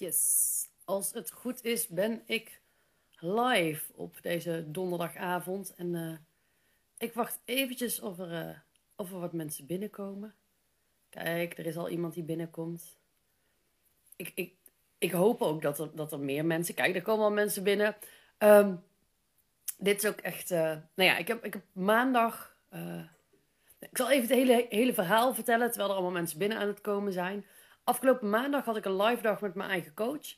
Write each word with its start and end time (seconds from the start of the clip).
Yes, 0.00 0.68
als 0.84 1.12
het 1.12 1.30
goed 1.30 1.64
is, 1.64 1.88
ben 1.88 2.22
ik 2.26 2.60
live 3.16 3.92
op 3.94 4.22
deze 4.22 4.64
donderdagavond. 4.66 5.74
En 5.74 5.94
uh, 5.94 6.16
ik 6.98 7.12
wacht 7.12 7.40
eventjes 7.44 8.00
of 8.00 8.18
er, 8.18 8.32
uh, 8.32 8.56
of 8.96 9.12
er 9.12 9.18
wat 9.18 9.32
mensen 9.32 9.66
binnenkomen. 9.66 10.34
Kijk, 11.08 11.58
er 11.58 11.66
is 11.66 11.76
al 11.76 11.88
iemand 11.88 12.14
die 12.14 12.22
binnenkomt. 12.22 12.98
Ik, 14.16 14.32
ik, 14.34 14.54
ik 14.98 15.12
hoop 15.12 15.42
ook 15.42 15.62
dat 15.62 15.78
er, 15.78 15.90
dat 15.94 16.12
er 16.12 16.20
meer 16.20 16.44
mensen... 16.44 16.74
Kijk, 16.74 16.94
er 16.94 17.02
komen 17.02 17.24
al 17.24 17.30
mensen 17.30 17.62
binnen. 17.62 17.96
Um, 18.38 18.82
dit 19.78 20.02
is 20.02 20.10
ook 20.10 20.20
echt... 20.20 20.50
Uh, 20.50 20.58
nou 20.94 21.10
ja, 21.10 21.16
ik 21.16 21.28
heb, 21.28 21.44
ik 21.44 21.52
heb 21.52 21.62
maandag... 21.72 22.56
ik 23.78 23.96
zal 23.96 24.10
even 24.10 24.28
het 24.28 24.36
hele, 24.36 24.66
hele 24.68 24.94
verhaal 24.94 25.34
vertellen... 25.34 25.68
terwijl 25.68 25.88
er 25.88 25.94
allemaal 25.94 26.18
mensen 26.18 26.38
binnen 26.38 26.58
aan 26.58 26.68
het 26.68 26.80
komen 26.80 27.12
zijn... 27.12 27.44
Afgelopen 27.90 28.30
maandag 28.30 28.64
had 28.64 28.76
ik 28.76 28.84
een 28.84 29.02
live 29.02 29.22
dag 29.22 29.40
met 29.40 29.54
mijn 29.54 29.70
eigen 29.70 29.94
coach. 29.94 30.36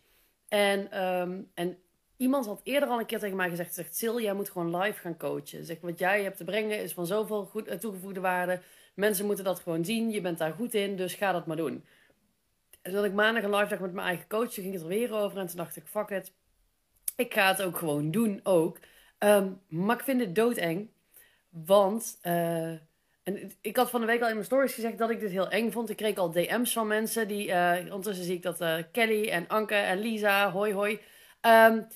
En, 0.49 1.03
um, 1.03 1.51
en 1.55 1.79
iemand 2.17 2.47
had 2.47 2.61
eerder 2.65 2.89
al 2.89 2.99
een 2.99 3.07
keer 3.07 3.19
tegen 3.19 3.37
mij 3.37 3.49
gezegd: 3.49 3.75
zegt, 3.75 3.97
Sil, 4.01 4.21
jij 4.21 4.35
moet 4.35 4.51
gewoon 4.51 4.77
live 4.77 5.01
gaan 5.01 5.17
coachen. 5.17 5.65
Zeg, 5.65 5.81
wat 5.81 5.99
jij 5.99 6.23
hebt 6.23 6.37
te 6.37 6.45
brengen 6.45 6.83
is 6.83 6.93
van 6.93 7.07
zoveel 7.07 7.45
goed, 7.45 7.69
uh, 7.69 7.75
toegevoegde 7.75 8.21
waarde. 8.21 8.61
Mensen 8.95 9.27
moeten 9.27 9.45
dat 9.45 9.61
gewoon 9.61 9.85
zien. 9.85 10.11
Je 10.11 10.21
bent 10.21 10.39
daar 10.39 10.53
goed 10.53 10.75
in, 10.75 10.97
dus 10.97 11.15
ga 11.15 11.33
dat 11.33 11.47
maar 11.47 11.57
doen. 11.57 11.85
En 12.83 12.93
toen 12.93 13.05
ik 13.05 13.13
maandag 13.13 13.43
een 13.43 13.55
live 13.55 13.69
dag 13.69 13.81
met 13.81 13.93
mijn 13.93 14.07
eigen 14.07 14.29
coach. 14.29 14.53
Toen 14.53 14.63
ging 14.63 14.75
het 14.75 14.83
er 14.83 14.89
weer 14.89 15.13
over. 15.13 15.39
En 15.39 15.47
toen 15.47 15.57
dacht 15.57 15.77
ik: 15.77 15.87
fuck 15.87 16.11
it. 16.11 16.33
Ik 17.17 17.35
ga 17.35 17.49
het 17.49 17.63
ook 17.63 17.77
gewoon 17.77 18.11
doen 18.11 18.41
ook. 18.43 18.79
Um, 19.19 19.61
maar 19.69 19.97
ik 19.97 20.05
vind 20.05 20.21
het 20.21 20.35
doodeng. 20.35 20.91
Want. 21.51 22.19
Uh, 22.23 22.73
en 23.23 23.53
ik 23.61 23.77
had 23.77 23.91
van 23.91 24.01
de 24.01 24.07
week 24.07 24.21
al 24.21 24.29
in 24.29 24.35
mijn 24.35 24.47
stories 24.47 24.75
gezegd 24.75 24.99
dat 24.99 25.11
ik 25.11 25.21
dit 25.21 25.31
heel 25.31 25.51
eng 25.51 25.71
vond. 25.71 25.91
Ik 25.91 25.97
kreeg 25.97 26.17
al 26.17 26.31
DM's 26.31 26.73
van 26.73 26.87
mensen 26.87 27.29
die. 27.29 27.49
Uh, 27.49 27.77
ondertussen 27.83 28.25
zie 28.25 28.35
ik 28.35 28.43
dat 28.43 28.61
uh, 28.61 28.77
Kelly 28.93 29.29
en 29.29 29.49
Anke 29.49 29.75
en 29.75 29.99
Lisa, 29.99 30.51
hoi 30.51 30.73
hoi. 30.73 31.01
Um, 31.41 31.87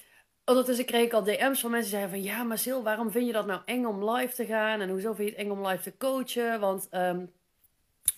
ondertussen 0.45 0.85
kreeg 0.85 1.05
ik 1.05 1.13
al 1.13 1.23
DM's 1.23 1.61
van 1.61 1.71
mensen 1.71 1.91
die 1.91 1.99
zeiden 1.99 2.11
van 2.11 2.23
ja, 2.23 2.43
maar 2.43 2.59
Sil, 2.65 2.83
waarom 2.83 3.11
vind 3.11 3.27
je 3.27 3.33
dat 3.33 3.47
nou 3.47 3.61
eng 3.65 3.85
om 3.85 4.11
live 4.11 4.35
te 4.35 4.47
gaan? 4.47 4.81
En 4.81 4.89
hoezo 4.89 5.13
vind 5.13 5.29
je 5.29 5.35
het 5.35 5.45
eng 5.45 5.51
om 5.51 5.67
live 5.67 5.83
te 5.83 5.97
coachen? 5.97 6.61
Want. 6.61 6.89
Um, 6.91 7.33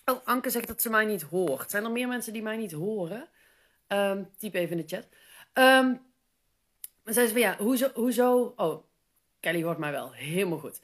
oh, 0.05 0.19
Anke 0.25 0.51
zegt 0.51 0.67
dat 0.67 0.83
ze 0.83 0.91
mij 0.91 1.05
niet 1.05 1.23
hoort. 1.23 1.71
Zijn 1.71 1.85
er 1.85 1.91
meer 1.91 2.09
mensen 2.09 2.33
die 2.33 2.43
mij 2.43 2.57
niet 2.57 2.73
horen? 2.73 3.29
Um, 3.89 4.31
typ 4.39 4.55
even 4.55 4.79
in 4.79 4.87
de 4.87 4.97
chat. 4.97 5.07
Um, 5.55 6.01
zei 7.05 7.27
ze 7.27 7.33
van 7.33 7.43
ja, 7.43 7.57
hoezo, 7.59 7.91
hoezo. 7.95 8.53
Oh, 8.57 8.85
Kelly 9.41 9.63
hoort 9.63 9.79
mij 9.79 9.91
wel. 9.91 10.13
Helemaal 10.13 10.59
goed. 10.59 10.81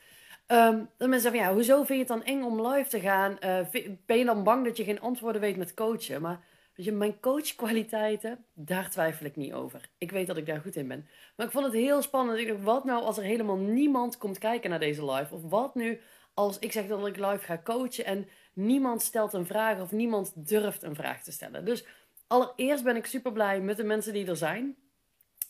Um, 0.47 0.91
dan 0.97 1.09
mensen 1.09 1.31
van 1.31 1.41
ja, 1.41 1.53
hoezo 1.53 1.77
vind 1.77 1.89
je 1.89 1.95
het 1.99 2.09
dan 2.09 2.25
eng 2.25 2.43
om 2.43 2.67
live 2.67 2.91
te 2.91 3.01
gaan? 3.01 3.37
Uh, 3.45 3.59
ben 4.07 4.19
je 4.19 4.25
dan 4.25 4.45
bang 4.45 4.65
dat 4.65 4.77
je 4.77 4.85
geen 4.85 5.01
antwoorden 5.01 5.41
weet 5.41 5.57
met 5.57 5.75
coachen? 5.75 6.23
Maar 6.23 6.41
weet 6.75 6.87
je, 6.87 6.93
mijn 6.93 7.21
coachkwaliteiten, 7.21 8.45
daar 8.55 8.91
twijfel 8.91 9.27
ik 9.27 9.37
niet 9.37 9.53
over. 9.53 9.89
Ik 9.99 10.11
weet 10.11 10.27
dat 10.27 10.37
ik 10.37 10.47
daar 10.47 10.61
goed 10.61 10.77
in 10.77 10.89
ben. 10.89 11.09
Maar 11.37 11.47
ik 11.47 11.53
vond 11.53 11.65
het 11.65 11.75
heel 11.75 12.03
spannend. 12.03 12.39
Ik 12.39 12.49
dacht, 12.49 12.63
wat 12.63 12.85
nou 12.85 13.03
als 13.03 13.17
er 13.17 13.25
helemaal 13.25 13.57
niemand 13.57 14.19
komt 14.19 14.39
kijken 14.39 14.71
naar 14.71 14.79
deze 14.79 15.13
live? 15.13 15.35
Of 15.35 15.43
wat 15.43 15.75
nu 15.75 16.01
als 16.35 16.59
ik 16.59 16.73
zeg 16.73 16.87
dat 16.87 17.07
ik 17.07 17.17
live 17.17 17.45
ga 17.45 17.61
coachen 17.65 18.05
en 18.05 18.29
niemand 18.53 19.03
stelt 19.03 19.33
een 19.33 19.47
vraag 19.47 19.81
of 19.81 19.93
niemand 19.93 20.49
durft 20.49 20.83
een 20.83 20.95
vraag 20.95 21.23
te 21.23 21.33
stellen? 21.33 21.65
Dus 21.65 21.85
allereerst 22.27 22.85
ben 22.85 22.97
ik 22.97 23.07
super 23.07 23.33
blij 23.33 23.61
met 23.61 23.77
de 23.77 23.85
mensen 23.85 24.13
die 24.13 24.27
er 24.27 24.37
zijn. 24.37 24.77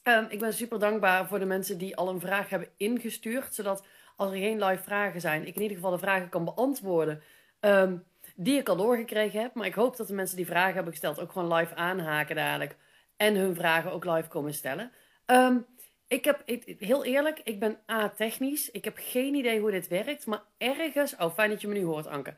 Um, 0.02 0.26
ik 0.28 0.38
ben 0.38 0.52
super 0.52 0.78
dankbaar 0.78 1.26
voor 1.26 1.38
de 1.38 1.44
mensen 1.44 1.78
die 1.78 1.96
al 1.96 2.08
een 2.08 2.20
vraag 2.20 2.48
hebben 2.48 2.68
ingestuurd, 2.76 3.54
zodat 3.54 3.86
als 4.16 4.30
er 4.30 4.38
geen 4.38 4.64
live 4.64 4.82
vragen 4.82 5.20
zijn, 5.20 5.46
ik 5.46 5.54
in 5.54 5.62
ieder 5.62 5.76
geval 5.76 5.90
de 5.90 5.98
vragen 5.98 6.28
kan 6.28 6.44
beantwoorden 6.44 7.22
um, 7.60 8.04
die 8.36 8.58
ik 8.58 8.68
al 8.68 8.76
doorgekregen 8.76 9.40
heb. 9.40 9.54
Maar 9.54 9.66
ik 9.66 9.74
hoop 9.74 9.96
dat 9.96 10.06
de 10.06 10.14
mensen 10.14 10.36
die 10.36 10.46
vragen 10.46 10.74
hebben 10.74 10.92
gesteld 10.92 11.20
ook 11.20 11.32
gewoon 11.32 11.52
live 11.54 11.74
aanhaken 11.74 12.36
dadelijk 12.36 12.76
en 13.16 13.34
hun 13.34 13.54
vragen 13.54 13.92
ook 13.92 14.04
live 14.04 14.28
komen 14.28 14.54
stellen. 14.54 14.92
Um, 15.26 15.66
ik 16.08 16.24
heb, 16.24 16.42
heel 16.78 17.04
eerlijk, 17.04 17.40
ik 17.44 17.60
ben 17.60 17.78
A-technisch. 17.90 18.70
Ik 18.70 18.84
heb 18.84 18.96
geen 19.00 19.34
idee 19.34 19.60
hoe 19.60 19.70
dit 19.70 19.88
werkt, 19.88 20.26
maar 20.26 20.42
ergens, 20.58 21.16
oh 21.16 21.34
fijn 21.34 21.50
dat 21.50 21.60
je 21.60 21.68
me 21.68 21.74
nu 21.74 21.84
hoort 21.84 22.06
Anke. 22.06 22.34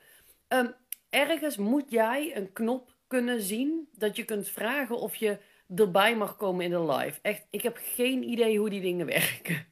Um, 0.49 0.75
ergens 1.11 1.57
moet 1.57 1.91
jij 1.91 2.37
een 2.37 2.53
knop 2.53 2.95
kunnen 3.07 3.41
zien 3.41 3.89
dat 3.93 4.17
je 4.17 4.25
kunt 4.25 4.49
vragen 4.49 4.99
of 4.99 5.17
je 5.17 5.39
erbij 5.75 6.17
mag 6.17 6.37
komen 6.37 6.65
in 6.65 6.71
de 6.71 6.93
live. 6.93 7.19
Echt, 7.23 7.47
ik 7.51 7.63
heb 7.63 7.79
geen 7.81 8.23
idee 8.23 8.59
hoe 8.59 8.71
die 8.71 8.81
dingen 8.81 9.07
werken. 9.21 9.67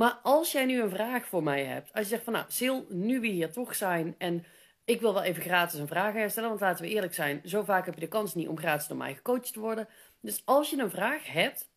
Maar 0.00 0.18
als 0.22 0.52
jij 0.52 0.64
nu 0.64 0.80
een 0.80 0.90
vraag 0.90 1.26
voor 1.26 1.42
mij 1.42 1.64
hebt, 1.64 1.92
als 1.92 2.02
je 2.02 2.08
zegt 2.08 2.24
van 2.24 2.32
nou, 2.32 2.44
Sil, 2.58 2.78
nu 2.88 3.20
we 3.20 3.26
hier 3.26 3.52
toch 3.52 3.74
zijn 3.74 4.14
en 4.18 4.44
ik 4.84 5.00
wil 5.00 5.14
wel 5.14 5.22
even 5.22 5.42
gratis 5.42 5.78
een 5.78 5.86
vraag 5.86 6.12
herstellen, 6.12 6.48
want 6.48 6.60
laten 6.60 6.84
we 6.84 6.90
eerlijk 6.90 7.14
zijn, 7.14 7.40
zo 7.44 7.62
vaak 7.62 7.84
heb 7.84 7.94
je 7.94 8.00
de 8.00 8.08
kans 8.08 8.34
niet 8.34 8.48
om 8.48 8.58
gratis 8.58 8.86
door 8.86 8.96
mij 8.96 9.14
gecoacht 9.14 9.52
te 9.52 9.60
worden. 9.60 9.88
Dus 10.20 10.42
als 10.44 10.70
je 10.70 10.78
een 10.78 10.90
vraag 10.90 11.26
hebt, 11.26 11.70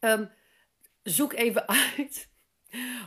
um, 0.00 0.30
zoek 1.02 1.32
even 1.32 1.68
uit 1.96 2.28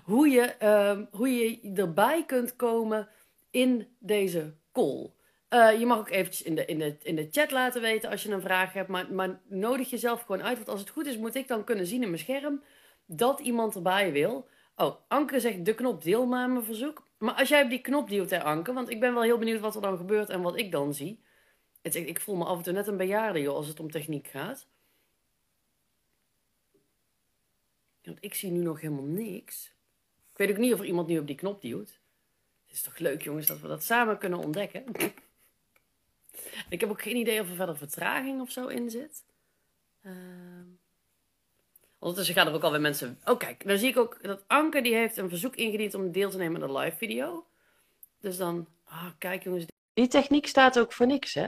hoe 0.03 0.29
je, 0.29 0.67
um, 0.67 1.07
hoe 1.11 1.29
je 1.29 1.71
erbij 1.75 2.25
kunt 2.25 2.55
komen 2.55 3.09
in 3.51 3.87
deze 3.99 4.53
call. 4.71 5.11
Uh, 5.49 5.79
je 5.79 5.85
mag 5.85 5.97
ook 5.97 6.09
eventjes 6.09 6.41
in 6.41 6.55
de, 6.55 6.65
in, 6.65 6.79
de, 6.79 6.97
in 7.01 7.15
de 7.15 7.27
chat 7.31 7.51
laten 7.51 7.81
weten 7.81 8.09
als 8.09 8.23
je 8.23 8.31
een 8.31 8.41
vraag 8.41 8.73
hebt, 8.73 8.89
maar, 8.89 9.13
maar 9.13 9.41
nodig 9.47 9.89
jezelf 9.89 10.21
gewoon 10.21 10.43
uit. 10.43 10.57
Want 10.57 10.69
als 10.69 10.79
het 10.79 10.89
goed 10.89 11.05
is, 11.05 11.17
moet 11.17 11.35
ik 11.35 11.47
dan 11.47 11.63
kunnen 11.63 11.85
zien 11.85 12.01
in 12.01 12.09
mijn 12.09 12.21
scherm 12.21 12.63
dat 13.17 13.39
iemand 13.39 13.75
erbij 13.75 14.11
wil. 14.11 14.47
Oh, 14.75 14.95
Anke 15.07 15.39
zegt 15.39 15.65
de 15.65 15.75
knop 15.75 16.03
deel 16.03 16.25
maar 16.25 16.49
mijn 16.49 16.65
verzoek. 16.65 17.07
Maar 17.17 17.33
als 17.33 17.49
jij 17.49 17.63
op 17.63 17.69
die 17.69 17.81
knop 17.81 18.09
duwt, 18.09 18.29
hè, 18.29 18.43
Anke, 18.43 18.73
want 18.73 18.89
ik 18.89 18.99
ben 18.99 19.13
wel 19.13 19.23
heel 19.23 19.37
benieuwd 19.37 19.59
wat 19.59 19.75
er 19.75 19.81
dan 19.81 19.97
gebeurt 19.97 20.29
en 20.29 20.41
wat 20.41 20.57
ik 20.57 20.71
dan 20.71 20.93
zie. 20.93 21.23
Het, 21.81 21.95
ik, 21.95 22.07
ik 22.07 22.21
voel 22.21 22.35
me 22.35 22.45
af 22.45 22.57
en 22.57 22.63
toe 22.63 22.73
net 22.73 22.87
een 22.87 22.97
bejaarde, 22.97 23.41
joh, 23.41 23.55
als 23.55 23.67
het 23.67 23.79
om 23.79 23.91
techniek 23.91 24.27
gaat. 24.27 24.67
Want 28.03 28.17
ik 28.21 28.33
zie 28.33 28.51
nu 28.51 28.61
nog 28.61 28.81
helemaal 28.81 29.03
niks. 29.03 29.73
Ik 30.31 30.37
weet 30.37 30.49
ook 30.49 30.57
niet 30.57 30.73
of 30.73 30.79
er 30.79 30.85
iemand 30.85 31.07
nu 31.07 31.19
op 31.19 31.27
die 31.27 31.35
knop 31.35 31.61
duwt. 31.61 31.99
Het 32.65 32.75
is 32.75 32.81
toch 32.81 32.97
leuk, 32.97 33.21
jongens, 33.21 33.47
dat 33.47 33.59
we 33.59 33.67
dat 33.67 33.83
samen 33.83 34.17
kunnen 34.17 34.39
ontdekken. 34.39 34.83
ik 36.69 36.79
heb 36.79 36.89
ook 36.89 37.01
geen 37.01 37.15
idee 37.15 37.41
of 37.41 37.49
er 37.49 37.55
verder 37.55 37.77
vertraging 37.77 38.41
of 38.41 38.51
zo 38.51 38.67
in 38.67 38.89
zit. 38.89 39.23
Ehm... 40.01 40.82
Ondertussen 42.03 42.35
gaan 42.35 42.47
er 42.47 42.53
ook 42.53 42.63
alweer 42.63 42.81
mensen... 42.81 43.19
Oh, 43.25 43.37
kijk, 43.37 43.67
dan 43.67 43.77
zie 43.77 43.89
ik 43.89 43.97
ook 43.97 44.23
dat 44.23 44.43
Anke 44.47 44.81
die 44.81 44.95
heeft 44.95 45.17
een 45.17 45.29
verzoek 45.29 45.55
ingediend 45.55 45.93
om 45.93 46.11
deel 46.11 46.29
te 46.29 46.37
nemen 46.37 46.61
aan 46.61 46.67
de 46.67 46.77
live 46.77 46.97
video. 46.97 47.47
Dus 48.19 48.37
dan... 48.37 48.67
Ah, 48.83 49.03
oh, 49.03 49.11
kijk 49.17 49.43
jongens. 49.43 49.65
Die 49.93 50.07
techniek 50.07 50.47
staat 50.47 50.79
ook 50.79 50.93
voor 50.93 51.05
niks, 51.05 51.33
hè? 51.33 51.47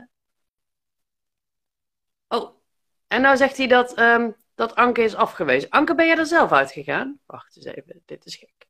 Oh, 2.28 2.62
en 3.08 3.22
nou 3.22 3.38
zegt 3.38 3.58
hij 3.58 3.68
dat, 3.68 4.00
um, 4.00 4.36
dat 4.54 4.76
Anke 4.76 5.02
is 5.02 5.16
afgewezen. 5.16 5.70
Anke, 5.70 5.96
ben 5.96 6.08
jij 6.08 6.18
er 6.18 6.26
zelf 6.26 6.52
uitgegaan? 6.52 7.20
Wacht 7.26 7.56
eens 7.56 7.66
even, 7.66 8.02
dit 8.06 8.26
is 8.26 8.36
gek. 8.36 8.68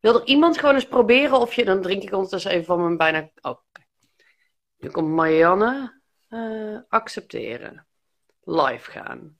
Wil 0.00 0.20
er 0.20 0.26
iemand 0.26 0.58
gewoon 0.58 0.74
eens 0.74 0.88
proberen 0.88 1.38
of 1.40 1.54
je... 1.54 1.64
Dan 1.64 1.82
drink 1.82 2.02
ik 2.02 2.12
ondertussen 2.12 2.50
even 2.50 2.64
van 2.64 2.80
mijn 2.82 2.96
bijna... 2.96 3.30
Oh. 3.40 3.58
Nu 4.76 4.90
komt 4.90 5.08
Marianne. 5.08 6.00
Uh, 6.28 6.78
accepteren 6.88 7.88
live 8.44 8.90
gaan. 8.90 9.38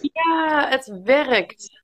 Ja, 0.00 0.68
het 0.68 1.00
werkt. 1.04 1.82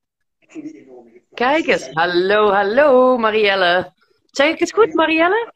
Kijk 1.35 1.67
eens. 1.67 1.89
Hallo, 1.93 2.51
hallo, 2.51 3.19
Marielle. 3.19 3.93
Zeg 4.27 4.53
ik 4.53 4.59
het 4.59 4.73
goed, 4.73 4.95
Marielle? 4.95 5.53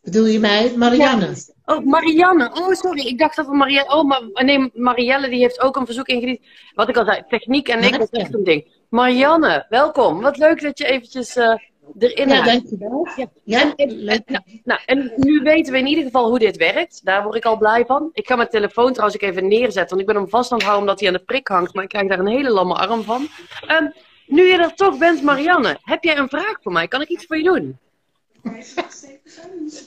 Bedoel 0.00 0.26
je 0.26 0.38
mij? 0.38 0.76
Marianne. 0.76 1.34
Oh, 1.64 1.84
Marianne. 1.84 2.50
Oh, 2.54 2.72
sorry. 2.72 3.06
Ik 3.06 3.18
dacht 3.18 3.36
dat 3.36 3.46
we 3.46 3.54
Marielle... 3.54 3.94
Oh, 3.94 4.04
maar, 4.04 4.44
nee, 4.44 4.70
Marielle 4.74 5.28
die 5.28 5.40
heeft 5.40 5.60
ook 5.60 5.76
een 5.76 5.86
verzoek 5.86 6.06
ingediend. 6.06 6.40
Wat 6.74 6.88
ik 6.88 6.96
al 6.96 7.04
zei, 7.04 7.24
techniek 7.28 7.68
en 7.68 7.82
ik, 7.82 7.98
dat 7.98 8.12
is 8.12 8.20
echt 8.20 8.34
een 8.34 8.44
ding. 8.44 8.81
Marianne, 8.92 9.66
welkom. 9.68 10.20
Wat 10.20 10.36
leuk 10.36 10.62
dat 10.62 10.78
je 10.78 10.84
eventjes 10.84 11.36
uh, 11.36 11.54
erin 11.98 12.28
Ja, 12.28 12.42
dankjewel. 12.42 13.08
Ja. 13.16 13.26
ja 13.44 13.60
en, 13.60 13.76
en, 13.76 14.04
nou, 14.04 14.42
nou, 14.64 14.80
en 14.86 15.12
nu 15.16 15.40
weten 15.40 15.72
we 15.72 15.78
in 15.78 15.86
ieder 15.86 16.04
geval 16.04 16.28
hoe 16.28 16.38
dit 16.38 16.56
werkt. 16.56 17.04
Daar 17.04 17.22
word 17.22 17.34
ik 17.34 17.44
al 17.44 17.56
blij 17.56 17.84
van. 17.86 18.10
Ik 18.12 18.26
ga 18.26 18.36
mijn 18.36 18.48
telefoon 18.48 18.92
trouwens 18.92 19.20
even 19.20 19.48
neerzetten, 19.48 19.88
want 19.88 20.00
ik 20.00 20.06
ben 20.06 20.16
hem 20.16 20.28
vast 20.28 20.52
aan 20.52 20.58
het 20.58 20.66
houden 20.66 20.88
omdat 20.88 21.00
hij 21.00 21.08
aan 21.08 21.18
de 21.18 21.24
prik 21.24 21.48
hangt. 21.48 21.74
Maar 21.74 21.82
ik 21.82 21.88
krijg 21.88 22.08
daar 22.08 22.18
een 22.18 22.26
hele 22.26 22.50
lamme 22.50 22.74
arm 22.74 23.02
van. 23.02 23.28
Um, 23.68 23.92
nu 24.26 24.42
je 24.42 24.56
er 24.56 24.74
toch 24.74 24.98
bent, 24.98 25.22
Marianne, 25.22 25.78
heb 25.82 26.04
jij 26.04 26.16
een 26.16 26.28
vraag 26.28 26.56
voor 26.60 26.72
mij? 26.72 26.88
Kan 26.88 27.00
ik 27.00 27.08
iets 27.08 27.26
voor 27.26 27.36
je 27.36 27.42
doen? 27.42 27.78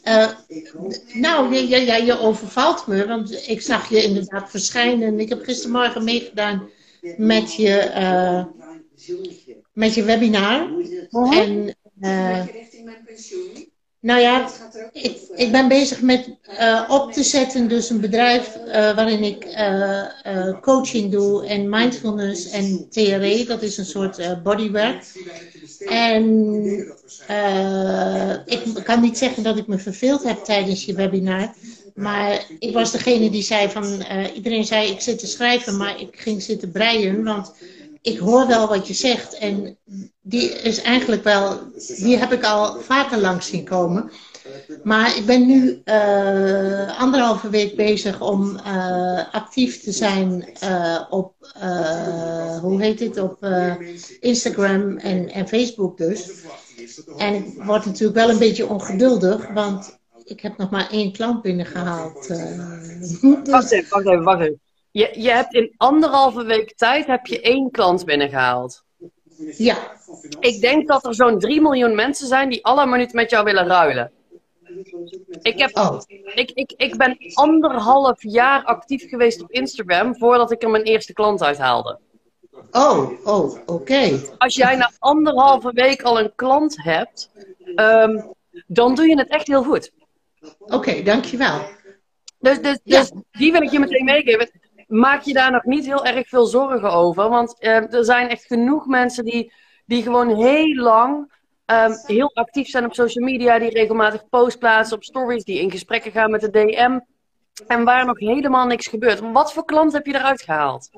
Uh, 0.03 0.27
nou, 1.13 1.55
ja, 1.55 1.95
je 1.95 2.19
overvalt 2.19 2.87
me, 2.87 3.07
want 3.07 3.47
ik 3.47 3.61
zag 3.61 3.89
je 3.89 4.03
inderdaad 4.03 4.49
verschijnen. 4.49 5.19
Ik 5.19 5.29
heb 5.29 5.43
gistermorgen 5.43 6.03
meegedaan 6.03 6.69
met 7.17 7.55
je, 7.55 7.91
uh, 7.95 8.64
met 9.73 9.93
je 9.93 10.03
webinar. 10.03 10.69
En 11.31 11.75
uh, 12.01 12.41
Nou 14.05 14.21
ja, 14.21 14.49
ik, 14.91 15.17
ik 15.35 15.51
ben 15.51 15.67
bezig 15.67 16.01
met 16.01 16.29
uh, 16.59 16.85
op 16.89 17.11
te 17.11 17.23
zetten, 17.23 17.67
dus 17.67 17.89
een 17.89 17.99
bedrijf 17.99 18.57
uh, 18.67 18.73
waarin 18.73 19.23
ik 19.23 19.45
uh, 19.45 20.59
coaching 20.61 21.11
doe 21.11 21.45
en 21.45 21.69
mindfulness 21.69 22.49
en 22.49 22.89
TRE, 22.89 23.43
dat 23.47 23.61
is 23.61 23.77
een 23.77 23.85
soort 23.85 24.43
bodywork. 24.43 25.03
En 25.87 26.23
ik 28.45 28.61
kan 28.83 29.01
niet 29.01 29.17
zeggen 29.17 29.43
dat 29.43 29.57
ik 29.57 29.67
me 29.67 29.77
verveeld 29.77 30.23
heb 30.23 30.37
tijdens 30.37 30.85
je 30.85 30.93
webinar, 30.93 31.53
maar 31.93 32.45
ik 32.59 32.73
was 32.73 32.91
degene 32.91 33.29
die 33.29 33.43
zei 33.43 33.69
van, 33.69 34.05
iedereen 34.35 34.65
zei 34.65 34.91
ik 34.91 35.01
zit 35.01 35.19
te 35.19 35.27
schrijven, 35.27 35.77
maar 35.77 36.01
ik 36.01 36.19
ging 36.19 36.41
zitten 36.41 36.71
breien, 36.71 37.23
want 37.23 37.53
ik 38.05 38.17
hoor 38.17 38.47
wel 38.47 38.67
wat 38.67 38.87
je 38.87 38.93
zegt 38.93 39.37
en 39.37 39.77
die 40.21 40.49
is 40.49 40.81
eigenlijk 40.81 41.23
wel, 41.23 41.59
die 41.97 42.17
heb 42.17 42.31
ik 42.31 42.43
al 42.43 42.79
vaker 42.79 43.17
langs 43.17 43.47
zien 43.47 43.63
komen. 43.63 44.11
Maar 44.83 45.17
ik 45.17 45.25
ben 45.25 45.47
nu 45.47 45.81
uh, 45.85 46.99
anderhalve 46.99 47.49
week 47.49 47.75
bezig 47.75 48.21
om 48.21 48.59
uh, 48.65 49.33
actief 49.33 49.81
te 49.83 49.91
zijn 49.91 50.49
uh, 50.63 51.01
op, 51.09 51.33
hoe 52.61 52.81
heet 52.81 52.99
het, 52.99 53.17
op 53.19 53.45
Instagram 54.19 54.97
en, 54.97 55.31
en 55.31 55.47
Facebook 55.47 55.97
dus. 55.97 56.29
En 57.17 57.33
ik 57.33 57.63
word 57.63 57.85
natuurlijk 57.85 58.17
wel 58.17 58.29
een 58.29 58.39
beetje 58.39 58.67
ongeduldig, 58.67 59.47
want 59.53 59.99
ik 60.23 60.41
heb 60.41 60.57
nog 60.57 60.69
maar 60.69 60.89
één 60.91 61.11
klant 61.11 61.41
binnengehaald. 61.41 62.27
Wacht 63.43 63.71
even, 63.71 63.89
wacht 63.89 64.07
even, 64.07 64.23
wacht 64.23 64.41
even. 64.41 64.63
Je, 64.95 65.11
je 65.13 65.31
hebt 65.31 65.53
in 65.53 65.73
anderhalve 65.77 66.43
week 66.43 66.75
tijd 66.75 67.05
heb 67.05 67.25
je 67.25 67.41
één 67.41 67.71
klant 67.71 68.05
binnengehaald. 68.05 68.83
Ja. 69.57 69.77
Ik 70.39 70.61
denk 70.61 70.87
dat 70.87 71.05
er 71.05 71.15
zo'n 71.15 71.39
3 71.39 71.61
miljoen 71.61 71.95
mensen 71.95 72.27
zijn 72.27 72.49
die 72.49 72.65
alle 72.65 72.85
minuten 72.85 73.15
met 73.15 73.29
jou 73.29 73.43
willen 73.43 73.67
ruilen. 73.67 74.11
Ik, 75.41 75.59
heb, 75.59 75.77
oh. 75.77 76.01
ik, 76.35 76.51
ik, 76.51 76.73
ik 76.77 76.97
ben 76.97 77.17
anderhalf 77.33 78.23
jaar 78.23 78.63
actief 78.63 79.09
geweest 79.09 79.41
op 79.41 79.51
Instagram 79.51 80.17
voordat 80.17 80.51
ik 80.51 80.63
er 80.63 80.69
mijn 80.69 80.83
eerste 80.83 81.13
klant 81.13 81.43
uithaalde. 81.43 81.99
Oh, 82.71 83.09
oh, 83.23 83.57
oké. 83.65 84.19
Als 84.37 84.55
jij 84.55 84.75
na 84.75 84.91
anderhalve 84.99 85.71
week 85.73 86.01
al 86.01 86.19
een 86.19 86.31
klant 86.35 86.83
hebt, 86.83 87.31
um, 87.75 88.33
dan 88.67 88.95
doe 88.95 89.07
je 89.07 89.17
het 89.17 89.29
echt 89.29 89.47
heel 89.47 89.63
goed. 89.63 89.91
Oké, 90.59 90.75
okay, 90.75 91.03
dankjewel. 91.03 91.61
Dus, 92.39 92.61
dus, 92.61 92.79
ja. 92.83 92.99
dus 92.99 93.11
die 93.31 93.51
wil 93.51 93.61
ik 93.61 93.71
je 93.71 93.79
meteen 93.79 94.05
meegeven 94.05 94.49
maak 94.87 95.21
je 95.21 95.33
daar 95.33 95.51
nog 95.51 95.63
niet 95.63 95.85
heel 95.85 96.05
erg 96.05 96.27
veel 96.27 96.45
zorgen 96.45 96.91
over. 96.91 97.29
Want 97.29 97.55
uh, 97.59 97.93
er 97.93 98.05
zijn 98.05 98.29
echt 98.29 98.45
genoeg 98.45 98.85
mensen 98.85 99.25
die, 99.25 99.53
die 99.85 100.03
gewoon 100.03 100.35
heel 100.35 100.75
lang 100.75 101.33
um, 101.65 101.93
heel 102.05 102.31
actief 102.33 102.67
zijn 102.67 102.85
op 102.85 102.93
social 102.93 103.25
media, 103.25 103.59
die 103.59 103.69
regelmatig 103.69 104.29
posts 104.29 104.55
plaatsen 104.55 104.95
op 104.97 105.03
stories, 105.03 105.43
die 105.43 105.61
in 105.61 105.71
gesprekken 105.71 106.11
gaan 106.11 106.31
met 106.31 106.41
de 106.41 106.49
DM. 106.49 106.99
En 107.67 107.83
waar 107.83 108.05
nog 108.05 108.19
helemaal 108.19 108.65
niks 108.65 108.87
gebeurt. 108.87 109.19
Wat 109.19 109.53
voor 109.53 109.65
klant 109.65 109.93
heb 109.93 110.05
je 110.05 110.15
eruit 110.15 110.41
gehaald? 110.41 110.89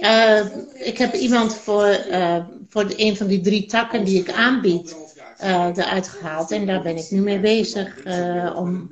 Uh, 0.00 0.56
ik 0.86 0.98
heb 0.98 1.14
iemand 1.14 1.56
voor, 1.56 1.98
uh, 2.10 2.44
voor 2.68 2.84
een 2.96 3.16
van 3.16 3.26
die 3.26 3.40
drie 3.40 3.66
takken 3.66 4.04
die 4.04 4.20
ik 4.20 4.32
aanbied 4.32 4.96
eruit 5.42 6.08
gehaald. 6.08 6.50
En 6.50 6.66
daar 6.66 6.82
ben 6.82 6.96
ik 6.96 7.10
nu 7.10 7.20
mee 7.20 7.40
bezig 7.40 8.04
om 8.54 8.90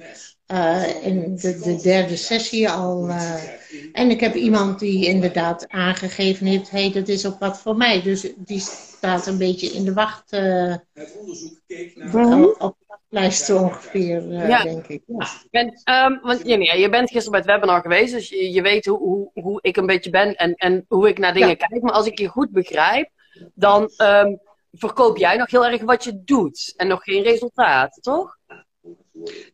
uh, 0.53 1.07
in 1.07 1.37
de, 1.37 1.59
de, 1.59 1.77
derde 1.83 2.17
sessie 2.17 2.71
al. 2.71 3.09
Uh, 3.09 3.35
en 3.93 4.11
ik 4.11 4.21
heb 4.21 4.35
iemand 4.35 4.79
die 4.79 5.07
inderdaad 5.07 5.69
aangegeven 5.69 6.47
heeft: 6.47 6.71
hey, 6.71 6.93
dat 6.93 7.09
is 7.09 7.27
ook 7.27 7.39
wat 7.39 7.61
voor 7.61 7.77
mij. 7.77 8.03
Dus 8.03 8.33
die 8.37 8.61
staat 8.61 9.27
een 9.27 9.39
beetje 9.39 9.67
in 9.67 9.85
de 9.85 9.93
wacht. 9.93 10.33
Uh, 10.33 10.75
het 10.95 11.17
onderzoek 11.21 11.61
keek 11.67 11.97
naar. 11.97 12.45
Op 12.45 12.77
lijst 13.09 13.51
ongeveer, 13.51 14.33
ja. 14.33 14.63
denk 14.63 14.87
ik. 14.87 15.03
Ja. 15.07 15.27
Ben, 15.51 15.67
um, 15.67 16.21
want 16.23 16.41
ja, 16.45 16.75
je 16.75 16.89
bent 16.89 17.11
gisteren 17.11 17.31
bij 17.31 17.41
het 17.41 17.49
webinar 17.49 17.81
geweest, 17.81 18.13
dus 18.13 18.29
je, 18.29 18.53
je 18.53 18.63
weet 18.63 18.87
hoe, 18.87 18.99
hoe, 18.99 19.31
hoe, 19.35 19.59
ik 19.63 19.77
een 19.77 19.87
beetje 19.87 20.11
ben 20.11 20.35
en, 20.35 20.55
en 20.55 20.85
hoe 20.89 21.09
ik 21.09 21.19
naar 21.19 21.33
dingen 21.33 21.49
ja. 21.49 21.55
kijk. 21.55 21.83
Maar 21.83 21.93
als 21.93 22.07
ik 22.07 22.19
je 22.19 22.29
goed 22.29 22.51
begrijp, 22.51 23.11
dan 23.55 23.91
um, 23.97 24.41
verkoop 24.73 25.17
jij 25.17 25.37
nog 25.37 25.51
heel 25.51 25.67
erg 25.67 25.83
wat 25.83 26.05
je 26.05 26.23
doet 26.25 26.73
en 26.77 26.89
nog 26.89 27.03
geen 27.03 27.23
resultaat, 27.23 27.99
toch? 28.01 28.39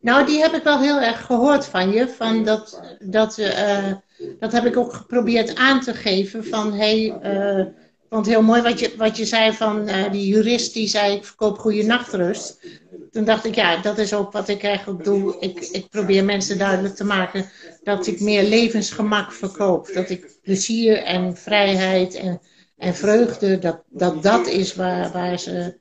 Nou, 0.01 0.25
die 0.25 0.41
heb 0.41 0.53
ik 0.53 0.63
wel 0.63 0.79
heel 0.79 0.99
erg 0.99 1.25
gehoord 1.25 1.65
van 1.65 1.91
je. 1.91 2.07
Van 2.07 2.43
dat, 2.43 2.81
dat, 2.99 3.37
uh, 3.37 3.93
dat 4.39 4.51
heb 4.51 4.65
ik 4.65 4.77
ook 4.77 4.93
geprobeerd 4.93 5.55
aan 5.55 5.81
te 5.81 5.93
geven. 5.93 6.45
Van 6.45 6.73
hey, 6.73 7.19
uh, 7.23 7.65
vond 8.09 8.25
het 8.25 8.35
heel 8.35 8.43
mooi 8.43 8.61
wat 8.61 8.79
je, 8.79 8.93
wat 8.97 9.17
je 9.17 9.25
zei 9.25 9.53
van 9.53 9.89
uh, 9.89 10.11
die 10.11 10.27
jurist 10.27 10.73
die 10.73 10.87
zei: 10.87 11.15
Ik 11.15 11.25
verkoop 11.25 11.57
goede 11.57 11.83
nachtrust. 11.83 12.59
Toen 13.11 13.25
dacht 13.25 13.45
ik, 13.45 13.55
ja, 13.55 13.77
dat 13.77 13.97
is 13.97 14.13
ook 14.13 14.31
wat 14.31 14.47
ik 14.47 14.63
eigenlijk 14.63 15.03
doe. 15.03 15.35
Ik, 15.39 15.59
ik 15.59 15.89
probeer 15.89 16.25
mensen 16.25 16.57
duidelijk 16.57 16.95
te 16.95 17.05
maken 17.05 17.49
dat 17.83 18.07
ik 18.07 18.19
meer 18.19 18.43
levensgemak 18.43 19.31
verkoop. 19.31 19.89
Dat 19.93 20.09
ik 20.09 20.39
plezier 20.41 20.97
en 21.03 21.37
vrijheid 21.37 22.15
en, 22.15 22.41
en 22.77 22.95
vreugde, 22.95 23.59
dat, 23.59 23.83
dat 23.89 24.23
dat 24.23 24.47
is 24.47 24.75
waar, 24.75 25.11
waar 25.11 25.39
ze 25.39 25.77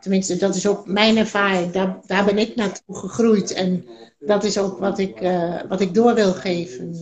tenminste, 0.00 0.36
dat 0.36 0.54
is 0.54 0.66
ook 0.66 0.86
mijn 0.86 1.16
ervaring. 1.16 1.72
Daar, 1.72 1.98
daar 2.06 2.24
ben 2.24 2.38
ik 2.38 2.56
naartoe 2.56 2.96
gegroeid. 2.96 3.52
En 3.52 3.86
dat 4.18 4.44
is 4.44 4.58
ook 4.58 4.78
wat 4.78 4.98
ik, 4.98 5.20
uh, 5.20 5.60
wat 5.68 5.80
ik 5.80 5.94
door 5.94 6.14
wil 6.14 6.32
geven. 6.32 6.94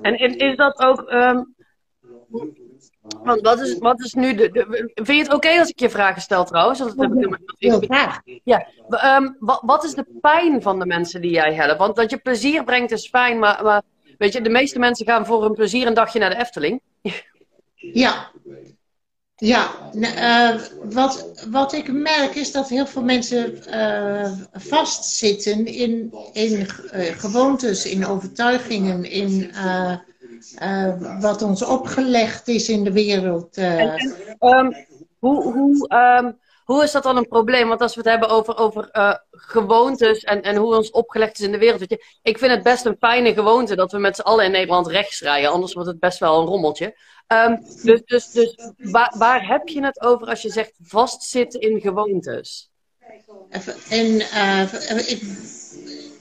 En 0.00 0.38
is 0.38 0.56
dat 0.56 0.78
ook. 0.78 1.12
Um, 1.12 1.54
want 3.22 3.40
wat 3.40 3.60
is, 3.60 3.78
wat 3.78 4.00
is 4.00 4.14
nu 4.14 4.34
de. 4.34 4.50
de 4.50 4.90
vind 4.94 5.06
je 5.06 5.14
het 5.14 5.26
oké 5.26 5.34
okay 5.34 5.58
als 5.58 5.68
ik 5.68 5.80
je 5.80 5.90
vragen 5.90 6.22
stel 6.22 6.44
trouwens? 6.44 6.78
Dat 6.78 6.94
heb 6.96 7.12
ik 7.12 7.38
heel 7.58 7.80
graag. 7.80 8.20
Ja. 8.44 8.66
Um, 9.16 9.36
wat, 9.38 9.62
wat 9.64 9.84
is 9.84 9.94
de 9.94 10.06
pijn 10.20 10.62
van 10.62 10.78
de 10.78 10.86
mensen 10.86 11.20
die 11.20 11.30
jij 11.30 11.54
helpt? 11.54 11.78
Want 11.78 11.96
dat 11.96 12.10
je 12.10 12.16
plezier 12.16 12.64
brengt 12.64 12.90
is 12.90 13.08
fijn, 13.08 13.38
maar, 13.38 13.62
maar 13.62 13.82
weet 14.18 14.32
je, 14.32 14.40
de 14.40 14.50
meeste 14.50 14.78
mensen 14.78 15.06
gaan 15.06 15.26
voor 15.26 15.42
hun 15.42 15.54
plezier 15.54 15.86
een 15.86 15.94
dagje 15.94 16.18
naar 16.18 16.30
de 16.30 16.36
Efteling. 16.36 16.80
Ja, 17.74 18.30
ja, 19.36 19.70
uh, 19.94 20.60
wat, 20.82 21.34
wat 21.50 21.72
ik 21.72 21.92
merk 21.92 22.34
is 22.34 22.52
dat 22.52 22.68
heel 22.68 22.86
veel 22.86 23.02
mensen 23.02 23.58
uh, 23.68 24.32
vastzitten 24.52 25.66
in, 25.66 26.14
in 26.32 26.50
uh, 26.50 26.66
gewoontes, 27.18 27.86
in 27.86 28.06
overtuigingen, 28.06 29.04
in 29.04 29.52
wat 31.20 31.42
ons 31.42 31.64
opgelegd 31.64 32.48
is 32.48 32.68
in 32.68 32.84
de 32.84 32.92
wereld. 32.92 33.56
En, 33.56 34.14
um, 34.40 34.86
hoe, 35.18 35.52
hoe, 35.52 35.90
um, 36.18 36.38
hoe 36.64 36.82
is 36.82 36.92
dat 36.92 37.02
dan 37.02 37.16
een 37.16 37.28
probleem? 37.28 37.68
Want 37.68 37.80
als 37.80 37.94
we 37.94 38.00
het 38.00 38.10
hebben 38.10 38.28
over, 38.28 38.56
over 38.56 38.90
gewoontes 39.30 40.24
en, 40.24 40.42
en 40.42 40.56
hoe 40.56 40.76
ons 40.76 40.90
opgelegd 40.90 41.38
is 41.38 41.44
in 41.44 41.52
de 41.52 41.58
wereld. 41.58 41.80
Weet 41.80 41.90
je, 41.90 42.04
ik 42.22 42.38
vind 42.38 42.50
het 42.50 42.62
best 42.62 42.84
een 42.84 42.96
fijne 43.00 43.34
gewoonte 43.34 43.76
dat 43.76 43.92
we 43.92 43.98
met 43.98 44.16
z'n 44.16 44.22
allen 44.22 44.44
in 44.44 44.50
Nederland 44.50 44.86
rechts 44.86 45.20
rijden, 45.20 45.50
anders 45.50 45.72
wordt 45.72 45.88
het 45.88 46.00
best 46.00 46.18
wel 46.18 46.40
een 46.40 46.46
rommeltje. 46.46 46.96
Um, 47.28 47.60
dus 47.82 48.02
dus, 48.04 48.30
dus 48.30 48.56
waar, 48.76 49.14
waar, 49.18 49.46
heb 49.46 49.68
je 49.68 49.84
het 49.84 50.00
over 50.00 50.26
als 50.26 50.42
je 50.42 50.50
zegt 50.50 50.72
vastzitten 50.82 51.60
in 51.60 51.80
gewoontes? 51.80 52.70
En 53.88 54.06
uh, 54.14 55.08
ik 55.10 55.22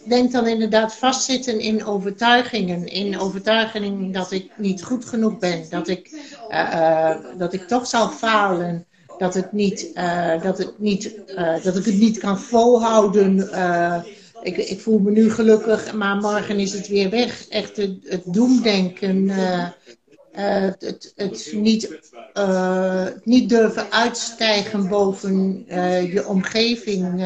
denk 0.07 0.31
dan 0.31 0.48
inderdaad 0.48 0.95
vastzitten 0.95 1.60
in 1.60 1.86
overtuigingen. 1.86 2.88
In 2.88 3.19
overtuigingen 3.19 4.12
dat 4.12 4.31
ik 4.31 4.51
niet 4.57 4.83
goed 4.83 5.05
genoeg 5.05 5.38
ben. 5.38 5.65
Dat 5.69 5.88
ik, 5.88 6.33
uh, 6.50 7.15
dat 7.38 7.53
ik 7.53 7.67
toch 7.67 7.88
zal 7.88 8.10
falen. 8.10 8.86
Dat, 9.17 9.33
het 9.33 9.51
niet, 9.51 9.95
dat, 10.41 10.57
het 10.57 10.79
niet, 10.79 11.22
dat 11.63 11.77
ik 11.77 11.86
het 11.86 11.98
niet 11.98 12.17
kan 12.17 12.39
volhouden. 12.39 13.50
Ik, 14.41 14.57
ik, 14.57 14.79
voel 14.79 15.00
me 15.00 15.12
nu 15.12 15.31
gelukkig, 15.31 15.93
maar 15.93 16.15
morgen 16.15 16.60
is 16.60 16.74
het 16.74 16.88
weer 16.88 17.10
weg. 17.10 17.48
Echt 17.48 17.77
het, 17.77 17.95
het 18.03 18.24
doemdenken. 18.25 19.31
Uh, 20.38 20.70
het, 20.80 21.13
het, 21.16 21.52
niet, 21.56 22.00
uh, 22.38 23.08
niet 23.24 23.50
durven 23.50 23.92
uitstijgen 23.92 24.88
boven 24.88 25.66
uh, 25.68 26.13
je 26.13 26.28
omgeving. 26.28 27.25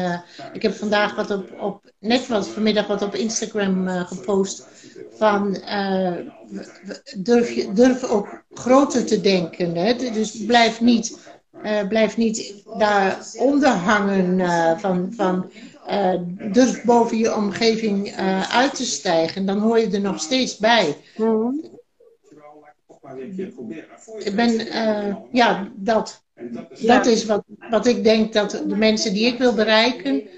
ik 0.52 0.62
heb 0.62 0.74
vandaag 0.74 1.14
wat 1.14 1.30
op, 1.30 1.60
op, 1.60 1.92
net 1.98 2.26
wat 2.26 2.48
vanmiddag 2.48 2.86
wat 2.86 3.02
op 3.02 3.14
Instagram 3.14 3.88
gepost. 3.88 4.66
Van 5.16 5.56
durf, 7.16 7.50
je, 7.50 7.72
durf 7.72 8.04
ook 8.04 8.42
groter 8.54 9.06
te 9.06 9.20
denken. 9.20 9.76
Hè? 9.76 9.94
Dus 9.94 10.44
blijf 10.44 10.80
niet, 10.80 11.18
blijf 11.88 12.16
niet 12.16 12.54
daaronder 12.78 13.68
hangen 13.68 14.40
van. 14.80 15.12
van 15.16 15.50
durf 16.52 16.84
boven 16.84 17.18
je 17.18 17.36
omgeving 17.36 18.14
uit 18.50 18.74
te 18.74 18.84
stijgen. 18.84 19.46
Dan 19.46 19.58
hoor 19.58 19.78
je 19.78 19.90
er 19.90 20.00
nog 20.00 20.20
steeds 20.20 20.56
bij. 20.56 20.96
Mm 21.16 21.76
ik 24.18 24.34
ben, 24.34 24.60
uh, 24.60 25.16
ja, 25.32 25.68
dat. 25.74 26.26
Dat 26.86 27.06
is 27.06 27.24
wat, 27.24 27.44
wat 27.70 27.86
ik 27.86 28.04
denk 28.04 28.32
dat 28.32 28.50
de 28.50 28.76
mensen 28.76 29.12
die 29.12 29.26
ik 29.26 29.38
wil 29.38 29.54
bereiken, 29.54 30.28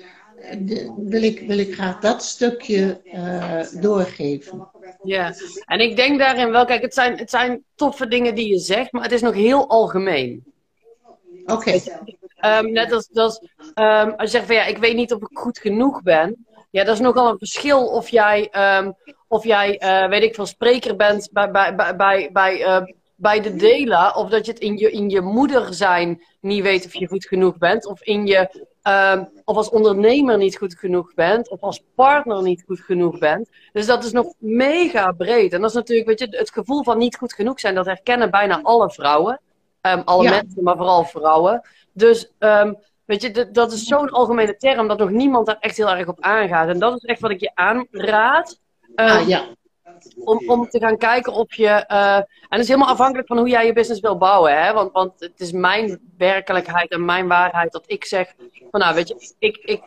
de, 0.59 0.95
wil, 0.97 1.23
ik, 1.23 1.41
wil 1.41 1.59
ik 1.59 1.75
graag 1.75 1.99
dat 1.99 2.23
stukje 2.23 3.01
uh, 3.05 3.83
doorgeven. 3.83 4.69
Ja, 5.03 5.35
en 5.65 5.81
ik 5.81 5.97
denk 5.97 6.19
daarin 6.19 6.51
wel, 6.51 6.65
kijk, 6.65 6.83
het 6.83 6.95
zijn, 6.95 7.19
het 7.19 7.31
zijn 7.31 7.65
toffe 7.75 8.09
dingen 8.09 8.35
die 8.35 8.49
je 8.49 8.59
zegt, 8.59 8.93
maar 8.93 9.03
het 9.03 9.13
is 9.13 9.21
nog 9.21 9.35
heel 9.35 9.69
algemeen. 9.69 10.45
Oké. 11.43 11.53
Okay. 11.53 11.83
Ehm, 12.37 12.73
net 12.73 12.93
als, 12.93 13.09
als, 13.13 13.41
ehm, 13.75 14.11
als 14.11 14.31
je 14.31 14.37
zegt 14.37 14.47
van 14.47 14.55
ja, 14.55 14.65
ik 14.65 14.79
weet 14.79 14.95
niet 14.95 15.13
of 15.13 15.21
ik 15.21 15.39
goed 15.39 15.59
genoeg 15.59 16.03
ben. 16.03 16.47
Ja, 16.71 16.85
dat 16.85 16.95
is 16.95 17.01
nogal 17.01 17.31
een 17.31 17.39
verschil 17.39 17.87
of 17.87 18.09
jij, 18.09 18.49
ehm, 18.51 18.91
of 19.29 19.45
jij 19.45 19.83
uh, 19.83 20.09
weet 20.09 20.23
ik 20.23 20.35
veel, 20.35 20.47
spreker 20.47 20.97
bent 20.97 21.29
bij, 21.33 21.51
bij, 21.51 21.75
bij, 21.75 21.97
bij, 21.97 22.31
bij, 22.33 22.61
uh, 22.61 22.83
bij 23.17 23.41
de 23.41 23.57
delen. 23.57 24.17
Of 24.17 24.29
dat 24.29 24.47
je 24.47 24.53
het 24.53 24.61
in 24.61 24.77
je, 24.77 24.91
in 24.91 25.11
je 25.11 25.21
moeder 25.21 25.75
zijn 25.75 26.23
niet 26.41 26.63
weet 26.63 26.85
of 26.85 26.95
je 26.95 27.09
goed 27.09 27.27
genoeg 27.27 27.59
bent. 27.59 27.87
Of, 27.87 28.03
in 28.03 28.27
je, 28.27 28.69
um, 28.83 29.29
of 29.45 29.57
als 29.57 29.71
ondernemer 29.71 30.37
niet 30.37 30.57
goed 30.57 30.75
genoeg 30.79 31.15
bent. 31.15 31.51
Of 31.51 31.61
als 31.61 31.83
partner 31.95 32.43
niet 32.43 32.63
goed 32.67 32.81
genoeg 32.81 33.19
bent. 33.19 33.49
Dus 33.73 33.87
dat 33.87 34.05
is 34.05 34.13
nog 34.13 34.33
mega 34.39 35.13
breed. 35.13 35.53
En 35.53 35.61
dat 35.61 35.71
is 35.71 35.77
natuurlijk, 35.77 36.09
weet 36.09 36.19
je, 36.19 36.27
het 36.31 36.51
gevoel 36.51 36.83
van 36.83 36.99
niet 36.99 37.17
goed 37.17 37.33
genoeg 37.33 37.61
zijn. 37.61 37.75
Dat 37.75 37.87
herkennen 37.87 38.31
bijna 38.31 38.61
alle 38.63 38.91
vrouwen. 38.91 39.41
Um, 39.83 40.03
alle 40.05 40.23
ja. 40.23 40.31
mensen, 40.31 40.63
maar 40.63 40.77
vooral 40.77 41.05
vrouwen. 41.05 41.63
Dus 41.93 42.33
um, 42.39 42.77
weet 43.11 43.23
je, 43.23 43.51
dat 43.51 43.73
is 43.73 43.85
zo'n 43.85 44.11
algemene 44.11 44.57
term 44.57 44.89
dat 44.89 44.99
nog 44.99 45.11
niemand 45.11 45.47
daar 45.47 45.57
echt 45.61 45.77
heel 45.77 45.91
erg 45.91 46.07
op 46.07 46.21
aangaat. 46.21 46.69
En 46.69 46.79
dat 46.79 46.95
is 46.95 47.05
echt 47.05 47.21
wat 47.21 47.31
ik 47.31 47.41
je 47.41 47.51
aanraad. 47.55 48.61
ah, 48.95 49.29
ja. 49.29 49.45
Om, 50.25 50.49
om 50.51 50.69
te 50.69 50.79
gaan 50.79 50.97
kijken 50.97 51.33
of 51.33 51.55
je. 51.55 51.85
Uh, 51.89 52.17
en 52.17 52.27
het 52.49 52.61
is 52.61 52.69
helemaal 52.69 52.89
afhankelijk 52.89 53.29
van 53.29 53.39
hoe 53.39 53.49
jij 53.49 53.67
je 53.67 53.73
business 53.73 54.01
wil 54.01 54.19
bouwen. 54.19 54.63
Hè? 54.63 54.73
Want, 54.73 54.93
want 54.93 55.21
het 55.21 55.41
is 55.41 55.53
mijn 55.53 56.01
werkelijkheid 56.17 56.91
en 56.91 57.05
mijn 57.05 57.29
waarheid 57.29 57.73
dat 57.73 57.85
ik 57.87 58.05
zeg: 58.05 58.35
van 58.71 58.81
nou, 58.81 58.95
weet 58.95 59.09
je, 59.09 59.35
ik, 59.39 59.57
ik, 59.57 59.83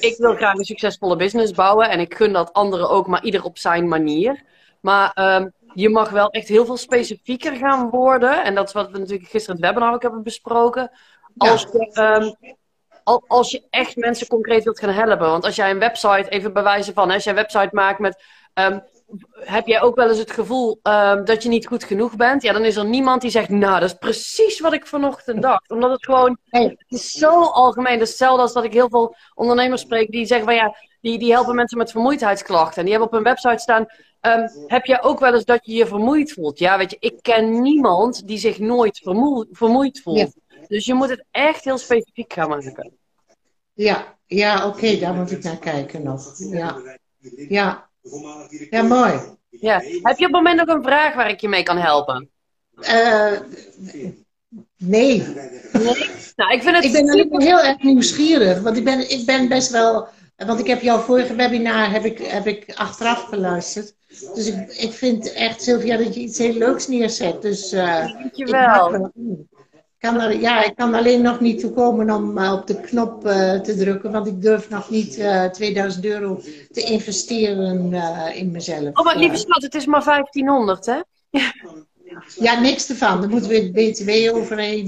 ik 0.00 0.16
wil 0.18 0.34
graag 0.34 0.54
een 0.54 0.64
succesvolle 0.64 1.16
business 1.16 1.52
bouwen. 1.52 1.90
En 1.90 2.00
ik 2.00 2.14
gun 2.14 2.32
dat 2.32 2.52
anderen 2.52 2.90
ook, 2.90 3.06
maar 3.06 3.24
ieder 3.24 3.44
op 3.44 3.58
zijn 3.58 3.88
manier. 3.88 4.42
Maar 4.80 5.36
um, 5.40 5.52
je 5.74 5.88
mag 5.88 6.10
wel 6.10 6.30
echt 6.30 6.48
heel 6.48 6.64
veel 6.64 6.76
specifieker 6.76 7.56
gaan 7.56 7.90
worden. 7.90 8.44
En 8.44 8.54
dat 8.54 8.66
is 8.66 8.72
wat 8.72 8.90
we 8.90 8.98
natuurlijk 8.98 9.30
gisteren 9.30 9.56
in 9.56 9.62
het 9.62 9.72
webinar 9.72 9.94
ook 9.94 10.02
hebben 10.02 10.22
besproken. 10.22 10.90
Als 11.36 11.62
je, 11.72 12.00
um, 12.00 12.54
als 13.26 13.50
je 13.50 13.62
echt 13.70 13.96
mensen 13.96 14.26
concreet 14.26 14.64
wilt 14.64 14.78
gaan 14.78 14.90
helpen. 14.90 15.30
Want 15.30 15.44
als 15.44 15.56
jij 15.56 15.70
een 15.70 15.78
website, 15.78 16.28
even 16.28 16.52
bewijzen 16.52 16.94
van, 16.94 17.08
hè, 17.08 17.14
als 17.14 17.24
jij 17.24 17.32
een 17.32 17.38
website 17.38 17.68
maakt 17.72 17.98
met. 17.98 18.22
Um, 18.54 18.82
heb 19.34 19.66
jij 19.66 19.82
ook 19.82 19.96
wel 19.96 20.08
eens 20.08 20.18
het 20.18 20.30
gevoel 20.30 20.80
um, 20.82 21.24
dat 21.24 21.42
je 21.42 21.48
niet 21.48 21.66
goed 21.66 21.84
genoeg 21.84 22.16
bent? 22.16 22.42
Ja, 22.42 22.52
dan 22.52 22.64
is 22.64 22.76
er 22.76 22.84
niemand 22.84 23.20
die 23.20 23.30
zegt, 23.30 23.48
nou, 23.48 23.80
dat 23.80 23.90
is 23.90 23.98
precies 23.98 24.60
wat 24.60 24.72
ik 24.72 24.86
vanochtend 24.86 25.42
dacht. 25.42 25.70
Omdat 25.70 25.90
het 25.90 26.04
gewoon, 26.04 26.38
het 26.50 26.84
is 26.88 27.12
zo 27.12 27.42
algemeen. 27.42 27.92
Dat 27.92 28.02
is 28.02 28.08
hetzelfde 28.08 28.42
als 28.42 28.52
dat 28.52 28.64
ik 28.64 28.72
heel 28.72 28.88
veel 28.88 29.16
ondernemers 29.34 29.80
spreek 29.80 30.10
die 30.10 30.26
zeggen 30.26 30.46
van 30.46 30.54
ja, 30.54 30.76
die, 31.00 31.18
die 31.18 31.32
helpen 31.32 31.54
mensen 31.54 31.78
met 31.78 31.90
vermoeidheidsklachten. 31.90 32.76
En 32.76 32.82
die 32.82 32.90
hebben 32.90 33.08
op 33.08 33.14
hun 33.14 33.24
website 33.32 33.58
staan, 33.58 33.86
um, 34.20 34.48
heb 34.66 34.84
jij 34.84 35.02
ook 35.02 35.20
wel 35.20 35.34
eens 35.34 35.44
dat 35.44 35.60
je 35.62 35.74
je 35.74 35.86
vermoeid 35.86 36.32
voelt? 36.32 36.58
Ja, 36.58 36.78
weet 36.78 36.90
je, 36.90 36.96
ik 37.00 37.18
ken 37.22 37.62
niemand 37.62 38.26
die 38.26 38.38
zich 38.38 38.58
nooit 38.58 38.98
vermoe 38.98 39.46
vermoeid 39.50 40.00
voelt. 40.02 40.18
Ja. 40.18 40.26
Dus 40.72 40.84
je 40.84 40.94
moet 40.94 41.08
het 41.08 41.24
echt 41.30 41.64
heel 41.64 41.78
specifiek 41.78 42.32
gaan 42.32 42.48
maken. 42.48 42.92
Ja, 43.72 44.16
ja 44.26 44.66
oké, 44.66 44.76
okay, 44.76 44.98
daar 44.98 45.14
moet 45.14 45.30
ik 45.30 45.42
naar 45.42 45.58
kijken 45.58 46.02
nog. 46.02 46.34
Ja, 46.36 46.76
ja. 47.48 47.88
ja 48.70 48.82
mooi. 48.82 49.20
Ja. 49.48 49.80
Heb 49.80 50.18
je 50.18 50.26
op 50.26 50.32
het 50.32 50.42
moment 50.42 50.56
nog 50.56 50.76
een 50.76 50.82
vraag 50.82 51.14
waar 51.14 51.30
ik 51.30 51.40
je 51.40 51.48
mee 51.48 51.62
kan 51.62 51.78
helpen? 51.78 52.30
Uh, 52.80 53.40
nee. 53.78 54.24
nee. 54.76 55.18
Nou, 56.36 56.52
ik, 56.52 56.62
vind 56.62 56.76
het 56.76 56.84
ik 56.84 56.92
ben 56.92 57.08
super... 57.08 57.42
heel 57.42 57.60
erg 57.60 57.82
nieuwsgierig, 57.82 58.60
want 58.60 58.76
ik 58.76 58.84
ben, 58.84 59.10
ik 59.10 59.26
ben 59.26 59.48
best 59.48 59.70
wel... 59.70 60.08
Want 60.36 60.60
ik 60.60 60.66
heb 60.66 60.82
jouw 60.82 60.98
vorige 60.98 61.34
webinar 61.34 61.90
heb 61.90 62.04
ik, 62.04 62.18
heb 62.18 62.46
ik 62.46 62.72
achteraf 62.74 63.22
geluisterd. 63.22 63.94
Dus 64.34 64.46
ik, 64.46 64.72
ik 64.72 64.92
vind 64.92 65.32
echt, 65.32 65.62
Sylvia, 65.62 65.96
dat 65.96 66.14
je 66.14 66.20
iets 66.20 66.38
heel 66.38 66.54
leuks 66.54 66.88
neerzet. 66.88 67.42
Dus, 67.42 67.72
uh, 67.72 68.12
Dankjewel. 68.12 68.94
Ik 68.94 69.10
kan 70.02 70.20
er, 70.20 70.40
ja, 70.40 70.64
ik 70.64 70.76
kan 70.76 70.94
alleen 70.94 71.22
nog 71.22 71.40
niet 71.40 71.60
toekomen 71.60 72.10
om 72.10 72.38
uh, 72.38 72.52
op 72.52 72.66
de 72.66 72.80
knop 72.80 73.26
uh, 73.26 73.60
te 73.60 73.76
drukken, 73.76 74.12
want 74.12 74.26
ik 74.26 74.42
durf 74.42 74.68
nog 74.68 74.90
niet 74.90 75.18
uh, 75.18 75.44
2000 75.44 76.04
euro 76.04 76.40
te 76.72 76.80
investeren 76.80 77.92
in 78.34 78.50
mezelf. 78.50 78.98
Oh, 78.98 79.04
maar 79.04 79.16
lieve 79.16 79.36
schat, 79.36 79.62
het 79.62 79.74
is 79.74 79.86
maar 79.86 80.04
1500, 80.04 80.86
hè? 80.86 81.00
Ja, 82.38 82.60
niks 82.60 82.88
ervan. 82.88 83.28
Moeten 83.28 83.50
we 83.50 83.56
het 83.56 83.72
BTW 83.72 84.34
overheen. 84.34 84.84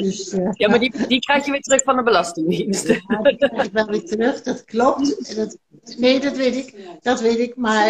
dus, 0.00 0.34
ja, 0.52 0.68
maar 0.68 0.78
die, 0.78 1.06
die 1.08 1.20
krijg 1.20 1.44
je 1.44 1.50
weer 1.50 1.60
terug 1.60 1.82
van 1.82 1.96
de 1.96 2.02
Belastingdienst. 2.02 2.86
Ja, 2.86 3.22
die 3.22 3.36
krijg 3.36 3.66
ik 3.66 3.72
wel 3.72 3.86
weer 3.86 4.04
terug, 4.04 4.42
dat 4.42 4.64
klopt. 4.64 5.36
Dat, 5.36 5.56
nee, 5.96 6.20
dat 6.20 6.36
weet 6.36 6.56
ik. 6.56 6.74
Dat 7.02 7.20
weet 7.20 7.38
ik. 7.38 7.56
Maar 7.56 7.88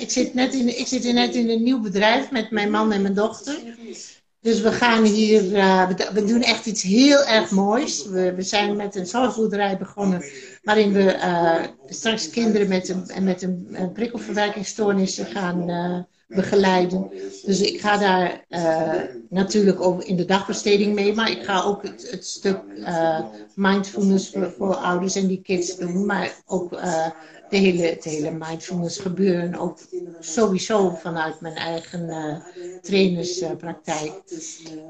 ik, 0.00 0.10
zit 0.10 0.34
net 0.34 0.54
in, 0.54 0.78
ik 0.78 0.86
zit 0.86 1.12
net 1.12 1.34
in 1.34 1.50
een 1.50 1.62
nieuw 1.62 1.80
bedrijf 1.80 2.30
met 2.30 2.50
mijn 2.50 2.70
man 2.70 2.92
en 2.92 3.02
mijn 3.02 3.14
dochter. 3.14 3.58
Dus 4.46 4.60
we 4.60 4.72
gaan 4.72 5.04
hier, 5.04 5.42
uh, 5.44 5.88
we, 6.12 6.24
doen 6.24 6.42
echt 6.42 6.66
iets 6.66 6.82
heel 6.82 7.24
erg 7.24 7.50
moois. 7.50 8.06
We, 8.06 8.34
we 8.34 8.42
zijn 8.42 8.76
met 8.76 8.94
een 8.94 9.06
zorgboerderij 9.06 9.78
begonnen, 9.78 10.24
waarin 10.62 10.92
we 10.92 11.14
uh, 11.14 11.62
straks 11.88 12.30
kinderen 12.30 12.68
met 12.68 12.88
een, 12.88 13.24
met 13.24 13.42
een, 13.42 13.90
prikkelverwerkingsstoornissen 13.92 15.26
gaan 15.26 15.70
uh, 15.70 15.98
begeleiden. 16.28 17.10
Dus 17.44 17.60
ik 17.60 17.80
ga 17.80 17.96
daar 17.96 18.44
natuurlijk 19.28 19.80
ook 19.80 20.04
in 20.04 20.16
de 20.16 20.24
dagbesteding 20.24 20.94
mee, 20.94 21.14
maar 21.14 21.30
ik 21.30 21.42
ga 21.42 21.62
ook 21.62 21.82
het, 21.82 22.10
het 22.10 22.26
stuk 22.26 22.60
mindfulness 23.54 24.30
voor, 24.30 24.52
voor, 24.56 24.74
ouders 24.74 25.14
en 25.14 25.26
die 25.26 25.42
kids 25.42 25.76
doen, 25.76 26.06
maar 26.06 26.32
ook 26.46 26.78
de 27.50 27.56
hele, 27.56 27.82
het 27.82 28.04
hele 28.04 28.30
mindfulness 28.30 28.98
gebeuren. 28.98 29.54
Ook 29.54 29.78
sowieso 30.20 30.90
vanuit 30.90 31.40
mijn 31.40 31.54
eigen 31.54 32.08
uh, 32.08 32.36
trainerspraktijk. 32.82 34.12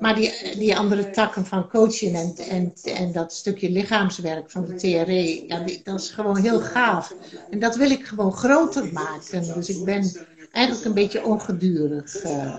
Maar 0.00 0.14
die, 0.14 0.32
die 0.58 0.76
andere 0.76 1.10
takken 1.10 1.46
van 1.46 1.68
coaching 1.68 2.16
en, 2.16 2.34
en, 2.48 2.72
en 2.84 3.12
dat 3.12 3.32
stukje 3.32 3.70
lichaamswerk 3.70 4.50
van 4.50 4.66
de 4.66 4.74
TRE, 4.74 5.46
ja, 5.46 5.64
dat 5.84 6.00
is 6.00 6.10
gewoon 6.10 6.36
heel 6.36 6.60
gaaf. 6.60 7.14
En 7.50 7.58
dat 7.58 7.76
wil 7.76 7.90
ik 7.90 8.06
gewoon 8.06 8.32
groter 8.32 8.92
maken. 8.92 9.54
Dus 9.54 9.68
ik 9.68 9.84
ben 9.84 10.26
eigenlijk 10.52 10.86
een 10.86 10.94
beetje 10.94 11.24
ongedurig. 11.24 12.24
Uh. 12.24 12.58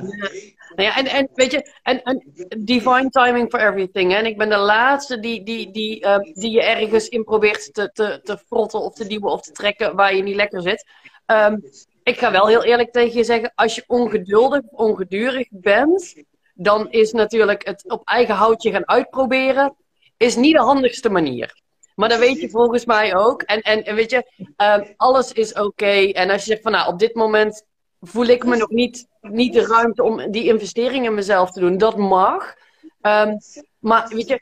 Nou 0.75 0.89
ja, 0.89 0.97
en, 0.97 1.05
en 1.05 1.29
weet 1.33 1.51
je, 1.51 1.71
en, 1.83 2.01
en 2.03 2.24
divine 2.57 3.09
timing 3.09 3.50
for 3.50 3.59
everything. 3.59 4.13
En 4.13 4.25
ik 4.25 4.38
ben 4.38 4.50
de 4.50 4.57
laatste 4.57 5.19
die, 5.19 5.43
die, 5.43 5.71
die, 5.71 6.05
uh, 6.05 6.17
die 6.17 6.51
je 6.51 6.63
ergens 6.63 7.07
in 7.09 7.24
probeert 7.24 7.74
te, 7.74 7.91
te, 7.93 8.19
te 8.24 8.38
frotten 8.38 8.79
of 8.79 8.93
te 8.93 9.07
duwen 9.07 9.31
of 9.31 9.41
te 9.41 9.51
trekken 9.51 9.95
waar 9.95 10.15
je 10.15 10.24
niet 10.24 10.36
lekker 10.36 10.62
zit. 10.62 10.86
Um, 11.25 11.63
ik 12.03 12.19
ga 12.19 12.31
wel 12.31 12.47
heel 12.47 12.63
eerlijk 12.63 12.91
tegen 12.91 13.17
je 13.17 13.24
zeggen, 13.24 13.51
als 13.55 13.75
je 13.75 13.83
ongeduldig, 13.88 14.62
ongedurig 14.71 15.47
bent, 15.51 16.24
dan 16.53 16.91
is 16.91 17.12
natuurlijk 17.12 17.65
het 17.65 17.89
op 17.89 18.07
eigen 18.07 18.36
houtje 18.36 18.71
gaan 18.71 18.88
uitproberen, 18.88 19.75
is 20.17 20.36
niet 20.36 20.53
de 20.53 20.62
handigste 20.62 21.09
manier. 21.09 21.62
Maar 21.95 22.09
dat 22.09 22.19
weet 22.19 22.39
je 22.39 22.50
volgens 22.50 22.86
mij 22.86 23.15
ook. 23.15 23.41
En, 23.41 23.62
en, 23.62 23.83
en 23.83 23.95
weet 23.95 24.09
je, 24.09 24.31
um, 24.57 24.93
alles 24.97 25.31
is 25.31 25.53
oké. 25.53 26.12
En 26.12 26.29
als 26.29 26.43
je 26.43 26.50
zegt 26.50 26.62
van 26.62 26.71
nou, 26.71 26.88
op 26.88 27.00
dit 27.00 27.15
moment 27.15 27.63
voel 28.01 28.25
ik 28.25 28.45
me 28.45 28.57
nog 28.57 28.69
niet, 28.69 29.07
niet 29.21 29.53
de 29.53 29.65
ruimte 29.65 30.03
om 30.03 30.31
die 30.31 30.43
investering 30.43 31.05
in 31.05 31.13
mezelf 31.13 31.51
te 31.51 31.59
doen. 31.59 31.77
Dat 31.77 31.97
mag. 31.97 32.55
Um, 33.01 33.37
maar 33.79 34.07
weet 34.07 34.27
je, 34.27 34.41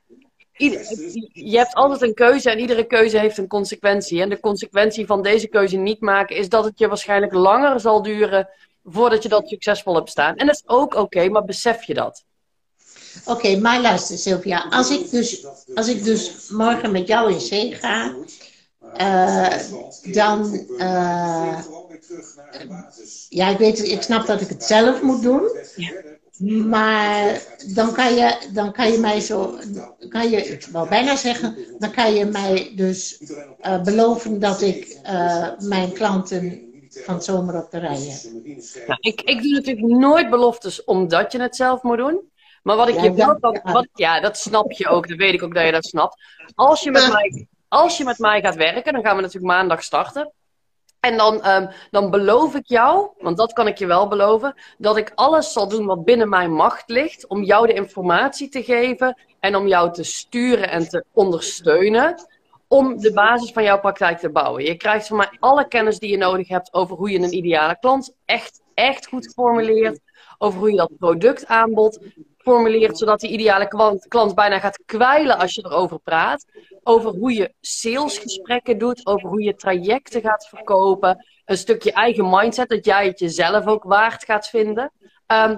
je 1.33 1.57
hebt 1.57 1.73
altijd 1.73 2.01
een 2.01 2.13
keuze 2.13 2.51
en 2.51 2.59
iedere 2.59 2.87
keuze 2.87 3.19
heeft 3.19 3.37
een 3.37 3.47
consequentie. 3.47 4.21
En 4.21 4.29
de 4.29 4.39
consequentie 4.39 5.05
van 5.05 5.21
deze 5.21 5.47
keuze 5.47 5.77
niet 5.77 6.01
maken 6.01 6.35
is 6.35 6.49
dat 6.49 6.63
het 6.63 6.79
je 6.79 6.87
waarschijnlijk 6.87 7.33
langer 7.33 7.79
zal 7.79 8.01
duren 8.01 8.49
voordat 8.83 9.23
je 9.23 9.29
dat 9.29 9.49
succesvol 9.49 9.95
hebt 9.95 10.09
staan. 10.09 10.35
En 10.35 10.45
dat 10.45 10.55
is 10.55 10.63
ook 10.65 10.93
oké, 10.93 10.99
okay, 10.99 11.27
maar 11.27 11.45
besef 11.45 11.83
je 11.83 11.93
dat? 11.93 12.23
Oké, 13.25 13.31
okay, 13.31 13.57
maar 13.57 13.81
luister 13.81 14.17
Sylvia, 14.17 14.67
als 14.69 14.89
ik, 14.89 15.09
dus, 15.09 15.45
als 15.75 15.87
ik 15.87 16.03
dus 16.03 16.49
morgen 16.49 16.91
met 16.91 17.07
jou 17.07 17.31
in 17.31 17.39
zee 17.39 17.73
ga, 17.73 18.15
uh, 19.01 19.53
dan. 20.13 20.65
Uh, 20.77 21.59
ja, 23.29 23.49
ik 23.49 23.57
weet, 23.57 23.87
ik 23.87 24.01
snap 24.01 24.25
dat 24.25 24.41
ik 24.41 24.49
het 24.49 24.63
zelf 24.63 25.01
moet 25.01 25.21
doen. 25.21 25.49
Maar 26.67 27.41
dan 27.73 27.93
kan 27.93 28.15
je, 28.15 28.37
dan 28.53 28.71
kan 28.71 28.91
je 28.91 28.97
mij 28.97 29.19
zo, 29.19 29.57
kan 30.09 30.29
je, 30.29 30.37
ik 30.37 30.67
wou 30.71 30.89
bijna 30.89 31.15
zeggen, 31.15 31.57
dan 31.79 31.91
kan 31.91 32.13
je 32.13 32.25
mij 32.25 32.71
dus 32.75 33.21
uh, 33.21 33.81
beloven 33.81 34.39
dat 34.39 34.61
ik 34.61 34.99
uh, 35.03 35.49
mijn 35.59 35.91
klanten 35.91 36.61
van 36.89 37.21
zomer 37.21 37.63
op 37.63 37.71
de 37.71 37.77
rij 37.77 37.99
heb. 37.99 38.31
Nou, 38.87 38.99
ik, 38.99 39.21
ik 39.21 39.41
doe 39.41 39.51
natuurlijk 39.51 39.87
nooit 39.87 40.29
beloftes 40.29 40.83
omdat 40.83 41.31
je 41.31 41.41
het 41.41 41.55
zelf 41.55 41.81
moet 41.81 41.97
doen. 41.97 42.21
Maar 42.63 42.75
wat 42.75 42.87
ik 42.87 42.95
ja, 42.95 43.03
je 43.03 43.13
wel, 43.13 43.37
wat, 43.63 43.87
ja, 43.93 44.19
dat 44.19 44.37
snap 44.37 44.71
je 44.71 44.87
ook, 44.87 45.07
dat 45.07 45.17
weet 45.17 45.33
ik 45.33 45.43
ook 45.43 45.53
dat 45.53 45.65
je 45.65 45.71
dat 45.71 45.85
snapt. 45.85 46.15
Als 46.55 46.81
je 46.81 46.91
met 46.91 47.11
mij 47.11 47.47
als 47.67 47.97
je 47.97 48.03
met 48.03 48.19
mij 48.19 48.41
gaat 48.41 48.55
werken, 48.55 48.93
dan 48.93 49.03
gaan 49.03 49.15
we 49.15 49.21
natuurlijk 49.21 49.53
maandag 49.53 49.83
starten. 49.83 50.31
En 50.99 51.17
dan, 51.17 51.47
um, 51.47 51.69
dan 51.91 52.09
beloof 52.09 52.55
ik 52.55 52.67
jou, 52.67 53.09
want 53.17 53.37
dat 53.37 53.53
kan 53.53 53.67
ik 53.67 53.77
je 53.77 53.85
wel 53.85 54.07
beloven, 54.07 54.55
dat 54.77 54.97
ik 54.97 55.11
alles 55.15 55.53
zal 55.53 55.67
doen 55.67 55.85
wat 55.85 56.05
binnen 56.05 56.29
mijn 56.29 56.51
macht 56.51 56.89
ligt 56.89 57.27
om 57.27 57.43
jou 57.43 57.67
de 57.67 57.73
informatie 57.73 58.49
te 58.49 58.63
geven 58.63 59.21
en 59.39 59.55
om 59.55 59.67
jou 59.67 59.93
te 59.93 60.03
sturen 60.03 60.69
en 60.69 60.89
te 60.89 61.05
ondersteunen 61.13 62.27
om 62.67 62.97
de 62.97 63.13
basis 63.13 63.51
van 63.51 63.63
jouw 63.63 63.79
praktijk 63.79 64.17
te 64.17 64.29
bouwen. 64.29 64.63
Je 64.63 64.75
krijgt 64.75 65.07
van 65.07 65.17
mij 65.17 65.29
alle 65.39 65.67
kennis 65.67 65.99
die 65.99 66.09
je 66.09 66.17
nodig 66.17 66.47
hebt 66.47 66.73
over 66.73 66.95
hoe 66.95 67.11
je 67.11 67.19
een 67.19 67.35
ideale 67.35 67.77
klant 67.79 68.15
echt, 68.25 68.61
echt 68.73 69.07
goed 69.07 69.33
formuleert, 69.33 69.99
over 70.37 70.59
hoe 70.59 70.69
je 70.69 70.77
dat 70.77 70.97
product 70.97 71.45
aanbod 71.45 71.99
formuleert, 72.37 72.97
zodat 72.97 73.19
die 73.19 73.29
ideale 73.29 73.67
klant, 73.67 74.07
klant 74.07 74.35
bijna 74.35 74.59
gaat 74.59 74.83
kwijlen 74.85 75.37
als 75.37 75.55
je 75.55 75.65
erover 75.65 75.99
praat. 75.99 76.45
Over 76.87 77.11
hoe 77.11 77.33
je 77.33 77.53
salesgesprekken 77.61 78.77
doet, 78.77 79.05
over 79.05 79.29
hoe 79.29 79.43
je 79.43 79.55
trajecten 79.55 80.21
gaat 80.21 80.47
verkopen. 80.47 81.25
Een 81.45 81.57
stukje 81.57 81.91
eigen 81.91 82.29
mindset, 82.29 82.69
dat 82.69 82.85
jij 82.85 83.05
het 83.05 83.19
jezelf 83.19 83.67
ook 83.67 83.83
waard 83.83 84.23
gaat 84.23 84.47
vinden. 84.47 84.91
Ehm, 85.25 85.57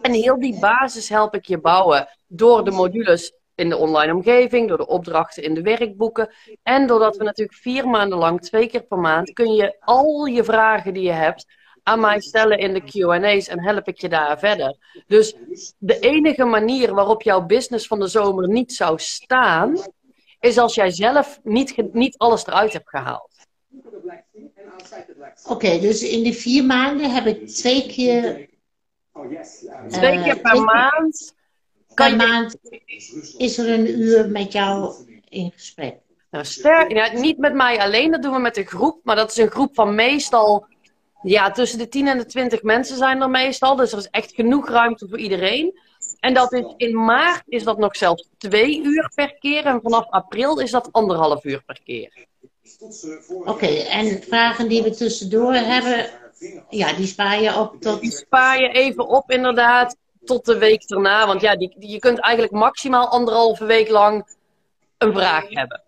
en 0.00 0.12
heel 0.12 0.40
die 0.40 0.58
basis 0.60 1.08
help 1.08 1.34
ik 1.34 1.46
je 1.46 1.60
bouwen 1.60 2.08
door 2.26 2.64
de 2.64 2.70
modules 2.70 3.32
in 3.54 3.68
de 3.68 3.76
online 3.76 4.14
omgeving, 4.14 4.68
door 4.68 4.76
de 4.76 4.86
opdrachten 4.86 5.42
in 5.42 5.54
de 5.54 5.62
werkboeken. 5.62 6.30
En 6.62 6.86
doordat 6.86 7.16
we 7.16 7.24
natuurlijk 7.24 7.58
vier 7.58 7.88
maanden 7.88 8.18
lang, 8.18 8.40
twee 8.40 8.66
keer 8.66 8.82
per 8.82 8.98
maand, 8.98 9.32
kun 9.32 9.52
je 9.52 9.76
al 9.80 10.24
je 10.24 10.44
vragen 10.44 10.94
die 10.94 11.02
je 11.02 11.12
hebt 11.12 11.46
aan 11.82 12.00
mij 12.00 12.20
stellen 12.20 12.58
in 12.58 12.72
de 12.72 12.80
QA's 12.80 13.48
en 13.48 13.62
help 13.62 13.88
ik 13.88 14.00
je 14.00 14.08
daar 14.08 14.38
verder. 14.38 14.76
Dus 15.06 15.34
de 15.78 15.98
enige 15.98 16.44
manier 16.44 16.94
waarop 16.94 17.22
jouw 17.22 17.46
business 17.46 17.86
van 17.86 18.00
de 18.00 18.06
zomer 18.06 18.48
niet 18.48 18.72
zou 18.72 18.98
staan, 18.98 19.76
is 20.44 20.58
als 20.58 20.74
jij 20.74 20.90
zelf 20.90 21.40
niet, 21.42 21.92
niet 21.92 22.18
alles 22.18 22.46
eruit 22.46 22.72
hebt 22.72 22.88
gehaald. 22.88 23.30
Oké, 25.48 25.78
dus 25.80 26.02
in 26.02 26.22
die 26.22 26.32
vier 26.32 26.64
maanden 26.64 27.10
heb 27.10 27.26
ik 27.26 27.48
twee 27.48 27.86
keer. 27.86 28.48
Twee 29.88 30.22
keer 30.22 30.40
per 30.40 30.62
maand. 30.62 31.34
Per 31.94 32.10
je... 32.10 32.16
maand 32.16 32.56
is 33.38 33.58
er 33.58 33.70
een 33.70 34.00
uur 34.00 34.30
met 34.30 34.52
jou 34.52 34.94
in 35.28 35.52
gesprek. 35.52 35.96
Nou, 36.30 36.44
sterk, 36.44 36.92
ja, 36.92 37.12
niet 37.12 37.38
met 37.38 37.54
mij 37.54 37.78
alleen, 37.78 38.10
dat 38.10 38.22
doen 38.22 38.32
we 38.32 38.38
met 38.38 38.56
een 38.56 38.66
groep. 38.66 39.00
Maar 39.02 39.16
dat 39.16 39.30
is 39.30 39.36
een 39.36 39.50
groep 39.50 39.74
van 39.74 39.94
meestal 39.94 40.66
ja, 41.22 41.50
tussen 41.50 41.78
de 41.78 41.88
10 41.88 42.06
en 42.08 42.18
de 42.18 42.26
20 42.26 42.62
mensen 42.62 42.96
zijn 42.96 43.20
er 43.20 43.30
meestal. 43.30 43.76
Dus 43.76 43.92
er 43.92 43.98
is 43.98 44.08
echt 44.10 44.34
genoeg 44.34 44.68
ruimte 44.68 45.08
voor 45.08 45.18
iedereen. 45.18 45.78
En 46.24 46.34
dat 46.34 46.52
is, 46.52 46.74
in 46.76 47.04
maart 47.04 47.42
is 47.46 47.64
dat 47.64 47.78
nog 47.78 47.96
zelfs 47.96 48.28
twee 48.38 48.82
uur 48.82 49.12
per 49.14 49.34
keer. 49.38 49.66
En 49.66 49.80
vanaf 49.82 50.10
april 50.10 50.60
is 50.60 50.70
dat 50.70 50.88
anderhalf 50.92 51.44
uur 51.44 51.62
per 51.66 51.80
keer. 51.84 52.26
Oké, 53.44 53.66
en 53.66 54.22
vragen 54.22 54.68
die 54.68 54.82
we 54.82 54.90
tussendoor 54.90 55.54
hebben, 55.54 56.10
ja, 56.70 56.92
die 56.92 57.06
spaar 57.06 57.40
je 57.40 57.58
op 57.58 57.76
tot... 57.80 58.00
Die 58.00 58.10
spaar 58.10 58.60
je 58.60 58.68
even 58.68 59.08
op, 59.08 59.30
inderdaad, 59.30 59.96
tot 60.24 60.44
de 60.44 60.58
week 60.58 60.82
erna. 60.90 61.26
Want 61.26 61.40
ja, 61.40 61.56
die, 61.56 61.76
je 61.78 61.98
kunt 61.98 62.20
eigenlijk 62.20 62.54
maximaal 62.54 63.08
anderhalve 63.08 63.64
week 63.64 63.88
lang 63.88 64.26
een 64.98 65.12
vraag 65.12 65.44
hebben. 65.48 65.82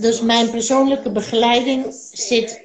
Dus 0.00 0.20
mijn 0.20 0.50
persoonlijke 0.50 1.10
begeleiding 1.10 1.86
zit 2.12 2.62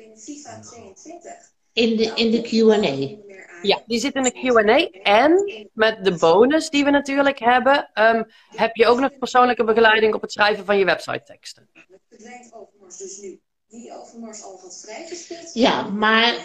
in 1.73 1.97
de, 1.97 2.11
in 2.15 2.31
de 2.31 2.41
QA. 2.41 3.30
Ja, 3.61 3.81
die 3.85 3.99
zit 3.99 4.15
in 4.15 4.23
de 4.23 4.31
QA. 4.31 5.01
En 5.03 5.67
met 5.73 6.05
de 6.05 6.17
bonus 6.17 6.69
die 6.69 6.83
we 6.83 6.89
natuurlijk 6.89 7.39
hebben, 7.39 7.89
um, 7.93 8.25
heb 8.55 8.75
je 8.75 8.87
ook 8.87 8.99
nog 8.99 9.17
persoonlijke 9.17 9.63
begeleiding 9.63 10.13
op 10.13 10.21
het 10.21 10.31
schrijven 10.31 10.65
van 10.65 10.77
je 10.77 10.85
website 10.85 11.23
teksten. 11.23 11.69
Verdwijnt 12.09 12.53
Overmars 12.53 12.97
dus 12.97 13.17
nu 13.21 13.39
die 13.71 13.91
Overmars 13.93 14.43
al 14.43 14.59
had 14.61 14.81
vrijgespeeld? 14.85 15.53
Ja, 15.53 15.89
maar, 15.89 16.35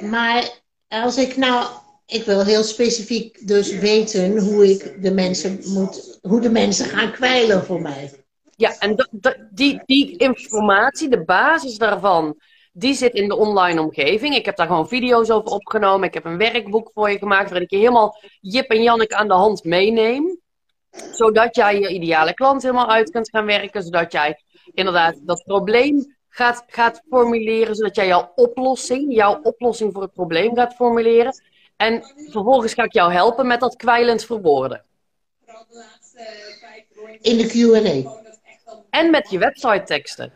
maar 0.00 0.60
als 0.88 1.16
ik 1.16 1.36
nou. 1.36 1.66
Ik 2.06 2.24
wil 2.24 2.44
heel 2.44 2.62
specifiek 2.62 3.46
dus 3.46 3.78
weten 3.78 4.38
hoe 4.38 4.70
ik 4.70 5.02
de 5.02 5.12
mensen 5.12 5.60
moet, 5.64 6.18
hoe 6.22 6.40
de 6.40 6.50
mensen 6.50 6.86
gaan 6.86 7.12
kwijlen 7.12 7.64
voor 7.64 7.80
mij. 7.80 8.12
Ja, 8.56 8.78
en 8.78 9.08
die, 9.50 9.82
die 9.86 10.16
informatie, 10.16 11.08
de 11.08 11.24
basis 11.24 11.78
daarvan, 11.78 12.40
die 12.72 12.94
zit 12.94 13.14
in 13.14 13.28
de 13.28 13.36
online 13.36 13.80
omgeving. 13.80 14.34
Ik 14.34 14.44
heb 14.44 14.56
daar 14.56 14.66
gewoon 14.66 14.88
video's 14.88 15.30
over 15.30 15.50
opgenomen. 15.50 16.08
Ik 16.08 16.14
heb 16.14 16.24
een 16.24 16.38
werkboek 16.38 16.90
voor 16.94 17.10
je 17.10 17.18
gemaakt 17.18 17.48
waarin 17.48 17.62
ik 17.62 17.70
je 17.70 17.76
helemaal 17.76 18.22
Jip 18.40 18.70
en 18.70 18.82
Janneke 18.82 19.16
aan 19.16 19.28
de 19.28 19.34
hand 19.34 19.64
meeneem. 19.64 20.38
Zodat 21.10 21.56
jij 21.56 21.80
je 21.80 21.88
ideale 21.88 22.34
klant 22.34 22.62
helemaal 22.62 22.90
uit 22.90 23.10
kunt 23.10 23.30
gaan 23.30 23.46
werken. 23.46 23.82
Zodat 23.82 24.12
jij 24.12 24.42
inderdaad 24.74 25.26
dat 25.26 25.42
probleem 25.44 26.16
gaat, 26.28 26.64
gaat 26.66 27.02
formuleren. 27.08 27.74
Zodat 27.74 27.96
jij 27.96 28.06
jouw 28.06 28.32
oplossing, 28.34 29.14
jouw 29.14 29.40
oplossing 29.42 29.92
voor 29.92 30.02
het 30.02 30.12
probleem 30.12 30.54
gaat 30.54 30.74
formuleren. 30.74 31.34
En 31.76 32.02
vervolgens 32.30 32.74
ga 32.74 32.82
ik 32.82 32.92
jou 32.92 33.12
helpen 33.12 33.46
met 33.46 33.60
dat 33.60 33.76
kwijlend 33.76 34.24
verwoorden. 34.24 34.84
In 37.20 37.36
de 37.36 37.46
Q&A. 37.46 38.18
En 38.90 39.10
met 39.10 39.30
je 39.30 39.38
website 39.38 39.82
teksten. 39.84 40.32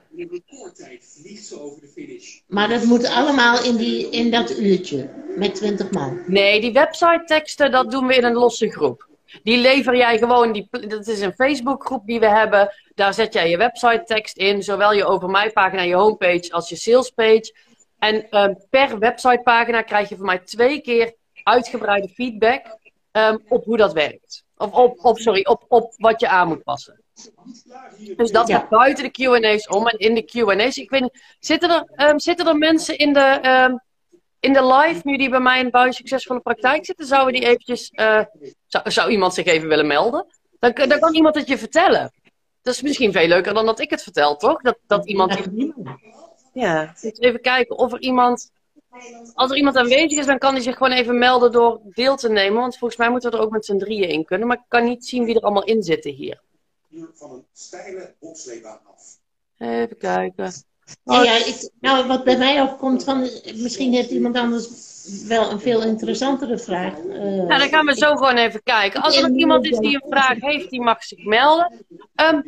Maar 2.46 2.68
dat 2.68 2.84
moet 2.84 3.06
allemaal 3.06 3.64
in, 3.64 3.76
die, 3.76 4.10
in 4.10 4.30
dat 4.30 4.58
uurtje 4.58 5.10
met 5.36 5.54
20 5.54 5.90
man. 5.90 6.22
Nee, 6.26 6.60
die 6.60 6.72
website 6.72 7.22
teksten, 7.24 7.70
dat 7.70 7.90
doen 7.90 8.06
we 8.06 8.16
in 8.16 8.24
een 8.24 8.32
losse 8.32 8.70
groep. 8.70 9.08
Die 9.42 9.58
lever 9.58 9.96
jij 9.96 10.18
gewoon, 10.18 10.52
die, 10.52 10.68
dat 10.70 11.06
is 11.06 11.20
een 11.20 11.32
Facebookgroep 11.32 12.06
die 12.06 12.20
we 12.20 12.28
hebben. 12.28 12.74
Daar 12.94 13.14
zet 13.14 13.32
jij 13.32 13.50
je 13.50 13.56
website 13.56 14.02
tekst 14.04 14.36
in, 14.36 14.62
zowel 14.62 14.92
je 14.92 15.04
over 15.04 15.30
mij 15.30 15.50
pagina, 15.50 15.82
je 15.82 15.94
homepage 15.94 16.52
als 16.52 16.68
je 16.68 16.76
salespage. 16.76 17.54
En 17.98 18.38
um, 18.38 18.56
per 18.70 18.98
websitepagina 18.98 19.82
krijg 19.82 20.08
je 20.08 20.16
van 20.16 20.26
mij 20.26 20.38
twee 20.38 20.80
keer 20.80 21.14
uitgebreide 21.42 22.08
feedback 22.08 22.66
um, 23.12 23.44
op 23.48 23.64
hoe 23.64 23.76
dat 23.76 23.92
werkt. 23.92 24.44
Of 24.56 24.72
op, 24.72 25.04
op, 25.04 25.18
sorry, 25.18 25.44
op, 25.44 25.64
op 25.68 25.94
wat 25.96 26.20
je 26.20 26.28
aan 26.28 26.48
moet 26.48 26.62
passen. 26.62 27.03
Dus 28.16 28.30
dat 28.30 28.50
gaat 28.50 28.68
buiten 28.68 29.04
de 29.04 29.10
QA's 29.10 29.68
om. 29.68 29.88
En 29.88 29.98
in 29.98 30.14
de 30.14 30.24
QA's, 30.24 30.76
ik 30.76 30.90
weet 30.90 31.00
niet, 31.00 31.22
zitten 31.38 31.70
er, 31.70 32.08
um, 32.08 32.20
zitten 32.20 32.46
er 32.46 32.56
mensen 32.56 32.98
in 32.98 33.12
de, 33.12 33.40
um, 33.68 33.80
in 34.40 34.52
de 34.52 34.66
live 34.66 35.00
nu 35.04 35.16
die 35.16 35.30
bij 35.30 35.40
mij 35.40 35.60
in 35.60 35.70
Buis 35.70 35.96
Succesvolle 35.96 36.40
Praktijk 36.40 36.84
zitten? 36.84 37.06
Zouden 37.06 37.32
die 37.32 37.44
eventjes, 37.44 37.90
uh, 37.92 38.20
zou, 38.66 38.90
zou 38.90 39.10
iemand 39.10 39.34
zich 39.34 39.44
even 39.44 39.68
willen 39.68 39.86
melden? 39.86 40.26
Dan, 40.58 40.72
dan 40.74 40.98
kan 40.98 41.14
iemand 41.14 41.34
het 41.34 41.48
je 41.48 41.58
vertellen. 41.58 42.12
Dat 42.62 42.74
is 42.74 42.82
misschien 42.82 43.12
veel 43.12 43.26
leuker 43.26 43.54
dan 43.54 43.66
dat 43.66 43.80
ik 43.80 43.90
het 43.90 44.02
vertel, 44.02 44.36
toch? 44.36 44.60
Dat, 44.60 44.78
dat 44.86 45.06
iemand. 45.06 45.38
Ja, 46.52 46.94
even 47.00 47.40
kijken 47.40 47.78
of 47.78 47.92
er 47.92 48.00
iemand. 48.00 48.50
Als 49.34 49.50
er 49.50 49.56
iemand 49.56 49.76
aanwezig 49.76 50.18
is, 50.18 50.26
dan 50.26 50.38
kan 50.38 50.52
hij 50.52 50.62
zich 50.62 50.76
gewoon 50.76 50.92
even 50.92 51.18
melden 51.18 51.52
door 51.52 51.80
deel 51.84 52.16
te 52.16 52.28
nemen. 52.28 52.60
Want 52.60 52.78
volgens 52.78 53.00
mij 53.00 53.10
moeten 53.10 53.30
we 53.30 53.36
er 53.36 53.42
ook 53.42 53.50
met 53.50 53.64
z'n 53.64 53.78
drieën 53.78 54.08
in 54.08 54.24
kunnen. 54.24 54.48
Maar 54.48 54.56
ik 54.56 54.64
kan 54.68 54.84
niet 54.84 55.06
zien 55.06 55.24
wie 55.24 55.34
er 55.34 55.42
allemaal 55.42 55.64
in 55.64 55.82
zitten 55.82 56.12
hier 56.12 56.42
van 57.14 57.30
een 57.30 57.44
steile 57.52 58.14
bobsleebaan 58.20 58.80
af. 58.84 59.18
Even 59.58 59.96
kijken. 59.98 60.52
Oh. 61.04 61.24
Ja, 61.24 61.34
ik, 61.36 61.70
nou, 61.80 62.06
wat 62.06 62.24
bij 62.24 62.38
mij 62.38 62.60
opkomt 62.60 63.04
van, 63.04 63.20
misschien 63.54 63.92
heeft 63.92 64.10
iemand 64.10 64.36
anders 64.36 64.68
wel 65.28 65.50
een 65.50 65.60
veel 65.60 65.82
interessantere 65.82 66.58
vraag. 66.58 66.98
Uh, 66.98 67.36
ja, 67.36 67.58
dan 67.58 67.68
gaan 67.68 67.86
we 67.86 67.96
zo 67.96 68.14
gewoon 68.14 68.36
even 68.36 68.62
kijken. 68.62 69.02
Als 69.02 69.22
er 69.22 69.30
iemand 69.30 69.64
is 69.64 69.78
die 69.78 69.94
een 69.94 70.10
vraag 70.10 70.40
heeft, 70.40 70.70
die 70.70 70.80
mag 70.80 71.04
zich 71.04 71.24
melden. 71.24 71.86
Um, 72.14 72.42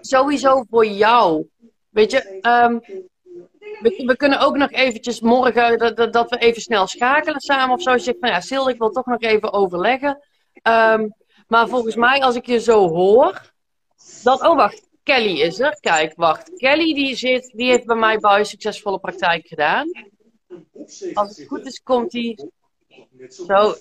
sowieso 0.00 0.64
voor 0.70 0.86
jou. 0.86 1.48
Weet 1.88 2.10
je, 2.10 2.38
um, 2.42 2.80
we, 3.80 4.02
we, 4.06 4.16
kunnen 4.16 4.40
ook 4.40 4.56
nog 4.56 4.70
eventjes 4.70 5.20
morgen, 5.20 5.78
dat, 5.78 6.12
dat, 6.12 6.30
we 6.30 6.38
even 6.38 6.62
snel 6.62 6.86
schakelen 6.86 7.40
samen 7.40 7.74
of 7.74 7.82
zo. 7.82 7.90
Als 7.90 7.98
je 7.98 8.04
zegt 8.04 8.20
van 8.20 8.28
ja, 8.28 8.40
Sil, 8.48 8.68
ik 8.68 8.78
wil 8.78 8.90
toch 8.90 9.06
nog 9.06 9.20
even 9.20 9.52
overleggen. 9.52 10.22
Um, 10.62 11.14
maar 11.46 11.68
volgens 11.68 11.94
mij, 11.94 12.20
als 12.20 12.34
ik 12.34 12.46
je 12.46 12.60
zo 12.60 12.88
hoor, 12.88 13.52
dat, 14.22 14.40
oh, 14.42 14.56
wacht. 14.56 14.86
Kelly 15.02 15.40
is 15.40 15.60
er. 15.60 15.76
Kijk, 15.80 16.12
wacht. 16.16 16.50
Kelly 16.56 16.94
die 16.94 17.16
zit, 17.16 17.52
die 17.54 17.70
heeft 17.70 17.86
bij 17.86 17.96
mij 17.96 18.18
bij 18.18 18.44
succesvolle 18.44 18.98
praktijk 18.98 19.46
gedaan. 19.46 19.90
Als 21.14 21.36
het 21.36 21.46
goed 21.48 21.66
is, 21.66 21.82
komt 21.82 22.12
hij. 22.12 22.38
Zo. 23.28 23.74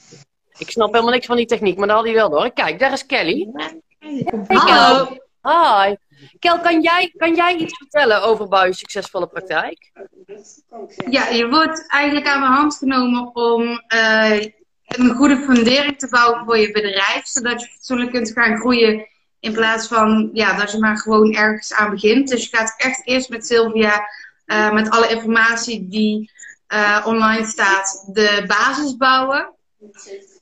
Ik 0.58 0.70
snap 0.70 0.92
helemaal 0.92 1.14
niks 1.14 1.26
van 1.26 1.36
die 1.36 1.46
techniek, 1.46 1.78
maar 1.78 1.88
dat 1.88 1.96
had 1.96 2.06
hij 2.06 2.14
wel 2.14 2.30
door. 2.30 2.52
Kijk, 2.52 2.80
daar 2.80 2.92
is 2.92 3.06
Kelly. 3.06 3.50
Hallo. 4.48 5.18
Hi. 5.42 5.96
Kel, 6.40 6.60
kan 6.60 6.82
jij, 6.82 7.14
kan 7.18 7.36
jij 7.36 7.56
iets 7.56 7.78
vertellen 7.78 8.22
over 8.24 8.48
bij 8.48 8.72
succesvolle 8.72 9.28
praktijk? 9.28 9.92
Ja, 11.10 11.28
je 11.28 11.48
wordt 11.50 11.92
eigenlijk 11.92 12.28
aan 12.28 12.42
de 12.42 12.48
hand 12.48 12.76
genomen 12.76 13.36
om 13.36 13.62
uh, 13.96 14.42
een 14.86 15.16
goede 15.16 15.38
fundering 15.38 16.00
te 16.00 16.10
bouwen 16.10 16.46
voor 16.46 16.58
je 16.58 16.72
bedrijf, 16.72 17.22
zodat 17.24 17.62
je 17.62 17.68
fatsoenlijk 17.68 18.12
kunt 18.12 18.32
gaan 18.32 18.58
groeien 18.58 19.08
in 19.40 19.54
plaats 19.54 19.88
van 19.88 20.30
ja, 20.34 20.58
dat 20.58 20.72
je 20.72 20.80
maar 20.80 20.98
gewoon 20.98 21.34
ergens 21.34 21.74
aan 21.74 21.90
begint. 21.90 22.30
Dus 22.30 22.50
je 22.50 22.58
gaat 22.58 22.74
echt 22.78 23.02
eerst 23.06 23.30
met 23.30 23.48
Sylvia, 23.48 24.08
uh, 24.46 24.72
met 24.72 24.90
alle 24.90 25.10
informatie 25.10 25.88
die 25.90 26.32
uh, 26.74 27.04
online 27.06 27.46
staat, 27.46 28.04
de 28.14 28.44
basis 28.48 28.98
bouwen. 28.98 29.52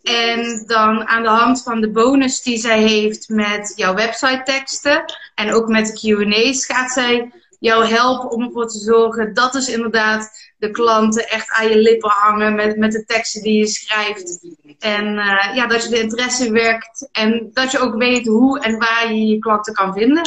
En 0.04 0.64
dan 0.68 1.08
aan 1.08 1.24
de 1.24 1.30
hand 1.30 1.64
van 1.64 1.82
de 1.82 1.90
bonus 1.92 2.42
die 2.42 2.58
zij 2.58 2.82
heeft 2.82 3.30
met 3.30 3.74
jouw 3.76 3.94
website 3.94 4.42
teksten 4.44 5.04
en 5.36 5.54
ook 5.54 5.68
met 5.68 5.88
de 5.88 6.16
QA's 6.16 6.66
gaat 6.66 6.92
zij 6.92 7.32
jou 7.66 7.86
helpen 7.86 8.30
om 8.30 8.44
ervoor 8.44 8.68
te 8.68 8.80
zorgen 8.80 9.34
dat 9.34 9.54
dus 9.54 9.70
inderdaad 9.70 10.54
de 10.58 10.72
klanten 10.72 11.30
echt 11.30 11.52
aan 11.52 11.70
je 11.70 11.78
lippen 11.78 12.10
hangen 12.10 12.56
met, 12.56 12.78
met 12.78 12.92
de 12.92 13.06
teksten 13.06 13.42
die 13.42 13.60
je 13.60 13.68
schrijft. 13.68 14.48
En 14.80 15.06
uh, 15.06 15.56
ja, 15.56 15.68
dat 15.68 15.84
je 15.84 15.90
de 15.90 16.02
interesse 16.02 16.52
werkt 16.52 17.10
en 17.12 17.50
dat 17.54 17.72
je 17.72 17.80
ook 17.80 17.96
weet 17.96 18.28
hoe 18.28 18.60
en 18.60 18.78
waar 18.78 19.14
je 19.14 19.26
je 19.26 19.40
klanten 19.40 19.74
kan 19.74 19.94
vinden. 19.94 20.24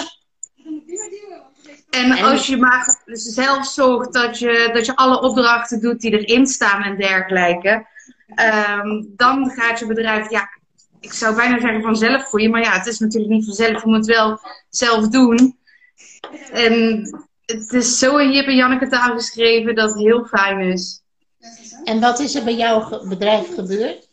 En 1.91 2.13
als 2.13 2.47
je 2.47 2.57
maar 2.57 2.99
zelf 3.13 3.67
zorgt 3.67 4.13
dat 4.13 4.39
je, 4.39 4.71
dat 4.73 4.87
je 4.87 4.97
alle 4.97 5.21
opdrachten 5.21 5.81
doet 5.81 6.01
die 6.01 6.19
erin 6.19 6.47
staan 6.47 6.83
en 6.83 6.97
dergelijke, 6.97 7.87
um, 8.81 9.13
dan 9.17 9.51
gaat 9.51 9.79
je 9.79 9.87
bedrijf 9.87 10.31
ja, 10.31 10.49
ik 11.01 11.13
zou 11.13 11.37
bijna 11.37 11.61
zeggen 11.61 11.83
vanzelf 11.83 12.25
groeien. 12.25 12.51
Maar 12.51 12.63
ja, 12.63 12.73
het 12.73 12.87
is 12.87 12.99
natuurlijk 12.99 13.33
niet 13.33 13.45
vanzelf. 13.45 13.83
Je 13.83 13.89
moet 13.89 13.97
het 13.97 14.07
wel 14.07 14.41
zelf 14.69 15.09
doen. 15.09 15.57
En 16.53 17.28
het 17.53 17.73
is 17.73 17.99
zo 17.99 18.17
in 18.17 18.33
Jip 18.33 18.47
en 18.47 18.57
Janneke 18.57 18.89
taal 18.89 19.13
geschreven 19.13 19.75
dat 19.75 19.91
het 19.91 19.99
heel 19.99 20.25
fijn 20.25 20.61
is. 20.61 21.03
En 21.85 22.01
wat 22.01 22.19
is 22.19 22.35
er 22.35 22.45
bij 22.45 22.55
jouw 22.55 23.07
bedrijf 23.09 23.55
gebeurd? 23.55 24.09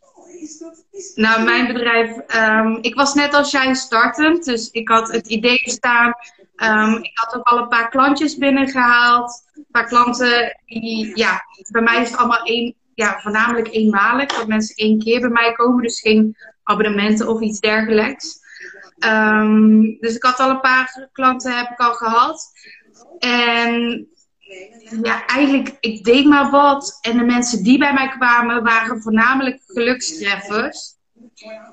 Nou, 1.15 1.43
mijn 1.43 1.67
bedrijf, 1.67 2.36
um, 2.36 2.78
ik 2.82 2.95
was 2.95 3.13
net 3.13 3.34
als 3.34 3.52
jij 3.52 3.74
startend, 3.74 4.45
dus 4.45 4.69
ik 4.69 4.89
had 4.89 5.12
het 5.12 5.28
idee 5.28 5.62
staan. 5.63 6.13
Um, 6.56 7.04
ik 7.04 7.12
had 7.13 7.36
ook 7.36 7.48
al 7.48 7.58
een 7.58 7.67
paar 7.67 7.89
klantjes 7.89 8.38
binnengehaald. 8.38 9.43
Een 9.56 9.65
paar 9.71 9.88
klanten 9.88 10.60
die, 10.65 11.17
ja, 11.17 11.41
bij 11.71 11.82
mij 11.82 12.02
is 12.02 12.10
het 12.10 12.19
allemaal 12.19 12.43
één, 12.43 12.76
ja, 12.93 13.19
voornamelijk 13.19 13.67
eenmalig. 13.71 14.28
Dat 14.28 14.48
mensen 14.48 14.76
één 14.76 15.00
keer 15.00 15.19
bij 15.19 15.30
mij 15.30 15.52
komen, 15.52 15.84
dus 15.84 16.00
geen 16.00 16.38
abonnementen 16.63 17.28
of 17.28 17.41
iets 17.41 17.60
dergelijks. 17.60 18.43
Um, 19.00 19.98
dus 20.00 20.15
ik 20.15 20.24
had 20.24 20.39
al 20.39 20.50
een 20.50 20.60
paar 20.60 21.10
klanten 21.12 21.58
heb 21.58 21.69
ik 21.69 21.80
al 21.80 21.93
gehad. 21.93 22.52
En 23.19 24.08
ja, 25.04 25.25
eigenlijk, 25.25 25.78
ik 25.80 26.04
deed 26.04 26.25
maar 26.25 26.49
wat. 26.49 26.97
En 27.01 27.17
de 27.17 27.23
mensen 27.23 27.63
die 27.63 27.78
bij 27.78 27.93
mij 27.93 28.10
kwamen, 28.10 28.63
waren 28.63 29.01
voornamelijk 29.01 29.62
gelukstreffers. 29.65 30.93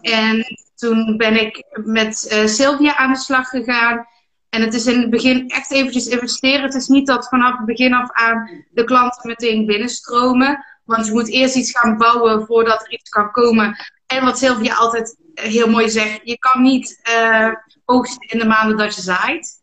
En 0.00 0.44
toen 0.74 1.16
ben 1.16 1.40
ik 1.40 1.64
met 1.85 2.28
uh, 2.33 2.46
Sylvia 2.46 2.96
aan 2.96 3.12
de 3.12 3.18
slag 3.18 3.48
gegaan. 3.48 4.07
En 4.48 4.62
het 4.62 4.74
is 4.74 4.87
in 4.87 5.00
het 5.00 5.11
begin 5.11 5.48
echt 5.48 5.70
eventjes 5.70 6.07
investeren. 6.07 6.62
Het 6.62 6.74
is 6.74 6.88
niet 6.88 7.07
dat 7.07 7.28
vanaf 7.28 7.57
het 7.57 7.66
begin 7.66 7.94
af 7.94 8.12
aan 8.12 8.64
de 8.70 8.85
klanten 8.85 9.28
meteen 9.28 9.66
binnenstromen. 9.66 10.64
Want 10.85 11.07
je 11.07 11.12
moet 11.12 11.28
eerst 11.28 11.57
iets 11.57 11.78
gaan 11.78 11.96
bouwen 11.96 12.46
voordat 12.46 12.83
er 12.83 12.92
iets 12.92 13.11
kan 13.11 13.31
komen. 13.31 13.76
En 14.07 14.24
wat 14.24 14.38
Sylvia 14.38 14.74
altijd 14.74 15.16
heel 15.35 15.68
mooi 15.68 15.90
zegt, 15.90 16.20
je 16.22 16.38
kan 16.38 16.62
niet 16.62 17.00
uh, 17.16 17.52
oogsten 17.85 18.28
in 18.28 18.38
de 18.38 18.44
maanden 18.44 18.76
dat 18.76 18.94
je 18.94 19.02
zaait. 19.02 19.61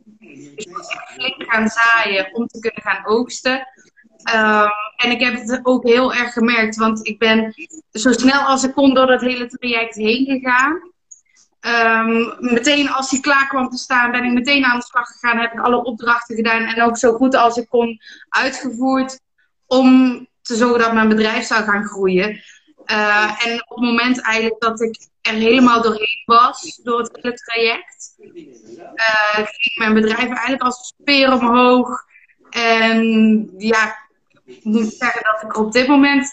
Echt 0.55 1.13
flink 1.13 1.43
gaan 1.51 1.69
zaaien 1.69 2.33
om 2.33 2.47
te 2.47 2.59
kunnen 2.59 2.81
gaan 2.81 3.05
oogsten. 3.05 3.67
Um, 4.33 4.69
en 4.95 5.11
ik 5.11 5.19
heb 5.19 5.33
het 5.33 5.59
ook 5.63 5.83
heel 5.83 6.13
erg 6.13 6.33
gemerkt, 6.33 6.75
want 6.75 7.07
ik 7.07 7.19
ben 7.19 7.53
zo 7.91 8.11
snel 8.11 8.41
als 8.41 8.63
ik 8.63 8.73
kon 8.73 8.93
door 8.93 9.07
dat 9.07 9.21
hele 9.21 9.47
traject 9.47 9.95
heen 9.95 10.25
gegaan. 10.25 10.91
Um, 11.61 12.35
meteen 12.39 12.89
als 12.89 13.11
hij 13.11 13.19
klaar 13.19 13.47
kwam 13.47 13.69
te 13.69 13.77
staan, 13.77 14.11
ben 14.11 14.23
ik 14.23 14.33
meteen 14.33 14.65
aan 14.65 14.79
de 14.79 14.85
slag 14.85 15.07
gegaan. 15.07 15.37
Heb 15.37 15.53
ik 15.53 15.59
alle 15.59 15.83
opdrachten 15.83 16.35
gedaan 16.35 16.63
en 16.63 16.81
ook 16.81 16.97
zo 16.97 17.13
goed 17.13 17.35
als 17.35 17.57
ik 17.57 17.69
kon 17.69 17.99
uitgevoerd. 18.29 19.19
Om 19.65 20.27
te 20.41 20.55
zorgen 20.55 20.79
dat 20.79 20.93
mijn 20.93 21.09
bedrijf 21.09 21.45
zou 21.45 21.63
gaan 21.63 21.83
groeien. 21.83 22.41
Uh, 22.91 23.45
en 23.45 23.53
op 23.53 23.77
het 23.77 23.85
moment 23.85 24.21
eigenlijk 24.21 24.61
dat 24.61 24.81
ik 24.81 25.07
er 25.21 25.33
helemaal 25.33 25.81
doorheen 25.81 26.23
was, 26.25 26.79
door 26.83 26.99
het 26.99 27.19
hele 27.21 27.35
traject, 27.35 28.15
uh, 28.95 29.33
ging 29.33 29.75
mijn 29.75 29.93
bedrijf 29.93 30.27
eigenlijk 30.27 30.61
als 30.61 30.87
speer 30.87 31.33
omhoog. 31.33 32.05
En 32.49 33.49
ja, 33.57 33.97
ik 34.45 34.63
moet 34.63 34.93
zeggen 34.93 35.23
dat 35.23 35.43
ik 35.43 35.57
op 35.57 35.71
dit 35.71 35.87
moment 35.87 36.31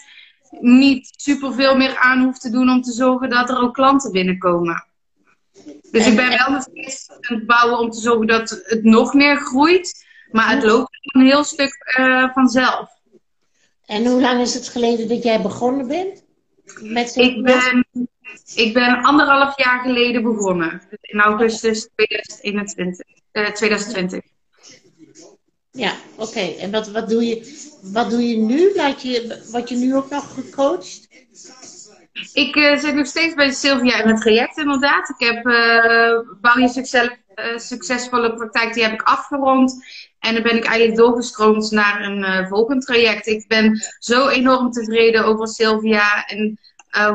niet 0.59 1.13
superveel 1.15 1.75
meer 1.75 1.97
aan 1.97 2.23
hoef 2.23 2.37
te 2.37 2.49
doen 2.49 2.69
om 2.69 2.81
te 2.81 2.91
zorgen 2.91 3.29
dat 3.29 3.49
er 3.49 3.59
ook 3.59 3.73
klanten 3.73 4.11
binnenkomen. 4.11 4.85
Dus 5.91 6.07
ik 6.07 6.15
ben 6.15 6.29
wel 6.29 6.51
nog 6.51 6.61
steeds 6.61 7.09
aan 7.09 7.37
het 7.37 7.45
bouwen 7.45 7.79
om 7.79 7.89
te 7.89 7.99
zorgen 7.99 8.27
dat 8.27 8.49
het 8.49 8.83
nog 8.83 9.13
meer 9.13 9.37
groeit. 9.37 10.05
Maar 10.31 10.49
het 10.49 10.63
loopt 10.63 10.97
een 11.01 11.25
heel 11.25 11.43
stuk 11.43 11.95
uh, 11.99 12.33
vanzelf. 12.33 12.89
En 13.85 14.05
hoe 14.05 14.21
lang 14.21 14.41
is 14.41 14.53
het 14.53 14.67
geleden 14.67 15.07
dat 15.07 15.23
jij 15.23 15.41
begonnen 15.41 15.87
bent? 15.87 16.25
Met 16.81 17.15
ik, 17.15 17.43
ben, 17.43 17.87
ik 18.55 18.73
ben 18.73 19.01
anderhalf 19.03 19.57
jaar 19.57 19.81
geleden 19.81 20.23
begonnen. 20.23 20.81
In 21.01 21.19
augustus 21.19 21.89
2021, 21.95 23.05
uh, 23.33 23.49
2020. 23.49 24.21
Ja, 25.71 25.93
oké. 26.15 26.29
Okay. 26.29 26.57
En 26.57 26.71
wat, 26.71 26.87
wat, 26.91 27.09
doe 27.09 27.25
je, 27.25 27.67
wat 27.81 28.09
doe 28.09 28.27
je 28.27 28.37
nu? 28.37 28.75
Laat 28.75 29.01
je, 29.01 29.43
wat 29.51 29.69
je 29.69 29.75
nu 29.75 29.95
ook 29.95 30.09
nog 30.09 30.33
gecoacht? 30.33 31.07
Ik 32.33 32.55
uh, 32.55 32.77
zit 32.77 32.95
nog 32.95 33.05
steeds 33.05 33.33
bij 33.33 33.51
Sylvia 33.51 34.01
in 34.03 34.07
het 34.07 34.21
traject, 34.21 34.57
inderdaad. 34.57 35.09
Ik 35.09 35.27
heb 35.27 35.45
uh, 35.45 36.19
Bouw 36.41 36.59
je 36.59 36.67
succes, 36.67 37.09
uh, 37.39 37.57
succesvolle 37.57 38.33
praktijk, 38.33 38.73
die 38.73 38.83
heb 38.83 38.93
ik 38.93 39.01
afgerond. 39.01 39.85
En 40.19 40.33
dan 40.33 40.43
ben 40.43 40.55
ik 40.55 40.65
eigenlijk 40.65 40.97
doorgestroomd 40.97 41.71
naar 41.71 42.01
een 42.01 42.47
volgend 42.47 42.85
traject. 42.85 43.27
Ik 43.27 43.47
ben 43.47 43.81
zo 43.99 44.27
enorm 44.27 44.71
tevreden 44.71 45.25
over 45.25 45.47
Sylvia 45.47 46.25
en 46.25 46.59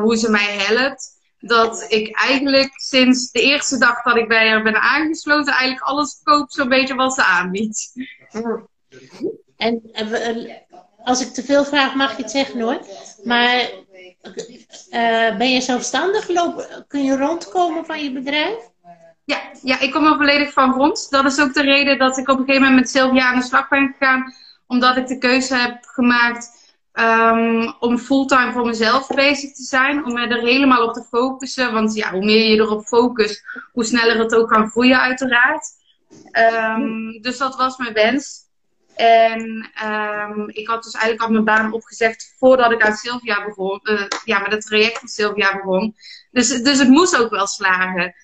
hoe 0.01 0.17
ze 0.17 0.29
mij 0.29 0.57
helpt. 0.57 1.11
Dat 1.39 1.85
ik 1.87 2.17
eigenlijk 2.17 2.71
sinds 2.73 3.31
de 3.31 3.41
eerste 3.41 3.77
dag 3.77 4.01
dat 4.03 4.17
ik 4.17 4.27
bij 4.27 4.49
haar 4.49 4.63
ben 4.63 4.81
aangesloten, 4.81 5.53
eigenlijk 5.53 5.85
alles 5.85 6.19
koop 6.23 6.51
zo'n 6.51 6.69
beetje 6.69 6.95
wat 6.95 7.13
ze 7.13 7.23
aanbiedt. 7.23 7.91
En 9.57 9.81
als 11.03 11.21
ik 11.21 11.33
te 11.33 11.43
veel 11.43 11.65
vraag, 11.65 11.95
mag 11.95 12.17
je 12.17 12.21
het 12.21 12.31
zeggen 12.31 12.61
hoor. 12.61 12.81
Maar 13.23 13.69
uh, 14.91 15.37
ben 15.37 15.51
je 15.51 15.61
zelfstandig? 15.61 16.27
Loop, 16.27 16.83
kun 16.87 17.03
je 17.03 17.17
rondkomen 17.17 17.85
van 17.85 18.03
je 18.03 18.11
bedrijf? 18.11 18.71
Ja, 19.25 19.41
ja, 19.61 19.79
ik 19.79 19.91
kom 19.91 20.05
er 20.05 20.15
volledig 20.15 20.53
van 20.53 20.73
rond. 20.73 21.09
Dat 21.09 21.25
is 21.25 21.39
ook 21.39 21.53
de 21.53 21.61
reden 21.61 21.97
dat 21.97 22.17
ik 22.17 22.29
op 22.29 22.39
een 22.39 22.45
gegeven 22.45 22.67
moment 22.67 22.81
met 22.81 22.89
Sylvia 22.89 23.25
aan 23.25 23.39
de 23.39 23.45
slag 23.45 23.67
ben 23.67 23.95
gegaan. 23.97 24.33
Omdat 24.67 24.97
ik 24.97 25.07
de 25.07 25.17
keuze 25.17 25.55
heb 25.55 25.77
gemaakt 25.81 26.75
um, 26.93 27.73
om 27.79 27.97
fulltime 27.97 28.51
voor 28.51 28.65
mezelf 28.65 29.07
bezig 29.07 29.53
te 29.53 29.63
zijn. 29.63 30.05
Om 30.05 30.13
me 30.13 30.27
er 30.27 30.41
helemaal 30.41 30.87
op 30.87 30.93
te 30.93 31.03
focussen. 31.09 31.73
Want 31.73 31.95
ja, 31.95 32.11
hoe 32.11 32.25
meer 32.25 32.49
je 32.49 32.55
erop 32.55 32.85
focust, 32.85 33.43
hoe 33.71 33.83
sneller 33.83 34.17
het 34.17 34.35
ook 34.35 34.49
kan 34.49 34.69
groeien 34.69 35.01
uiteraard. 35.01 35.65
Um, 36.77 37.21
dus 37.21 37.37
dat 37.37 37.55
was 37.55 37.77
mijn 37.77 37.93
wens. 37.93 38.41
En 38.95 39.69
um, 39.85 40.49
ik 40.49 40.67
had 40.67 40.83
dus 40.83 40.93
eigenlijk 40.93 41.23
al 41.23 41.31
mijn 41.31 41.43
baan 41.43 41.73
opgezegd 41.73 42.35
voordat 42.39 42.71
ik 42.71 42.85
aan 42.85 42.95
Sylvia 42.95 43.45
begon. 43.45 43.79
Uh, 43.83 44.03
ja, 44.25 44.39
met 44.39 44.51
het 44.51 44.65
traject 44.65 44.99
van 44.99 45.07
Sylvia 45.07 45.55
begon. 45.55 45.95
Dus, 46.31 46.47
dus 46.47 46.79
het 46.79 46.89
moest 46.89 47.17
ook 47.17 47.29
wel 47.29 47.47
slagen. 47.47 48.15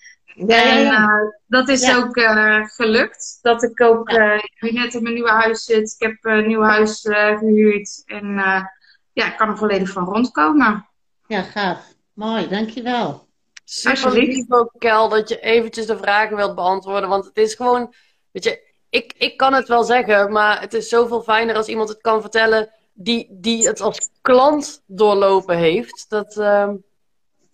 Ja, 0.47 0.63
en 0.63 0.83
ja, 0.83 1.07
uh, 1.07 1.29
dat 1.47 1.67
is 1.67 1.95
ook 1.95 2.17
uh, 2.17 2.65
gelukt. 2.65 3.39
Dat 3.41 3.63
ik 3.63 3.81
ook 3.81 4.11
nu 4.59 4.71
net 4.71 4.93
in 4.93 5.03
mijn 5.03 5.13
nieuwe 5.13 5.31
huis 5.31 5.63
zit. 5.63 5.95
Ik 5.97 6.07
heb 6.07 6.17
een 6.21 6.47
nieuw 6.47 6.61
huis 6.61 6.99
gehuurd. 7.01 8.03
En 8.05 8.35
ja, 9.13 9.25
ik 9.25 9.37
kan 9.37 9.49
er 9.49 9.57
volledig 9.57 9.89
van 9.89 10.05
rondkomen. 10.05 10.89
Ja, 11.27 11.41
gaaf. 11.41 11.93
Mooi, 12.13 12.47
dankjewel. 12.47 13.27
Super 13.63 14.11
lief 14.11 14.51
ook, 14.51 14.71
Kel, 14.77 15.09
dat 15.09 15.29
je 15.29 15.39
eventjes 15.39 15.85
de 15.85 15.97
vragen 15.97 16.35
wilt 16.35 16.55
beantwoorden. 16.55 17.09
Want 17.09 17.25
het 17.25 17.37
is 17.37 17.53
gewoon, 17.53 17.93
weet 18.31 18.43
je, 18.43 18.67
ik, 18.89 19.13
ik 19.17 19.37
kan 19.37 19.53
het 19.53 19.67
wel 19.67 19.83
zeggen, 19.83 20.31
maar 20.31 20.61
het 20.61 20.73
is 20.73 20.89
zoveel 20.89 21.21
fijner 21.21 21.55
als 21.55 21.67
iemand 21.67 21.89
het 21.89 22.01
kan 22.01 22.21
vertellen 22.21 22.69
die, 22.93 23.27
die 23.31 23.67
het 23.67 23.81
als 23.81 24.09
klant 24.21 24.83
doorlopen 24.85 25.57
heeft. 25.57 26.05
Dat, 26.09 26.35
uh... 26.37 26.69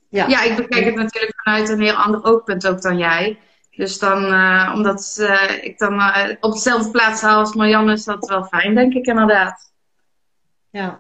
ja. 0.09 0.27
ja, 0.27 0.41
ik 0.41 0.55
bekijk 0.55 0.85
het 0.85 0.95
natuurlijk 0.95 1.41
vanuit 1.43 1.69
een 1.69 1.81
heel 1.81 1.95
ander 1.95 2.23
oogpunt 2.23 2.67
ook 2.67 2.81
dan 2.81 2.97
jij. 2.97 3.39
Dus 3.75 3.99
dan, 3.99 4.33
uh, 4.33 4.71
omdat 4.75 5.17
uh, 5.19 5.63
ik 5.63 5.77
dan 5.77 5.93
uh, 5.93 6.29
op 6.39 6.51
dezelfde 6.51 6.91
plaats 6.91 7.21
haal 7.21 7.39
als 7.39 7.53
Marianne, 7.53 7.93
is 7.93 8.03
dat 8.03 8.29
wel 8.29 8.43
fijn, 8.43 8.75
denk 8.75 8.93
ik 8.93 9.05
inderdaad. 9.05 9.71
Ja. 10.69 10.95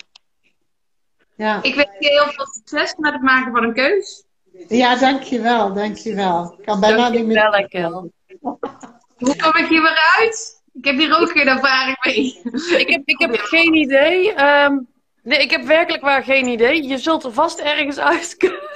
ja. 1.35 1.59
Ik 1.61 1.75
wens 1.75 1.89
je 1.99 2.07
heel 2.07 2.31
veel 2.31 2.45
succes 2.45 2.95
met 2.95 3.13
het 3.13 3.21
maken 3.21 3.51
van 3.51 3.63
een 3.63 3.73
keus. 3.73 4.25
Ja, 4.67 4.95
dankjewel, 4.95 5.73
dankjewel. 5.73 6.55
Ik 6.57 6.65
kan 6.65 6.79
bijna 6.79 7.09
niet 7.09 7.25
meer... 7.25 7.51
Dankjewel, 7.51 8.11
hoe 9.17 9.35
kom 9.35 9.55
ik 9.55 9.67
hier 9.67 9.81
weer 9.81 10.15
uit? 10.19 10.63
Ik 10.73 10.85
heb 10.85 10.97
hier 10.97 11.19
ook 11.19 11.31
geen 11.31 11.47
ervaring 11.47 11.97
mee. 12.01 12.41
ik, 12.79 12.89
heb, 12.89 13.01
ik 13.05 13.19
heb 13.19 13.35
geen 13.35 13.73
idee. 13.73 14.43
Um, 14.43 14.87
nee, 15.23 15.39
ik 15.39 15.51
heb 15.51 15.65
werkelijk 15.65 16.03
waar 16.03 16.23
geen 16.23 16.47
idee. 16.47 16.87
Je 16.87 16.97
zult 16.97 17.23
er 17.23 17.33
vast 17.33 17.59
ergens 17.59 17.99
uit 17.99 18.35
kunnen. 18.37 18.74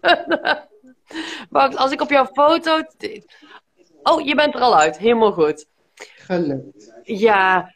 Wacht, 1.50 1.76
als 1.76 1.92
ik 1.92 2.00
op 2.00 2.10
jouw 2.10 2.26
foto... 2.26 2.82
Oh, 4.02 4.26
je 4.26 4.34
bent 4.34 4.54
er 4.54 4.60
al 4.60 4.78
uit. 4.78 4.98
Helemaal 4.98 5.32
goed. 5.32 5.66
Gelukt. 5.94 6.92
Ja. 7.02 7.74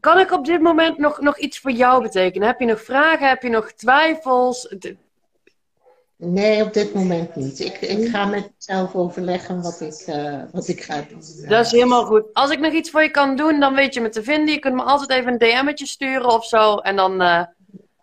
Kan 0.00 0.18
ik 0.18 0.32
op 0.32 0.44
dit 0.44 0.60
moment 0.60 0.98
nog, 0.98 1.20
nog 1.20 1.38
iets 1.38 1.58
voor 1.58 1.70
jou 1.70 2.02
betekenen? 2.02 2.48
Heb 2.48 2.60
je 2.60 2.66
nog 2.66 2.82
vragen? 2.82 3.28
Heb 3.28 3.42
je 3.42 3.48
nog 3.48 3.72
twijfels? 3.72 4.76
Nee, 6.16 6.62
op 6.62 6.72
dit 6.72 6.94
moment 6.94 7.36
niet. 7.36 7.60
Ik, 7.60 7.80
ik 7.80 8.08
ga 8.08 8.26
met 8.26 8.50
mezelf 8.54 8.94
overleggen 8.94 9.62
wat 9.62 9.80
ik, 9.80 10.04
uh, 10.06 10.42
wat 10.52 10.68
ik 10.68 10.82
ga 10.82 11.04
doen. 11.08 11.22
Dat 11.48 11.66
is 11.66 11.72
helemaal 11.72 12.04
goed. 12.04 12.24
Als 12.32 12.50
ik 12.50 12.58
nog 12.58 12.72
iets 12.72 12.90
voor 12.90 13.02
je 13.02 13.10
kan 13.10 13.36
doen, 13.36 13.60
dan 13.60 13.74
weet 13.74 13.94
je 13.94 14.00
me 14.00 14.08
te 14.08 14.22
vinden. 14.22 14.54
Je 14.54 14.60
kunt 14.60 14.74
me 14.74 14.82
altijd 14.82 15.10
even 15.10 15.32
een 15.32 15.38
DM'tje 15.38 15.86
sturen 15.86 16.30
of 16.30 16.44
zo. 16.44 16.76
En 16.76 16.96
dan, 16.96 17.22
uh, 17.22 17.42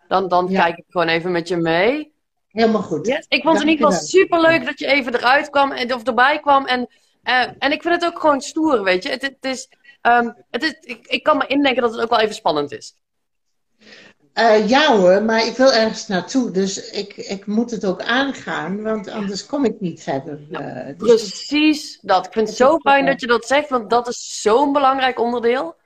dan, 0.08 0.28
dan 0.28 0.46
ja. 0.48 0.62
kijk 0.62 0.78
ik 0.78 0.84
gewoon 0.88 1.08
even 1.08 1.32
met 1.32 1.48
je 1.48 1.56
mee. 1.56 2.14
Helemaal 2.56 2.82
goed. 2.82 3.06
Yes. 3.06 3.26
Ik 3.28 3.42
vond 3.42 3.54
het 3.54 3.66
in 3.66 3.72
ieder 3.72 3.86
geval 3.86 4.02
super 4.02 4.40
leuk 4.40 4.64
dat 4.64 4.78
je 4.78 4.86
even 4.86 5.14
eruit 5.14 5.50
kwam 5.50 5.72
en, 5.72 5.94
of 5.94 6.04
erbij 6.04 6.40
kwam. 6.40 6.66
En, 6.66 6.88
uh, 7.24 7.46
en 7.58 7.72
ik 7.72 7.82
vind 7.82 7.94
het 7.94 8.04
ook 8.04 8.20
gewoon 8.20 8.40
stoer, 8.40 8.82
weet 8.82 9.02
je. 9.02 9.08
Het, 9.08 9.22
het 9.22 9.36
is, 9.40 9.68
um, 10.02 10.34
het 10.50 10.62
is, 10.62 10.76
ik, 10.80 11.06
ik 11.06 11.22
kan 11.22 11.36
me 11.36 11.46
indenken 11.46 11.82
dat 11.82 11.92
het 11.92 12.00
ook 12.00 12.10
wel 12.10 12.20
even 12.20 12.34
spannend 12.34 12.72
is. 12.72 12.94
Uh, 14.34 14.68
ja 14.68 14.96
hoor, 14.96 15.22
maar 15.22 15.46
ik 15.46 15.56
wil 15.56 15.72
ergens 15.72 16.06
naartoe. 16.06 16.50
Dus 16.50 16.90
ik, 16.90 17.16
ik 17.16 17.46
moet 17.46 17.70
het 17.70 17.84
ook 17.84 18.02
aangaan, 18.02 18.82
want 18.82 19.08
anders 19.08 19.46
kom 19.46 19.64
ik 19.64 19.80
niet 19.80 20.02
verder. 20.02 20.40
Uh, 20.50 20.98
dus 20.98 21.28
precies 21.28 21.98
dat. 22.02 22.26
Ik 22.26 22.32
vind 22.32 22.48
het 22.48 22.56
zo 22.56 22.78
fijn 22.78 23.06
dat 23.06 23.20
je 23.20 23.26
dat 23.26 23.46
zegt, 23.46 23.68
want 23.68 23.90
dat 23.90 24.08
is 24.08 24.40
zo'n 24.42 24.72
belangrijk 24.72 25.20
onderdeel. 25.20 25.76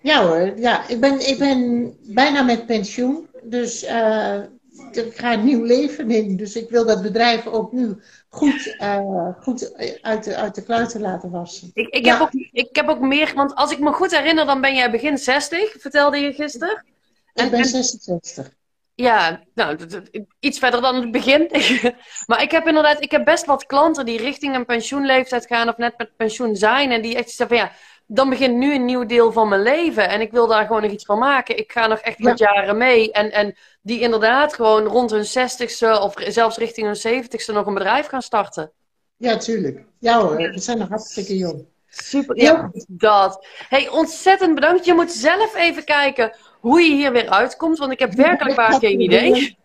Ja 0.00 0.26
hoor, 0.26 0.52
ja. 0.56 0.88
Ik 0.88 1.00
ben, 1.00 1.28
ik 1.28 1.38
ben 1.38 1.92
bijna 2.02 2.42
met 2.42 2.66
pensioen. 2.66 3.28
Dus 3.42 3.84
ik 4.96 5.18
ga 5.18 5.32
een 5.32 5.44
nieuw 5.44 5.64
leven 5.64 6.10
in. 6.10 6.36
Dus 6.36 6.56
ik 6.56 6.70
wil 6.70 6.86
dat 6.86 7.02
bedrijf 7.02 7.46
ook 7.46 7.72
nu 7.72 8.02
goed, 8.28 8.76
uh, 8.80 9.28
goed 9.40 9.74
uit, 10.02 10.24
de, 10.24 10.36
uit 10.36 10.54
de 10.54 10.62
kluiten 10.62 11.00
laten 11.00 11.30
wassen. 11.30 11.70
Ik, 11.74 11.88
ik, 11.88 12.06
heb 12.06 12.20
ook, 12.20 12.32
ik 12.32 12.76
heb 12.76 12.88
ook 12.88 13.00
meer, 13.00 13.32
want 13.34 13.54
als 13.54 13.72
ik 13.72 13.78
me 13.78 13.92
goed 13.92 14.16
herinner, 14.16 14.46
dan 14.46 14.60
ben 14.60 14.74
jij 14.74 14.90
begin 14.90 15.18
60, 15.18 15.74
vertelde 15.78 16.18
je 16.18 16.32
gisteren. 16.32 16.84
Ik 17.34 17.50
ben 17.50 17.64
66. 17.64 18.50
Ja, 18.94 19.42
nou, 19.54 19.78
iets 20.40 20.58
verder 20.58 20.80
dan 20.80 20.94
het 20.94 21.10
begin. 21.10 21.48
maar 22.26 22.42
ik 22.42 22.50
heb 22.50 22.66
inderdaad, 22.66 23.02
ik 23.02 23.10
heb 23.10 23.24
best 23.24 23.46
wat 23.46 23.66
klanten 23.66 24.04
die 24.04 24.18
richting 24.18 24.54
een 24.54 24.64
pensioenleeftijd 24.64 25.46
gaan 25.46 25.68
of 25.68 25.76
net 25.76 25.98
met 25.98 26.16
pensioen 26.16 26.56
zijn. 26.56 26.90
En 26.90 27.02
die 27.02 27.16
echt 27.16 27.30
zeggen 27.30 27.56
van 27.56 27.66
ja, 27.66 27.72
dan 28.06 28.28
begint 28.28 28.56
nu 28.56 28.74
een 28.74 28.84
nieuw 28.84 29.06
deel 29.06 29.32
van 29.32 29.48
mijn 29.48 29.62
leven. 29.62 30.08
En 30.08 30.20
ik 30.20 30.30
wil 30.30 30.46
daar 30.46 30.66
gewoon 30.66 30.82
nog 30.82 30.90
iets 30.90 31.04
van 31.04 31.18
maken. 31.18 31.58
Ik 31.58 31.72
ga 31.72 31.86
nog 31.86 31.98
echt 31.98 32.18
met 32.18 32.38
jaren 32.38 32.76
mee. 32.76 33.12
En, 33.12 33.32
en 33.32 33.56
die 33.82 34.00
inderdaad 34.00 34.54
gewoon 34.54 34.84
rond 34.84 35.10
hun 35.10 35.24
zestigste 35.24 36.00
of 36.00 36.14
zelfs 36.16 36.56
richting 36.56 36.86
hun 36.86 36.96
zeventigste 36.96 37.52
nog 37.52 37.66
een 37.66 37.74
bedrijf 37.74 38.06
gaan 38.06 38.22
starten. 38.22 38.72
Ja, 39.16 39.36
tuurlijk. 39.36 39.84
Ja 39.98 40.20
hoor, 40.20 40.36
we 40.36 40.58
zijn 40.58 40.78
nog 40.78 40.88
hartstikke 40.88 41.36
jong. 41.36 41.64
Super, 41.88 42.36
ja, 42.36 42.70
dat. 42.86 43.46
Hey, 43.68 43.88
ontzettend 43.88 44.54
bedankt. 44.54 44.84
Je 44.84 44.94
moet 44.94 45.12
zelf 45.12 45.56
even 45.56 45.84
kijken 45.84 46.36
hoe 46.60 46.80
je 46.80 46.94
hier 46.94 47.12
weer 47.12 47.28
uitkomt, 47.28 47.78
want 47.78 47.92
ik 47.92 47.98
heb 47.98 48.12
werkelijk 48.12 48.56
waar 48.56 48.72
geen 48.72 49.00
idee. 49.00 49.56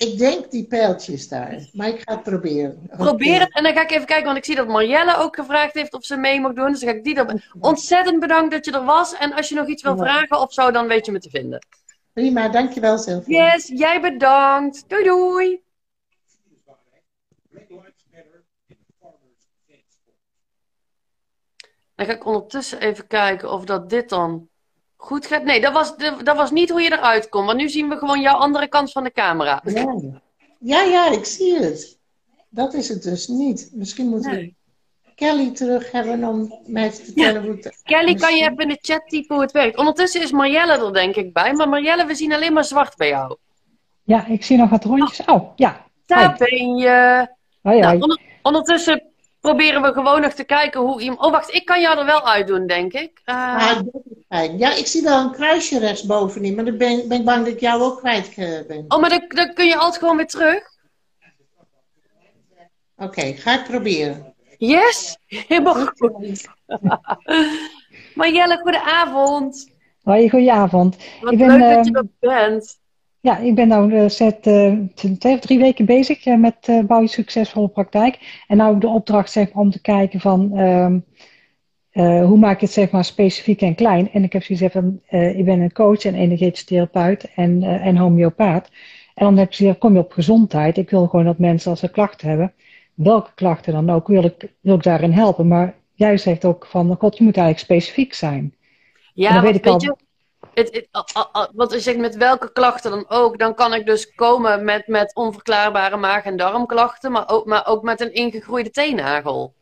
Ik 0.00 0.18
denk 0.18 0.50
die 0.50 0.66
pijltjes 0.66 1.28
daar, 1.28 1.68
maar 1.72 1.88
ik 1.88 2.00
ga 2.04 2.14
het 2.14 2.22
proberen. 2.22 2.90
Probeer 2.96 3.40
het 3.40 3.54
en 3.54 3.62
dan 3.62 3.72
ga 3.72 3.82
ik 3.82 3.90
even 3.90 4.06
kijken, 4.06 4.24
want 4.24 4.36
ik 4.36 4.44
zie 4.44 4.54
dat 4.54 4.68
Marielle 4.68 5.16
ook 5.16 5.36
gevraagd 5.36 5.74
heeft 5.74 5.92
of 5.92 6.04
ze 6.04 6.16
mee 6.16 6.40
mag 6.40 6.52
doen. 6.52 6.70
Dus 6.70 6.80
dan 6.80 6.88
ga 6.88 6.94
ik 6.94 7.04
die 7.04 7.16
erop. 7.16 7.40
Ontzettend 7.60 8.20
bedankt 8.20 8.50
dat 8.50 8.64
je 8.64 8.72
er 8.72 8.84
was. 8.84 9.14
En 9.14 9.32
als 9.32 9.48
je 9.48 9.54
nog 9.54 9.66
iets 9.66 9.82
wil 9.82 9.96
vragen 9.96 10.40
of 10.40 10.52
zo, 10.52 10.70
dan 10.70 10.86
weet 10.86 11.06
je 11.06 11.12
me 11.12 11.18
te 11.18 11.30
vinden. 11.30 11.66
Prima, 12.12 12.48
dankjewel 12.48 12.98
Sylvie. 12.98 13.34
Yes, 13.34 13.66
jij 13.66 14.00
bedankt. 14.00 14.84
Doei 14.88 15.04
doei. 15.04 15.62
Dan 21.94 22.06
ga 22.06 22.12
ik 22.12 22.26
ondertussen 22.26 22.80
even 22.80 23.06
kijken 23.06 23.52
of 23.52 23.64
dat 23.64 23.90
dit 23.90 24.08
dan 24.08 24.49
goed 25.00 25.26
gaat. 25.26 25.44
Nee, 25.44 25.60
dat 25.60 25.72
was, 25.72 25.96
dat 26.22 26.36
was 26.36 26.50
niet 26.50 26.70
hoe 26.70 26.80
je 26.80 26.92
eruit 26.92 27.28
komt. 27.28 27.46
Want 27.46 27.58
nu 27.58 27.68
zien 27.68 27.88
we 27.88 27.96
gewoon 27.96 28.20
jouw 28.20 28.36
andere 28.36 28.68
kant 28.68 28.92
van 28.92 29.04
de 29.04 29.12
camera. 29.12 29.62
Ja, 29.64 29.94
ja, 30.58 30.82
ja 30.82 31.10
ik 31.10 31.24
zie 31.24 31.56
het. 31.58 31.98
Dat 32.48 32.74
is 32.74 32.88
het 32.88 33.02
dus 33.02 33.26
niet. 33.26 33.70
Misschien 33.72 34.08
moeten 34.08 34.30
we 34.30 34.54
Kelly 35.14 35.50
terug 35.50 35.92
hebben 35.92 36.24
om 36.24 36.60
mij 36.66 36.90
te 36.90 37.04
vertellen 37.04 37.42
hoe 37.42 37.50
het... 37.50 37.80
Kelly, 37.82 38.14
kan 38.14 38.36
je 38.36 38.42
even 38.42 38.56
in 38.56 38.68
de 38.68 38.78
chat 38.80 39.08
typen 39.08 39.34
hoe 39.34 39.44
het 39.44 39.52
werkt? 39.52 39.76
Ondertussen 39.76 40.22
is 40.22 40.32
Marjelle 40.32 40.86
er 40.86 40.92
denk 40.92 41.16
ik 41.16 41.32
bij. 41.32 41.52
Maar 41.52 41.68
Marjelle, 41.68 42.06
we 42.06 42.14
zien 42.14 42.32
alleen 42.32 42.52
maar 42.52 42.64
zwart 42.64 42.96
bij 42.96 43.08
jou. 43.08 43.36
Ja, 44.02 44.26
ik 44.26 44.44
zie 44.44 44.56
nog 44.56 44.70
wat 44.70 44.84
rondjes. 44.84 45.26
Oh, 45.26 45.52
ja. 45.56 45.86
Daar 46.06 46.36
ben 46.38 46.76
je. 46.76 47.26
Hoi, 47.62 47.84
hoi. 47.84 47.98
Nou, 47.98 48.18
ondertussen 48.42 49.09
proberen 49.40 49.82
we 49.82 49.92
gewoon 49.92 50.20
nog 50.20 50.32
te 50.32 50.44
kijken 50.44 50.80
hoe 50.80 51.00
iemand... 51.00 51.20
Oh, 51.20 51.30
wacht, 51.30 51.54
ik 51.54 51.64
kan 51.64 51.80
jou 51.80 51.98
er 51.98 52.04
wel 52.04 52.28
uitdoen, 52.28 52.66
denk 52.66 52.92
ik. 52.92 53.20
Uh... 53.24 53.80
Ja, 54.58 54.74
ik 54.74 54.86
zie 54.86 55.02
wel 55.02 55.20
een 55.20 55.32
kruisje 55.32 55.78
rechtsbovenin, 55.78 56.54
maar 56.54 56.64
dan 56.64 56.76
ben, 56.76 57.08
ben 57.08 57.18
ik 57.18 57.24
bang 57.24 57.44
dat 57.44 57.54
ik 57.54 57.60
jou 57.60 57.82
ook 57.82 57.98
kwijt 57.98 58.34
eh, 58.36 58.66
ben. 58.66 58.84
Oh, 58.88 59.00
maar 59.00 59.10
dan, 59.10 59.24
dan 59.28 59.54
kun 59.54 59.66
je 59.66 59.76
altijd 59.76 59.98
gewoon 59.98 60.16
weer 60.16 60.26
terug? 60.26 60.62
Oké, 62.96 63.32
ga 63.32 63.58
ik 63.58 63.64
proberen. 63.64 64.34
Yes, 64.58 65.18
helemaal 65.26 65.86
goed. 65.86 66.48
Marjelle, 68.14 68.58
goedenavond. 68.58 69.70
Hoi, 70.02 70.30
goedenavond. 70.30 70.96
Wat 71.20 71.32
ik 71.32 71.38
ben, 71.38 71.58
leuk 71.58 71.74
dat 71.74 71.86
je 71.86 71.92
er 71.92 72.06
bent. 72.18 72.78
Ja, 73.22 73.38
ik 73.38 73.54
ben 73.54 73.86
nu 73.88 74.02
uh, 74.02 74.06
twee 75.18 75.34
of 75.34 75.40
drie 75.40 75.58
weken 75.58 75.84
bezig 75.84 76.26
uh, 76.26 76.36
met 76.36 76.68
uh, 76.68 76.84
Bouw 76.84 77.00
je 77.00 77.08
Succesvolle 77.08 77.68
Praktijk. 77.68 78.42
En 78.46 78.56
nou 78.56 78.78
de 78.78 78.88
opdracht 78.88 79.30
zeg 79.30 79.52
om 79.52 79.70
te 79.70 79.80
kijken 79.80 80.20
van 80.20 80.56
ehm, 80.56 80.98
hoe 82.26 82.38
maak 82.38 82.54
ik 82.54 82.60
het 82.60 82.70
zeg 82.70 82.90
maar 82.90 83.04
specifiek 83.04 83.60
en 83.60 83.74
klein. 83.74 84.10
En 84.12 84.24
ik 84.24 84.32
heb 84.32 84.42
zoiets 84.42 84.72
van, 84.72 85.00
ik 85.08 85.44
ben 85.44 85.60
een 85.60 85.72
coach 85.72 86.04
en 86.04 86.14
energetisch 86.14 86.64
therapeut 86.64 87.32
en, 87.34 87.62
en 87.62 87.96
homeopaat. 87.96 88.70
En 89.14 89.24
dan 89.24 89.36
heb 89.36 89.54
zoiets 89.54 89.78
kom 89.78 89.92
je 89.92 89.98
op 89.98 90.12
gezondheid. 90.12 90.76
Ik 90.76 90.90
wil 90.90 91.06
gewoon 91.06 91.24
dat 91.24 91.38
mensen 91.38 91.70
als 91.70 91.80
ze 91.80 91.90
klachten 91.90 92.28
hebben, 92.28 92.52
welke 92.94 93.30
klachten 93.34 93.72
dan 93.72 93.90
ook, 93.90 94.06
wil 94.06 94.24
ik, 94.24 94.52
wil 94.60 94.74
ik 94.74 94.82
daarin 94.82 95.12
helpen. 95.12 95.48
Maar 95.48 95.74
jij 95.94 96.16
zegt 96.16 96.44
ook 96.44 96.66
van, 96.66 96.96
god, 96.98 97.18
je 97.18 97.24
moet 97.24 97.36
eigenlijk 97.36 97.66
specifiek 97.66 98.14
zijn. 98.14 98.54
Ja, 99.14 99.32
dan 99.32 99.42
weet 99.42 99.54
ik 99.54 99.66
al, 99.66 99.80
je 99.80 99.96
het, 100.54 100.88
wat 101.52 101.72
je 101.72 101.80
zegt 101.80 101.98
met 101.98 102.16
welke 102.16 102.52
klachten 102.52 102.90
dan 102.90 103.04
ook, 103.08 103.38
dan 103.38 103.54
kan 103.54 103.74
ik 103.74 103.86
dus 103.86 104.14
komen 104.14 104.64
met, 104.64 104.86
met 104.86 105.14
onverklaarbare 105.14 105.96
maag- 105.96 106.24
en 106.24 106.36
darmklachten, 106.36 107.12
maar 107.12 107.28
ook, 107.28 107.46
maar 107.46 107.66
ook 107.66 107.82
met 107.82 108.00
een 108.00 108.14
ingegroeide 108.14 108.70
teennagel. 108.70 109.54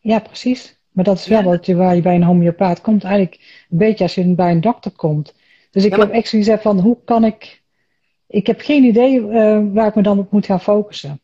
Ja, 0.00 0.18
precies. 0.18 0.80
Maar 0.90 1.04
dat 1.04 1.18
is 1.18 1.26
wel 1.26 1.42
wat 1.42 1.66
je, 1.66 1.76
waar 1.76 1.94
je 1.94 2.02
bij 2.02 2.14
een 2.14 2.22
homeopaat 2.22 2.80
komt, 2.80 3.04
eigenlijk 3.04 3.66
een 3.70 3.78
beetje 3.78 4.04
als 4.04 4.14
je 4.14 4.34
bij 4.34 4.50
een 4.50 4.60
dokter 4.60 4.90
komt. 4.90 5.34
Dus 5.70 5.84
ik 5.84 5.94
heb 5.94 6.10
echt 6.10 6.28
zoiets 6.28 6.50
van, 6.62 6.78
hoe 6.78 6.98
kan 7.04 7.24
ik... 7.24 7.62
Ik 8.26 8.46
heb 8.46 8.60
geen 8.60 8.84
idee 8.84 9.20
uh, 9.20 9.60
waar 9.72 9.86
ik 9.86 9.94
me 9.94 10.02
dan 10.02 10.18
op 10.18 10.30
moet 10.30 10.46
gaan 10.46 10.60
focussen. 10.60 11.20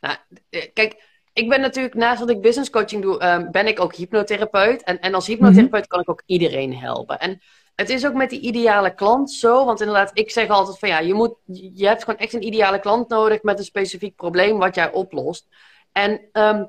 Nou, 0.00 0.16
eh, 0.50 0.62
kijk, 0.72 1.02
ik 1.32 1.48
ben 1.48 1.60
natuurlijk, 1.60 1.94
naast 1.94 2.18
dat 2.18 2.30
ik 2.30 2.40
business 2.40 2.70
coaching 2.70 3.02
doe, 3.02 3.20
uh, 3.22 3.50
ben 3.50 3.66
ik 3.66 3.80
ook 3.80 3.94
hypnotherapeut. 3.94 4.82
En, 4.82 5.00
en 5.00 5.14
als 5.14 5.26
hypnotherapeut 5.26 5.82
mm 5.82 5.88
kan 5.88 6.00
ik 6.00 6.10
ook 6.10 6.22
iedereen 6.26 6.76
helpen. 6.76 7.18
En 7.18 7.40
het 7.76 7.90
is 7.90 8.06
ook 8.06 8.14
met 8.14 8.30
die 8.30 8.40
ideale 8.40 8.94
klant 8.94 9.30
zo. 9.30 9.64
Want 9.64 9.80
inderdaad, 9.80 10.10
ik 10.12 10.30
zeg 10.30 10.48
altijd 10.48 10.78
van 10.78 10.88
ja, 10.88 10.98
je, 10.98 11.14
moet, 11.14 11.34
je 11.74 11.86
hebt 11.86 12.04
gewoon 12.04 12.20
echt 12.20 12.32
een 12.32 12.46
ideale 12.46 12.78
klant 12.78 13.08
nodig 13.08 13.42
met 13.42 13.58
een 13.58 13.64
specifiek 13.64 14.16
probleem 14.16 14.58
wat 14.58 14.74
jij 14.74 14.92
oplost. 14.92 15.46
En 15.92 16.20
ehm, 16.32 16.64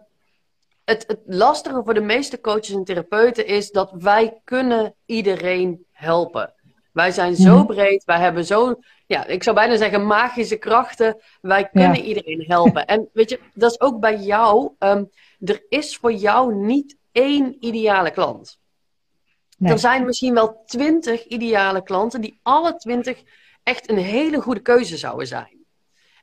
het, 0.86 1.04
het 1.08 1.20
lastige 1.26 1.82
voor 1.84 1.94
de 1.94 2.02
meeste 2.02 2.42
coaches 2.42 2.70
en 2.70 2.84
therapeuten 2.84 3.46
is 3.46 3.72
dat 3.72 3.92
wij 3.98 4.42
kunnen 4.44 4.96
iedereen 5.06 5.86
helpen. 5.92 6.54
Wij 6.92 7.12
zijn 7.12 7.36
zo 7.36 7.58
mhm. 7.58 7.66
breed, 7.66 8.04
wij 8.04 8.20
hebben 8.20 8.46
zo, 8.46 8.80
ja, 9.06 9.26
ik 9.26 9.44
zou 9.44 9.56
bijna 9.56 9.76
zeggen 9.78 10.06
magische 10.06 10.58
krachten. 10.58 11.22
Wij 11.42 11.70
kunnen 11.70 12.02
iedereen 12.02 12.44
helpen. 12.48 12.86
En 12.86 13.10
weet 13.14 13.30
je, 13.30 13.40
dat 13.54 13.72
is 13.72 13.80
ook 13.80 14.00
bij 14.00 14.18
jou. 14.18 14.72
Ehm, 14.80 15.04
er 15.40 15.66
is 15.70 15.98
voor 15.98 16.14
jou 16.14 16.56
niet 16.56 16.98
één 17.12 17.58
ideale 17.60 18.12
klant. 18.12 18.60
Er 19.60 19.80
zijn 19.80 20.06
misschien 20.06 20.34
wel 20.34 20.64
twintig 20.66 21.26
ideale 21.26 21.84
klanten 21.84 22.22
die 22.22 22.40
alle 22.44 22.76
twintig 22.76 23.24
echt 23.64 23.90
een 23.90 23.98
hele 23.98 24.42
goede 24.42 24.60
keuze 24.60 24.98
zouden 24.98 25.28
zijn. 25.28 25.66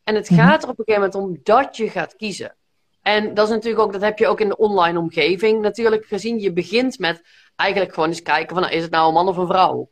En 0.04 0.14
het 0.14 0.30
mhm. 0.30 0.40
gaat 0.40 0.62
er 0.62 0.68
op 0.68 0.78
een 0.78 0.84
gegeven 0.84 1.10
moment 1.10 1.28
om 1.28 1.40
dat 1.42 1.76
je 1.76 1.90
gaat 1.90 2.16
kiezen. 2.16 2.56
En 3.02 3.34
dat 3.34 3.46
is 3.46 3.54
natuurlijk 3.54 3.82
ook, 3.82 3.92
dat 3.92 4.00
heb 4.00 4.18
je 4.18 4.26
ook 4.26 4.40
in 4.40 4.48
de 4.48 4.56
online 4.56 4.98
omgeving 4.98 5.60
natuurlijk 5.60 6.06
gezien. 6.06 6.40
Je 6.40 6.52
begint 6.52 6.98
met 6.98 7.22
eigenlijk 7.56 7.94
gewoon 7.94 8.08
eens 8.08 8.22
kijken 8.22 8.54
van, 8.54 8.62
nou, 8.62 8.74
is 8.74 8.82
het 8.82 8.90
nou 8.90 9.08
een 9.08 9.14
man 9.14 9.28
of 9.28 9.36
een 9.36 9.46
vrouw? 9.46 9.88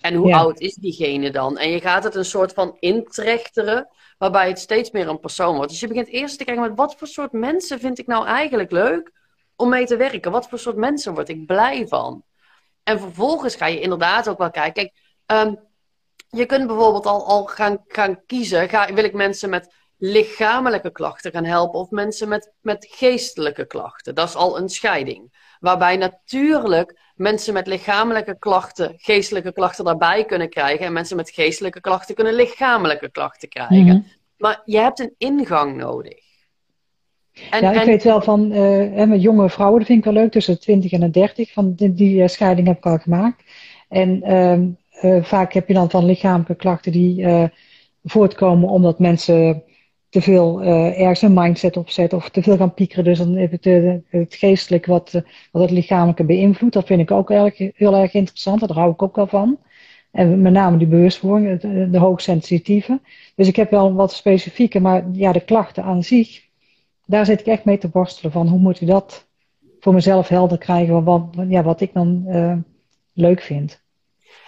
En 0.00 0.14
hoe 0.14 0.34
oud 0.34 0.60
is 0.60 0.74
diegene 0.74 1.30
dan? 1.30 1.58
En 1.58 1.70
je 1.70 1.80
gaat 1.80 2.04
het 2.04 2.14
een 2.14 2.24
soort 2.24 2.52
van 2.52 2.76
intrechteren, 2.78 3.88
waarbij 4.18 4.48
het 4.48 4.58
steeds 4.58 4.90
meer 4.90 5.08
een 5.08 5.20
persoon 5.20 5.56
wordt. 5.56 5.70
Dus 5.70 5.80
je 5.80 5.88
begint 5.88 6.08
eerst 6.08 6.38
te 6.38 6.44
kijken 6.44 6.62
met 6.62 6.76
wat 6.76 6.94
voor 6.96 7.08
soort 7.08 7.32
mensen 7.32 7.80
vind 7.80 7.98
ik 7.98 8.06
nou 8.06 8.26
eigenlijk 8.26 8.70
leuk 8.70 9.12
om 9.56 9.68
mee 9.68 9.86
te 9.86 9.96
werken? 9.96 10.30
Wat 10.30 10.48
voor 10.48 10.58
soort 10.58 10.76
mensen 10.76 11.14
word 11.14 11.28
ik 11.28 11.46
blij 11.46 11.86
van? 11.88 12.22
En 12.88 13.00
vervolgens 13.00 13.54
ga 13.54 13.66
je 13.66 13.80
inderdaad 13.80 14.28
ook 14.28 14.38
wel 14.38 14.50
kijken. 14.50 14.72
Kijk, 14.72 14.94
ehm, 15.26 15.54
je 16.28 16.46
kunt 16.46 16.66
bijvoorbeeld 16.66 17.06
al, 17.06 17.26
al 17.26 17.44
gaan, 17.44 17.84
gaan 17.88 18.24
kiezen. 18.26 18.68
Ga, 18.68 18.94
wil 18.94 19.04
ik 19.04 19.12
mensen 19.12 19.50
met 19.50 19.74
lichamelijke 19.96 20.92
klachten 20.92 21.32
gaan 21.32 21.44
helpen 21.44 21.80
of 21.80 21.90
mensen 21.90 22.28
met, 22.28 22.52
met 22.60 22.86
geestelijke 22.90 23.66
klachten? 23.66 24.14
Dat 24.14 24.28
is 24.28 24.34
al 24.34 24.58
een 24.58 24.68
scheiding. 24.68 25.54
Waarbij 25.60 25.96
natuurlijk 25.96 26.98
mensen 27.14 27.54
met 27.54 27.66
lichamelijke 27.66 28.38
klachten, 28.38 28.94
geestelijke 28.96 29.52
klachten 29.52 29.84
daarbij 29.84 30.24
kunnen 30.24 30.50
krijgen. 30.50 30.86
En 30.86 30.92
mensen 30.92 31.16
met 31.16 31.30
geestelijke 31.30 31.80
klachten 31.80 32.14
kunnen 32.14 32.34
lichamelijke 32.34 33.10
klachten 33.10 33.48
krijgen. 33.48 33.86
Mhm. 33.86 34.00
Maar 34.36 34.62
je 34.64 34.78
hebt 34.78 35.00
een 35.00 35.14
ingang 35.18 35.76
nodig. 35.76 36.27
En, 37.50 37.62
ja, 37.62 37.72
ik 37.80 37.86
weet 37.86 38.04
wel 38.04 38.20
van 38.20 38.52
uh, 38.52 39.04
met 39.04 39.22
jonge 39.22 39.50
vrouwen, 39.50 39.78
dat 39.78 39.86
vind 39.86 39.98
ik 39.98 40.12
wel 40.12 40.22
leuk, 40.22 40.32
tussen 40.32 40.54
de 40.54 40.60
20 40.60 40.92
en 40.92 41.00
de 41.00 41.10
30. 41.10 41.52
Van 41.52 41.74
die, 41.74 41.94
die 41.94 42.22
uh, 42.22 42.26
scheiding 42.26 42.66
heb 42.66 42.76
ik 42.76 42.86
al 42.86 42.98
gemaakt. 42.98 43.44
En 43.88 44.22
uh, 45.02 45.22
vaak 45.24 45.52
heb 45.52 45.68
je 45.68 45.74
dan 45.74 45.90
van 45.90 46.04
lichamelijke 46.04 46.54
klachten 46.54 46.92
die 46.92 47.26
voortkomen 48.04 48.68
omdat 48.68 48.98
mensen 48.98 49.62
te 50.08 50.20
veel 50.20 50.62
ergens 50.62 51.22
een 51.22 51.34
mindset 51.34 51.76
opzetten 51.76 52.18
of 52.18 52.30
te 52.30 52.42
veel 52.42 52.56
gaan 52.56 52.74
piekeren. 52.74 53.04
Dus 53.04 53.18
dan 53.18 53.34
heb 53.34 53.50
het, 53.50 53.64
het 54.08 54.34
geestelijk 54.34 54.86
wat, 54.86 55.22
wat 55.52 55.62
het 55.62 55.70
lichamelijke 55.70 56.24
beïnvloedt. 56.24 56.74
Dat 56.74 56.86
vind 56.86 57.00
ik 57.00 57.10
ook 57.10 57.30
erg, 57.30 57.58
heel 57.58 57.96
erg 57.96 58.14
interessant. 58.14 58.60
Daar 58.60 58.76
hou 58.76 58.92
ik 58.92 59.02
ook 59.02 59.16
wel 59.16 59.26
van. 59.26 59.58
En 60.10 60.42
met 60.42 60.52
name 60.52 60.76
die 60.76 60.86
bewustwording, 60.86 61.60
de, 61.60 61.90
de 61.90 61.98
hoogsensitieve. 61.98 63.00
Dus 63.34 63.48
ik 63.48 63.56
heb 63.56 63.70
wel 63.70 63.94
wat 63.94 64.12
specifieke, 64.12 64.80
maar 64.80 65.04
ja, 65.12 65.32
de 65.32 65.44
klachten 65.44 65.82
aan 65.82 66.02
zich, 66.02 66.47
daar 67.08 67.24
zit 67.24 67.40
ik 67.40 67.46
echt 67.46 67.64
mee 67.64 67.78
te 67.78 67.88
borstelen 67.88 68.32
van 68.32 68.48
hoe 68.48 68.58
moet 68.58 68.80
ik 68.80 68.88
dat 68.88 69.26
voor 69.80 69.94
mezelf 69.94 70.28
helder 70.28 70.58
krijgen, 70.58 71.04
wat, 71.04 71.22
ja, 71.48 71.62
wat 71.62 71.80
ik 71.80 71.92
dan 71.92 72.24
uh, 72.26 72.56
leuk 73.12 73.40
vind. 73.40 73.82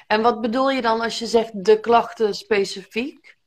En 0.07 0.23
wat 0.23 0.41
bedoel 0.41 0.71
je 0.71 0.83
dan 0.83 1.01
als 1.01 1.19
je 1.19 1.27
zegt 1.27 1.65
de 1.65 1.81
klachten 1.81 2.35
specifiek? 2.35 3.39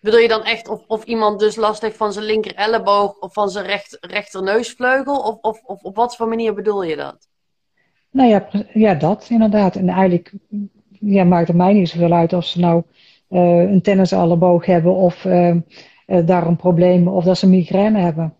Bedoel 0.00 0.20
je 0.20 0.28
dan 0.28 0.44
echt 0.44 0.68
of, 0.68 0.84
of 0.86 1.04
iemand 1.04 1.38
dus 1.38 1.56
last 1.56 1.82
heeft 1.82 1.96
van 1.96 2.12
zijn 2.12 2.24
linker 2.24 2.54
elleboog 2.54 3.18
of 3.18 3.32
van 3.32 3.50
zijn 3.50 3.66
recht, 3.66 3.98
rechterneusvleugel? 4.00 5.16
Of, 5.16 5.38
of, 5.40 5.62
of 5.64 5.82
op 5.82 5.96
wat 5.96 6.16
voor 6.16 6.28
manier 6.28 6.54
bedoel 6.54 6.82
je 6.82 6.96
dat? 6.96 7.28
Nou 8.10 8.28
ja, 8.28 8.48
ja 8.72 8.94
dat 8.94 9.26
inderdaad. 9.30 9.76
En 9.76 9.88
eigenlijk 9.88 10.32
ja, 10.90 11.24
maakt 11.24 11.48
het 11.48 11.56
mij 11.56 11.72
niet 11.72 11.88
zoveel 11.88 12.12
uit 12.12 12.32
of 12.32 12.44
ze 12.44 12.60
nou 12.60 12.82
uh, 13.28 13.70
een 13.70 13.82
tenniselleboog 13.82 14.66
hebben 14.66 14.94
of 14.94 15.24
uh, 15.24 15.56
daar 16.06 16.46
een 16.46 16.56
probleem 16.56 17.08
of 17.08 17.24
dat 17.24 17.38
ze 17.38 17.48
migraine 17.48 17.98
hebben. 17.98 18.34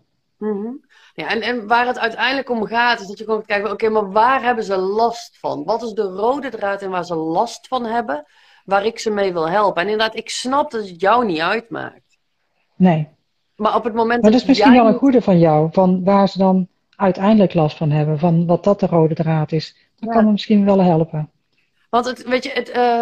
Mm 0.45 0.63
-hmm. 0.63 0.85
Ja, 1.13 1.29
en, 1.29 1.41
en 1.41 1.67
waar 1.67 1.87
het 1.87 1.99
uiteindelijk 1.99 2.49
om 2.49 2.65
gaat, 2.65 2.99
is 2.99 3.07
dat 3.07 3.17
je 3.17 3.23
gewoon 3.23 3.45
kijkt, 3.45 3.71
oké, 3.71 3.89
maar 3.89 4.11
waar 4.11 4.43
hebben 4.43 4.63
ze 4.63 4.77
last 4.77 5.37
van? 5.37 5.63
Wat 5.63 5.83
is 5.83 5.91
de 5.91 6.01
rode 6.01 6.49
draad 6.49 6.81
in 6.81 6.89
waar 6.89 7.05
ze 7.05 7.15
last 7.15 7.67
van 7.67 7.85
hebben, 7.85 8.25
waar 8.65 8.85
ik 8.85 8.99
ze 8.99 9.09
mee 9.09 9.33
wil 9.33 9.49
helpen? 9.49 9.81
En 9.81 9.89
inderdaad, 9.89 10.15
ik 10.15 10.29
snap 10.29 10.71
dat 10.71 10.87
het 10.87 11.01
jou 11.01 11.25
niet 11.25 11.39
uitmaakt. 11.39 12.17
Nee. 12.75 13.07
Maar 13.55 13.75
op 13.75 13.83
het 13.83 13.93
moment 13.93 14.21
maar 14.21 14.31
dat 14.31 14.41
is 14.41 14.47
misschien 14.47 14.73
wel 14.73 14.87
een 14.87 14.97
goede 14.97 15.21
van 15.21 15.39
jou, 15.39 15.69
van 15.71 16.03
waar 16.03 16.29
ze 16.29 16.37
dan 16.37 16.67
uiteindelijk 16.95 17.53
last 17.53 17.77
van 17.77 17.91
hebben, 17.91 18.19
van 18.19 18.45
wat 18.45 18.63
dat 18.63 18.79
de 18.79 18.85
rode 18.85 19.15
draad 19.15 19.51
is. 19.51 19.75
Dat 19.95 20.09
ja. 20.09 20.15
kan 20.15 20.25
me 20.25 20.31
misschien 20.31 20.65
wel 20.65 20.81
helpen. 20.81 21.31
Want 21.89 22.05
het, 22.05 22.23
weet 22.23 22.43
je, 22.43 22.51
het, 22.51 22.75
uh, 22.75 23.01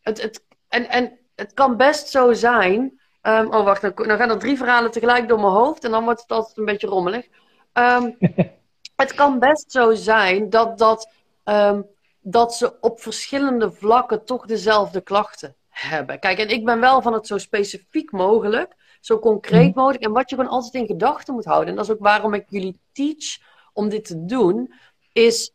het, 0.00 0.22
het, 0.22 0.44
en, 0.68 0.88
en 0.88 1.18
het 1.34 1.54
kan 1.54 1.76
best 1.76 2.08
zo 2.08 2.32
zijn. 2.32 3.00
Um, 3.22 3.52
oh, 3.52 3.64
wacht, 3.64 3.82
dan, 3.82 3.92
dan 3.94 4.16
gaan 4.16 4.30
er 4.30 4.38
drie 4.38 4.56
verhalen 4.56 4.90
tegelijk 4.90 5.28
door 5.28 5.40
mijn 5.40 5.52
hoofd 5.52 5.84
en 5.84 5.90
dan 5.90 6.04
wordt 6.04 6.20
het 6.20 6.30
altijd 6.30 6.56
een 6.56 6.64
beetje 6.64 6.86
rommelig. 6.86 7.26
Um, 7.72 8.16
het 9.02 9.14
kan 9.14 9.38
best 9.38 9.72
zo 9.72 9.94
zijn 9.94 10.50
dat, 10.50 10.78
dat, 10.78 11.10
um, 11.44 11.86
dat 12.20 12.54
ze 12.54 12.80
op 12.80 13.00
verschillende 13.00 13.72
vlakken 13.72 14.24
toch 14.24 14.46
dezelfde 14.46 15.00
klachten 15.00 15.56
hebben. 15.68 16.18
Kijk, 16.18 16.38
en 16.38 16.48
ik 16.48 16.64
ben 16.64 16.80
wel 16.80 17.02
van 17.02 17.12
het 17.12 17.26
zo 17.26 17.38
specifiek 17.38 18.12
mogelijk, 18.12 18.74
zo 19.00 19.18
concreet 19.18 19.74
mogelijk. 19.74 20.04
En 20.04 20.12
wat 20.12 20.30
je 20.30 20.36
gewoon 20.36 20.50
altijd 20.50 20.74
in 20.74 20.86
gedachten 20.86 21.34
moet 21.34 21.44
houden, 21.44 21.68
en 21.68 21.76
dat 21.76 21.84
is 21.84 21.90
ook 21.90 22.00
waarom 22.00 22.34
ik 22.34 22.44
jullie 22.48 22.80
teach 22.92 23.38
om 23.72 23.88
dit 23.88 24.04
te 24.04 24.24
doen, 24.24 24.74
is 25.12 25.52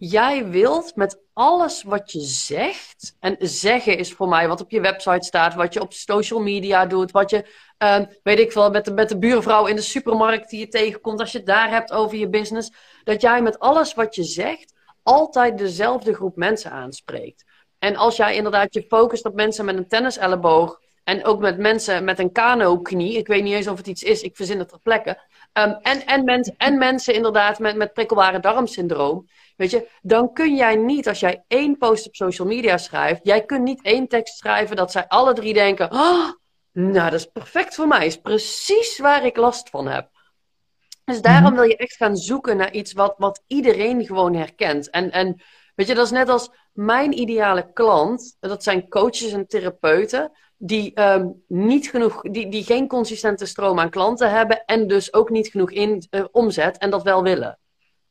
jij 0.00 0.48
wilt 0.48 0.96
met 0.96 1.20
alles 1.32 1.82
wat 1.82 2.12
je 2.12 2.20
zegt, 2.20 3.16
en 3.18 3.36
zeggen 3.38 3.98
is 3.98 4.12
voor 4.12 4.28
mij 4.28 4.48
wat 4.48 4.60
op 4.60 4.70
je 4.70 4.80
website 4.80 5.26
staat, 5.26 5.54
wat 5.54 5.72
je 5.72 5.80
op 5.80 5.92
social 5.92 6.40
media 6.40 6.86
doet, 6.86 7.10
wat 7.10 7.30
je, 7.30 7.46
uh, 7.78 7.98
weet 8.22 8.38
ik 8.38 8.52
veel, 8.52 8.70
met 8.70 8.84
de, 8.84 8.92
met 8.92 9.08
de 9.08 9.18
buurvrouw 9.18 9.66
in 9.66 9.76
de 9.76 9.82
supermarkt 9.82 10.50
die 10.50 10.60
je 10.60 10.68
tegenkomt, 10.68 11.20
als 11.20 11.32
je 11.32 11.38
het 11.38 11.46
daar 11.46 11.70
hebt 11.70 11.92
over 11.92 12.18
je 12.18 12.28
business, 12.28 12.72
dat 13.04 13.20
jij 13.20 13.42
met 13.42 13.58
alles 13.58 13.94
wat 13.94 14.14
je 14.14 14.24
zegt 14.24 14.72
altijd 15.02 15.58
dezelfde 15.58 16.14
groep 16.14 16.36
mensen 16.36 16.70
aanspreekt. 16.70 17.44
En 17.78 17.96
als 17.96 18.16
jij 18.16 18.36
inderdaad 18.36 18.74
je 18.74 18.82
focust 18.82 19.24
op 19.24 19.34
mensen 19.34 19.64
met 19.64 19.76
een 19.76 19.88
tenniselleboog 19.88 20.80
en 21.04 21.24
ook 21.24 21.40
met 21.40 21.58
mensen 21.58 22.04
met 22.04 22.18
een 22.18 22.32
kano-knie, 22.32 23.16
ik 23.16 23.26
weet 23.26 23.42
niet 23.42 23.54
eens 23.54 23.68
of 23.68 23.76
het 23.76 23.86
iets 23.86 24.02
is, 24.02 24.22
ik 24.22 24.36
verzin 24.36 24.58
het 24.58 24.68
ter 24.68 24.80
plekke, 24.80 25.10
um, 25.52 25.78
en, 25.82 26.06
en, 26.06 26.24
mens, 26.24 26.50
en 26.56 26.78
mensen 26.78 27.14
inderdaad 27.14 27.58
met, 27.58 27.76
met 27.76 27.92
prikkelbare 27.92 28.40
darmsyndroom, 28.40 29.28
Weet 29.60 29.70
je, 29.70 29.88
dan 30.02 30.32
kun 30.32 30.54
jij 30.56 30.76
niet, 30.76 31.08
als 31.08 31.20
jij 31.20 31.44
één 31.48 31.78
post 31.78 32.06
op 32.06 32.14
social 32.14 32.48
media 32.48 32.76
schrijft, 32.76 33.20
jij 33.22 33.44
kunt 33.44 33.62
niet 33.62 33.82
één 33.82 34.08
tekst 34.08 34.36
schrijven 34.36 34.76
dat 34.76 34.92
zij 34.92 35.08
alle 35.08 35.32
drie 35.32 35.54
denken: 35.54 35.92
oh, 35.92 36.30
nou, 36.72 37.10
dat 37.10 37.20
is 37.20 37.26
perfect 37.26 37.74
voor 37.74 37.88
mij, 37.88 38.06
is 38.06 38.20
precies 38.20 38.98
waar 38.98 39.24
ik 39.24 39.36
last 39.36 39.70
van 39.70 39.86
heb. 39.86 40.08
Dus 41.04 41.22
daarom 41.22 41.54
wil 41.54 41.62
je 41.62 41.76
echt 41.76 41.96
gaan 41.96 42.16
zoeken 42.16 42.56
naar 42.56 42.72
iets 42.72 42.92
wat, 42.92 43.14
wat 43.16 43.42
iedereen 43.46 44.06
gewoon 44.06 44.34
herkent. 44.34 44.90
En, 44.90 45.10
en 45.10 45.42
weet 45.74 45.86
je, 45.86 45.94
dat 45.94 46.04
is 46.04 46.10
net 46.10 46.28
als 46.28 46.50
mijn 46.72 47.18
ideale 47.18 47.72
klant, 47.72 48.36
dat 48.40 48.62
zijn 48.62 48.88
coaches 48.88 49.32
en 49.32 49.46
therapeuten, 49.46 50.32
die, 50.56 51.00
um, 51.00 51.44
niet 51.48 51.90
genoeg, 51.90 52.22
die, 52.22 52.48
die 52.48 52.64
geen 52.64 52.88
consistente 52.88 53.46
stroom 53.46 53.78
aan 53.78 53.90
klanten 53.90 54.30
hebben 54.30 54.64
en 54.64 54.86
dus 54.86 55.12
ook 55.12 55.30
niet 55.30 55.48
genoeg 55.48 55.70
in, 55.70 56.06
uh, 56.10 56.24
omzet 56.30 56.78
en 56.78 56.90
dat 56.90 57.02
wel 57.02 57.22
willen. 57.22 57.58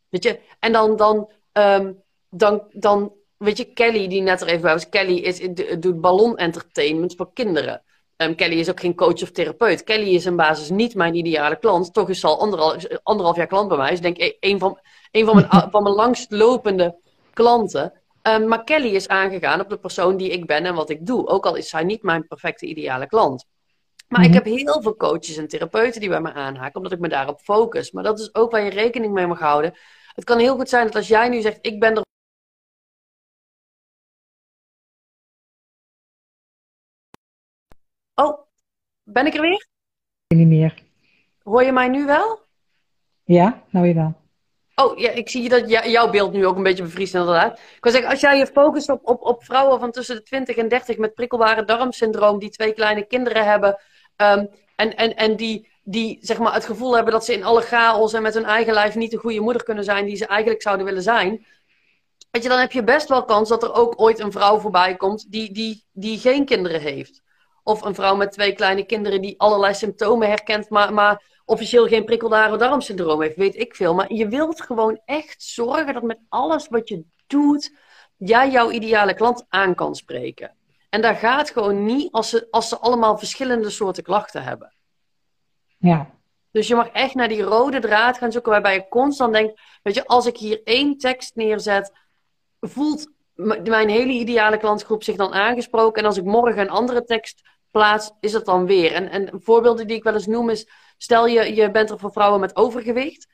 Weet 0.09 0.23
je, 0.23 0.39
en 0.59 0.71
dan, 0.71 0.95
dan 0.95 1.31
Um, 1.53 2.01
dan, 2.29 2.63
dan, 2.71 3.13
weet 3.38 3.57
je, 3.57 3.65
Kelly, 3.65 4.07
die 4.07 4.21
net 4.21 4.41
er 4.41 4.47
even 4.47 4.62
bij 4.62 4.73
was, 4.73 4.89
Kelly 4.89 5.17
is, 5.17 5.47
doet 5.79 6.01
ballon-entertainment 6.01 7.15
voor 7.15 7.33
kinderen. 7.33 7.83
Um, 8.17 8.35
Kelly 8.35 8.59
is 8.59 8.69
ook 8.69 8.79
geen 8.79 8.95
coach 8.95 9.21
of 9.21 9.31
therapeut. 9.31 9.83
Kelly 9.83 10.15
is 10.15 10.25
in 10.25 10.35
basis 10.35 10.69
niet 10.69 10.95
mijn 10.95 11.15
ideale 11.15 11.55
klant. 11.55 11.93
Toch 11.93 12.09
is 12.09 12.19
ze 12.19 12.27
al 12.27 12.39
anderhalf, 12.39 12.85
anderhalf 13.03 13.35
jaar 13.35 13.47
klant 13.47 13.67
bij 13.67 13.77
mij. 13.77 13.91
Is 13.91 14.01
denk 14.01 14.17
ik 14.17 14.38
een 14.39 14.59
van, 14.59 14.79
een 15.12 15.25
van, 15.25 15.35
mijn, 15.35 15.69
van 15.71 15.83
mijn 15.83 15.95
langstlopende 15.95 16.97
klanten. 17.33 17.93
Um, 18.23 18.47
maar 18.47 18.63
Kelly 18.63 18.95
is 18.95 19.07
aangegaan 19.07 19.62
op 19.62 19.69
de 19.69 19.77
persoon 19.77 20.17
die 20.17 20.29
ik 20.29 20.45
ben 20.45 20.65
en 20.65 20.75
wat 20.75 20.89
ik 20.89 21.05
doe. 21.05 21.27
Ook 21.27 21.45
al 21.45 21.55
is 21.55 21.69
zij 21.69 21.83
niet 21.83 22.03
mijn 22.03 22.27
perfecte 22.27 22.65
ideale 22.65 23.07
klant. 23.07 23.45
Maar 24.07 24.23
ik 24.23 24.33
heb 24.33 24.45
heel 24.45 24.81
veel 24.81 24.95
coaches 24.95 25.38
en 25.38 25.47
therapeuten 25.47 25.99
die 25.99 26.09
bij 26.09 26.21
me 26.21 26.33
aanhaken, 26.33 26.75
omdat 26.75 26.91
ik 26.91 26.99
me 26.99 27.07
daarop 27.07 27.39
focus. 27.39 27.91
Maar 27.91 28.03
dat 28.03 28.19
is 28.19 28.35
ook 28.35 28.51
waar 28.51 28.63
je 28.63 28.69
rekening 28.69 29.13
mee 29.13 29.27
mag 29.27 29.39
houden. 29.39 29.73
Het 30.15 30.24
kan 30.24 30.39
heel 30.39 30.56
goed 30.56 30.69
zijn 30.69 30.86
dat 30.86 30.95
als 30.95 31.08
jij 31.08 31.30
nu 31.30 31.41
zegt, 31.41 31.60
ik 31.62 31.80
ben 31.80 31.95
er. 31.95 32.06
Oh, 38.15 38.39
ben 39.04 39.26
ik 39.26 39.34
er 39.34 39.41
weer? 39.41 39.67
Niet 40.28 40.48
meer. 40.48 40.84
Hoor 41.43 41.63
je 41.63 41.72
mij 41.72 41.88
nu 41.88 42.06
wel? 42.06 42.39
Ja, 43.24 43.63
nou 43.69 43.86
weer 43.86 43.95
wel. 43.95 44.17
Oh, 44.76 44.98
ja, 44.98 45.10
ik 45.10 45.30
zie 45.30 45.50
dat 45.50 45.69
jouw 45.69 46.10
beeld 46.10 46.34
nu 46.34 46.45
ook 46.45 46.56
een 46.56 46.63
beetje 46.63 46.84
bevriest 46.84 47.13
inderdaad. 47.13 47.60
Ik 47.60 47.84
wil 47.84 47.91
zeggen, 47.91 48.10
als 48.10 48.19
jij 48.19 48.38
je 48.38 48.48
focust 48.48 48.89
op, 48.89 49.08
op, 49.08 49.22
op 49.22 49.43
vrouwen 49.43 49.80
van 49.80 49.91
tussen 49.91 50.15
de 50.15 50.24
20 50.24 50.56
en 50.56 50.67
30 50.67 50.98
met 50.98 51.13
prikkelbare 51.13 51.65
darmsyndroom, 51.65 52.39
die 52.39 52.50
twee 52.50 52.74
kleine 52.74 53.06
kinderen 53.06 53.45
hebben, 53.45 53.80
um, 54.17 54.50
en, 54.76 54.95
en, 54.95 55.15
en 55.15 55.36
die 55.36 55.68
die 55.84 56.18
zeg 56.22 56.38
maar, 56.38 56.54
het 56.54 56.65
gevoel 56.65 56.96
hebben 56.96 57.13
dat 57.13 57.26
ze 57.26 57.34
in 57.34 57.44
alle 57.44 57.62
chaos 57.62 58.13
en 58.13 58.22
met 58.22 58.34
hun 58.34 58.46
eigen 58.46 58.74
lijf 58.74 58.96
niet 58.96 59.12
de 59.12 59.18
goede 59.18 59.39
moeder 59.39 59.63
kunnen 59.63 59.84
zijn 59.84 60.06
die 60.06 60.15
ze 60.15 60.26
eigenlijk 60.26 60.62
zouden 60.62 60.86
willen 60.86 61.04
zijn. 61.04 61.46
Weet 62.32 62.44
je, 62.44 62.50
dan 62.50 62.60
heb 62.60 62.72
je 62.72 62.84
best 62.84 63.10
wel 63.10 63.26
kans 63.26 63.50
dat 63.50 63.63
er 63.63 63.74
ook 63.74 64.02
ooit 64.02 64.20
een 64.20 64.32
vrouw 64.32 64.60
voorbij 64.60 64.96
komt 64.96 65.32
die, 65.32 65.52
die, 65.52 65.86
die 65.92 66.20
geen 66.20 66.46
kinderen 66.46 66.82
heeft. 66.82 67.22
Of 67.63 67.82
een 67.82 67.96
vrouw 67.96 68.15
met 68.15 68.32
twee 68.32 68.54
kleine 68.54 68.86
kinderen 68.86 69.22
die 69.22 69.39
allerlei 69.39 69.74
symptomen 69.74 70.28
herkent, 70.28 70.70
maar, 70.70 70.94
maar 70.94 71.24
officieel 71.46 71.88
geen 71.88 72.06
prikkeldare 72.06 72.58
darmsyndroom 72.58 73.22
heeft, 73.22 73.36
weet 73.36 73.56
ik 73.56 73.76
veel. 73.76 73.94
Maar 73.94 74.13
je 74.13 74.28
wilt 74.28 74.62
gewoon 74.62 75.02
echt 75.06 75.44
zorgen 75.44 75.94
dat 75.94 76.04
met 76.04 76.20
alles 76.30 76.68
wat 76.68 76.89
je 76.89 77.04
doet, 77.28 77.76
jij 78.18 78.50
jouw 78.50 78.72
ideale 78.72 79.13
klant 79.13 79.46
aan 79.50 79.76
kan 79.76 79.96
spreken. 79.96 80.56
En 80.89 81.02
dat 81.02 81.18
gaat 81.18 81.50
gewoon 81.50 81.86
niet 81.86 82.12
als 82.12 82.30
ze, 82.30 82.48
als 82.52 82.70
ze 82.70 82.80
allemaal 82.80 83.18
verschillende 83.18 83.70
soorten 83.70 84.04
klachten 84.04 84.44
hebben. 84.44 84.74
Ja. 85.80 86.18
Dus 86.52 86.68
je 86.68 86.76
mag 86.76 86.89
echt 86.89 87.13
naar 87.13 87.28
die 87.28 87.42
rode 87.42 87.80
draad 87.80 88.18
gaan 88.18 88.32
zoeken, 88.32 88.52
waarbij 88.52 88.74
je 88.74 88.88
constant 88.89 89.34
denkt: 89.34 89.62
Weet 89.84 89.96
je, 89.96 90.06
als 90.06 90.26
ik 90.26 90.38
hier 90.38 90.62
één 90.63 90.98
tekst 90.98 91.36
neerzet, 91.36 91.92
voelt 92.60 93.12
mijn 93.63 93.89
hele 93.89 94.12
ideale 94.12 94.58
klantgroep 94.58 95.04
zich 95.04 95.15
dan 95.15 95.34
aangesproken. 95.34 96.02
En 96.02 96.08
als 96.08 96.18
ik 96.18 96.24
morgen 96.24 96.62
een 96.62 96.70
andere 96.70 97.04
tekst 97.04 97.42
plaats, 97.72 98.12
is 98.20 98.34
het 98.34 98.46
dan 98.46 98.65
weer. 98.65 98.94
En, 98.94 99.10
en 99.10 99.30
voorbeelden 99.42 99.88
die 99.88 99.98
ik 99.98 100.04
wel 100.04 100.13
eens 100.13 100.28
noem 100.28 100.50
is: 100.50 100.68
stel 100.98 101.28
je, 101.28 101.56
je 101.56 101.72
bent 101.72 101.89
er 101.89 102.00
voor 102.00 102.12
vrouwen 102.12 102.39
met 102.39 102.56
overgewicht. 102.56 103.28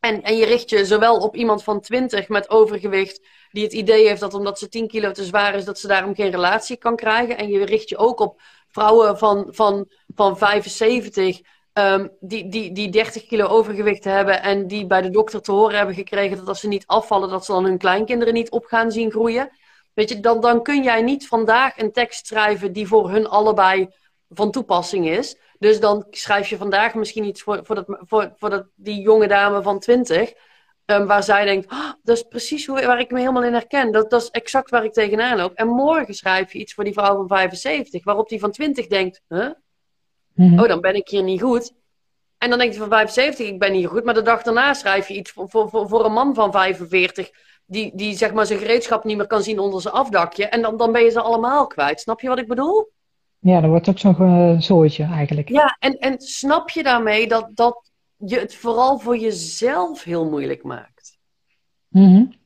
En, 0.00 0.22
en 0.22 0.36
je 0.36 0.44
richt 0.44 0.70
je 0.70 0.84
zowel 0.84 1.16
op 1.16 1.36
iemand 1.36 1.62
van 1.62 1.80
20 1.80 2.28
met 2.28 2.50
overgewicht, 2.50 3.26
die 3.50 3.64
het 3.64 3.72
idee 3.72 4.06
heeft 4.06 4.20
dat 4.20 4.34
omdat 4.34 4.58
ze 4.58 4.68
10 4.68 4.88
kilo 4.88 5.10
te 5.10 5.24
zwaar 5.24 5.54
is, 5.54 5.64
dat 5.64 5.78
ze 5.78 5.86
daarom 5.86 6.14
geen 6.14 6.30
relatie 6.30 6.76
kan 6.76 6.96
krijgen. 6.96 7.38
En 7.38 7.48
je 7.48 7.64
richt 7.64 7.88
je 7.88 7.96
ook 7.96 8.20
op 8.20 8.40
vrouwen 8.68 9.18
van, 9.18 9.46
van, 9.50 9.88
van 10.14 10.38
75 10.38 11.38
um, 11.38 11.44
ehm, 11.72 12.08
die, 12.20 12.48
die, 12.48 12.72
die 12.72 12.90
30 12.90 13.26
kilo 13.26 13.46
overgewicht 13.46 14.04
hebben 14.04 14.42
en 14.42 14.66
die 14.66 14.86
bij 14.86 15.02
de 15.02 15.10
dokter 15.10 15.42
te 15.42 15.52
horen 15.52 15.76
hebben 15.76 15.94
gekregen 15.94 16.36
dat 16.36 16.48
als 16.48 16.60
ze 16.60 16.68
niet 16.68 16.86
afvallen, 16.86 17.28
dat 17.28 17.44
ze 17.44 17.52
dan 17.52 17.64
hun 17.64 17.78
kleinkinderen 17.78 18.34
niet 18.34 18.50
op 18.50 18.64
gaan 18.64 18.92
zien 18.92 19.10
groeien. 19.10 19.50
Weet 19.94 20.08
je, 20.08 20.20
dan, 20.20 20.40
dan 20.40 20.62
kun 20.62 20.82
jij 20.82 21.02
niet 21.02 21.28
vandaag 21.28 21.78
een 21.78 21.92
tekst 21.92 22.26
schrijven 22.26 22.72
die 22.72 22.86
voor 22.86 23.10
hun 23.10 23.28
allebei 23.28 23.88
van 24.28 24.50
toepassing 24.50 25.08
is. 25.08 25.36
Dus 25.58 25.80
dan 25.80 26.06
schrijf 26.10 26.48
je 26.48 26.56
vandaag 26.56 26.94
misschien 26.94 27.24
iets 27.24 27.42
voor, 27.42 27.60
voor, 27.62 27.74
dat, 27.74 27.86
voor, 27.88 28.32
voor 28.36 28.50
dat, 28.50 28.66
die 28.74 29.00
jonge 29.00 29.28
dame 29.28 29.62
van 29.62 29.78
20. 29.78 30.32
Um, 30.90 31.06
waar 31.06 31.22
zij 31.22 31.44
denkt, 31.44 31.72
oh, 31.72 31.92
dat 32.02 32.16
is 32.16 32.22
precies 32.22 32.66
hoe, 32.66 32.86
waar 32.86 33.00
ik 33.00 33.10
me 33.10 33.18
helemaal 33.18 33.44
in 33.44 33.52
herken. 33.52 33.92
Dat, 33.92 34.10
dat 34.10 34.22
is 34.22 34.30
exact 34.30 34.70
waar 34.70 34.84
ik 34.84 34.92
tegenaan 34.92 35.36
loop. 35.36 35.54
En 35.54 35.68
morgen 35.68 36.14
schrijf 36.14 36.52
je 36.52 36.58
iets 36.58 36.74
voor 36.74 36.84
die 36.84 36.92
vrouw 36.92 37.16
van 37.16 37.28
75, 37.28 38.04
waarop 38.04 38.28
die 38.28 38.40
van 38.40 38.50
20 38.50 38.86
denkt, 38.86 39.22
huh? 39.28 39.48
Mm 40.34 40.58
oh, 40.58 40.68
dan 40.68 40.80
ben 40.80 40.94
ik 40.94 41.08
hier 41.08 41.22
niet 41.22 41.42
goed. 41.42 41.72
En 42.38 42.48
dan 42.48 42.58
denkt 42.58 42.74
hij 42.74 42.86
van 42.86 42.96
75, 42.96 43.46
ik 43.46 43.58
ben 43.58 43.72
hier 43.72 43.88
goed. 43.88 44.04
Maar 44.04 44.14
de 44.14 44.22
dag 44.22 44.42
daarna 44.42 44.74
schrijf 44.74 45.08
je 45.08 45.14
iets 45.14 45.30
voor, 45.30 45.50
voor, 45.50 45.68
voor, 45.68 45.88
voor 45.88 46.04
een 46.04 46.12
man 46.12 46.34
van 46.34 46.52
45, 46.52 47.30
die, 47.66 47.92
die 47.94 48.16
zeg 48.16 48.32
maar 48.32 48.46
zijn 48.46 48.58
gereedschap 48.58 49.04
niet 49.04 49.16
meer 49.16 49.26
kan 49.26 49.42
zien 49.42 49.58
onder 49.58 49.80
zijn 49.80 49.94
afdakje. 49.94 50.46
En 50.46 50.62
dan, 50.62 50.76
dan 50.76 50.92
ben 50.92 51.04
je 51.04 51.10
ze 51.10 51.20
allemaal 51.20 51.66
kwijt. 51.66 52.00
Snap 52.00 52.20
je 52.20 52.28
wat 52.28 52.38
ik 52.38 52.48
bedoel? 52.48 52.90
Ja, 53.38 53.60
dan 53.60 53.70
wordt 53.70 53.88
ook 53.88 53.98
zo'n 53.98 54.16
uh, 54.20 54.60
zooitje 54.60 55.04
eigenlijk. 55.04 55.48
Ja, 55.48 55.76
en, 55.78 55.98
en 55.98 56.20
snap 56.20 56.70
je 56.70 56.82
daarmee 56.82 57.28
dat, 57.28 57.50
dat 57.54 57.87
je 58.26 58.38
het 58.38 58.54
vooral 58.54 58.98
voor 58.98 59.16
jezelf 59.16 60.02
heel 60.02 60.28
moeilijk 60.28 60.62
maakt? 60.62 61.18
Mm 61.88 62.36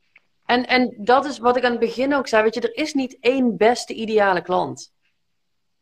en, 0.52 0.66
en 0.66 0.94
dat 0.96 1.24
is 1.24 1.38
wat 1.38 1.56
ik 1.56 1.64
aan 1.64 1.70
het 1.70 1.80
begin 1.80 2.14
ook 2.14 2.28
zei. 2.28 2.42
Weet 2.42 2.54
je, 2.54 2.60
er 2.60 2.76
is 2.76 2.94
niet 2.94 3.16
één 3.20 3.56
beste 3.56 3.94
ideale 3.94 4.42
klant. 4.42 4.92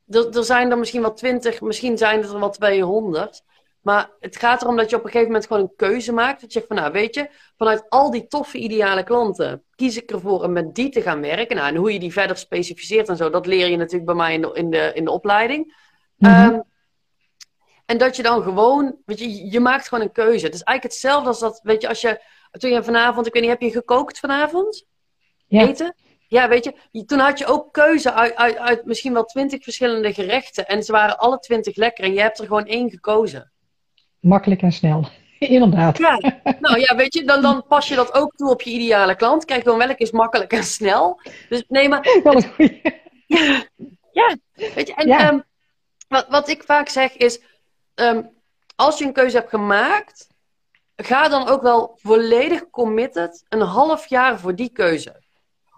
Er, 0.08 0.36
er 0.36 0.44
zijn 0.44 0.70
er 0.70 0.78
misschien 0.78 1.00
wel 1.00 1.14
twintig, 1.14 1.60
misschien 1.60 1.98
zijn 1.98 2.22
er 2.22 2.38
wel 2.38 2.50
200. 2.50 3.42
Maar 3.80 4.10
het 4.20 4.36
gaat 4.36 4.62
erom 4.62 4.76
dat 4.76 4.90
je 4.90 4.96
op 4.96 5.04
een 5.04 5.10
gegeven 5.10 5.32
moment 5.32 5.46
gewoon 5.46 5.62
een 5.62 5.76
keuze 5.76 6.12
maakt. 6.12 6.40
Dat 6.40 6.52
je 6.52 6.58
zegt 6.58 6.66
van, 6.66 6.76
nou 6.76 6.92
weet 6.92 7.14
je, 7.14 7.30
vanuit 7.56 7.84
al 7.88 8.10
die 8.10 8.26
toffe 8.26 8.58
ideale 8.58 9.02
klanten 9.02 9.62
kies 9.74 9.96
ik 9.96 10.10
ervoor 10.10 10.42
om 10.42 10.52
met 10.52 10.74
die 10.74 10.88
te 10.88 11.02
gaan 11.02 11.20
werken. 11.20 11.56
Nou, 11.56 11.68
en 11.68 11.76
hoe 11.76 11.92
je 11.92 11.98
die 11.98 12.12
verder 12.12 12.36
specificeert 12.36 13.08
en 13.08 13.16
zo, 13.16 13.30
dat 13.30 13.46
leer 13.46 13.68
je 13.68 13.76
natuurlijk 13.76 14.06
bij 14.06 14.14
mij 14.14 14.34
in 14.34 14.40
de, 14.40 14.50
in 14.52 14.70
de, 14.70 14.92
in 14.94 15.04
de 15.04 15.10
opleiding. 15.10 15.76
Mhm. 16.16 16.32
Ehm, 16.32 16.60
en 17.90 17.98
dat 17.98 18.16
je 18.16 18.22
dan 18.22 18.42
gewoon, 18.42 18.96
weet 19.04 19.18
je, 19.18 19.50
je 19.50 19.60
maakt 19.60 19.88
gewoon 19.88 20.04
een 20.04 20.12
keuze. 20.12 20.44
Het 20.44 20.54
is 20.54 20.62
eigenlijk 20.62 20.82
hetzelfde 20.82 21.28
als 21.28 21.40
dat, 21.40 21.60
weet 21.62 21.82
je, 21.82 21.88
als 21.88 22.00
je, 22.00 22.20
toen 22.50 22.70
je 22.70 22.82
vanavond, 22.82 23.26
ik 23.26 23.32
weet 23.32 23.42
niet, 23.42 23.50
heb 23.50 23.60
je 23.60 23.70
gekookt 23.70 24.18
vanavond? 24.18 24.86
Ja. 25.46 25.68
Eten? 25.68 25.94
Ja, 26.28 26.48
weet 26.48 26.64
je, 26.64 27.04
toen 27.04 27.18
had 27.18 27.38
je 27.38 27.46
ook 27.46 27.72
keuze 27.72 28.12
uit, 28.12 28.34
uit, 28.34 28.56
uit 28.56 28.84
misschien 28.84 29.12
wel 29.12 29.24
twintig 29.24 29.62
verschillende 29.62 30.14
gerechten. 30.14 30.66
En 30.66 30.82
ze 30.82 30.92
waren 30.92 31.18
alle 31.18 31.38
twintig 31.38 31.76
lekker 31.76 32.04
en 32.04 32.12
je 32.12 32.20
hebt 32.20 32.38
er 32.38 32.46
gewoon 32.46 32.66
één 32.66 32.90
gekozen 32.90 33.52
makkelijk 34.20 34.62
en 34.62 34.72
snel. 34.72 35.08
Inderdaad. 35.38 35.98
Ja, 35.98 36.18
nou 36.60 36.78
ja, 36.78 36.96
weet 36.96 37.14
je, 37.14 37.24
dan, 37.24 37.42
dan 37.42 37.64
pas 37.68 37.88
je 37.88 37.94
dat 37.94 38.14
ook 38.14 38.34
toe 38.34 38.50
op 38.50 38.62
je 38.62 38.70
ideale 38.70 39.16
klant. 39.16 39.44
Kijk 39.44 39.62
gewoon 39.62 39.78
welk 39.78 39.98
is 39.98 40.10
makkelijk 40.10 40.52
en 40.52 40.64
snel. 40.64 41.20
Dus 41.48 41.64
nee, 41.68 41.88
maar. 41.88 42.00
Wel 42.24 42.34
een 42.34 42.54
goeie. 42.54 42.80
Ja, 43.26 43.64
ja, 44.12 44.36
weet 44.74 44.86
je, 44.86 44.94
en 44.94 45.08
ehm, 45.08 45.38
wat, 46.08 46.26
wat 46.28 46.48
ik 46.48 46.62
vaak 46.62 46.88
zeg 46.88 47.16
is: 47.16 47.40
ehm, 48.00 48.22
als 48.76 48.98
je 48.98 49.04
een 49.04 49.12
keuze 49.12 49.36
hebt 49.36 49.50
gemaakt, 49.50 50.28
ga 50.96 51.28
dan 51.28 51.48
ook 51.48 51.62
wel 51.62 51.98
volledig 52.02 52.70
committed 52.70 53.44
een 53.48 53.60
half 53.60 54.06
jaar 54.06 54.38
voor 54.38 54.54
die 54.54 54.72
keuze. 54.72 55.22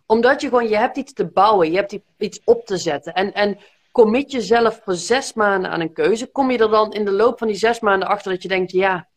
Omdat 0.07 0.41
je 0.41 0.49
gewoon, 0.49 0.69
je 0.69 0.77
hebt 0.77 0.97
iets 0.97 1.13
te 1.13 1.27
bouwen, 1.27 1.71
je 1.71 1.77
hebt 1.77 1.99
iets 2.19 2.41
op 2.45 2.67
te 2.67 2.77
zetten. 2.77 3.15
En, 3.15 3.35
en 3.35 3.59
commit 3.93 4.33
jezelf 4.33 4.81
voor 4.85 4.95
zes 4.95 5.33
maanden 5.33 5.71
aan 5.71 5.81
een 5.81 5.93
keuze. 5.93 6.27
Kom 6.27 6.51
je 6.51 6.59
er 6.59 6.71
dan 6.71 6.93
in 6.93 7.05
de 7.05 7.13
loop 7.13 7.39
van 7.39 7.47
die 7.47 7.57
zes 7.57 7.81
maanden 7.81 8.09
achter 8.09 8.33
dat 8.33 8.43
je 8.43 8.49
denkt, 8.49 8.71
ja, 8.71 9.09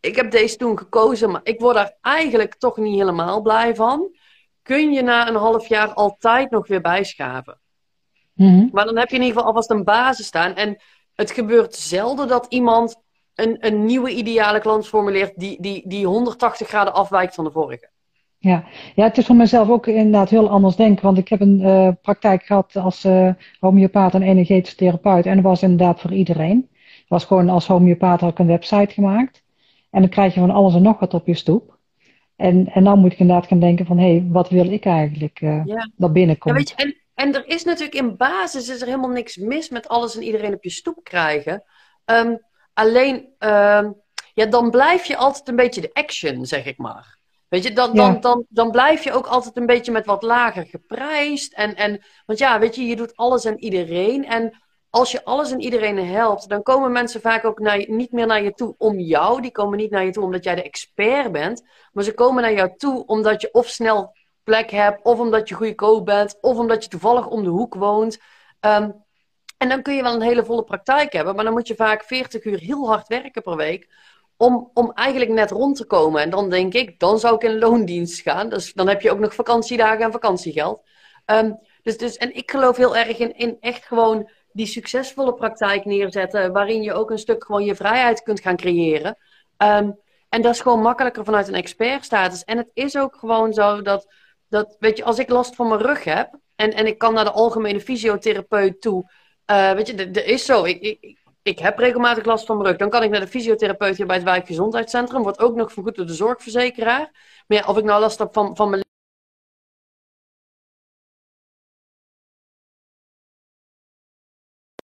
ik 0.00 0.16
heb 0.16 0.30
deze 0.30 0.56
toen 0.56 0.78
gekozen, 0.78 1.30
maar 1.30 1.40
ik 1.44 1.60
word 1.60 1.74
daar 1.74 1.96
eigenlijk 2.00 2.54
toch 2.54 2.76
niet 2.76 2.98
helemaal 2.98 3.40
blij 3.40 3.74
van. 3.74 4.16
Kun 4.62 4.92
je 4.92 5.02
na 5.02 5.28
een 5.28 5.34
half 5.34 5.68
jaar 5.68 5.92
altijd 5.92 6.50
nog 6.50 6.66
weer 6.66 6.80
bijschaven. 6.80 7.60
Mm 8.34 8.68
Maar 8.72 8.84
dan 8.84 8.96
heb 8.96 9.08
je 9.08 9.16
in 9.16 9.22
ieder 9.22 9.34
geval 9.36 9.48
alvast 9.48 9.70
een 9.70 9.84
basis 9.84 10.26
staan. 10.26 10.54
En 10.54 10.80
het 11.14 11.30
gebeurt 11.30 11.74
zelden 11.74 12.28
dat 12.28 12.46
iemand 12.48 13.02
een, 13.34 13.56
een 13.60 13.84
nieuwe 13.84 14.10
ideale 14.10 14.60
klant 14.60 14.86
formuleert 14.86 15.32
die, 15.36 15.56
die, 15.60 15.82
die 15.88 16.06
180 16.06 16.68
graden 16.68 16.94
afwijkt 16.94 17.34
van 17.34 17.44
de 17.44 17.50
vorige. 17.50 17.92
Ja. 18.38 18.64
ja, 18.94 19.04
het 19.04 19.18
is 19.18 19.26
voor 19.26 19.36
mezelf 19.36 19.68
ook 19.68 19.86
inderdaad 19.86 20.30
heel 20.30 20.48
anders 20.48 20.76
denken. 20.76 21.04
Want 21.04 21.18
ik 21.18 21.28
heb 21.28 21.40
een 21.40 21.60
uh, 21.60 21.88
praktijk 22.02 22.42
gehad 22.42 22.76
als 22.76 23.04
uh, 23.04 23.32
homeopaat 23.58 24.14
en 24.14 24.22
energetisch 24.22 24.74
therapeut. 24.74 25.26
En 25.26 25.34
dat 25.34 25.44
was 25.44 25.62
inderdaad 25.62 26.00
voor 26.00 26.12
iedereen. 26.12 26.68
Het 26.70 27.08
was 27.08 27.24
gewoon 27.24 27.48
als 27.48 27.66
homeopaat 27.66 28.20
had 28.20 28.30
ik 28.30 28.38
een 28.38 28.46
website 28.46 28.94
gemaakt. 28.94 29.42
En 29.90 30.00
dan 30.00 30.10
krijg 30.10 30.34
je 30.34 30.40
van 30.40 30.50
alles 30.50 30.74
en 30.74 30.82
nog 30.82 30.98
wat 30.98 31.14
op 31.14 31.26
je 31.26 31.34
stoep. 31.34 31.78
En, 32.36 32.68
en 32.72 32.84
dan 32.84 32.98
moet 32.98 33.12
ik 33.12 33.18
inderdaad 33.18 33.46
gaan 33.46 33.60
denken 33.60 33.86
van, 33.86 33.98
hé, 33.98 34.10
hey, 34.10 34.26
wat 34.28 34.48
wil 34.48 34.72
ik 34.72 34.84
eigenlijk 34.84 35.40
uh, 35.40 35.64
ja. 35.64 35.90
dat 35.96 36.12
binnenkomt. 36.12 36.54
Ja, 36.54 36.64
weet 36.64 36.68
je, 36.68 36.76
en, 36.76 37.03
en 37.14 37.34
er 37.34 37.46
is 37.46 37.64
natuurlijk 37.64 37.94
in 37.94 38.16
basis 38.16 38.68
is 38.68 38.80
er 38.80 38.86
helemaal 38.86 39.10
niks 39.10 39.36
mis 39.36 39.68
met 39.68 39.88
alles 39.88 40.16
en 40.16 40.22
iedereen 40.22 40.54
op 40.54 40.64
je 40.64 40.70
stoep 40.70 41.04
krijgen. 41.04 41.64
Um, 42.04 42.38
alleen, 42.72 43.16
um, 43.38 44.02
ja, 44.34 44.46
dan 44.46 44.70
blijf 44.70 45.04
je 45.04 45.16
altijd 45.16 45.48
een 45.48 45.56
beetje 45.56 45.80
de 45.80 45.92
action, 45.92 46.46
zeg 46.46 46.66
ik 46.66 46.78
maar. 46.78 47.18
Weet 47.48 47.62
je, 47.62 47.72
dan, 47.72 47.94
dan, 47.94 48.20
dan, 48.20 48.44
dan 48.48 48.70
blijf 48.70 49.04
je 49.04 49.12
ook 49.12 49.26
altijd 49.26 49.56
een 49.56 49.66
beetje 49.66 49.92
met 49.92 50.06
wat 50.06 50.22
lager 50.22 50.66
geprijsd. 50.66 51.52
En, 51.52 51.76
en, 51.76 52.04
want 52.26 52.38
ja, 52.38 52.58
weet 52.58 52.74
je, 52.74 52.86
je 52.86 52.96
doet 52.96 53.16
alles 53.16 53.44
en 53.44 53.58
iedereen. 53.58 54.26
En 54.26 54.62
als 54.90 55.12
je 55.12 55.24
alles 55.24 55.50
en 55.50 55.60
iedereen 55.60 56.06
helpt, 56.06 56.48
dan 56.48 56.62
komen 56.62 56.92
mensen 56.92 57.20
vaak 57.20 57.44
ook 57.44 57.58
naar, 57.58 57.84
niet 57.86 58.12
meer 58.12 58.26
naar 58.26 58.42
je 58.42 58.52
toe 58.52 58.74
om 58.78 58.98
jou. 58.98 59.40
Die 59.40 59.50
komen 59.50 59.78
niet 59.78 59.90
naar 59.90 60.04
je 60.04 60.10
toe 60.10 60.24
omdat 60.24 60.44
jij 60.44 60.54
de 60.54 60.62
expert 60.62 61.32
bent. 61.32 61.62
Maar 61.92 62.04
ze 62.04 62.14
komen 62.14 62.42
naar 62.42 62.52
jou 62.52 62.76
toe 62.76 63.06
omdat 63.06 63.40
je 63.40 63.52
of 63.52 63.68
snel 63.68 64.16
plek 64.44 64.70
hebt, 64.70 65.04
of 65.04 65.18
omdat 65.18 65.48
je 65.48 65.54
goedkoop 65.54 66.04
bent, 66.04 66.38
of 66.40 66.56
omdat 66.56 66.82
je 66.84 66.90
toevallig 66.90 67.26
om 67.26 67.42
de 67.42 67.50
hoek 67.50 67.74
woont. 67.74 68.18
Ehm, 68.60 68.90
en 69.58 69.68
dan 69.68 69.82
kun 69.82 69.94
je 69.94 70.02
wel 70.02 70.14
een 70.14 70.22
hele 70.22 70.44
volle 70.44 70.64
praktijk 70.64 71.12
hebben, 71.12 71.34
maar 71.34 71.44
dan 71.44 71.52
moet 71.52 71.68
je 71.68 71.74
vaak 71.74 72.04
40 72.04 72.44
uur 72.44 72.58
heel 72.58 72.88
hard 72.88 73.08
werken 73.08 73.42
per 73.42 73.56
week 73.56 73.88
om, 74.36 74.70
om 74.74 74.92
eigenlijk 74.92 75.30
net 75.30 75.50
rond 75.50 75.76
te 75.76 75.84
komen. 75.84 76.22
En 76.22 76.30
dan 76.30 76.50
denk 76.50 76.74
ik, 76.74 76.98
dan 76.98 77.18
zou 77.18 77.34
ik 77.34 77.42
in 77.42 77.58
loondienst 77.58 78.20
gaan. 78.20 78.48
Dus 78.48 78.72
dan 78.72 78.88
heb 78.88 79.00
je 79.00 79.10
ook 79.10 79.18
nog 79.18 79.34
vakantiedagen 79.34 80.04
en 80.04 80.12
vakantiegeld. 80.12 80.82
Ehm, 81.24 81.52
dus, 81.82 81.98
dus, 81.98 82.16
en 82.16 82.36
ik 82.36 82.50
geloof 82.50 82.76
heel 82.76 82.96
erg 82.96 83.18
in, 83.18 83.36
in 83.36 83.56
echt 83.60 83.84
gewoon 83.84 84.30
die 84.52 84.66
succesvolle 84.66 85.34
praktijk 85.34 85.84
neerzetten. 85.84 86.52
Waarin 86.52 86.82
je 86.82 86.92
ook 86.92 87.10
een 87.10 87.18
stuk 87.18 87.44
gewoon 87.44 87.64
je 87.64 87.74
vrijheid 87.74 88.22
kunt 88.22 88.40
gaan 88.40 88.56
creëren. 88.56 89.16
Ehm, 89.56 89.90
en 90.28 90.42
dat 90.42 90.54
is 90.54 90.60
gewoon 90.60 90.80
makkelijker 90.80 91.24
vanuit 91.24 91.48
een 91.48 91.54
expertstatus. 91.54 92.44
En 92.44 92.56
het 92.56 92.70
is 92.74 92.96
ook 92.96 93.16
gewoon 93.16 93.52
zo 93.52 93.82
dat, 93.82 94.06
dat 94.54 94.76
weet 94.78 94.96
je, 94.96 95.04
als 95.04 95.18
ik 95.18 95.28
last 95.28 95.54
van 95.54 95.68
mijn 95.68 95.80
rug 95.80 96.04
heb. 96.04 96.38
En, 96.56 96.72
en 96.72 96.86
ik 96.86 96.98
kan 96.98 97.14
naar 97.14 97.24
de 97.24 97.30
algemene 97.30 97.80
fysiotherapeut 97.80 98.80
toe. 98.80 99.10
Uh, 99.50 99.72
weet 99.72 99.86
je, 99.86 99.94
er 99.94 100.26
is 100.26 100.44
zo. 100.44 100.64
Ik, 100.64 100.80
ik, 100.80 101.18
ik 101.42 101.58
heb 101.58 101.78
regelmatig 101.78 102.24
last 102.24 102.46
van 102.46 102.56
mijn 102.56 102.68
rug. 102.68 102.78
Dan 102.78 102.90
kan 102.90 103.02
ik 103.02 103.10
naar 103.10 103.20
de 103.20 103.26
fysiotherapeut 103.26 103.96
hier 103.96 104.06
bij 104.06 104.16
het 104.16 104.24
wijkgezondheidscentrum. 104.24 105.22
Wordt 105.22 105.40
ook 105.40 105.54
nog 105.54 105.72
vergoed 105.72 105.96
door 105.96 106.06
de 106.06 106.14
zorgverzekeraar. 106.14 107.10
Maar 107.46 107.58
ja, 107.58 107.66
of 107.66 107.76
ik 107.76 107.84
nou 107.84 108.00
last 108.00 108.18
heb 108.18 108.32
van, 108.32 108.56
van 108.56 108.70
mijn 108.70 108.82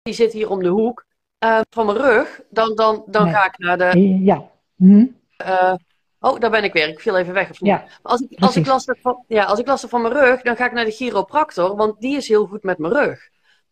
die 0.03 0.15
zit 0.15 0.33
hier 0.33 0.51
om 0.51 0.63
de 0.63 0.69
hoek, 0.69 1.05
uh, 1.45 1.61
van 1.71 1.87
mijn 1.87 1.99
rug, 1.99 2.41
dan, 2.51 2.75
dan, 2.75 3.03
dan 3.07 3.31
ga 3.31 3.45
ik 3.45 3.59
naar 3.59 3.79
de... 3.79 4.19
Ja. 4.23 4.51
Hm. 4.77 5.07
Uh, 5.43 5.75
oh, 6.21 6.41
daar 6.41 6.51
ben 6.51 6.65
ik 6.65 6.73
weer. 6.73 6.89
Ik 6.89 7.01
viel 7.01 7.19
even 7.19 7.35
weg 7.35 7.51
of 7.51 7.61
niet. 7.61 7.71
Ja, 7.71 7.85
als, 8.03 8.21
ik, 8.21 8.41
als, 8.41 8.57
ik 8.57 8.67
last 8.67 8.87
heb 8.87 8.99
van, 9.01 9.25
ja, 9.29 9.45
als 9.45 9.59
ik 9.59 9.67
last 9.67 9.83
heb 9.83 9.91
van 9.91 10.03
mijn 10.03 10.15
rug, 10.15 10.43
dan 10.43 10.57
ga 10.57 10.67
ik 10.67 10.73
naar 10.73 10.85
de 10.85 10.91
chiropractor, 10.91 11.77
want 11.77 12.01
die 12.01 12.17
is 12.17 12.29
heel 12.29 12.47
goed 12.47 12.63
met 12.63 12.79
mijn 12.79 12.93
rug. 12.93 13.29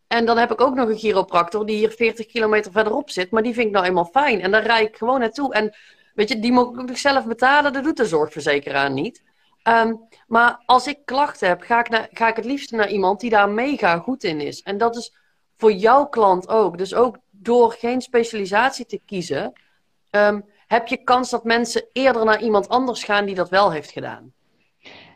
En 0.07 0.24
dan 0.24 0.38
heb 0.38 0.53
ik 0.53 0.61
ook 0.61 0.74
nog 0.74 0.88
een 0.88 0.99
chiropractor 0.99 1.66
die 1.66 1.76
hier 1.76 1.90
40 1.90 2.26
kilometer 2.26 2.72
verderop 2.72 3.11
zit. 3.11 3.30
Maar 3.30 3.42
die 3.42 3.55
vind 3.55 3.66
ik 3.66 3.72
nou 3.72 3.86
eenmaal 3.86 4.05
fijn. 4.12 4.40
En 4.40 4.51
daar 4.51 4.62
rijd 4.62 4.88
ik 4.88 4.96
gewoon 4.96 5.20
naartoe. 5.20 5.55
En 5.55 5.76
weet 6.14 6.28
je, 6.28 6.38
die 6.38 6.53
moet 6.53 6.90
ik 6.90 6.96
zelf 6.96 7.26
betalen. 7.26 7.72
Dat 7.72 7.84
doet 7.84 7.96
de 7.96 8.07
zorgverzekeraar 8.07 8.90
niet. 8.90 9.22
Ehm, 9.62 9.94
maar 10.26 10.62
als 10.66 10.86
ik 10.86 10.99
klachten 11.05 11.49
heb, 11.49 11.61
ga 11.61 11.80
ik, 11.80 11.88
naar, 11.88 12.09
ga 12.12 12.28
ik 12.28 12.36
het 12.36 12.44
liefst 12.44 12.70
naar 12.70 12.88
iemand 12.88 13.20
die 13.20 13.30
daar 13.30 13.49
mega 13.49 13.99
goed 13.99 14.24
in 14.24 14.40
is. 14.40 14.62
En 14.62 14.78
dat 14.78 14.96
is 14.96 15.14
voor 15.57 15.72
jouw 15.72 16.07
klant 16.07 16.49
ook. 16.49 16.78
Dus 16.78 16.94
ook 16.94 17.18
door 17.30 17.72
geen 17.72 18.01
specialisatie 18.01 18.86
te 18.86 19.01
kiezen, 19.07 19.53
um, 20.11 20.44
heb 20.69 20.87
je 20.87 20.97
kans 20.97 21.31
dat 21.31 21.45
mensen 21.45 21.85
eerder 21.93 22.25
naar 22.25 22.43
iemand 22.43 22.69
anders 22.69 23.05
gaan 23.05 23.27
die 23.27 23.35
dat 23.35 23.49
wel 23.49 23.73
heeft 23.73 23.91
gedaan. 23.91 24.33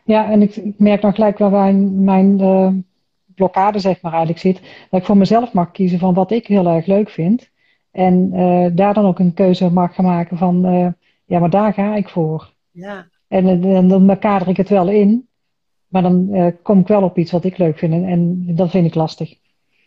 Ja, 0.05 0.29
en 0.29 0.41
ik, 0.41 0.55
ik 0.55 0.79
merk 0.79 1.01
dan 1.01 1.13
gelijk 1.13 1.37
wel 1.37 1.49
mijn, 1.49 2.03
mijn 2.03 2.39
uh 2.39 2.67
blokkade 3.35 3.79
zeg 3.79 4.01
maar 4.01 4.11
eigenlijk 4.11 4.41
zit, 4.41 4.61
dat 4.89 4.99
ik 4.99 5.05
voor 5.05 5.17
mezelf 5.17 5.53
mag 5.53 5.71
kiezen 5.71 5.99
van 5.99 6.13
wat 6.13 6.31
ik 6.31 6.47
heel 6.47 6.67
erg 6.67 6.85
leuk 6.85 7.09
vind. 7.09 7.49
En 7.91 8.29
uh, 8.33 8.67
daar 8.73 8.93
dan 8.93 9.05
ook 9.05 9.19
een 9.19 9.33
keuze 9.33 9.71
mag 9.71 9.95
gaan 9.95 10.05
maken 10.05 10.37
van, 10.37 10.65
uh, 10.65 10.87
ja, 11.25 11.39
maar 11.39 11.49
daar 11.49 11.73
ga 11.73 11.95
ik 11.95 12.09
voor. 12.09 12.53
Ja. 12.71 13.07
En, 13.27 13.63
en 13.63 13.87
dan 13.87 14.19
kader 14.19 14.47
ik 14.47 14.57
het 14.57 14.69
wel 14.69 14.89
in, 14.89 15.27
maar 15.87 16.01
dan 16.01 16.27
uh, 16.31 16.47
kom 16.61 16.79
ik 16.79 16.87
wel 16.87 17.03
op 17.03 17.17
iets 17.17 17.31
wat 17.31 17.43
ik 17.43 17.57
leuk 17.57 17.77
vind. 17.77 17.93
En, 17.93 18.05
en 18.05 18.45
dat 18.55 18.69
vind 18.69 18.85
ik 18.85 18.95
lastig. 18.95 19.29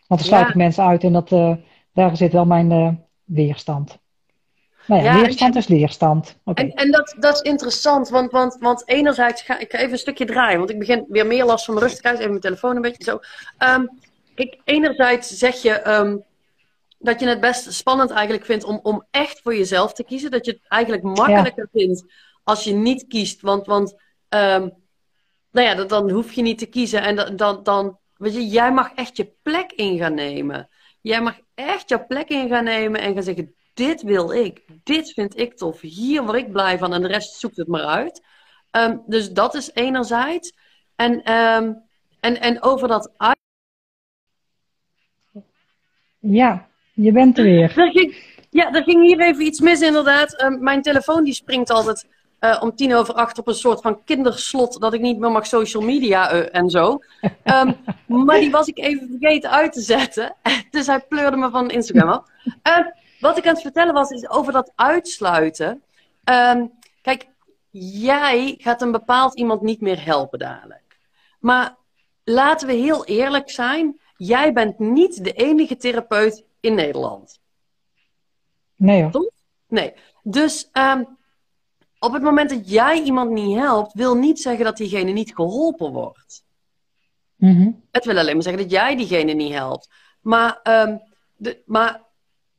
Want 0.07 0.21
dan 0.21 0.29
sluit 0.29 0.43
ja. 0.43 0.49
ik 0.49 0.55
mensen 0.55 0.83
uit 0.83 1.03
en 1.03 1.13
dat, 1.13 1.57
daar 1.93 2.17
zit 2.17 2.31
wel 2.31 2.45
mijn 2.45 2.99
weerstand. 3.23 3.99
Nou 4.87 5.03
ja, 5.03 5.13
ja 5.13 5.21
leerstand 5.21 5.55
is 5.55 5.67
leerstand. 5.67 6.37
Okay. 6.43 6.65
En, 6.65 6.71
en 6.73 6.91
dat, 6.91 7.15
dat 7.19 7.33
is 7.33 7.41
interessant, 7.41 8.09
want, 8.09 8.31
want, 8.31 8.57
want 8.59 8.83
enerzijds 8.85 9.41
ga 9.41 9.59
ik 9.59 9.71
ga 9.71 9.77
even 9.77 9.91
een 9.91 9.97
stukje 9.97 10.25
draaien, 10.25 10.57
want 10.57 10.69
ik 10.69 10.79
begin 10.79 11.05
weer 11.07 11.25
meer 11.25 11.45
last 11.45 11.65
van 11.65 11.73
mijn 11.73 11.87
te 11.87 11.99
krijgen. 11.99 12.19
Even 12.19 12.29
mijn 12.29 12.41
telefoon 12.41 12.75
een 12.75 12.81
beetje 12.81 13.03
zo. 13.03 13.19
Um, 13.65 13.89
ik, 14.35 14.57
enerzijds 14.63 15.37
zeg 15.37 15.61
je 15.61 15.89
um, 15.91 16.23
dat 16.99 17.19
je 17.19 17.27
het 17.27 17.39
best 17.39 17.73
spannend 17.73 18.11
eigenlijk 18.11 18.45
vindt 18.45 18.63
om, 18.63 18.79
om 18.83 19.05
echt 19.11 19.39
voor 19.43 19.55
jezelf 19.55 19.93
te 19.93 20.03
kiezen. 20.03 20.31
Dat 20.31 20.45
je 20.45 20.51
het 20.51 20.61
eigenlijk 20.67 21.03
makkelijker 21.03 21.69
ja. 21.71 21.79
vindt 21.79 22.05
als 22.43 22.63
je 22.63 22.73
niet 22.73 23.07
kiest, 23.07 23.41
want, 23.41 23.65
want 23.65 23.91
um, 24.29 24.71
nou 25.51 25.67
ja, 25.67 25.75
dan, 25.75 25.87
dan 25.87 26.11
hoef 26.11 26.33
je 26.33 26.41
niet 26.41 26.57
te 26.57 26.65
kiezen 26.65 27.01
en 27.01 27.15
dan, 27.15 27.35
dan, 27.35 27.63
dan 27.63 27.97
weet 28.17 28.33
je, 28.33 28.47
jij 28.47 28.71
mag 28.71 28.91
echt 28.95 29.17
je 29.17 29.31
plek 29.41 29.71
in 29.71 29.97
gaan 29.97 30.13
nemen. 30.13 30.69
Jij 31.01 31.21
mag 31.21 31.39
echt 31.55 31.89
je 31.89 32.05
plek 32.05 32.29
in 32.29 32.49
gaan 32.49 32.63
nemen 32.63 33.01
en 33.01 33.13
gaan 33.13 33.23
zeggen, 33.23 33.55
dit 33.77 34.01
wil 34.01 34.31
ik. 34.31 34.63
Dit 34.83 35.13
vind 35.13 35.39
ik 35.39 35.57
tof. 35.57 35.81
Hier 35.81 36.23
word 36.23 36.37
ik 36.37 36.51
blij 36.51 36.77
van 36.77 36.93
en 36.93 37.01
de 37.01 37.07
rest 37.07 37.39
zoekt 37.39 37.57
het 37.57 37.67
maar 37.67 37.85
uit. 37.85 38.23
Ehm, 38.71 38.97
dus 39.05 39.31
dat 39.31 39.53
is 39.55 39.71
enerzijds. 39.73 40.53
En, 40.95 41.23
ehm, 41.23 41.73
en, 42.19 42.41
en 42.41 42.61
over 42.63 42.87
dat 42.87 43.11
uit. 43.17 43.37
Ja, 46.19 46.67
je 46.93 47.11
bent 47.11 47.37
er 47.37 47.43
weer. 47.43 47.77
Er 47.77 47.91
ging, 47.91 48.15
ja, 48.49 48.73
er 48.73 48.83
ging 48.83 49.05
hier 49.05 49.19
even 49.19 49.45
iets 49.45 49.59
mis 49.59 49.81
inderdaad. 49.81 50.35
Ehm, 50.35 50.63
mijn 50.63 50.81
telefoon 50.81 51.23
die 51.23 51.33
springt 51.33 51.69
altijd 51.69 52.07
eh, 52.39 52.57
om 52.61 52.75
tien 52.75 52.93
over 52.93 53.13
acht 53.13 53.37
op 53.37 53.47
een 53.47 53.53
soort 53.53 53.81
van 53.81 54.03
kinderslot 54.03 54.81
dat 54.81 54.93
ik 54.93 55.01
niet 55.01 55.19
meer 55.19 55.31
mag 55.31 55.47
social 55.47 55.83
media 55.83 56.29
eh, 56.29 56.59
en 56.59 56.69
zo. 56.69 56.99
Maar 58.05 58.39
die 58.39 58.51
was 58.51 58.67
ik 58.67 58.77
even 58.77 59.07
vergeten 59.19 59.51
uit 59.51 59.73
te 59.73 59.81
zetten. 59.81 60.35
dus 60.71 60.87
hij 60.87 60.99
pleurde 60.99 61.37
me 61.37 61.49
van 61.49 61.69
Instagram 61.69 62.09
af. 62.09 62.23
Ehm, 62.61 62.83
wat 63.19 63.37
ik 63.37 63.47
aan 63.47 63.53
het 63.53 63.61
vertellen 63.61 63.93
was, 63.93 64.09
is 64.09 64.29
over 64.29 64.53
dat 64.53 64.71
uitsluiten. 64.75 65.83
Ehm, 66.23 66.65
kijk, 67.01 67.27
jij 67.79 68.55
gaat 68.57 68.81
een 68.81 68.91
bepaald 68.91 69.37
iemand 69.37 69.61
niet 69.61 69.81
meer 69.81 70.05
helpen 70.05 70.39
dadelijk. 70.39 70.99
Maar 71.39 71.75
laten 72.23 72.67
we 72.67 72.73
heel 72.73 73.05
eerlijk 73.05 73.49
zijn. 73.49 73.99
Jij 74.17 74.53
bent 74.53 74.79
niet 74.79 75.23
de 75.23 75.31
enige 75.31 75.77
therapeut 75.77 76.43
in 76.59 76.75
Nederland. 76.75 77.39
Nee 78.75 79.03
hoor. 79.03 79.31
Nee. 79.67 79.93
Dus 80.23 80.69
op 81.99 82.13
het 82.13 82.21
moment 82.21 82.49
dat 82.49 82.69
jij 82.69 83.01
iemand 83.01 83.31
niet 83.31 83.57
helpt, 83.57 83.93
wil 83.93 84.15
niet 84.15 84.41
zeggen 84.41 84.65
dat 84.65 84.77
diegene 84.77 85.11
niet 85.11 85.35
geholpen 85.35 85.91
wordt. 85.91 86.45
Mhm. 87.35 87.71
Het 87.91 88.05
wil 88.05 88.17
alleen 88.17 88.33
maar 88.33 88.43
zeggen 88.43 88.61
dat 88.61 88.71
jij 88.71 88.95
diegene 88.95 89.33
niet 89.33 89.53
helpt. 89.53 89.89
Maar, 90.21 90.59
ehm, 90.63 90.97
de, 91.35 91.61
maar 91.65 92.01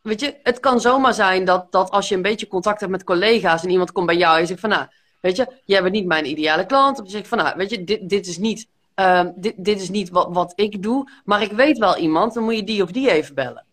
weet 0.02 0.20
je, 0.20 0.36
het 0.42 0.60
kan 0.60 0.80
zomaar 0.80 1.14
zijn 1.14 1.44
dat, 1.44 1.72
dat 1.72 1.90
als 1.90 2.08
je 2.08 2.14
een 2.14 2.22
beetje 2.22 2.48
contact 2.48 2.80
hebt 2.80 2.92
met 2.92 3.04
collega's 3.04 3.62
en 3.62 3.70
iemand 3.70 3.92
komt 3.92 4.06
bij 4.06 4.16
jou 4.16 4.34
en 4.34 4.40
je 4.40 4.46
zegt 4.46 4.60
van 4.60 4.70
nou, 4.70 4.86
weet 5.20 5.36
je, 5.36 5.60
jij 5.64 5.82
bent 5.82 5.94
niet 5.94 6.06
mijn 6.06 6.26
ideale 6.26 6.66
klant. 6.66 7.00
Of 7.00 7.04
je 7.04 7.10
zegt 7.10 7.28
van 7.28 7.38
nou, 7.38 7.56
weet 7.56 7.70
je, 7.70 7.84
dit, 7.84 8.08
dit 8.08 8.26
is 8.26 8.38
niet, 8.38 8.66
ehm, 8.94 9.32
dit, 9.36 9.54
dit 9.56 9.80
is 9.80 9.88
niet 9.88 10.10
wat, 10.10 10.28
wat 10.30 10.52
ik 10.54 10.82
doe, 10.82 11.10
maar 11.24 11.42
ik 11.42 11.52
weet 11.52 11.78
wel 11.78 11.96
iemand, 11.96 12.34
dan 12.34 12.44
moet 12.44 12.56
je 12.56 12.64
die 12.64 12.82
of 12.82 12.90
die 12.90 13.10
even 13.10 13.34
bellen. 13.34 13.66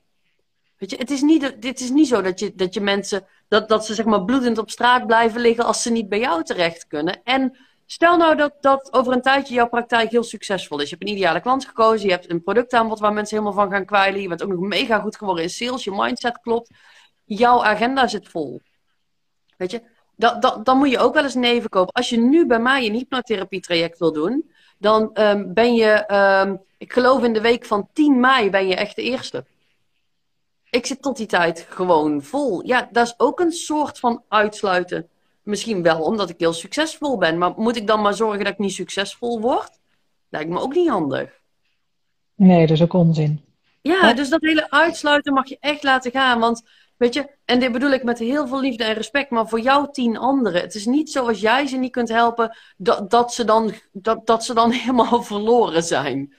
Weet 0.78 0.90
je, 0.92 0.98
het 0.98 1.12
is 1.12 1.22
niet, 1.22 1.56
dit 1.60 1.80
is 1.80 1.90
niet 1.90 2.08
zo 2.08 2.22
dat 2.22 2.40
je, 2.40 2.56
dat 2.56 2.74
je 2.74 2.82
mensen 2.82 3.26
dat, 3.48 3.70
dat 3.70 3.86
ze 3.86 3.94
zeg 3.94 4.06
maar 4.06 4.26
bloedend 4.26 4.58
op 4.58 4.70
straat 4.70 5.08
blijven 5.08 5.42
liggen 5.42 5.66
als 5.66 5.82
ze 5.82 5.92
niet 5.92 6.10
bij 6.10 6.20
jou 6.20 6.44
terecht 6.44 6.88
kunnen. 6.88 7.22
En 7.24 7.58
stel 7.86 8.18
nou 8.18 8.36
dat, 8.36 8.54
dat 8.62 8.94
over 8.94 9.14
een 9.14 9.22
tijdje 9.22 9.54
jouw 9.54 9.68
praktijk 9.68 10.12
heel 10.12 10.24
succesvol 10.24 10.80
is. 10.80 10.90
Je 10.90 10.96
hebt 10.96 11.10
een 11.10 11.16
ideale 11.16 11.42
klant 11.42 11.66
gekozen, 11.66 12.06
je 12.06 12.14
hebt 12.14 12.30
een 12.30 12.44
productaanbod 12.44 13.00
waar 13.00 13.14
mensen 13.14 13.38
helemaal 13.38 13.64
van 13.64 13.72
gaan 13.72 13.86
kwijlen. 13.86 14.22
Je 14.22 14.28
bent 14.28 14.44
ook 14.44 14.50
nog 14.50 14.60
mega 14.60 15.00
goed 15.00 15.18
geworden 15.18 15.44
in 15.44 15.50
sales, 15.50 15.84
je 15.84 15.92
mindset 15.92 16.40
klopt. 16.40 16.70
Jouw 17.24 17.64
agenda 17.64 18.08
zit 18.08 18.28
vol. 18.28 18.62
Weet 19.58 19.72
je, 19.72 19.82
dat, 20.16 20.42
dat, 20.42 20.66
dan 20.66 20.78
moet 20.78 20.90
je 20.90 21.00
ook 21.00 21.14
wel 21.14 21.24
eens 21.24 21.36
neven 21.36 21.70
kopen. 21.70 21.94
Als 21.94 22.10
je 22.10 22.18
nu 22.18 22.46
bij 22.46 22.60
mij 22.60 22.86
een 22.86 22.94
hypnotherapie 22.94 23.62
traject 23.62 24.00
wil 24.00 24.14
doen, 24.14 24.52
dan 24.78 25.10
um, 25.14 25.54
ben 25.54 25.76
je, 25.76 26.14
um, 26.44 26.62
ik 26.78 26.94
geloof 26.94 27.24
in 27.24 27.34
de 27.34 27.42
week 27.42 27.66
van 27.66 27.90
10 27.94 28.20
mei 28.20 28.50
ben 28.50 28.68
je 28.68 28.76
echt 28.76 28.96
de 28.96 29.02
eerste 29.02 29.46
ik 30.76 30.86
zit 30.86 31.02
tot 31.02 31.18
die 31.18 31.28
tijd 31.28 31.68
gewoon 31.70 32.22
vol. 32.22 32.66
Ja, 32.66 32.90
dat 32.92 33.06
is 33.06 33.14
ook 33.18 33.40
een 33.40 33.52
soort 33.52 34.00
van 34.00 34.24
uitsluiten. 34.28 35.10
Misschien 35.46 35.82
wel 35.82 36.02
omdat 36.02 36.30
ik 36.30 36.40
heel 36.40 36.54
succesvol 36.54 37.18
ben. 37.18 37.38
Maar 37.38 37.54
moet 37.58 37.76
ik 37.76 37.88
dan 37.88 38.02
maar 38.02 38.14
zorgen 38.14 38.44
dat 38.44 38.54
ik 38.54 38.60
niet 38.60 38.74
succesvol 38.74 39.42
word? 39.42 39.80
Lijkt 40.30 40.50
me 40.50 40.60
ook 40.60 40.76
niet 40.76 40.90
handig. 40.90 41.40
Nee, 42.36 42.68
dat 42.68 42.76
is 42.76 42.82
ook 42.84 42.94
onzin. 42.94 43.42
Ja, 43.82 44.14
dus 44.14 44.30
dat 44.30 44.42
hele 44.42 44.72
uitsluiten 44.72 45.34
mag 45.34 45.48
je 45.48 45.58
echt 45.60 45.84
laten 45.84 46.12
gaan. 46.12 46.40
Want 46.40 46.64
weet 46.98 47.14
je, 47.14 47.30
en 47.46 47.60
dit 47.60 47.72
bedoel 47.72 47.92
ik 47.92 48.04
met 48.04 48.20
heel 48.20 48.48
veel 48.48 48.62
liefde 48.62 48.84
en 48.84 48.94
respect, 48.94 49.30
maar 49.30 49.48
voor 49.48 49.60
jou 49.60 49.88
tien 49.92 50.18
anderen. 50.18 50.62
Het 50.62 50.76
is 50.76 50.86
niet 50.86 51.10
zo 51.12 51.28
als 51.28 51.40
jij 51.40 51.68
ze 51.68 51.78
niet 51.78 51.92
kunt 51.92 52.10
helpen, 52.10 52.58
dat, 52.78 53.10
dat, 53.12 53.34
ze, 53.34 53.46
dan, 53.46 53.74
dat, 53.92 54.28
dat 54.28 54.46
ze 54.46 54.54
dan 54.54 54.72
helemaal 54.82 55.24
verloren 55.24 55.84
zijn. 55.84 56.34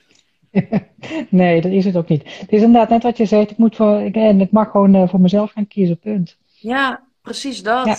nee, 1.29 1.61
dat 1.61 1.71
is 1.71 1.85
het 1.85 1.95
ook 1.95 2.07
niet. 2.07 2.23
Het 2.39 2.51
is 2.51 2.61
inderdaad 2.61 2.89
net 2.89 3.03
wat 3.03 3.17
je 3.17 3.25
zegt. 3.25 3.51
Ik, 3.51 3.57
moet 3.57 3.75
voor, 3.75 4.01
ik, 4.01 4.15
en 4.15 4.41
ik 4.41 4.51
mag 4.51 4.71
gewoon 4.71 4.95
uh, 4.95 5.09
voor 5.09 5.21
mezelf 5.21 5.51
gaan 5.51 5.67
kiezen, 5.67 5.99
punt. 5.99 6.37
Ja, 6.45 7.03
precies 7.21 7.63
dat. 7.63 7.85
Ja, 7.85 7.95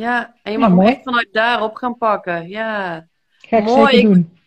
ja. 0.00 0.34
en 0.42 0.52
je 0.52 0.58
mag 0.58 0.88
ja, 0.88 1.00
vanuit 1.02 1.28
daarop 1.32 1.74
gaan 1.74 1.98
pakken. 1.98 2.48
Ja. 2.48 3.06
Ga 3.38 3.56
ik 3.56 3.64
mooi. 3.64 3.94
zeker 3.94 4.12
doen. 4.12 4.38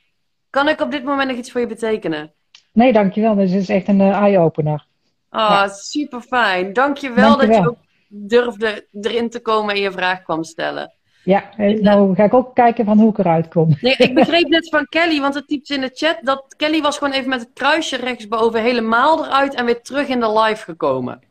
Kan 0.50 0.68
ik 0.68 0.82
op 0.82 0.92
dit 0.92 1.04
moment 1.04 1.30
nog 1.30 1.38
iets 1.38 1.52
voor 1.52 1.62
je 1.62 1.68
betekenen? 1.68 2.34
Nee, 2.74 2.94
dankjewel. 2.94 3.36
Dit 3.36 3.52
is 3.52 3.70
echt 3.70 3.88
een 3.88 4.00
uh, 4.00 4.22
eye-opener. 4.22 4.86
Oh, 5.32 5.40
ja. 5.40 5.68
super 5.68 6.22
fijn. 6.22 6.74
Dankjewel, 6.74 7.38
dankjewel 7.38 7.64
dat 7.64 7.64
je 7.64 7.70
ook 7.70 7.88
durfde 8.08 8.88
erin 9.02 9.30
te 9.30 9.42
komen 9.42 9.76
en 9.76 9.82
je 9.82 9.92
vraag 9.92 10.22
kwam 10.22 10.44
stellen. 10.44 10.94
Ja, 11.24 11.50
nou 11.58 12.16
ga 12.16 12.24
ik 12.24 12.34
ook 12.34 12.56
kijken 12.56 12.86
van 12.86 13.00
hoe 13.00 13.10
ik 13.10 13.18
eruit 13.18 13.48
kom. 13.48 13.78
Nee, 13.82 13.96
ik 13.98 14.14
begreep 14.26 14.48
net 14.48 14.70
van 14.70 14.86
Kelly, 14.90 15.20
want 15.20 15.34
het 15.34 15.48
typt 15.48 15.70
in 15.70 15.82
de 15.82 15.92
chat 15.94 16.18
dat 16.22 16.54
Kelly 16.58 16.82
was 16.82 16.98
gewoon 16.98 17.14
even 17.14 17.30
met 17.30 17.40
het 17.40 17.54
kruisje 17.54 17.96
rechtsboven 17.96 18.62
helemaal 18.62 19.26
eruit 19.26 19.54
en 19.56 19.66
weer 19.66 19.82
terug 19.82 20.08
in 20.08 20.20
de 20.20 20.40
live 20.40 20.64
gekomen. 20.64 21.29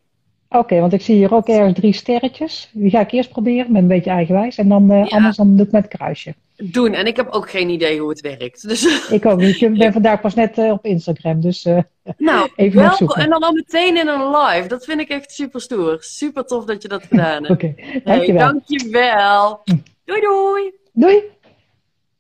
Oké, 0.51 0.81
want 0.81 0.93
ik 0.93 1.01
zie 1.01 1.15
hier 1.15 1.35
ook 1.35 1.49
ergens 1.49 1.79
drie 1.79 1.93
sterretjes. 1.93 2.71
Die 2.73 2.91
ga 2.91 3.01
ik 3.01 3.11
eerst 3.11 3.31
proberen 3.31 3.73
met 3.73 3.83
een 3.83 3.89
beetje 3.89 4.11
eigenwijs 4.11 4.57
en 4.57 4.69
dan 4.69 4.93
uh, 4.93 5.05
ja. 5.05 5.17
anders 5.17 5.37
dan 5.37 5.57
doe 5.57 5.67
ik 5.67 5.73
met 5.73 5.89
kruisje. 5.89 6.35
Doen, 6.57 6.93
en 6.93 7.07
ik 7.07 7.17
heb 7.17 7.29
ook 7.29 7.51
geen 7.51 7.69
idee 7.69 8.01
hoe 8.01 8.09
het 8.09 8.21
werkt. 8.21 8.69
Dus... 8.69 8.85
Ik 9.11 9.27
ook 9.27 9.39
niet. 9.39 9.61
Ik 9.61 9.79
ben 9.79 9.93
vandaag 9.93 10.21
pas 10.21 10.35
net 10.35 10.59
uh, 10.59 10.71
op 10.71 10.85
Instagram, 10.85 11.41
dus 11.41 11.65
uh, 11.65 11.79
nou, 12.17 12.49
even 12.57 12.81
welkom. 12.81 13.11
En 13.11 13.31
dan 13.31 13.43
al 13.43 13.53
meteen 13.53 13.97
in 13.97 14.09
een 14.09 14.31
live. 14.31 14.69
Dat 14.69 14.85
vind 14.85 15.01
ik 15.01 15.09
echt 15.09 15.33
super 15.33 15.61
stoer. 15.61 15.97
Super 16.01 16.45
tof 16.45 16.65
dat 16.65 16.83
je 16.83 16.89
dat 16.89 17.03
gedaan 17.03 17.45
hebt. 17.45 17.51
Oké, 17.51 17.75
okay, 17.75 18.03
dankjewel. 18.05 18.45
Hey, 18.45 18.53
dankjewel. 18.53 19.63
Doei 20.05 20.21
doei. 20.21 20.73
Doei. 20.93 21.23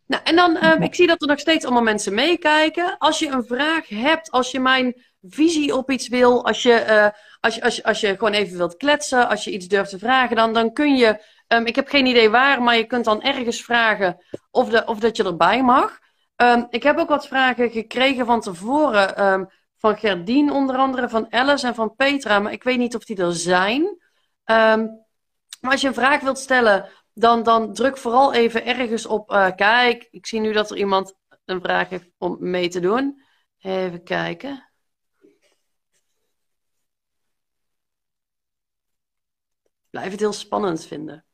Nou, 0.06 0.22
en 0.24 0.36
dan, 0.36 0.64
um, 0.64 0.82
ik 0.82 0.94
zie 0.94 1.06
dat 1.06 1.22
er 1.22 1.28
nog 1.28 1.38
steeds 1.38 1.64
allemaal 1.64 1.82
mensen 1.82 2.14
meekijken. 2.14 2.96
Als 2.98 3.18
je 3.18 3.28
een 3.28 3.44
vraag 3.44 3.88
hebt, 3.88 4.30
als 4.30 4.50
je 4.50 4.60
mijn 4.60 4.94
visie 5.22 5.76
op 5.76 5.90
iets 5.90 6.08
wil, 6.08 6.46
als 6.46 6.62
je, 6.62 7.12
als 7.40 7.54
je, 7.54 7.62
als 7.62 7.76
je, 7.76 7.84
als 7.84 8.00
je 8.00 8.08
gewoon 8.08 8.32
even 8.32 8.56
wilt 8.56 8.76
kletsen, 8.76 9.28
als 9.28 9.44
je 9.44 9.50
iets 9.50 9.66
durft 9.66 9.90
te 9.90 9.98
vragen, 9.98 10.36
dan, 10.36 10.52
dan 10.52 10.72
kun 10.72 10.96
je, 10.96 11.24
um, 11.48 11.66
ik 11.66 11.76
heb 11.76 11.88
geen 11.88 12.06
idee 12.06 12.30
waar, 12.30 12.62
maar 12.62 12.76
je 12.76 12.84
kunt 12.84 13.04
dan 13.04 13.22
ergens 13.22 13.64
vragen 13.64 14.24
of, 14.50 14.68
de, 14.68 14.84
of 14.86 14.98
dat 14.98 15.16
je 15.16 15.24
erbij 15.24 15.62
mag. 15.62 15.98
Um, 16.36 16.66
ik 16.70 16.82
heb 16.82 16.98
ook 16.98 17.08
wat 17.08 17.26
vragen 17.26 17.70
gekregen 17.70 18.26
van 18.26 18.40
tevoren, 18.40 19.48
van 19.76 19.98
Gerdien 19.98 20.52
onder 20.52 20.76
andere, 20.76 21.08
van 21.08 21.32
Alice 21.32 21.66
en 21.66 21.74
van 21.74 21.94
Petra, 21.94 22.38
maar 22.38 22.52
ik 22.52 22.62
weet 22.62 22.78
niet 22.78 22.94
of 22.94 23.04
die 23.04 23.16
er 23.16 23.34
zijn. 23.34 23.98
maar 24.44 24.90
als 25.60 25.80
je 25.80 25.88
een 25.88 25.94
vraag 25.94 26.20
wilt 26.20 26.38
stellen, 26.38 26.88
dan, 27.18 27.42
dan 27.42 27.72
druk 27.72 27.96
vooral 27.96 28.32
even 28.32 28.64
ergens 28.64 29.06
op. 29.06 29.30
Uh, 29.30 29.50
kijk, 29.56 30.08
ik 30.10 30.26
zie 30.26 30.40
nu 30.40 30.52
dat 30.52 30.70
er 30.70 30.76
iemand 30.76 31.14
een 31.44 31.60
vraag 31.60 31.88
heeft 31.88 32.10
om 32.18 32.36
mee 32.40 32.68
te 32.68 32.80
doen. 32.80 33.22
Even 33.58 34.02
kijken. 34.02 34.67
Blijf 39.98 40.12
het 40.12 40.20
heel 40.20 40.32
spannend 40.32 40.86
vinden. 40.86 41.24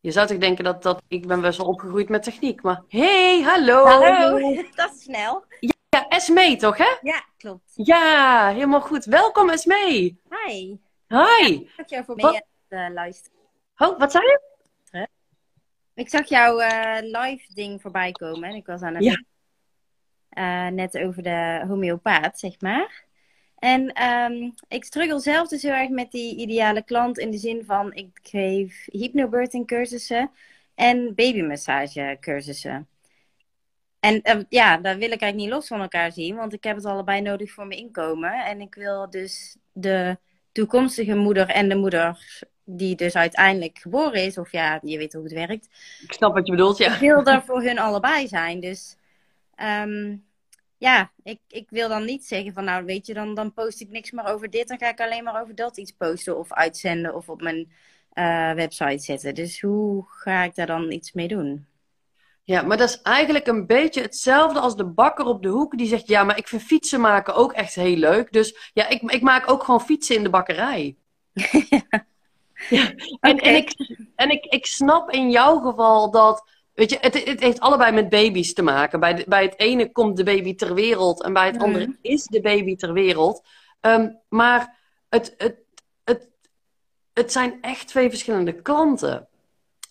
Je 0.00 0.10
zou 0.10 0.26
toch 0.26 0.38
denken 0.38 0.64
dat, 0.64 0.82
dat 0.82 1.02
ik 1.08 1.26
ben 1.26 1.40
best 1.40 1.58
wel 1.58 1.66
opgegroeid 1.66 2.08
met 2.08 2.22
techniek, 2.22 2.62
maar 2.62 2.82
hey, 2.88 3.42
hallo. 3.42 3.84
Hallo, 3.84 4.54
dat 4.74 4.94
is 4.94 5.02
snel. 5.02 5.44
Ja, 5.60 5.72
ja 5.88 6.08
Esmee 6.08 6.56
toch, 6.56 6.76
hè? 6.76 6.96
Ja, 7.02 7.24
klopt. 7.36 7.72
Ja, 7.74 8.48
helemaal 8.52 8.80
goed. 8.80 9.04
Welkom 9.04 9.50
Esmee. 9.50 10.20
Hi. 10.30 10.76
Hi. 11.08 11.66
Ja, 11.86 12.04
voor 12.04 12.16
mee 12.16 12.42
uh, 12.68 12.88
luisteren. 12.92 13.38
Oh, 13.76 13.98
wat 13.98 14.12
zei 14.12 14.24
je? 14.24 15.08
Ik 15.94 16.08
zag 16.08 16.28
jouw 16.28 16.60
uh, 16.60 16.98
live 17.00 17.54
ding 17.54 17.80
voorbij 17.80 18.12
komen. 18.12 18.48
En 18.48 18.54
ik 18.54 18.66
was 18.66 18.82
aan 18.82 18.94
het 18.94 19.04
ja. 19.04 19.22
uh, 20.30 20.72
net 20.72 20.98
over 20.98 21.22
de 21.22 21.64
homeopaat, 21.68 22.38
zeg 22.38 22.60
maar. 22.60 23.05
En 23.58 24.02
um, 24.02 24.54
ik 24.68 24.84
struggle 24.84 25.20
zelf 25.20 25.48
dus 25.48 25.62
heel 25.62 25.72
erg 25.72 25.88
met 25.88 26.10
die 26.10 26.36
ideale 26.36 26.82
klant 26.82 27.18
in 27.18 27.30
de 27.30 27.38
zin 27.38 27.64
van 27.64 27.94
ik 27.94 28.18
geef 28.22 28.86
hypnobirthing 28.90 29.66
cursussen 29.66 30.30
en 30.74 31.14
babymassage 31.14 32.16
cursussen. 32.20 32.88
En 34.00 34.20
uh, 34.24 34.42
ja, 34.48 34.76
daar 34.76 34.96
wil 34.96 35.10
ik 35.10 35.20
eigenlijk 35.20 35.34
niet 35.34 35.48
los 35.48 35.66
van 35.66 35.80
elkaar 35.80 36.12
zien, 36.12 36.36
want 36.36 36.52
ik 36.52 36.64
heb 36.64 36.76
het 36.76 36.84
allebei 36.84 37.20
nodig 37.20 37.52
voor 37.52 37.66
mijn 37.66 37.80
inkomen. 37.80 38.44
En 38.44 38.60
ik 38.60 38.74
wil 38.74 39.10
dus 39.10 39.56
de 39.72 40.18
toekomstige 40.52 41.14
moeder 41.14 41.48
en 41.48 41.68
de 41.68 41.76
moeder 41.76 42.18
die 42.64 42.94
dus 42.96 43.14
uiteindelijk 43.14 43.78
geboren 43.78 44.24
is, 44.24 44.38
of 44.38 44.52
ja, 44.52 44.80
je 44.82 44.98
weet 44.98 45.12
hoe 45.12 45.22
het 45.22 45.32
werkt. 45.32 45.68
Ik 46.02 46.12
snap 46.12 46.34
wat 46.34 46.46
je 46.46 46.52
bedoelt, 46.52 46.78
ja. 46.78 46.92
Ik 46.92 47.00
wil 47.00 47.24
er 47.24 47.42
voor 47.42 47.62
hun 47.62 47.78
allebei 47.78 48.28
zijn. 48.28 48.60
Dus 48.60 48.96
um, 49.62 50.24
ja, 50.78 51.12
ik, 51.22 51.40
ik 51.48 51.70
wil 51.70 51.88
dan 51.88 52.04
niet 52.04 52.24
zeggen 52.24 52.52
van 52.52 52.64
nou 52.64 52.84
weet 52.84 53.06
je, 53.06 53.14
dan, 53.14 53.34
dan 53.34 53.52
post 53.52 53.80
ik 53.80 53.88
niks 53.88 54.10
meer 54.10 54.24
over 54.24 54.50
dit. 54.50 54.68
Dan 54.68 54.78
ga 54.78 54.88
ik 54.88 55.00
alleen 55.00 55.24
maar 55.24 55.40
over 55.42 55.54
dat 55.54 55.76
iets 55.76 55.92
posten 55.92 56.38
of 56.38 56.52
uitzenden 56.52 57.14
of 57.14 57.28
op 57.28 57.42
mijn 57.42 57.72
uh, 58.14 58.52
website 58.52 58.98
zetten. 58.98 59.34
Dus 59.34 59.60
hoe 59.60 60.04
ga 60.08 60.42
ik 60.42 60.54
daar 60.54 60.66
dan 60.66 60.92
iets 60.92 61.12
mee 61.12 61.28
doen? 61.28 61.66
Ja, 62.42 62.62
maar 62.62 62.76
dat 62.76 62.88
is 62.88 63.02
eigenlijk 63.02 63.46
een 63.46 63.66
beetje 63.66 64.02
hetzelfde 64.02 64.60
als 64.60 64.76
de 64.76 64.84
bakker 64.86 65.24
op 65.24 65.42
de 65.42 65.48
hoek 65.48 65.78
die 65.78 65.86
zegt: 65.86 66.08
Ja, 66.08 66.24
maar 66.24 66.38
ik 66.38 66.48
vind 66.48 66.62
fietsen 66.62 67.00
maken 67.00 67.34
ook 67.34 67.52
echt 67.52 67.74
heel 67.74 67.96
leuk. 67.96 68.32
Dus 68.32 68.70
ja, 68.72 68.88
ik, 68.88 69.02
ik 69.02 69.22
maak 69.22 69.50
ook 69.50 69.64
gewoon 69.64 69.80
fietsen 69.80 70.16
in 70.16 70.22
de 70.22 70.30
bakkerij. 70.30 70.96
Ja, 72.68 72.92
en, 73.20 73.34
okay. 73.34 73.48
en, 73.48 73.56
ik, 73.56 73.74
en 74.14 74.30
ik, 74.30 74.44
ik 74.44 74.66
snap 74.66 75.10
in 75.10 75.30
jouw 75.30 75.58
geval 75.58 76.10
dat 76.10 76.50
Weet 76.76 76.90
je, 76.90 76.98
het, 77.00 77.24
het 77.24 77.40
heeft 77.40 77.60
allebei 77.60 77.92
met 77.92 78.08
baby's 78.08 78.52
te 78.52 78.62
maken. 78.62 79.00
Bij, 79.00 79.14
de, 79.14 79.24
bij 79.28 79.42
het 79.42 79.58
ene 79.58 79.92
komt 79.92 80.16
de 80.16 80.24
baby 80.24 80.54
ter 80.54 80.74
wereld 80.74 81.22
en 81.22 81.32
bij 81.32 81.46
het 81.46 81.58
andere 81.58 81.96
is 82.00 82.24
de 82.24 82.40
baby 82.40 82.76
ter 82.76 82.92
wereld. 82.92 83.42
Ehm, 83.80 84.10
maar 84.28 84.78
het, 85.08 85.34
het, 85.36 85.56
het, 86.04 86.28
het 87.12 87.32
zijn 87.32 87.58
echt 87.60 87.88
twee 87.88 88.08
verschillende 88.08 88.52
klanten. 88.52 89.28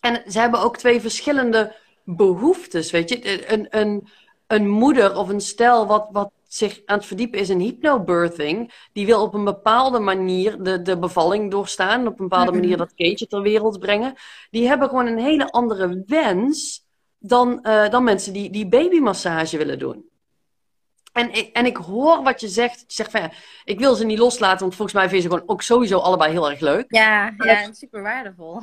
En 0.00 0.22
ze 0.30 0.38
hebben 0.38 0.60
ook 0.60 0.76
twee 0.76 1.00
verschillende 1.00 1.76
behoeftes. 2.04 2.90
Weet 2.90 3.08
je, 3.08 3.52
een, 3.52 3.66
een, 3.70 4.08
een 4.46 4.68
moeder 4.68 5.16
of 5.16 5.28
een 5.28 5.40
stel 5.40 5.86
wat, 5.86 6.08
wat 6.12 6.30
zich 6.46 6.80
aan 6.84 6.96
het 6.96 7.06
verdiepen 7.06 7.38
is 7.38 7.48
in 7.48 7.58
hypnobirthing, 7.60 8.72
die 8.92 9.06
wil 9.06 9.22
op 9.22 9.34
een 9.34 9.44
bepaalde 9.44 9.98
manier 9.98 10.62
de, 10.62 10.82
de 10.82 10.98
bevalling 10.98 11.50
doorstaan, 11.50 12.06
op 12.06 12.20
een 12.20 12.28
bepaalde 12.28 12.52
manier 12.60 12.76
dat 12.76 12.94
kindje 12.94 13.26
ter 13.26 13.42
wereld 13.42 13.78
brengen, 13.78 14.14
die 14.50 14.68
hebben 14.68 14.88
gewoon 14.88 15.06
een 15.06 15.18
hele 15.18 15.50
andere 15.50 16.02
wens 16.06 16.84
dan, 17.18 17.62
eh, 17.62 17.88
dan 17.90 18.04
mensen 18.04 18.32
die, 18.32 18.50
die 18.50 18.68
babymassage 18.68 19.56
willen 19.58 19.78
doen. 19.78 20.04
En, 21.12 21.32
ik- 21.34 21.50
en 21.52 21.66
ik 21.66 21.76
hoor 21.76 22.22
wat 22.22 22.40
je 22.40 22.48
zegt. 22.48 22.78
Je 22.80 22.84
zegt 22.86 23.10
van 23.10 23.20
ja, 23.20 23.30
ik 23.64 23.78
wil 23.78 23.94
ze 23.94 24.04
niet 24.04 24.18
loslaten, 24.18 24.60
want 24.60 24.74
volgens 24.74 24.96
mij 24.98 25.08
vind 25.08 25.22
je 25.22 25.28
ze 25.28 25.34
gewoon 25.34 25.48
ook 25.50 25.62
sowieso 25.62 25.98
allebei 25.98 26.32
heel 26.32 26.50
erg 26.50 26.60
leuk. 26.60 26.84
Ja, 26.88 27.34
ja, 27.46 27.62
en 27.62 27.74
super 27.74 28.02
waardevol. 28.02 28.60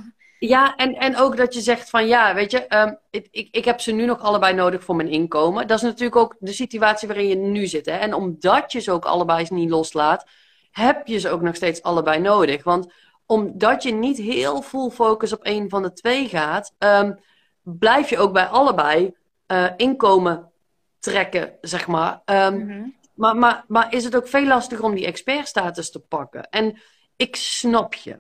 Ja, 0.48 0.76
en, 0.76 0.96
en 0.96 1.18
ook 1.18 1.38
dat 1.38 1.54
je 1.54 1.62
zegt 1.62 1.90
van 1.90 2.08
ja, 2.08 2.34
weet 2.34 2.52
je, 2.52 2.68
ehm, 2.68 2.94
ik, 3.10 3.28
ik, 3.32 3.48
ik 3.52 3.66
heb 3.66 3.80
ze 3.80 3.92
nu 3.92 4.06
nog 4.06 4.20
allebei 4.20 4.54
nodig 4.54 4.84
voor 4.84 4.96
mijn 4.96 5.10
inkomen. 5.10 5.68
Dat 5.68 5.78
is 5.78 5.84
natuurlijk 5.84 6.16
ook 6.16 6.36
de 6.40 6.54
situatie 6.54 7.08
waarin 7.08 7.28
je 7.28 7.36
nu 7.36 7.68
zit. 7.68 7.86
Hè? 7.86 7.92
En 7.98 8.14
omdat 8.14 8.72
je 8.72 8.80
ze 8.80 8.92
ook 8.92 9.06
allebei 9.06 9.46
niet 9.50 9.70
loslaat, 9.70 10.26
heb 10.72 11.08
je 11.08 11.20
ze 11.20 11.30
ook 11.30 11.42
nog 11.42 11.56
steeds 11.56 11.82
allebei 11.82 12.20
nodig. 12.20 12.64
Want 12.64 12.94
omdat 13.26 13.84
je 13.84 13.92
niet 13.94 14.18
heel 14.18 14.62
full 14.62 14.90
focus 14.90 15.34
op 15.34 15.44
één 15.44 15.70
van 15.70 15.82
de 15.82 15.94
twee 15.94 16.28
gaat, 16.28 16.74
ehm, 16.78 17.14
blijf 17.62 18.10
je 18.10 18.18
ook 18.18 18.34
bij 18.34 18.46
allebei 18.46 19.16
eh, 19.46 19.70
inkomen 19.78 20.52
trekken, 21.00 21.54
zeg 21.62 21.88
maar. 21.88 22.22
Ehm, 22.26 22.58
Mhm. 22.58 22.88
maar, 23.14 23.36
maar, 23.36 23.64
maar 23.68 23.94
is 23.94 24.04
het 24.04 24.16
ook 24.16 24.28
veel 24.28 24.46
lastiger 24.46 24.86
om 24.86 24.96
die 24.96 25.06
expertstatus 25.06 25.92
te 25.92 26.00
pakken? 26.00 26.50
En 26.50 26.82
ik 27.16 27.36
snap 27.36 27.94
je. 27.94 28.20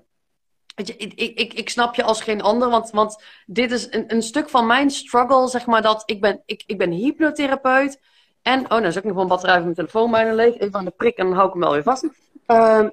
Weet 0.75 0.87
je, 0.87 0.97
ik, 0.97 1.13
ik, 1.39 1.53
ik, 1.53 1.69
snap 1.69 1.95
je 1.95 2.03
als 2.03 2.21
geen 2.21 2.41
ander, 2.41 2.69
want, 2.69 2.89
want 2.89 3.23
dit 3.45 3.71
is 3.71 3.87
een, 3.89 4.13
een 4.13 4.21
stuk 4.21 4.49
van 4.49 4.65
mijn 4.65 4.89
struggle, 4.89 5.47
zeg 5.47 5.65
maar, 5.65 5.81
dat 5.81 6.03
ik 6.05 6.21
ben, 6.21 6.41
ik, 6.45 6.63
ik 6.65 6.77
ben 6.77 6.91
hypnotherapeut. 6.91 7.99
En, 8.41 8.63
oh, 8.63 8.69
nou 8.69 8.85
is 8.85 8.97
ook 8.97 9.03
nog 9.03 9.13
wel 9.13 9.21
een 9.21 9.27
batterij 9.27 9.55
van 9.55 9.63
mijn 9.63 9.75
telefoon 9.75 10.11
bijna 10.11 10.33
leeg. 10.33 10.57
Even 10.57 10.75
aan 10.75 10.85
de 10.85 10.91
prik 10.91 11.17
en 11.17 11.25
dan 11.25 11.33
hou 11.33 11.47
ik 11.47 11.53
hem 11.53 11.61
wel 11.61 11.71
weer 11.71 11.83
vast. 11.83 12.07
Ehm, 12.45 12.89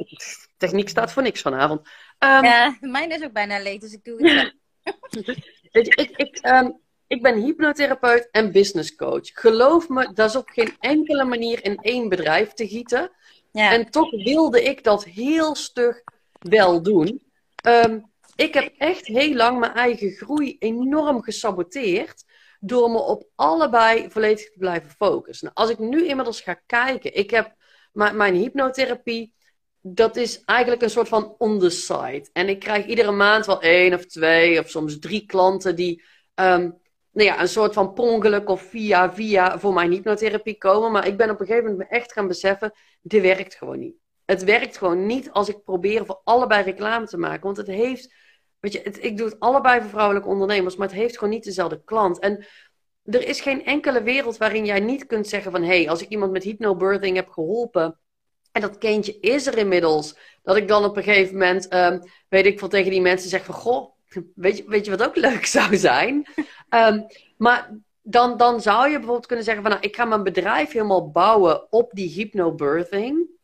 techniek 0.57 0.89
staat 0.89 1.12
voor 1.12 1.22
niks 1.22 1.41
vanavond. 1.41 1.89
Ehm, 2.18 2.45
Ja, 2.45 2.76
mijn 2.81 3.11
is 3.11 3.22
ook 3.22 3.33
bijna 3.33 3.62
leeg, 3.62 3.81
dus 3.81 3.93
ik 3.93 4.05
doe 4.05 4.28
het. 4.28 4.55
Weet 5.72 5.87
je, 5.87 5.95
ik, 5.95 6.11
ik, 6.16 6.37
ehm, 6.37 6.70
ik 7.07 7.22
ben 7.22 7.43
hypnotherapeut 7.43 8.28
en 8.31 8.53
business 8.53 8.95
coach. 8.95 9.31
Geloof 9.33 9.89
me, 9.89 10.12
dat 10.12 10.28
is 10.28 10.37
op 10.37 10.49
geen 10.49 10.76
enkele 10.81 11.24
manier 11.24 11.64
in 11.64 11.76
één 11.76 12.09
bedrijf 12.09 12.53
te 12.53 12.68
gieten. 12.68 13.11
Ja. 13.53 13.72
En 13.72 13.91
toch 13.91 14.11
wilde 14.11 14.62
ik 14.62 14.85
dat 14.85 15.05
heel 15.05 15.55
stug 15.55 16.03
wel 16.39 16.83
doen. 16.83 17.22
Ehm, 17.61 18.00
ik 18.36 18.54
heb 18.54 18.72
echt 18.78 19.06
heel 19.06 19.34
lang 19.34 19.58
mijn 19.58 19.72
eigen 19.72 20.11
groei 20.11 20.56
enorm 20.58 21.22
gesaboteerd. 21.22 22.24
Door 22.61 22.90
me 22.90 22.98
op 22.98 23.28
allebei 23.34 24.11
volledig 24.11 24.44
te 24.44 24.58
blijven 24.58 24.90
focussen. 24.90 25.50
Nou, 25.54 25.68
als 25.68 25.78
ik 25.78 25.88
nu 25.88 26.06
inmiddels 26.06 26.40
ga 26.40 26.54
kijken, 26.66 27.14
ik 27.14 27.30
heb 27.30 27.54
mijn, 27.92 28.34
hypnotherapie. 28.34 29.34
Dat 29.80 30.16
is 30.16 30.44
eigenlijk 30.44 30.82
een 30.82 30.90
soort 30.90 31.08
van 31.08 31.34
on 31.38 31.58
the 31.58 31.70
side. 31.70 32.28
En 32.32 32.48
ik 32.48 32.58
krijg 32.58 32.86
iedere 32.86 33.11
maand 33.11 33.46
wel 33.46 33.61
één 33.62 33.94
of 33.94 34.06
twee 34.06 34.61
of 34.61 34.70
soms 34.70 34.98
drie 34.98 35.26
klanten 35.26 35.76
die 35.76 36.02
ehm, 36.34 36.70
nou 37.12 37.28
ja, 37.28 37.40
een 37.40 37.48
soort 37.48 37.72
van 37.72 37.92
per 37.92 38.04
ongeluk 38.04 38.48
of 38.48 38.62
via 38.62 39.12
via 39.12 39.58
voor 39.58 39.72
mijn 39.72 39.90
hypnotherapie 39.90 40.58
komen. 40.58 40.92
Maar 40.92 41.06
ik 41.06 41.16
ben 41.16 41.30
op 41.30 41.40
een 41.40 41.46
gegeven 41.46 41.70
moment 41.70 41.90
me 41.90 41.96
echt 41.96 42.12
gaan 42.12 42.28
beseffen, 42.28 42.72
dit 43.02 43.22
werkt 43.22 43.54
gewoon 43.54 43.78
niet. 43.78 43.99
Het 44.31 44.45
werkt 44.45 44.78
gewoon 44.78 45.07
niet 45.07 45.31
als 45.31 45.49
ik 45.49 45.64
probeer 45.64 46.07
voor 46.07 46.20
allebei 46.24 46.62
reclame 46.62 47.07
te 47.07 47.18
maken. 47.18 47.43
Want 47.43 47.57
het 47.57 47.66
heeft, 47.66 48.14
weet 48.61 48.72
je, 48.72 48.81
het, 48.85 49.05
ik 49.05 49.16
doe 49.16 49.28
het 49.28 49.41
allebei 49.41 49.81
voor 49.81 49.91
vrouwelijke 49.91 50.28
ondernemers, 50.28 50.76
maar 50.76 50.89
het 50.89 50.97
heeft 50.97 51.18
gewoon 51.18 51.33
niet 51.33 51.45
dezelfde 51.45 51.83
klant. 51.85 52.18
En 52.18 52.47
er 53.05 53.28
is 53.28 53.41
geen 53.41 53.64
enkele 53.64 54.03
wereld 54.03 54.37
waarin 54.37 54.64
jij 54.64 54.81
niet 54.81 55.07
kunt 55.07 55.28
zeggen 55.28 55.53
van, 55.53 55.62
hé, 55.62 55.81
hey, 55.81 55.89
als 55.89 56.03
ik 56.03 56.09
iemand 56.09 56.33
met 56.33 56.43
hypnobirthing 56.43 57.16
heb 57.16 57.28
geholpen 57.28 57.99
en 58.53 58.61
dat 58.61 58.78
kindje 58.78 59.20
is 59.20 59.47
er 59.47 59.59
inmiddels, 59.59 60.16
dat 60.43 60.57
ik 60.57 60.68
dan 60.68 60.85
op 60.85 60.97
een 60.97 61.03
gegeven 61.03 61.33
moment, 61.33 61.68
ehm, 61.68 62.01
weet 62.28 62.47
ik 62.47 62.59
veel, 62.59 62.68
tegen 62.68 62.91
die 62.91 63.01
mensen 63.01 63.31
zeg 63.31 63.45
van, 63.45 63.55
goh, 63.55 63.93
weet 64.35 64.57
je, 64.57 64.64
weet 64.66 64.85
je 64.85 64.91
wat 64.91 65.03
ook 65.03 65.16
leuk 65.16 65.47
zou 65.57 65.76
zijn? 65.76 66.26
Ehm, 66.68 67.01
maar 67.37 67.70
dan, 68.03 68.37
dan 68.37 68.61
zou 68.61 68.89
je 68.89 68.97
bijvoorbeeld 68.97 69.26
kunnen 69.26 69.45
zeggen 69.45 69.62
van, 69.62 69.72
nou, 69.72 69.85
ik 69.85 69.97
ga 69.97 70.05
mijn 70.05 70.22
bedrijf 70.22 70.72
helemaal 70.72 71.11
bouwen 71.11 71.72
op 71.72 71.91
die 71.93 72.09
hypnobirthing. 72.09 73.39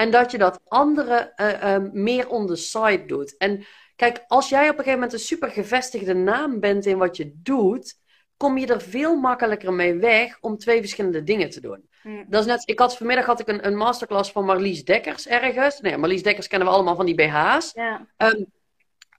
En 0.00 0.10
dat 0.10 0.30
je 0.30 0.38
dat 0.38 0.60
andere 0.68 1.32
eh, 1.36 1.74
eh, 1.74 1.82
meer 1.92 2.28
on 2.28 2.46
the 2.46 2.56
side 2.56 3.04
doet. 3.06 3.36
En 3.36 3.64
kijk, 3.96 4.24
als 4.26 4.48
jij 4.48 4.62
op 4.62 4.68
een 4.68 4.76
gegeven 4.76 4.92
moment 4.92 5.12
een 5.12 5.18
super 5.18 5.50
gevestigde 5.50 6.14
naam 6.14 6.60
bent 6.60 6.86
in 6.86 6.98
wat 6.98 7.16
je 7.16 7.32
doet, 7.34 7.98
kom 8.36 8.58
je 8.58 8.66
er 8.66 8.80
veel 8.80 9.16
makkelijker 9.16 9.72
mee 9.72 9.94
weg 9.94 10.38
om 10.40 10.58
twee 10.58 10.80
verschillende 10.80 11.22
dingen 11.22 11.50
te 11.50 11.60
doen. 11.60 11.88
Mm. 12.02 12.24
Dat 12.28 12.40
is 12.40 12.46
net, 12.46 12.62
ik 12.64 12.78
had 12.78 12.96
vanmiddag 12.96 13.26
had 13.26 13.40
ik 13.40 13.48
een, 13.48 13.66
een 13.66 13.76
masterclass 13.76 14.32
van 14.32 14.44
Marlies 14.44 14.84
Dekkers 14.84 15.26
ergens. 15.26 15.80
Nee, 15.80 15.96
Marlies 15.96 16.22
Dekkers 16.22 16.46
kennen 16.46 16.68
we 16.68 16.74
allemaal 16.74 16.96
van 16.96 17.06
die 17.06 17.14
BH's. 17.14 17.72
Ehm, 18.16 18.44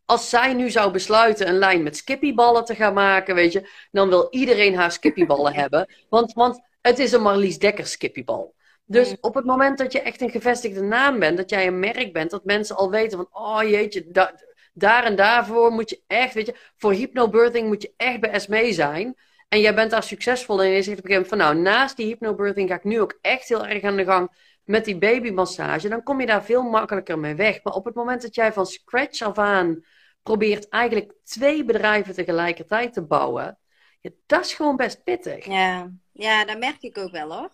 als 0.05 0.29
zij 0.29 0.53
nu 0.53 0.69
zou 0.69 0.91
besluiten 0.91 1.47
een 1.47 1.57
lijn 1.57 1.84
met 1.84 1.97
skippyballen 1.97 2.65
te 2.65 2.75
gaan 2.75 2.93
maken, 2.93 3.36
weet 3.36 3.51
je, 3.51 3.69
dan 3.91 4.09
wil 4.09 4.27
iedereen 4.29 4.75
haar 4.75 4.91
skippyballen 4.91 5.53
hebben. 5.61 5.93
Want, 6.09 6.34
want 6.34 6.61
het 6.82 6.99
is 6.99 7.11
een 7.11 7.21
Marlies 7.21 7.59
Dekkers 7.59 7.91
skippybal. 7.91 8.55
Dus 8.91 9.15
op 9.19 9.35
het 9.35 9.45
moment 9.45 9.77
dat 9.77 9.91
je 9.91 10.01
echt 10.01 10.21
een 10.21 10.29
gevestigde 10.29 10.81
naam 10.81 11.19
bent, 11.19 11.37
dat 11.37 11.49
jij 11.49 11.67
een 11.67 11.79
merk 11.79 12.13
bent, 12.13 12.31
dat 12.31 12.45
mensen 12.45 12.75
al 12.75 12.89
weten 12.89 13.17
van, 13.17 13.27
oh 13.31 13.61
jeetje, 13.69 14.07
da- 14.11 14.35
daar 14.73 15.03
en 15.03 15.15
daarvoor 15.15 15.71
moet 15.71 15.89
je 15.89 16.01
echt, 16.07 16.33
weet 16.33 16.45
je, 16.45 16.55
voor 16.77 16.93
hypnobirthing 16.93 17.67
moet 17.67 17.81
je 17.81 17.93
echt 17.97 18.19
bij 18.19 18.39
SME 18.39 18.73
zijn. 18.73 19.15
En 19.47 19.59
jij 19.59 19.75
bent 19.75 19.91
daar 19.91 20.03
succesvol 20.03 20.61
in 20.61 20.69
en 20.69 20.75
je 20.75 20.81
zegt 20.81 20.97
op 20.99 21.05
een 21.05 21.11
gegeven 21.11 21.37
moment 21.37 21.53
van, 21.55 21.63
nou, 21.63 21.75
naast 21.75 21.97
die 21.97 22.05
hypnobirthing 22.05 22.69
ga 22.69 22.75
ik 22.75 22.83
nu 22.83 23.01
ook 23.01 23.17
echt 23.21 23.47
heel 23.47 23.65
erg 23.65 23.83
aan 23.83 23.95
de 23.95 24.05
gang 24.05 24.31
met 24.63 24.85
die 24.85 24.97
babymassage. 24.97 25.89
Dan 25.89 26.03
kom 26.03 26.19
je 26.19 26.25
daar 26.25 26.43
veel 26.43 26.63
makkelijker 26.63 27.19
mee 27.19 27.35
weg. 27.35 27.63
Maar 27.63 27.73
op 27.73 27.85
het 27.85 27.95
moment 27.95 28.21
dat 28.21 28.35
jij 28.35 28.53
van 28.53 28.65
scratch 28.65 29.21
af 29.21 29.37
aan 29.37 29.83
probeert 30.23 30.69
eigenlijk 30.69 31.13
twee 31.23 31.65
bedrijven 31.65 32.13
tegelijkertijd 32.13 32.93
te 32.93 33.01
bouwen, 33.01 33.59
ja, 33.99 34.09
dat 34.25 34.45
is 34.45 34.53
gewoon 34.53 34.75
best 34.75 35.03
pittig. 35.03 35.45
Ja. 35.45 35.91
ja, 36.11 36.45
dat 36.45 36.59
merk 36.59 36.81
ik 36.81 36.97
ook 36.97 37.11
wel 37.11 37.31
hoor. 37.31 37.49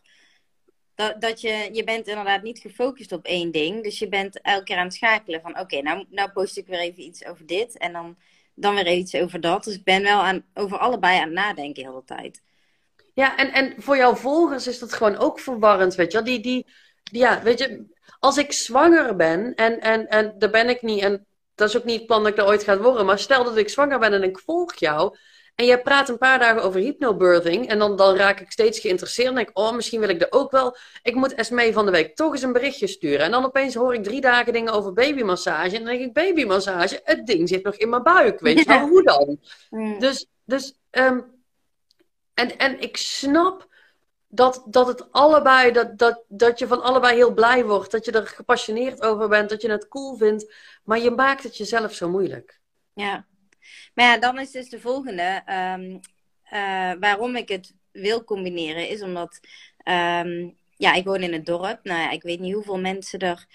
Dat, 0.98 1.22
dat 1.22 1.42
je, 1.42 1.70
je 1.72 1.84
bent 1.84 2.08
inderdaad 2.08 2.44
niet 2.44 2.60
gefocust 2.60 3.12
op 3.12 3.26
één 3.26 3.52
ding. 3.52 3.84
Dus 3.84 4.00
je 4.00 4.10
bent 4.10 4.42
elke 4.42 4.64
keer 4.64 4.78
aan 4.78 4.86
het 4.86 4.94
schakelen 4.94 5.42
van 5.42 5.60
oké, 5.60 5.82
nou, 5.82 6.06
nou 6.10 6.32
post 6.32 6.58
ik 6.58 6.68
weer 6.68 6.80
even 6.80 7.04
iets 7.04 7.26
over 7.26 7.46
dit. 7.46 7.78
En 7.78 7.94
dan, 7.94 8.18
dan 8.54 8.76
weer 8.76 8.94
iets 8.94 9.16
over 9.16 9.42
dat. 9.42 9.64
Dus 9.64 9.76
ik 9.76 9.84
ben 9.84 10.04
wel 10.04 10.20
aan, 10.20 10.46
over 10.54 10.78
allebei 10.78 11.18
aan 11.18 11.24
het 11.24 11.34
nadenken 11.34 11.84
de 11.84 11.90
hele 11.90 12.04
tijd. 12.06 12.42
Ja, 13.14 13.38
en, 13.38 13.52
en 13.52 13.74
voor 13.78 13.98
jouw 13.98 14.16
volgers 14.16 14.68
is 14.68 14.80
dat 14.80 14.94
gewoon 14.94 15.18
ook 15.18 15.40
verwarrend, 15.40 15.96
weet 15.96 16.12
je 16.12 16.18
wel. 16.18 16.28
Die, 16.28 16.40
die, 16.40 16.66
ja, 17.04 17.42
weet 17.42 17.60
je, 17.60 17.86
als 18.20 18.38
ik 18.38 18.52
zwanger 18.52 19.16
ben 19.16 19.56
en, 19.56 19.80
en, 19.80 20.08
en 20.08 20.36
daar 20.38 20.50
ben 20.50 20.70
ik 20.70 20.82
niet, 20.82 21.02
en 21.02 21.26
dat 21.56 21.70
is 21.70 21.78
ook 21.78 21.84
niet 21.84 21.98
het 21.98 22.06
plan 22.06 22.24
dat 22.24 22.32
ik 22.32 22.38
er 22.38 22.46
ooit 22.46 22.64
ga 22.64 22.78
worden, 22.78 23.06
maar 23.06 23.20
stel 23.20 23.44
dat 23.44 23.58
ik 23.58 23.70
zwanger 23.70 24.00
ben 24.00 24.14
en 24.14 24.24
ik 24.24 24.40
volg 24.40 24.76
jou, 24.76 25.18
en 25.58 25.66
jij 25.66 25.82
praat 25.82 26.10
een 26.10 26.18
paar 26.18 26.40
dagen 26.40 26.64
over 26.64 26.80
hypnobirthing, 26.80 27.68
en 27.68 27.80
dan, 27.80 27.96
dan 27.96 28.16
raak 28.16 28.40
ik 28.40 28.52
steeds 28.52 28.80
geïnteresseerd 28.80 29.28
en 29.28 29.36
denk 29.36 29.50
ik, 29.50 29.58
oh, 29.58 29.74
misschien 29.74 30.00
wil 30.00 30.10
ik 30.10 30.20
dat 30.20 30.32
ook 30.32 30.52
wel. 30.52 30.78
Ik 31.04 31.16
moet 31.16 31.34
Esmee 31.34 31.74
van 31.74 31.86
de 31.86 31.92
week 31.92 32.16
toch 32.16 32.32
eens 32.34 32.42
een 32.42 32.54
berichtje 32.54 32.88
sturen. 32.88 33.20
En 33.20 33.32
dan 33.32 33.46
opeens 33.46 33.76
hoor 33.76 33.94
ik 33.94 34.04
drie 34.04 34.22
dagen 34.22 34.54
dingen 34.54 34.74
over 34.74 34.94
babymassage, 34.94 35.76
en 35.76 35.84
dan 35.84 35.94
denk 35.94 36.02
ik, 36.02 36.14
babymassage, 36.14 37.02
het 37.04 37.28
ding 37.28 37.50
zit 37.50 37.64
nog 37.64 37.76
in 37.76 37.90
mijn 37.90 38.04
buik, 38.04 38.40
weet 38.40 38.60
je 38.60 38.66
wel, 38.66 38.78
Ja. 38.78 38.88
hoe 38.88 39.04
dan? 39.04 39.40
Dus, 40.00 40.28
dus 40.46 40.78
ehm, 40.90 41.20
en, 42.34 42.58
en 42.58 42.82
ik 42.82 42.98
snap 42.98 43.68
dat, 44.28 44.64
dat 44.66 44.88
het 44.88 45.12
allebei, 45.12 45.72
dat, 45.72 45.98
dat, 45.98 46.24
dat 46.28 46.60
je 46.60 46.68
van 46.68 46.82
allebei 46.84 47.16
heel 47.16 47.34
blij 47.34 47.66
wordt, 47.66 47.92
dat 47.92 48.06
je 48.06 48.12
er 48.12 48.28
gepassioneerd 48.28 49.02
over 49.02 49.28
bent, 49.28 49.50
dat 49.50 49.62
je 49.62 49.70
het 49.72 49.88
cool 49.88 50.16
vindt, 50.16 50.54
maar 50.84 51.00
je 51.00 51.12
maakt 51.12 51.44
het 51.44 51.58
jezelf 51.58 51.94
zo 51.94 52.10
moeilijk. 52.10 52.60
Ja. 52.94 53.26
Maar 53.94 54.06
ja, 54.06 54.18
dan 54.18 54.40
is 54.40 54.52
dus 54.52 54.70
de 54.70 54.80
volgende. 54.80 55.42
ehm, 55.46 55.98
eh, 56.44 56.92
waarom 57.00 57.36
ik 57.36 57.50
het 57.50 57.74
wil 57.92 58.24
combineren, 58.24 58.90
is 58.90 59.02
omdat. 59.02 59.40
ehm, 59.84 60.50
ja, 60.78 60.94
ik 60.94 61.06
woon 61.06 61.22
in 61.22 61.34
het 61.34 61.46
dorp. 61.46 61.80
Nou 61.84 62.00
ja, 62.02 62.12
ik 62.12 62.22
weet 62.24 62.40
niet 62.40 62.54
hoeveel 62.54 62.80
mensen 62.80 63.20
er 63.20 63.46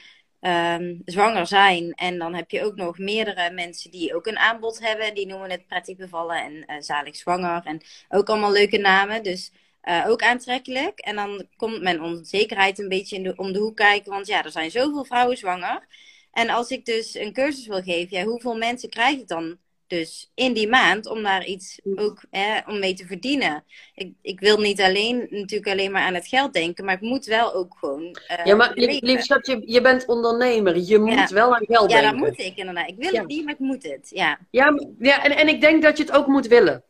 ehm, 0.41 0.97
zwanger 1.05 1.47
zijn. 1.47 1.93
En 1.95 2.19
dan 2.19 2.35
heb 2.35 2.51
je 2.51 2.65
ook 2.65 2.77
nog 2.77 2.99
meerdere 2.99 3.51
mensen 3.51 3.91
die 3.91 4.15
ook 4.15 4.27
een 4.27 4.39
aanbod 4.39 4.81
hebben. 4.81 5.15
Die 5.15 5.27
noemen 5.27 5.51
het 5.51 5.67
prettig 5.67 5.97
bevallen 5.97 6.37
en 6.43 6.65
eh, 6.67 6.77
zalig 6.81 7.17
zwanger. 7.17 7.63
En 7.65 7.81
ook 8.09 8.29
allemaal 8.29 8.53
leuke 8.53 8.79
namen. 8.79 9.23
Dus 9.23 9.53
eh, 9.81 10.05
ook 10.09 10.23
aantrekkelijk. 10.23 10.99
En 10.99 11.17
dan 11.17 11.47
komt 11.57 11.83
mijn 11.83 12.03
onzekerheid 12.03 12.79
een 12.79 12.89
beetje 12.89 13.17
in 13.17 13.23
de, 13.23 13.37
om 13.37 13.53
de 13.53 13.59
hoek 13.59 13.77
kijken. 13.77 14.13
Want 14.13 14.27
ja, 14.27 14.45
er 14.45 14.51
zijn 14.51 14.71
zoveel 14.71 15.05
vrouwen 15.05 15.37
zwanger. 15.37 15.87
En 16.33 16.51
als 16.51 16.71
ik 16.71 16.85
dus 16.85 17.15
een 17.15 17.33
cursus 17.33 17.67
wil 17.67 17.83
geven, 17.83 18.17
ja, 18.17 18.25
hoeveel 18.25 18.57
mensen 18.57 18.91
krijg 18.91 19.19
ik 19.19 19.29
dan 19.29 19.59
Dus 19.99 20.31
in 20.35 20.53
die 20.53 20.69
maand 20.69 21.07
om 21.07 21.23
daar 21.23 21.45
iets 21.45 21.81
ook 21.95 22.25
hè, 22.31 22.61
om 22.67 22.79
mee 22.79 22.95
te 22.95 23.07
verdienen. 23.07 23.65
Ik, 23.95 24.13
ik 24.23 24.41
wil 24.41 24.59
niet 24.59 24.81
alleen 24.81 25.27
natuurlijk 25.31 25.71
alleen 25.71 25.91
maar 25.91 26.03
aan 26.03 26.15
het 26.15 26.27
geld 26.27 26.53
denken, 26.53 26.85
maar 26.85 26.95
ik 26.95 27.01
moet 27.01 27.25
wel 27.25 27.55
ook 27.55 27.77
gewoon. 27.81 28.03
Uh, 28.03 28.45
ja, 28.45 28.55
maar 28.55 28.73
lief, 28.75 29.23
schat, 29.23 29.47
je, 29.47 29.63
je 29.67 29.81
bent 29.81 30.07
ondernemer. 30.07 30.77
Je 30.77 30.99
moet 30.99 31.31
wel 31.31 31.55
aan 31.55 31.65
geld 31.67 31.91
ja, 31.91 32.01
denken. 32.01 32.19
Ja, 32.19 32.27
dat 32.27 32.29
moet 32.29 32.47
ik 32.47 32.57
inderdaad. 32.57 32.89
Ik 32.89 32.97
wil 32.99 33.13
het 33.13 33.27
niet, 33.27 33.45
maar 33.45 33.55
ik 33.55 33.59
moet 33.59 33.83
het. 33.83 34.11
Ja, 34.15 34.39
ja, 34.51 34.75
ja 34.99 35.25
en, 35.25 35.37
en 35.37 35.49
ik 35.49 35.61
denk 35.61 35.83
dat 35.83 35.97
je 35.97 36.05
het 36.05 36.13
ook 36.13 36.27
moet 36.27 36.47
willen. 36.47 36.83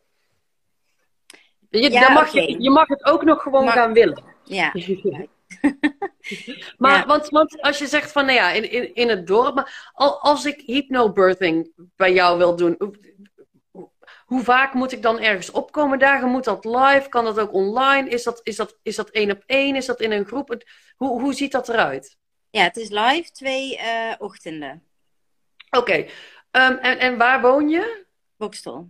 Je, 1.69 1.89
dan 1.89 2.13
mag 2.13 2.33
je, 2.33 2.61
je 2.61 2.69
mag 2.69 2.87
het 2.87 3.05
ook 3.05 3.23
nog 3.23 3.41
gewoon 3.41 3.67
gaan 3.67 3.93
willen. 3.93 4.23
Ja. 4.43 4.73
maar 6.77 7.05
want, 7.07 7.29
want 7.29 7.61
als 7.61 7.77
je 7.77 7.87
zegt 7.87 8.11
van, 8.11 8.25
nou 8.25 8.37
ja, 8.37 8.51
in, 8.51 8.71
in, 8.71 8.95
in 8.95 9.09
het 9.09 9.27
dorp, 9.27 9.55
maar 9.55 9.91
als 10.21 10.45
ik 10.45 10.61
hypnobirthing 10.65 11.71
bij 11.95 12.13
jou 12.13 12.37
wil 12.37 12.55
doen, 12.55 12.77
hoe 14.25 14.43
vaak 14.43 14.73
moet 14.73 14.91
ik 14.91 15.01
dan 15.01 15.19
ergens 15.19 15.51
opkomen 15.51 15.99
dagen? 15.99 16.29
Moet 16.29 16.43
dat 16.43 16.65
live? 16.65 17.05
Kan 17.09 17.25
dat 17.25 17.39
ook 17.39 17.53
online? 17.53 18.09
Is 18.09 18.23
dat, 18.23 18.39
is 18.43 18.55
dat, 18.55 18.77
is 18.81 18.95
dat 18.95 19.09
één 19.09 19.31
op 19.31 19.43
één? 19.45 19.75
Is 19.75 19.85
dat 19.85 20.01
in 20.01 20.11
een 20.11 20.25
groep? 20.25 20.63
Hoe, 20.95 21.21
hoe 21.21 21.33
ziet 21.33 21.51
dat 21.51 21.69
eruit? 21.69 22.17
Ja, 22.49 22.63
het 22.63 22.77
is 22.77 22.89
live 22.89 23.31
twee 23.31 23.77
uh, 23.77 24.13
ochtenden. 24.17 24.83
Oké. 25.69 25.95
Um, 25.95 26.77
en, 26.77 26.99
en 26.99 27.17
waar 27.17 27.41
woon 27.41 27.69
je? 27.69 28.05
Bokstel. 28.37 28.89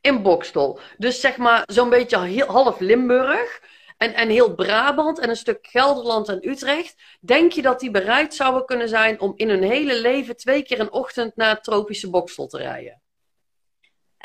In 0.00 0.22
Bokstel. 0.22 0.80
Dus 0.98 1.20
zeg 1.20 1.36
maar 1.36 1.62
zo'n 1.66 1.88
beetje 1.88 2.44
half 2.44 2.80
Limburg. 2.80 3.60
En, 4.02 4.14
en 4.14 4.28
heel 4.28 4.54
Brabant 4.54 5.18
en 5.18 5.28
een 5.28 5.36
stuk 5.36 5.66
Gelderland 5.66 6.28
en 6.28 6.48
Utrecht. 6.48 6.94
Denk 7.20 7.52
je 7.52 7.62
dat 7.62 7.80
die 7.80 7.90
bereid 7.90 8.34
zouden 8.34 8.64
kunnen 8.64 8.88
zijn 8.88 9.20
om 9.20 9.32
in 9.36 9.48
hun 9.48 9.62
hele 9.62 10.00
leven 10.00 10.36
twee 10.36 10.62
keer 10.62 10.80
een 10.80 10.92
ochtend 10.92 11.36
naar 11.36 11.54
het 11.54 11.64
tropische 11.64 12.10
Bokstel 12.10 12.46
te 12.46 12.56
rijden? 12.56 13.00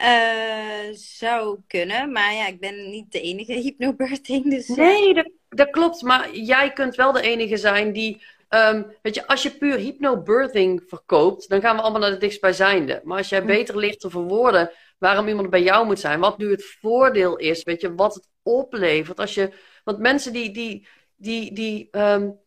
Uh, 0.02 0.94
zou 0.94 1.60
kunnen, 1.68 2.12
maar 2.12 2.34
ja, 2.34 2.48
ik 2.48 2.60
ben 2.60 2.90
niet 2.90 3.12
de 3.12 3.22
enige 3.22 3.54
hypnobirthing. 3.64 4.50
Dus, 4.50 4.68
nee, 4.68 5.14
dat, 5.14 5.30
dat, 5.50 5.70
klopt. 5.70 6.02
Maar 6.02 6.36
jij 6.36 6.74
kunt 6.74 6.96
wel 6.96 7.12
de 7.12 7.22
enige 7.22 7.58
zijn 7.58 7.94
die. 7.94 8.22
Um, 8.50 8.96
weet 9.02 9.16
je, 9.16 9.28
als 9.28 9.44
je 9.44 9.52
puur 9.52 9.78
hypnobirthing 9.78 10.84
verkoopt, 10.88 11.50
dan 11.50 11.62
gaan 11.62 11.76
we 11.76 11.82
allemaal 11.82 12.02
naar 12.02 12.12
de 12.12 12.18
dichtstbijzijnde. 12.18 13.02
Maar 13.04 13.18
als 13.18 13.30
jij 13.30 13.40
hm. 13.40 13.46
beter 13.46 13.78
ligt 13.78 14.00
te 14.00 14.10
verwoorden 14.10 14.72
waarom 14.98 15.28
iemand 15.28 15.50
bij 15.50 15.62
jou 15.62 15.86
moet 15.86 16.00
zijn, 16.00 16.20
wat 16.20 16.38
nu 16.38 16.52
het 16.52 16.78
voordeel 16.82 17.36
is, 17.36 17.64
weet 17.64 17.82
je, 17.82 17.96
wat 17.96 18.14
het 18.14 18.28
oplevert. 18.48 19.20
Als 19.20 19.34
je, 19.34 19.54
want 19.84 20.00
mensen 20.00 20.34
die. 20.34 20.52
die, 20.52 20.88
die, 21.16 21.54
die 21.54 21.88
um, 21.92 22.40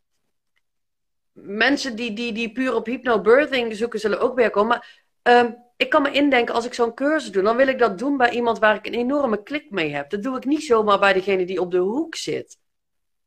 mensen 1.32 1.96
die, 1.96 2.12
die, 2.12 2.32
die 2.32 2.52
puur 2.52 2.74
op 2.74 2.86
hypnobirthing 2.86 3.76
zoeken, 3.76 4.00
zullen 4.00 4.20
ook 4.20 4.34
weer 4.34 4.50
komen. 4.50 4.68
Maar 4.68 5.06
um, 5.22 5.56
ik 5.76 5.90
kan 5.90 6.02
me 6.02 6.10
indenken, 6.10 6.54
als 6.54 6.64
ik 6.64 6.74
zo'n 6.74 6.94
cursus 6.94 7.30
doe, 7.30 7.42
dan 7.42 7.56
wil 7.56 7.68
ik 7.68 7.78
dat 7.78 7.98
doen 7.98 8.16
bij 8.16 8.30
iemand 8.30 8.58
waar 8.58 8.74
ik 8.74 8.86
een 8.86 8.94
enorme 8.94 9.42
klik 9.42 9.70
mee 9.70 9.94
heb. 9.94 10.10
Dat 10.10 10.22
doe 10.22 10.36
ik 10.36 10.44
niet 10.44 10.62
zomaar 10.62 10.98
bij 10.98 11.12
degene 11.12 11.46
die 11.46 11.60
op 11.60 11.70
de 11.70 11.78
hoek 11.78 12.14
zit. 12.14 12.58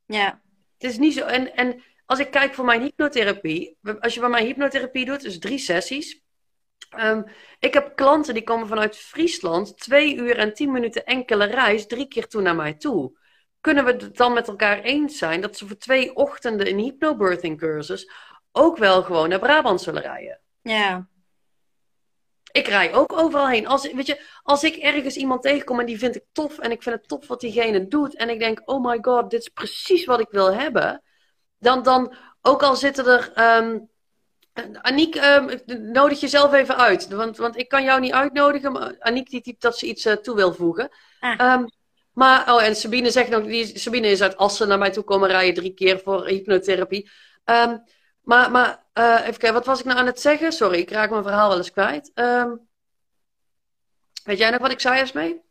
Ja. 0.06 0.42
Het 0.78 0.92
is 0.92 0.98
niet 0.98 1.14
zo. 1.14 1.26
En, 1.26 1.56
en 1.56 1.84
als 2.06 2.20
ik 2.20 2.32
kijk 2.32 2.54
voor 2.54 2.66
mijn 2.66 2.82
hypnotherapie, 2.82 3.78
als 4.00 4.14
je 4.14 4.20
bij 4.20 4.30
mij 4.30 4.46
hypnotherapie 4.46 5.06
doet, 5.06 5.22
dus 5.22 5.40
drie 5.40 5.58
sessies. 5.58 6.23
Um, 7.00 7.24
ik 7.60 7.74
heb 7.74 7.96
klanten 7.96 8.34
die 8.34 8.44
komen 8.44 8.68
vanuit 8.68 8.98
Friesland, 8.98 9.80
twee 9.80 10.16
uur 10.16 10.38
en 10.38 10.54
tien 10.54 10.72
minuten 10.72 11.06
enkele 11.06 11.46
reis, 11.46 11.88
drie 11.88 12.08
keer 12.08 12.28
toe 12.28 12.42
naar 12.42 12.56
mij 12.56 12.74
toe. 12.74 13.18
Kunnen 13.62 13.86
we 13.86 13.92
het 13.92 14.18
dan 14.18 14.34
met 14.34 14.48
elkaar 14.48 14.80
eens 14.80 15.18
zijn 15.18 15.42
dat 15.42 15.58
ze 15.58 15.68
voor 15.68 15.78
twee 15.78 16.16
ochtenden 16.16 16.68
een 16.68 16.80
hypnobirthing 16.80 17.58
cursus 17.58 18.12
ook 18.52 18.78
wel 18.78 19.04
gewoon 19.04 19.30
naar 19.30 19.40
Brabant 19.40 19.82
zullen 19.82 20.02
rijden? 20.02 20.40
Ja. 20.62 21.08
Ik 22.52 22.68
rij 22.68 22.94
ook 22.94 23.14
overal 23.14 23.48
heen. 23.48 23.68
Als, 23.68 23.92
weet 23.92 24.08
je, 24.08 24.22
als 24.44 24.64
ik 24.64 24.76
ergens 24.76 25.16
iemand 25.16 25.42
tegenkom 25.42 25.80
en 25.80 25.86
die 25.86 25.98
vind 25.98 26.16
ik 26.16 26.24
tof 26.32 26.60
en 26.60 26.72
ik 26.72 26.84
vind 26.84 26.96
het 26.96 27.08
tof 27.08 27.28
wat 27.28 27.40
diegene 27.40 27.88
doet 27.88 28.16
en 28.16 28.30
ik 28.30 28.40
denk, 28.40 28.62
oh 28.66 28.86
my 28.86 28.98
god, 29.02 29.30
dit 29.30 29.40
is 29.40 29.50
precies 29.50 30.06
wat 30.06 30.20
ik 30.20 30.30
wil 30.30 30.54
hebben, 30.54 31.04
dan, 31.58 31.84
dan 31.84 32.16
ook 32.42 32.64
al 32.64 32.76
zitten 32.76 33.06
er. 33.06 33.58
Um, 33.58 33.92
Aniek, 34.82 35.16
um, 35.16 35.60
nodig 35.92 36.20
jezelf 36.20 36.54
even 36.54 36.78
uit. 36.78 37.08
Want, 37.08 37.38
want 37.38 37.58
ik 37.58 37.68
kan 37.68 37.84
jou 37.84 38.00
niet 38.00 38.14
uitnodigen. 38.14 38.72
Maar 38.72 38.96
Aniek 39.00 39.30
die 39.30 39.42
typt 39.42 39.62
dat 39.62 39.78
ze 39.78 39.86
iets 39.86 40.06
uh, 40.06 40.14
toe 40.14 40.36
wil 40.36 40.54
voegen. 40.54 40.90
Ah. 41.20 41.54
Um, 41.54 41.68
maar, 42.14 42.54
oh, 42.54 42.64
en 42.64 42.76
Sabine 42.76 43.12
zegt 43.12 43.30
nog, 43.30 43.46
die, 43.46 43.80
Sabine 43.80 44.08
is 44.08 44.22
uit 44.22 44.38
Assen 44.38 44.68
naar 44.68 44.78
mij 44.78 44.92
toe 44.92 45.04
komen 45.04 45.30
rijden 45.30 45.54
drie 45.54 45.74
keer 45.74 46.00
voor 46.00 46.28
hypnotherapie. 46.28 47.10
Um, 47.46 47.84
maar, 48.22 48.52
maar 48.52 48.84
uh, 48.94 49.20
even 49.22 49.40
kijken, 49.40 49.54
wat 49.54 49.66
was 49.66 49.80
ik 49.80 49.86
nou 49.86 49.98
aan 49.98 50.06
het 50.06 50.20
zeggen? 50.20 50.52
Sorry, 50.52 50.80
ik 50.80 50.90
raak 50.90 51.10
mijn 51.10 51.24
verhaal 51.24 51.50
wel 51.50 51.58
eens 51.58 51.72
kwijt. 51.72 52.12
Um, 52.16 52.68
weet 54.24 54.38
jij 54.38 54.50
nog 54.50 54.60
wat 54.60 54.72
ik 54.72 54.80
zei, 54.80 55.10
mee? 55.14 55.42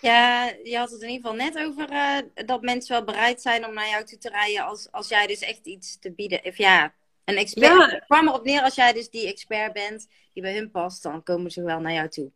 Ja, 0.00 0.52
je 0.64 0.78
had 0.78 0.90
het 0.90 1.02
in 1.02 1.08
ieder 1.08 1.30
geval 1.30 1.46
net 1.46 1.66
over 1.66 1.92
uh, 1.92 2.46
dat 2.46 2.62
mensen 2.62 2.94
wel 2.94 3.04
bereid 3.04 3.42
zijn 3.42 3.66
om 3.66 3.74
naar 3.74 3.88
jou 3.88 4.04
toe 4.04 4.18
te 4.18 4.28
rijden 4.28 4.64
als, 4.64 4.88
als 4.90 5.08
jij 5.08 5.26
dus 5.26 5.40
echt 5.40 5.66
iets 5.66 5.98
te 5.98 6.12
bieden. 6.12 6.40
Of 6.44 6.56
ja, 6.56 6.92
een 7.30 7.36
expert. 7.36 7.90
Ja. 7.90 7.98
Kwam 8.06 8.28
erop 8.28 8.44
neer 8.44 8.62
als 8.62 8.74
jij 8.74 8.92
dus 8.92 9.10
die 9.10 9.26
expert 9.26 9.72
bent 9.72 10.06
die 10.32 10.42
bij 10.42 10.54
hun 10.54 10.70
past, 10.70 11.02
dan 11.02 11.22
komen 11.22 11.50
ze 11.50 11.62
wel 11.62 11.80
naar 11.80 11.92
jou 11.92 12.08
toe. 12.08 12.30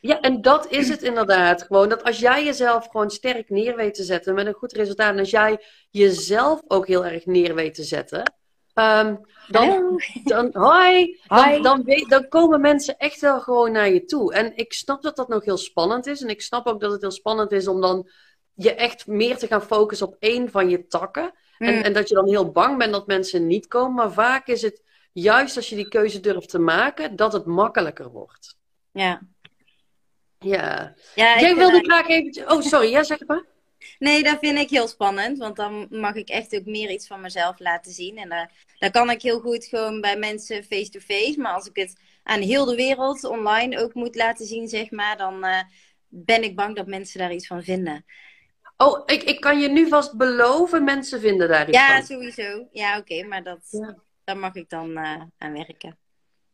Ja, 0.00 0.20
en 0.20 0.42
dat 0.42 0.70
is 0.70 0.88
het 0.88 1.02
inderdaad. 1.02 1.62
Gewoon 1.62 1.88
dat 1.88 2.04
als 2.04 2.18
jij 2.18 2.44
jezelf 2.44 2.86
gewoon 2.86 3.10
sterk 3.10 3.50
neer 3.50 3.76
weet 3.76 3.94
te 3.94 4.02
zetten 4.02 4.34
met 4.34 4.46
een 4.46 4.52
goed 4.52 4.72
resultaat. 4.72 5.12
En 5.12 5.18
als 5.18 5.30
jij 5.30 5.64
jezelf 5.90 6.60
ook 6.66 6.86
heel 6.86 7.04
erg 7.06 7.26
neer 7.26 7.54
weet 7.54 7.74
te 7.74 7.82
zetten. 7.82 8.32
Um, 8.74 9.20
dan, 9.48 10.02
dan, 10.24 10.50
hoi, 10.52 11.20
dan, 11.28 11.62
dan, 11.62 11.84
dan, 12.08 12.28
komen 12.28 12.60
mensen 12.60 12.96
echt 12.96 13.20
wel 13.20 13.40
gewoon 13.40 13.72
naar 13.72 13.88
je 13.88 14.04
toe. 14.04 14.34
En 14.34 14.56
ik 14.56 14.72
snap 14.72 15.02
dat 15.02 15.16
dat 15.16 15.28
nog 15.28 15.44
heel 15.44 15.56
spannend 15.56 16.06
is. 16.06 16.22
En 16.22 16.28
ik 16.28 16.42
snap 16.42 16.66
ook 16.66 16.80
dat 16.80 16.92
het 16.92 17.00
heel 17.00 17.10
spannend 17.10 17.52
is 17.52 17.68
om 17.68 17.80
dan 17.80 18.08
je 18.54 18.74
echt 18.74 19.06
meer 19.06 19.36
te 19.36 19.46
gaan 19.46 19.62
focussen 19.62 20.06
op 20.06 20.16
één 20.18 20.50
van 20.50 20.68
je 20.68 20.86
takken. 20.86 21.32
En, 21.60 21.74
mm. 21.74 21.82
en 21.82 21.92
dat 21.92 22.08
je 22.08 22.14
dan 22.14 22.28
heel 22.28 22.50
bang 22.50 22.78
bent 22.78 22.92
dat 22.92 23.06
mensen 23.06 23.46
niet 23.46 23.66
komen. 23.66 23.94
Maar 23.94 24.12
vaak 24.12 24.46
is 24.46 24.62
het 24.62 24.82
juist 25.12 25.56
als 25.56 25.68
je 25.68 25.76
die 25.76 25.88
keuze 25.88 26.20
durft 26.20 26.48
te 26.48 26.58
maken, 26.58 27.16
dat 27.16 27.32
het 27.32 27.46
makkelijker 27.46 28.10
wordt. 28.10 28.56
Ja. 28.92 29.20
Ja. 30.38 30.94
ja 31.14 31.40
Jij 31.40 31.54
wilde 31.54 31.80
graag 31.84 32.08
even... 32.08 32.50
Oh, 32.50 32.60
sorry. 32.60 32.90
Ja, 32.90 33.02
zeg 33.02 33.26
maar. 33.26 33.44
Nee, 33.98 34.22
dat 34.22 34.38
vind 34.40 34.58
ik 34.58 34.70
heel 34.70 34.88
spannend. 34.88 35.38
Want 35.38 35.56
dan 35.56 35.86
mag 35.90 36.14
ik 36.14 36.28
echt 36.28 36.54
ook 36.54 36.64
meer 36.64 36.90
iets 36.90 37.06
van 37.06 37.20
mezelf 37.20 37.58
laten 37.58 37.92
zien. 37.92 38.18
En 38.18 38.28
daar, 38.28 38.52
daar 38.78 38.90
kan 38.90 39.10
ik 39.10 39.22
heel 39.22 39.40
goed 39.40 39.64
gewoon 39.64 40.00
bij 40.00 40.16
mensen 40.16 40.64
face-to-face. 40.64 41.40
Maar 41.40 41.52
als 41.52 41.66
ik 41.66 41.76
het 41.76 42.00
aan 42.22 42.40
heel 42.40 42.64
de 42.64 42.74
wereld 42.74 43.24
online 43.24 43.80
ook 43.80 43.94
moet 43.94 44.14
laten 44.14 44.46
zien, 44.46 44.68
zeg 44.68 44.90
maar, 44.90 45.16
dan 45.16 45.44
uh, 45.44 45.62
ben 46.08 46.42
ik 46.42 46.56
bang 46.56 46.76
dat 46.76 46.86
mensen 46.86 47.18
daar 47.18 47.32
iets 47.32 47.46
van 47.46 47.62
vinden. 47.62 48.04
Oh, 48.82 49.02
ik, 49.06 49.22
ik 49.22 49.40
kan 49.40 49.60
je 49.60 49.68
nu 49.68 49.88
vast 49.88 50.16
beloven, 50.16 50.84
mensen 50.84 51.20
vinden 51.20 51.48
daar 51.48 51.68
iets 51.68 51.78
ja, 51.78 51.86
van. 51.86 51.96
Ja, 51.96 52.02
sowieso. 52.02 52.68
Ja, 52.72 52.98
oké, 52.98 53.22
maar 53.22 53.42
dat, 53.42 53.58
ja. 53.70 53.96
daar 54.24 54.38
mag 54.38 54.54
ik 54.54 54.68
dan 54.68 54.90
uh, 54.90 55.22
aan 55.38 55.52
werken. 55.52 55.98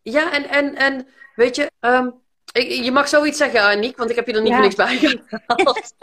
Ja, 0.03 0.33
en, 0.33 0.49
en, 0.49 0.75
en 0.75 1.09
weet 1.35 1.57
je, 1.57 1.71
um, 1.81 2.15
ik, 2.53 2.85
je 2.85 2.93
mag 2.93 3.09
zoiets 3.09 3.39
zeggen, 3.39 3.61
Aniek, 3.61 3.97
want 3.97 4.11
ik 4.11 4.17
heb 4.17 4.27
je 4.27 4.33
er 4.33 4.43
niet 4.43 4.49
ja. 4.49 4.55
voor 4.55 4.65
niks 4.65 4.75
bij 4.75 4.97
gehaald. 4.97 5.95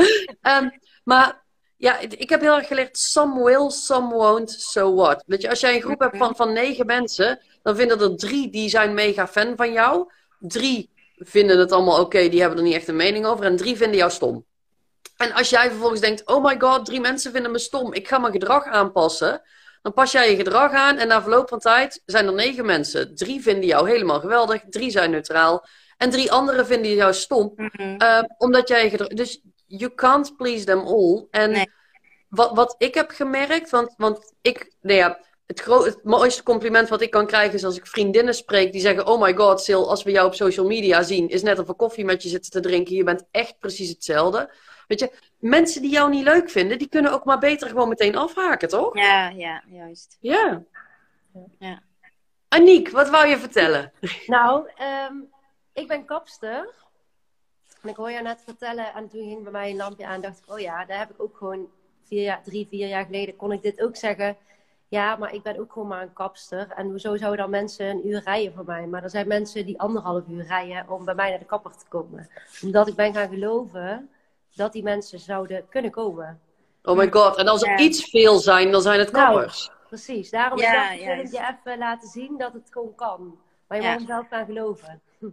um, 0.42 0.72
maar 1.14 1.44
ja, 1.78 2.00
ik 2.00 2.30
heb 2.30 2.42
heel 2.42 2.58
erg 2.58 2.68
geleerd, 2.68 2.98
some 2.98 3.44
will, 3.44 3.70
some 3.70 4.14
won't, 4.14 4.52
so 4.52 4.96
what. 4.96 5.24
Weet 5.28 5.42
je, 5.42 5.50
als 5.50 5.60
jij 5.60 5.76
een 5.76 5.82
groep 5.82 6.00
hebt 6.00 6.18
van, 6.18 6.36
van 6.36 6.54
negen 6.54 6.86
mensen, 6.86 7.40
dan 7.64 7.76
vinden 7.76 8.00
er 8.00 8.16
drie 8.16 8.50
die 8.50 8.70
zijn 8.70 8.94
mega 8.94 9.28
fan 9.28 9.56
van 9.56 9.72
jou. 9.72 10.12
Drie 10.40 10.90
vinden 11.18 11.60
het 11.60 11.72
allemaal 11.72 12.00
oké, 12.00 12.30
die 12.30 12.40
hebben 12.40 12.58
er 12.58 12.64
niet 12.64 12.76
echt 12.76 12.88
een 12.88 12.96
mening 12.96 13.26
over. 13.26 13.46
En 13.46 13.56
drie 13.56 13.78
vinden 13.78 13.98
jou 13.98 14.12
stom. 14.12 14.46
En 15.18 15.32
als 15.32 15.50
jij 15.50 15.70
vervolgens 15.70 16.02
denkt, 16.02 16.28
oh 16.28 16.44
my 16.44 16.60
god, 16.60 16.86
drie 16.86 17.00
mensen 17.00 17.32
vinden 17.32 17.52
me 17.52 17.60
stom, 17.60 17.94
ik 17.94 18.08
ga 18.08 18.18
mijn 18.18 18.34
gedrag 18.34 18.66
aanpassen. 18.66 19.42
Dan 19.82 19.94
pas 19.94 20.12
jij 20.12 20.30
je 20.30 20.36
gedrag 20.36 20.72
aan 20.72 20.98
en 20.98 21.08
na 21.08 21.22
verloop 21.22 21.50
van 21.50 21.60
tijd 21.60 22.02
zijn 22.06 22.28
er 22.28 22.34
negen 22.34 22.66
mensen. 22.66 23.16
Drie 23.16 23.42
vinden 23.42 23.66
jou 23.66 23.90
helemaal 23.90 24.20
geweldig, 24.20 24.62
drie 24.70 24.92
zijn 24.92 25.12
neutraal. 25.12 25.66
En 25.98 26.10
drie 26.10 26.32
anderen 26.32 26.66
vinden 26.66 26.94
jou 26.94 27.14
stom. 27.14 27.54
Mm 27.56 27.70
-hmm. 27.74 28.02
uh, 28.02 28.24
omdat 28.38 28.68
jij 28.68 28.84
je 28.84 28.90
gedrag... 28.90 29.08
Dus 29.08 29.42
you 29.66 29.96
can't 29.96 30.36
please 30.36 30.66
them 30.66 30.80
all. 30.80 31.28
En 31.32 31.52
nee. 31.52 31.72
wat, 32.30 32.52
wat 32.56 32.76
ik 32.78 32.94
heb 32.94 33.10
gemerkt, 33.10 33.70
want, 33.70 33.94
want 33.98 34.34
ik, 34.42 34.72
nou 34.82 34.98
ja, 34.98 35.20
het, 35.46 35.60
gro- 35.60 35.84
het 35.84 36.04
mooiste 36.04 36.44
compliment 36.44 36.90
wat 36.90 37.02
ik 37.02 37.12
kan 37.12 37.28
krijgen 37.28 37.54
is 37.54 37.64
als 37.64 37.78
ik 37.78 37.88
vriendinnen 37.88 38.34
spreek 38.34 38.72
die 38.72 38.82
zeggen: 38.82 39.08
Oh 39.08 39.22
my 39.22 39.34
god, 39.34 39.62
Sil, 39.66 39.90
als 39.90 40.04
we 40.04 40.12
jou 40.12 40.28
op 40.28 40.36
social 40.36 40.66
media 40.66 41.04
zien, 41.04 41.30
is 41.30 41.42
net 41.42 41.60
of 41.60 41.68
we 41.68 41.74
koffie 41.74 42.06
met 42.06 42.24
je 42.24 42.30
zitten 42.30 42.52
te 42.52 42.60
drinken. 42.60 42.96
Je 42.96 43.04
bent 43.04 43.24
echt 43.32 43.60
precies 43.60 43.90
hetzelfde. 43.90 44.54
Weet 44.94 45.12
je, 45.12 45.20
mensen 45.40 45.82
die 45.82 45.92
jou 45.92 46.10
niet 46.10 46.24
leuk 46.24 46.50
vinden, 46.50 46.78
die 46.78 46.90
kunnen 46.90 47.12
ook 47.12 47.26
maar 47.26 47.40
beter 47.40 47.68
gewoon 47.68 47.90
meteen 47.90 48.16
afhaken, 48.16 48.70
toch? 48.70 48.96
Ja, 48.98 49.30
ja, 49.30 49.64
juist. 49.68 50.18
Ja. 50.20 50.64
ja. 51.60 51.82
Aniek, 52.48 52.90
wat 52.90 53.10
wou 53.10 53.28
je 53.28 53.38
vertellen? 53.38 53.92
Nou, 54.28 54.70
um, 55.10 55.30
ik 55.74 55.88
ben 55.88 56.06
kapster. 56.06 56.70
En 57.82 57.90
ik 57.90 57.96
hoor 57.96 58.12
jou 58.12 58.24
net 58.24 58.42
vertellen 58.46 58.94
en 58.94 59.10
toen 59.10 59.28
ging 59.28 59.44
bij 59.44 59.52
mij 59.52 59.70
een 59.70 59.76
lampje 59.76 60.06
aan. 60.06 60.22
dacht 60.22 60.40
ik, 60.40 60.54
oh 60.54 60.60
ja, 60.60 60.86
daar 60.86 61.00
heb 61.00 61.10
ik 61.10 61.22
ook 61.22 61.38
gewoon 61.38 61.70
vier 62.04 62.24
jaar, 62.24 62.44
drie, 62.44 62.68
vier 62.70 62.88
jaar 62.88 63.06
geleden 63.06 63.36
kon 63.36 63.52
ik 63.52 63.62
dit 63.62 63.82
ook 63.82 63.96
zeggen. 63.96 64.38
ja, 64.88 65.16
maar 65.16 65.34
ik 65.34 65.44
ben 65.44 65.60
ook 65.60 65.72
gewoon 65.72 65.88
maar 65.88 66.02
een 66.02 66.14
kapster. 66.14 66.72
En 66.72 66.90
hoezo 66.90 67.18
zouden 67.18 67.40
dan 67.40 67.50
mensen 67.50 67.86
een 67.86 68.08
uur 68.08 68.22
rijden 68.24 68.54
voor 68.54 68.66
mij? 68.66 68.88
Maar 68.88 69.04
er 69.04 69.10
zijn 69.10 69.28
mensen 69.28 69.66
die 69.66 69.80
anderhalf 69.80 70.28
uur 70.28 70.46
rijden 70.46 70.90
om 70.90 71.06
bij 71.06 71.16
mij 71.16 71.30
naar 71.30 71.40
de 71.40 71.46
kapper 71.46 71.72
te 71.78 71.86
komen. 71.90 72.30
Omdat 72.64 72.88
ik 72.88 72.96
ben 72.96 73.14
gaan 73.14 73.30
geloven 73.30 74.10
dat 74.56 74.74
die 74.74 74.84
mensen 74.84 75.20
zouden 75.20 75.66
kunnen 75.70 75.92
komen. 75.92 76.40
Oh 76.84 76.98
my 76.98 77.12
god, 77.12 77.38
en 77.38 77.48
als 77.48 77.62
er 77.62 77.70
Ja. 77.70 77.78
iets 77.78 78.10
veel 78.10 78.38
zijn, 78.40 78.72
dan 78.72 78.82
zijn 78.82 79.00
het 79.00 79.12
Nou, 79.12 79.34
kappers. 79.34 79.72
Precies, 79.88 80.30
daarom 80.30 80.60
Ja, 80.60 80.92
ik, 80.92 81.00
wil 81.00 81.10
ik 81.10 81.16
juist. 81.16 81.32
je 81.34 81.56
even 81.64 81.78
laten 81.78 82.10
zien 82.10 82.38
dat 82.38 82.54
het 82.54 82.68
gewoon 82.72 82.96
kan. 82.96 83.38
Maar 83.68 83.78
je 83.78 83.84
Ja. 83.84 83.92
moet 83.92 84.02
er 84.02 84.08
zelf 84.08 84.28
gaan 84.30 84.46
geloven. 84.46 85.02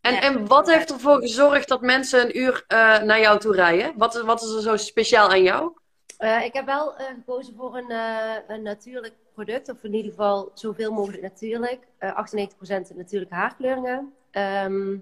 En, 0.00 0.12
Ja. 0.14 0.20
en 0.20 0.46
wat 0.46 0.70
heeft 0.70 0.90
ervoor 0.92 1.20
gezorgd 1.20 1.68
dat 1.68 1.80
mensen 1.80 2.20
een 2.24 2.38
uur 2.38 2.64
eh, 2.68 3.02
naar 3.02 3.20
jou 3.20 3.38
toe 3.38 3.54
rijden? 3.54 3.92
Wat, 3.96 4.14
is- 4.14 4.22
wat 4.22 4.42
is 4.42 4.54
er 4.54 4.60
zo 4.62 4.76
speciaal 4.76 5.28
aan 5.28 5.42
jou? 5.42 5.72
Eh, 6.18 6.44
ik 6.44 6.52
heb 6.52 6.66
wel 6.66 6.96
eh, 6.96 7.06
gekozen 7.06 7.54
voor 7.56 7.76
een, 7.76 7.90
eh, 7.90 8.34
een 8.46 8.62
natuurlijk 8.62 9.14
product, 9.34 9.68
of 9.70 9.82
in 9.82 9.94
ieder 9.94 10.10
geval 10.10 10.50
zoveel 10.54 10.92
mogelijk 10.92 11.22
natuurlijk. 11.22 11.86
Eh 11.98 12.16
98% 12.16 12.96
natuurlijke 12.96 13.34
haarkleuringen. 13.34 14.12
Ehm, 14.30 14.96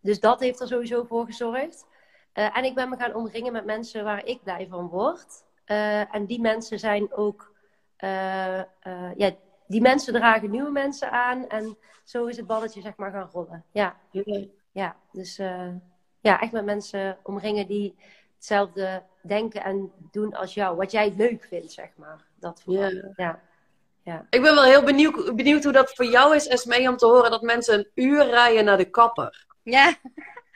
dus 0.00 0.20
dat 0.20 0.40
heeft 0.40 0.60
er 0.60 0.66
sowieso 0.66 1.04
voor 1.04 1.26
gezorgd. 1.26 1.86
Eh, 2.36 2.56
en 2.56 2.64
ik 2.64 2.74
ben 2.74 2.88
me 2.88 2.96
gaan 2.96 3.14
omringen 3.14 3.52
met 3.52 3.64
mensen 3.64 4.04
waar 4.04 4.24
ik 4.24 4.42
blij 4.42 4.66
van 4.70 4.88
word. 4.88 5.44
Eh, 5.64 6.14
en 6.14 6.26
die 6.26 6.40
mensen 6.40 6.78
zijn 6.78 7.12
ook, 7.12 7.52
eh, 7.96 8.62
ja, 9.16 9.30
die 9.66 9.80
mensen 9.80 10.12
dragen 10.12 10.50
nieuwe 10.50 10.70
mensen 10.70 11.10
aan. 11.10 11.48
En 11.48 11.76
zo 12.04 12.26
is 12.26 12.36
het 12.36 12.46
balletje 12.46 12.80
zeg 12.80 12.96
maar 12.96 13.10
gaan 13.10 13.30
rollen. 13.32 13.64
Ja, 13.72 13.96
ja. 14.72 14.96
dus 15.12 15.36
ja, 16.20 16.40
echt 16.40 16.52
met 16.52 16.64
mensen 16.64 17.18
omringen 17.22 17.66
die 17.66 17.94
hetzelfde 18.34 19.02
denken 19.22 19.64
en 19.64 19.92
doen 20.10 20.34
als 20.34 20.54
jou. 20.54 20.76
Wat 20.76 20.90
jij 20.90 21.14
leuk 21.16 21.44
vindt, 21.44 21.72
zeg 21.72 21.88
maar. 21.96 22.24
Dat 22.34 22.62
vooral. 22.62 23.12
Ja. 23.16 23.40
Ja. 24.02 24.26
Ik 24.30 24.42
ben 24.42 24.54
wel 24.54 24.64
heel 24.64 24.82
benieuwd, 24.82 25.36
benieuwd 25.36 25.64
hoe 25.64 25.72
dat 25.72 25.94
voor 25.94 26.06
jou 26.06 26.34
is, 26.34 26.46
Esmee, 26.46 26.88
om 26.88 26.96
te 26.96 27.06
horen 27.06 27.30
dat 27.30 27.42
mensen 27.42 27.78
een 27.78 27.90
uur 27.94 28.24
rijden 28.24 28.64
naar 28.64 28.76
de 28.76 28.90
kapper. 28.90 29.46
Ja, 29.62 29.94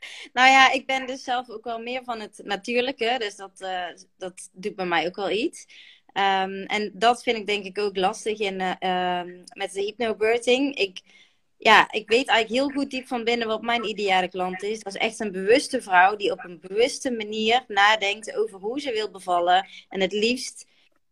nou 0.33 0.49
ja, 0.49 0.73
ik 0.73 0.87
ben 0.87 1.07
dus 1.07 1.23
zelf 1.23 1.49
ook 1.49 1.65
wel 1.65 1.79
meer 1.79 2.05
van 2.05 2.21
het 2.21 2.41
natuurlijke. 2.45 3.17
Dus 3.19 3.37
dat, 3.37 3.61
eh, 3.61 3.87
dat 4.17 4.49
doet 4.53 4.77
bij 4.77 4.87
mij 4.87 5.07
ook 5.07 5.17
wel 5.17 5.31
iets. 5.31 5.67
Ehm, 6.13 6.65
en 6.65 6.91
dat 6.95 7.23
vind 7.23 7.37
ik 7.37 7.47
denk 7.47 7.65
ik 7.65 7.79
ook 7.79 7.97
lastig 7.97 8.39
in, 8.39 8.61
eh, 8.61 8.75
ehm, 8.79 9.45
met 9.53 9.73
de 9.73 9.81
hypnobirthing. 9.81 10.77
Ik, 10.77 11.01
ja, 11.57 11.93
ik 11.93 12.09
weet 12.09 12.29
eigenlijk 12.29 12.61
heel 12.61 12.81
goed 12.81 12.91
diep 12.91 13.07
van 13.07 13.25
binnen 13.25 13.49
wat 13.49 13.63
mijn 13.63 13.85
ideale 13.85 14.29
klant 14.29 14.63
is. 14.63 14.81
Dat 14.81 14.95
is 14.95 15.01
echt 15.01 15.21
een 15.21 15.33
bewuste 15.33 15.83
vrouw 15.83 16.17
die 16.17 16.33
op 16.33 16.45
een 16.45 16.61
bewuste 16.61 17.11
manier 17.11 17.65
nadenkt 17.69 18.35
over 18.35 18.59
hoe 18.59 18.81
ze 18.81 18.93
wil 18.93 19.11
bevallen. 19.11 19.69
En 19.89 20.01
het 20.01 20.13
liefst 20.13 20.67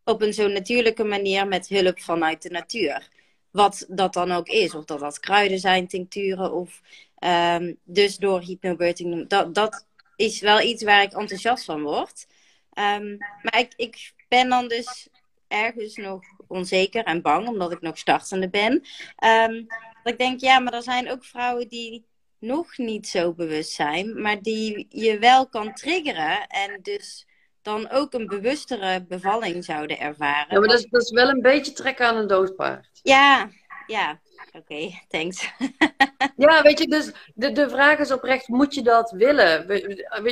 op 0.05 0.23
een 0.23 0.33
zo 0.33 0.49
natuurlijke 0.49 1.05
manier 1.05 1.47
met 1.49 1.69
hulp 1.69 2.01
vanuit 2.01 2.43
de 2.43 2.51
natuur. 2.51 3.09
Wat 3.51 3.87
dat 3.89 4.13
dan 4.13 4.33
ook 4.33 4.49
is. 4.49 4.75
Of 4.75 4.85
dat 4.85 5.01
dat 5.01 5.21
kruiden 5.21 5.59
zijn, 5.59 5.89
tincturen 5.89 6.53
of... 6.53 6.81
Ehm, 7.19 7.75
dus 7.85 8.17
door 8.17 8.41
hypnobirthing, 8.41 9.29
dat, 9.29 9.55
dat 9.55 9.87
is 10.17 10.41
wel 10.41 10.61
iets 10.61 10.83
waar 10.83 11.03
ik 11.03 11.13
enthousiast 11.13 11.65
van 11.65 11.83
word. 11.83 12.27
Ehm, 12.73 13.17
maar 13.17 13.59
ik, 13.59 13.73
ik 13.77 14.13
ben 14.29 14.49
dan 14.49 14.69
dus 14.69 15.09
ergens 15.49 15.97
nog 15.97 16.25
onzeker 16.49 17.05
en 17.05 17.23
bang, 17.23 17.49
omdat 17.49 17.73
ik 17.73 17.81
nog 17.81 17.99
startende 17.99 18.49
ben. 18.49 18.83
Ehm, 19.17 19.65
dat 20.03 20.13
ik 20.13 20.19
denk, 20.19 20.41
ja, 20.41 20.59
maar 20.59 20.73
er 20.73 20.83
zijn 20.83 21.11
ook 21.11 21.25
vrouwen 21.25 21.69
die 21.69 22.05
nog 22.39 22.79
niet 22.79 23.09
zo 23.09 23.33
bewust 23.33 23.73
zijn, 23.73 24.21
maar 24.21 24.43
die 24.43 24.87
je 24.89 25.19
wel 25.19 25.49
kan 25.49 25.73
triggeren 25.73 26.47
en 26.47 26.79
dus 26.83 27.27
dan 27.63 27.91
ook 27.91 28.15
een 28.15 28.27
bewustere 28.27 29.05
bevalling 29.05 29.65
zouden 29.65 29.99
ervaren. 29.99 30.55
Ja, 30.55 30.59
maar 30.59 30.69
dat 30.69 30.79
is, 30.79 30.87
dat 30.91 31.03
is 31.03 31.11
wel 31.11 31.29
een 31.29 31.41
beetje 31.41 31.73
trekken 31.73 32.07
aan 32.07 32.17
een 32.17 32.27
doodpaard. 32.27 33.01
Ja, 33.03 33.51
ja. 33.87 34.21
Oké, 34.53 34.91
thanks. 35.09 35.49
Ja, 36.37 36.63
weet 36.63 36.79
je, 36.79 36.89
dus 36.89 37.13
de, 37.35 37.53
de 37.53 37.69
vraag 37.69 37.99
is 37.99 38.13
oprecht, 38.13 38.49
moet 38.49 38.75
je 38.75 38.83
dat 38.83 39.11
willen? 39.11 39.67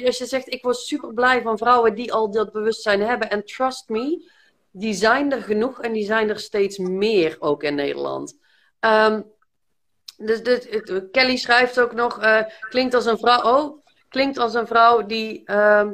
Als 0.04 0.18
je 0.18 0.26
zegt, 0.26 0.52
ik 0.52 0.62
word 0.62 0.76
super 0.76 1.14
blij 1.14 1.42
van 1.42 1.58
vrouwen 1.58 1.94
die 1.94 2.12
al 2.12 2.30
dat 2.30 2.52
bewustzijn 2.52 3.00
hebben. 3.00 3.30
En 3.30 3.44
trust 3.44 3.88
me, 3.88 4.30
die 4.70 4.94
zijn 4.94 5.32
er 5.32 5.42
genoeg 5.42 5.82
en 5.82 5.92
die 5.92 6.04
zijn 6.04 6.28
er 6.28 6.38
steeds 6.38 6.78
meer 6.78 7.36
ook 7.38 7.62
in 7.62 7.74
Nederland. 7.74 8.38
Ehm, 8.80 9.22
dus, 10.16 10.40
Kelly 11.10 11.36
schrijft 11.36 11.80
ook 11.80 11.92
nog, 11.92 12.22
eh, 12.22 12.42
klinkt 12.68 12.94
als 12.94 13.06
een 13.06 13.18
vrouw, 13.18 13.42
oh, 13.42 13.84
klinkt 14.08 14.38
als 14.38 14.54
een 14.54 14.66
vrouw 14.66 15.06
die, 15.06 15.42
ehm, 15.44 15.92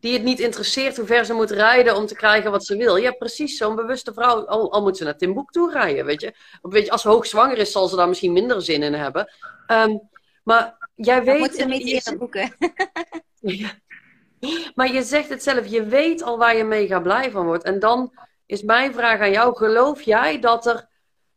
die 0.00 0.12
het 0.12 0.22
niet 0.22 0.40
interesseert 0.40 0.96
hoe 0.96 1.06
ver 1.06 1.24
ze 1.24 1.32
moet 1.32 1.50
rijden 1.50 1.96
om 1.96 2.06
te 2.06 2.14
krijgen 2.14 2.50
wat 2.50 2.64
ze 2.64 2.76
wil. 2.76 2.96
Ja, 2.96 3.12
precies, 3.12 3.56
zo'n 3.56 3.76
bewuste 3.76 4.12
vrouw, 4.12 4.46
al, 4.46 4.72
al 4.72 4.82
moet 4.82 4.96
ze 4.96 5.04
naar 5.04 5.16
Timbuktu 5.16 5.70
rijden, 5.70 6.04
weet 6.04 6.20
je. 6.20 6.34
Weet 6.62 6.84
je, 6.84 6.90
als 6.90 7.02
ze 7.02 7.08
hoogzwanger 7.08 7.58
is, 7.58 7.72
zal 7.72 7.88
ze 7.88 7.96
daar 7.96 8.08
misschien 8.08 8.32
minder 8.32 8.62
zin 8.62 8.82
in 8.82 8.94
hebben. 8.94 9.32
Ehm, 9.66 9.96
maar 10.44 10.88
jij 10.94 11.24
weet... 11.24 11.38
moeten 11.38 11.68
we 11.68 11.74
niet 11.74 12.14
boeken. 12.18 12.52
Ja. 13.42 13.70
Maar 14.74 14.92
je 14.92 15.02
zegt 15.02 15.28
het 15.28 15.42
zelf, 15.42 15.66
je 15.66 15.84
weet 15.84 16.22
al 16.22 16.38
waar 16.38 16.56
je 16.56 16.64
mega 16.64 17.00
blij 17.00 17.30
van 17.30 17.46
wordt. 17.46 17.64
En 17.64 17.78
dan 17.78 18.12
is 18.46 18.62
mijn 18.62 18.94
vraag 18.94 19.20
aan 19.20 19.30
jou: 19.30 19.56
geloof 19.56 20.02
jij 20.02 20.40
dat 20.40 20.66
er, 20.66 20.88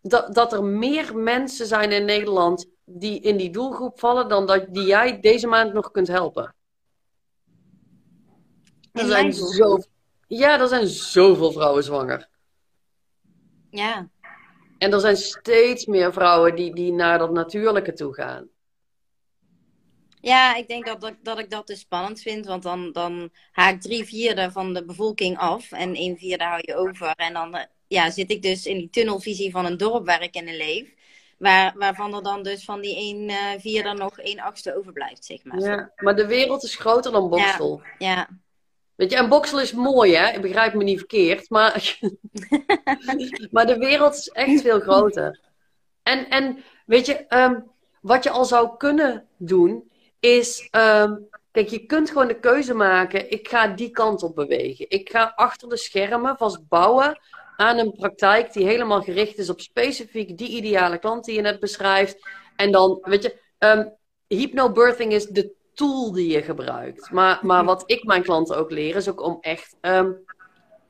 dat, 0.02 0.36
dat 0.36 0.54
er 0.54 0.64
meer 0.64 1.18
mensen 1.18 1.66
zijn 1.66 1.92
in 1.92 2.06
Nederland 2.06 2.70
die 2.86 3.20
in 3.22 3.38
die 3.38 3.50
doelgroep 3.50 4.00
vallen 4.00 4.30
dan 4.30 4.46
dat, 4.46 4.66
die 4.70 4.86
jij 4.86 5.20
deze 5.20 5.48
maand 5.48 5.74
nog 5.74 5.92
kunt 5.92 6.08
helpen? 6.08 6.56
Er 8.94 9.06
zijn 9.06 9.34
zo, 9.34 9.80
ja, 10.28 10.60
er 10.60 10.68
zijn 10.68 10.88
zoveel 10.88 11.52
vrouwen 11.52 11.84
zwanger. 11.84 12.30
Ja, 13.70 14.10
En 14.78 14.94
er 14.94 15.00
zijn 15.00 15.18
steeds 15.18 15.86
meer 15.86 16.14
vrouwen 16.14 16.56
die, 16.56 16.76
die 16.76 16.92
naar 16.92 17.18
dat 17.18 17.32
natuurlijke 17.32 17.94
toe 17.94 18.14
gaan. 18.14 18.48
Ja, 20.22 20.56
ik 20.56 20.68
denk 20.68 20.86
dat, 20.86 21.02
dat, 21.02 21.14
dat 21.22 21.40
ik 21.40 21.50
dat 21.50 21.68
dus 21.68 21.80
spannend 21.80 22.22
vind. 22.22 22.46
Want 22.46 22.64
dan, 22.64 22.92
dan 22.92 23.30
haak 23.52 23.82
drie 23.82 24.04
vierde 24.04 24.52
van 24.52 24.74
de 24.74 24.86
bevolking 24.86 25.38
af. 25.38 25.72
En 25.72 25.98
een 25.98 26.18
vierde 26.18 26.44
hou 26.44 26.62
je 26.62 26.76
over. 26.76 27.14
En 27.16 27.34
dan 27.34 27.56
eh, 27.56 27.64
ja, 27.88 28.12
zit 28.12 28.32
ik 28.32 28.42
dus 28.42 28.66
in 28.66 28.78
die 28.78 28.90
tunnelvisie 28.90 29.52
van 29.52 29.66
een 29.66 29.78
dorp 29.78 30.06
waar 30.06 30.22
ik 30.22 30.36
in 30.36 30.56
leef. 30.56 30.94
Waar, 31.38 31.74
waarvan 31.78 32.16
er 32.16 32.24
dan 32.24 32.44
dus 32.44 32.64
van 32.64 32.82
die 32.82 32.98
een 32.98 33.30
eh, 33.30 33.60
vierde 33.60 33.94
nog 33.94 34.20
één 34.20 34.40
achtste 34.40 34.78
overblijft, 34.78 35.26
zeg 35.26 35.44
maar. 35.44 35.60
Ja, 35.60 35.92
maar 35.96 36.16
de 36.16 36.28
wereld 36.28 36.64
is 36.64 36.76
groter 36.76 37.12
dan 37.12 37.30
Boksel. 37.30 37.82
Ja, 37.98 38.30
Weet 38.96 39.12
je, 39.12 39.18
en 39.18 39.30
Boksel 39.30 39.62
is 39.62 39.74
mooi, 39.74 40.16
hè? 40.16 40.32
Ik 40.32 40.42
begrijp 40.42 40.74
me 40.74 40.84
niet 40.84 40.98
verkeerd, 40.98 41.50
maar, 41.50 42.00
maar 43.52 43.66
de 43.66 43.78
wereld 43.78 44.16
is 44.16 44.28
echt 44.28 44.62
veel 44.62 44.80
groter. 44.80 45.40
En, 46.04 46.30
en 46.30 46.64
weet 46.86 47.06
je, 47.06 47.14
ehm, 47.14 47.60
wat 48.02 48.24
je 48.24 48.30
al 48.30 48.46
zou 48.46 48.78
kunnen 48.78 49.28
doen, 49.38 49.92
is, 50.20 50.68
ehm, 50.72 51.16
kijk, 51.52 51.68
je 51.68 51.86
kunt 51.86 52.10
gewoon 52.10 52.28
de 52.28 52.40
keuze 52.40 52.74
maken, 52.74 53.32
ik 53.32 53.48
ga 53.48 53.68
die 53.68 53.90
kant 53.90 54.24
op 54.24 54.36
bewegen. 54.36 54.86
Ik 54.90 55.10
ga 55.10 55.34
achter 55.36 55.70
de 55.70 55.78
schermen 55.78 56.38
vast 56.38 56.68
bouwen 56.68 57.20
aan 57.58 57.78
een 57.78 57.92
praktijk 57.92 58.54
die 58.54 58.66
helemaal 58.66 59.02
gericht 59.02 59.38
is 59.38 59.50
op 59.50 59.62
specifiek 59.62 60.38
die 60.38 60.50
ideale 60.50 60.98
klant 60.98 61.26
die 61.26 61.36
je 61.36 61.42
net 61.42 61.60
beschrijft. 61.60 62.28
En 62.56 62.72
dan, 62.72 63.00
weet 63.02 63.24
je, 63.24 63.40
ehm 63.58 63.86
hypnobirthing 64.28 65.14
is 65.14 65.26
de 65.26 65.54
tool 65.74 66.12
die 66.12 66.32
je 66.32 66.42
gebruikt. 66.42 67.12
Maar, 67.12 67.40
maar 67.42 67.66
wat 67.66 67.84
ik 67.86 68.04
mijn 68.04 68.24
klanten 68.24 68.58
ook 68.58 68.72
leer, 68.72 68.96
is 68.96 69.10
ook 69.10 69.22
om 69.22 69.38
echt, 69.42 69.76
ehm, 69.82 70.12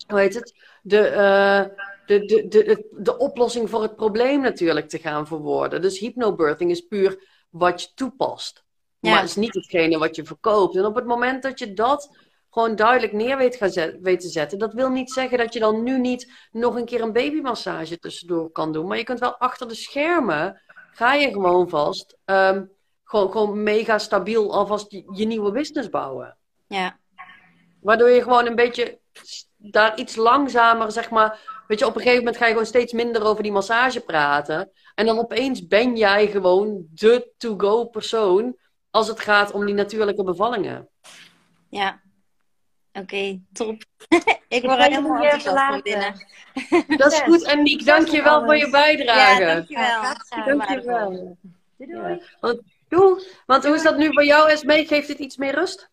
hoe 0.07 0.19
heet 0.19 0.33
het, 0.33 0.53
de, 0.81 1.07
eh, 1.07 1.65
de, 2.05 2.25
de, 2.25 2.47
de, 2.47 2.63
de, 2.63 2.87
de 2.91 3.17
oplossing 3.17 3.69
voor 3.69 3.81
het 3.81 3.95
probleem 3.95 4.41
natuurlijk 4.41 4.89
te 4.89 4.99
gaan 4.99 5.27
verwoorden. 5.27 5.81
Dus 5.81 5.99
hypnobirthing 5.99 6.71
is 6.71 6.81
puur 6.81 7.27
wat 7.49 7.81
je 7.81 7.87
toepast. 7.95 8.63
Ja. 8.99 9.11
Maar 9.11 9.19
het 9.19 9.29
is 9.29 9.35
niet 9.35 9.53
hetgene 9.53 9.97
wat 9.97 10.15
je 10.15 10.25
verkoopt. 10.25 10.75
En 10.75 10.85
op 10.85 10.95
het 10.95 11.05
moment 11.05 11.43
dat 11.43 11.59
je 11.59 11.73
dat 11.73 12.17
gewoon 12.49 12.75
duidelijk 12.75 13.13
neer 13.13 13.37
weet, 13.37 13.55
gaan 13.55 13.69
zet, 13.69 13.97
weet 14.01 14.19
te 14.19 14.29
zetten, 14.29 14.59
dat 14.59 14.73
wil 14.73 14.89
niet 14.89 15.11
zeggen 15.11 15.37
dat 15.37 15.53
je 15.53 15.59
dan 15.59 15.83
nu 15.83 15.99
niet 15.99 16.31
nog 16.51 16.75
een 16.75 16.85
keer 16.85 17.01
een 17.01 17.13
babymassage 17.13 17.99
tussendoor 17.99 18.51
kan 18.51 18.71
doen. 18.73 18.87
Maar 18.87 18.97
je 18.97 19.03
kunt 19.03 19.19
wel 19.19 19.37
achter 19.37 19.67
de 19.67 19.75
schermen, 19.75 20.61
ga 20.91 21.13
je 21.13 21.31
gewoon 21.31 21.69
vast, 21.69 22.17
ehm, 22.25 22.65
gewoon, 23.13 23.31
gewoon 23.31 23.63
mega 23.63 23.97
stabiel 23.97 24.53
alvast 24.53 24.91
je, 24.91 25.03
je 25.13 25.25
nieuwe 25.25 25.51
business 25.51 25.89
bouwen. 25.89 26.37
ja, 26.67 26.97
Waardoor 27.81 28.09
je 28.09 28.21
gewoon 28.23 28.45
een 28.45 28.55
beetje 28.55 28.99
daar 29.57 29.97
iets 29.99 30.15
langzamer, 30.15 30.91
zeg 30.91 31.09
maar. 31.09 31.39
Weet 31.67 31.79
je, 31.79 31.85
op 31.85 31.95
een 31.95 32.01
gegeven 32.01 32.19
moment 32.23 32.37
ga 32.37 32.45
je 32.45 32.51
gewoon 32.51 32.67
steeds 32.67 32.93
minder 32.93 33.23
over 33.25 33.43
die 33.43 33.51
massage 33.51 33.99
praten. 34.01 34.71
En 34.95 35.05
dan 35.05 35.19
opeens 35.19 35.67
ben 35.67 35.95
jij 35.95 36.27
gewoon 36.27 36.85
de 36.93 37.31
to-go 37.37 37.85
persoon 37.85 38.55
als 38.89 39.07
het 39.07 39.19
gaat 39.19 39.51
om 39.51 39.65
die 39.65 39.75
natuurlijke 39.75 40.23
bevallingen. 40.23 40.89
ja. 41.69 42.01
Oké, 42.99 43.39
top. 43.53 43.83
ik 44.47 44.63
word 44.63 44.77
er 44.77 44.83
helemaal 44.83 45.23
enthousiast 45.23 45.57
van 45.65 45.81
binnen. 45.81 46.13
Dat 47.01 47.11
is 47.13 47.19
goed. 47.19 47.43
En 47.43 47.65
ik 47.65 47.85
dank 47.85 48.07
je 48.07 48.21
wel 48.23 48.43
voor 48.43 48.55
je 48.57 48.65
Ja, 48.65 48.69
bijdrage. 48.71 49.45
dankjewel. 49.45 49.83
Ja, 49.83 50.15
Dank 50.45 50.69
je 50.69 50.81
wel. 50.85 51.09
Doei 51.09 51.37
doei. 51.77 52.01
Doei. 52.01 52.21
Want 52.39 52.61
hoe 52.95 53.75
is 53.75 53.83
dat 53.83 53.97
nu 53.97 54.13
voor 54.13 54.25
jou, 54.25 54.49
Esmee? 54.49 54.85
Geeft 54.85 55.07
dit 55.07 55.19
iets 55.19 55.37
meer 55.37 55.55
rust? 55.55 55.91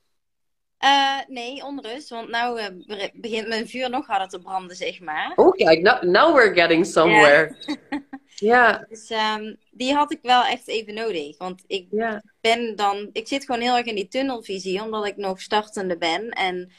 Uh, 0.85 1.19
nee, 1.27 1.65
onrust. 1.65 2.09
Want 2.09 2.29
nou 2.29 2.61
uh, 2.61 2.67
begint 3.15 3.49
mijn 3.49 3.69
vuur 3.69 3.91
nog 3.91 4.07
harder 4.07 4.29
te 4.29 4.39
branden, 4.39 4.77
zeg 4.77 5.01
maar. 5.01 5.33
Oh, 5.37 5.53
kijk, 5.57 5.81
now, 5.81 6.03
now 6.03 6.35
we're 6.35 6.55
getting 6.55 6.87
somewhere. 6.87 7.57
Ja. 8.41 8.87
Dus 8.89 9.11
um, 9.11 9.57
die 9.71 9.95
had 9.95 10.13
ik 10.13 10.19
wel 10.23 10.45
echt 10.45 10.69
even 10.69 10.95
nodig. 10.95 11.39
Want 11.39 11.65
ik 11.67 11.87
ben 12.41 12.77
dan... 12.77 13.11
Ik 13.13 13.29
zit 13.29 13.45
gewoon 13.45 13.61
heel 13.61 13.77
erg 13.77 13.87
in 13.87 13.95
die 13.95 14.09
tunnelvisie, 14.09 14.83
omdat 14.83 15.07
ik 15.07 15.17
nog 15.17 15.41
startende 15.41 15.97
ben. 15.99 16.29
En 16.29 16.73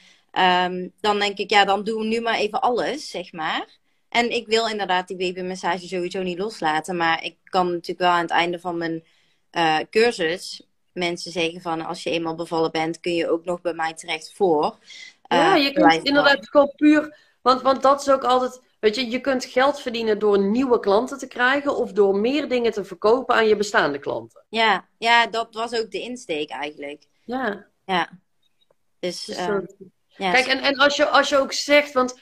um, 0.71 0.91
dan 0.99 1.19
denk 1.19 1.37
ik, 1.37 1.49
ja, 1.49 1.65
dan 1.65 1.83
doen 1.83 1.99
we 1.99 2.07
nu 2.07 2.21
maar 2.21 2.35
even 2.35 2.61
alles, 2.61 3.09
zeg 3.09 3.31
maar. 3.31 3.79
En 4.09 4.31
ik 4.31 4.47
wil 4.47 4.67
inderdaad 4.67 5.07
die 5.07 5.17
babymassage 5.17 5.87
sowieso 5.87 6.21
niet 6.21 6.39
loslaten. 6.39 6.97
Maar 6.97 7.23
ik 7.23 7.37
kan 7.43 7.71
natuurlijk 7.71 7.99
wel 7.99 8.09
aan 8.09 8.21
het 8.21 8.31
einde 8.31 8.59
van 8.59 8.77
mijn 8.77 9.03
uh, 9.51 9.79
cursus 9.89 10.65
mensen 10.93 11.31
zeggen 11.31 11.61
van 11.61 11.85
als 11.85 12.03
je 12.03 12.09
eenmaal 12.09 12.35
bevallen 12.35 12.71
bent, 12.71 12.99
kun 12.99 13.13
je 13.13 13.29
ook 13.29 13.45
nog 13.45 13.61
bij 13.61 13.73
mij 13.73 13.93
terecht 13.93 14.33
voor. 14.33 14.77
ja, 15.21 15.55
je 15.55 15.71
kunt 15.71 16.03
inderdaad 16.03 16.49
gewoon 16.49 16.73
puur. 16.75 17.17
Want, 17.41 17.61
want 17.61 17.81
dat 17.81 18.01
is 18.01 18.09
ook 18.09 18.23
altijd. 18.23 18.61
Weet 18.79 18.95
je, 18.95 19.09
je 19.09 19.19
kunt 19.19 19.45
geld 19.45 19.81
verdienen 19.81 20.19
door 20.19 20.39
nieuwe 20.39 20.79
klanten 20.79 21.17
te 21.17 21.27
krijgen 21.27 21.77
of 21.77 21.91
door 21.91 22.15
meer 22.15 22.49
dingen 22.49 22.71
te 22.71 22.83
verkopen 22.83 23.35
aan 23.35 23.47
je 23.47 23.55
bestaande 23.55 23.99
klanten. 23.99 24.45
Ja, 24.49 24.87
ja 24.97 25.27
dat 25.27 25.53
was 25.53 25.73
ook 25.73 25.91
de 25.91 26.01
insteek 26.01 26.49
eigenlijk. 26.49 27.07
Ja. 27.25 27.65
Ja. 27.85 28.09
Dus. 28.99 29.29
Uh, 29.29 29.57
ja. 30.07 30.31
Kijk, 30.31 30.45
en, 30.45 30.59
en 30.59 30.77
als, 30.77 30.95
je, 30.95 31.07
als 31.07 31.29
je 31.29 31.37
ook 31.37 31.53
zegt, 31.53 31.93
want 31.93 32.19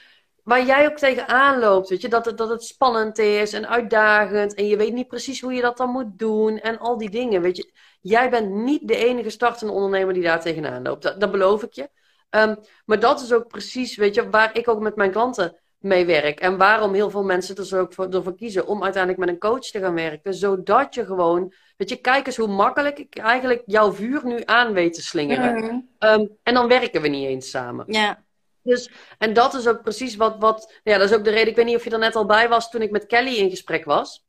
waar 0.50 0.64
jij 0.64 0.86
ook 0.86 0.96
tegenaan 0.96 1.58
loopt, 1.58 1.88
weet 1.88 2.00
je, 2.00 2.08
dat 2.08 2.24
het, 2.24 2.38
dat 2.38 2.48
het 2.48 2.64
spannend 2.64 3.18
is 3.18 3.52
en 3.52 3.68
uitdagend 3.68 4.54
en 4.54 4.66
je 4.66 4.76
weet 4.76 4.92
niet 4.92 5.08
precies 5.08 5.40
hoe 5.40 5.52
je 5.52 5.60
dat 5.60 5.76
dan 5.76 5.90
moet 5.90 6.18
doen 6.18 6.58
en 6.58 6.78
al 6.78 6.98
die 6.98 7.10
dingen, 7.10 7.42
weet 7.42 7.56
je. 7.56 7.72
Jij 8.00 8.30
bent 8.30 8.50
niet 8.50 8.88
de 8.88 8.96
enige 8.96 9.30
startende 9.30 9.72
ondernemer 9.72 10.14
die 10.14 10.22
daar 10.22 10.40
tegenaan 10.40 10.82
loopt, 10.82 11.02
dat, 11.02 11.20
dat 11.20 11.30
beloof 11.30 11.62
ik 11.62 11.72
je. 11.72 11.88
Um, 12.30 12.56
maar 12.84 13.00
dat 13.00 13.20
is 13.20 13.32
ook 13.32 13.48
precies, 13.48 13.96
weet 13.96 14.14
je, 14.14 14.30
waar 14.30 14.56
ik 14.56 14.68
ook 14.68 14.80
met 14.80 14.96
mijn 14.96 15.10
klanten 15.10 15.56
mee 15.78 16.06
werk. 16.06 16.40
En 16.40 16.56
waarom 16.56 16.94
heel 16.94 17.10
veel 17.10 17.24
mensen 17.24 17.56
er 17.56 17.66
zo 17.66 17.80
ook 17.80 17.92
voor, 17.92 18.08
ervoor 18.08 18.34
kiezen 18.34 18.66
om 18.66 18.82
uiteindelijk 18.82 19.24
met 19.24 19.34
een 19.34 19.50
coach 19.50 19.70
te 19.70 19.78
gaan 19.78 19.94
werken. 19.94 20.34
Zodat 20.34 20.94
je 20.94 21.04
gewoon, 21.04 21.52
weet 21.76 21.88
je, 21.88 21.96
kijk 21.96 22.26
eens 22.26 22.36
hoe 22.36 22.48
makkelijk 22.48 22.98
ik 22.98 23.18
eigenlijk 23.18 23.62
jouw 23.66 23.92
vuur 23.92 24.20
nu 24.24 24.42
aan 24.44 24.72
weet 24.72 24.94
te 24.94 25.02
slingeren. 25.02 25.64
Um, 25.98 26.28
en 26.42 26.54
dan 26.54 26.68
werken 26.68 27.02
we 27.02 27.08
niet 27.08 27.26
eens 27.26 27.50
samen. 27.50 27.84
Ja. 27.88 28.22
Dus, 28.62 28.90
en 29.18 29.32
dat 29.32 29.54
is 29.54 29.66
ook 29.66 29.82
precies 29.82 30.16
wat, 30.16 30.36
wat, 30.38 30.74
ja, 30.82 30.98
dat 30.98 31.10
is 31.10 31.16
ook 31.16 31.24
de 31.24 31.30
reden. 31.30 31.48
Ik 31.48 31.56
weet 31.56 31.64
niet 31.64 31.76
of 31.76 31.84
je 31.84 31.90
er 31.90 31.98
net 31.98 32.16
al 32.16 32.26
bij 32.26 32.48
was 32.48 32.70
toen 32.70 32.82
ik 32.82 32.90
met 32.90 33.06
Kelly 33.06 33.36
in 33.36 33.50
gesprek 33.50 33.84
was. 33.84 34.24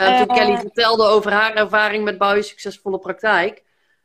Uh, 0.00 0.18
toen 0.18 0.36
Kelly 0.36 0.56
vertelde 0.56 1.04
over 1.04 1.32
haar 1.32 1.54
ervaring 1.54 2.04
met 2.04 2.18
bouwen 2.18 2.44
succesvolle 2.44 2.98
praktijk. 2.98 3.62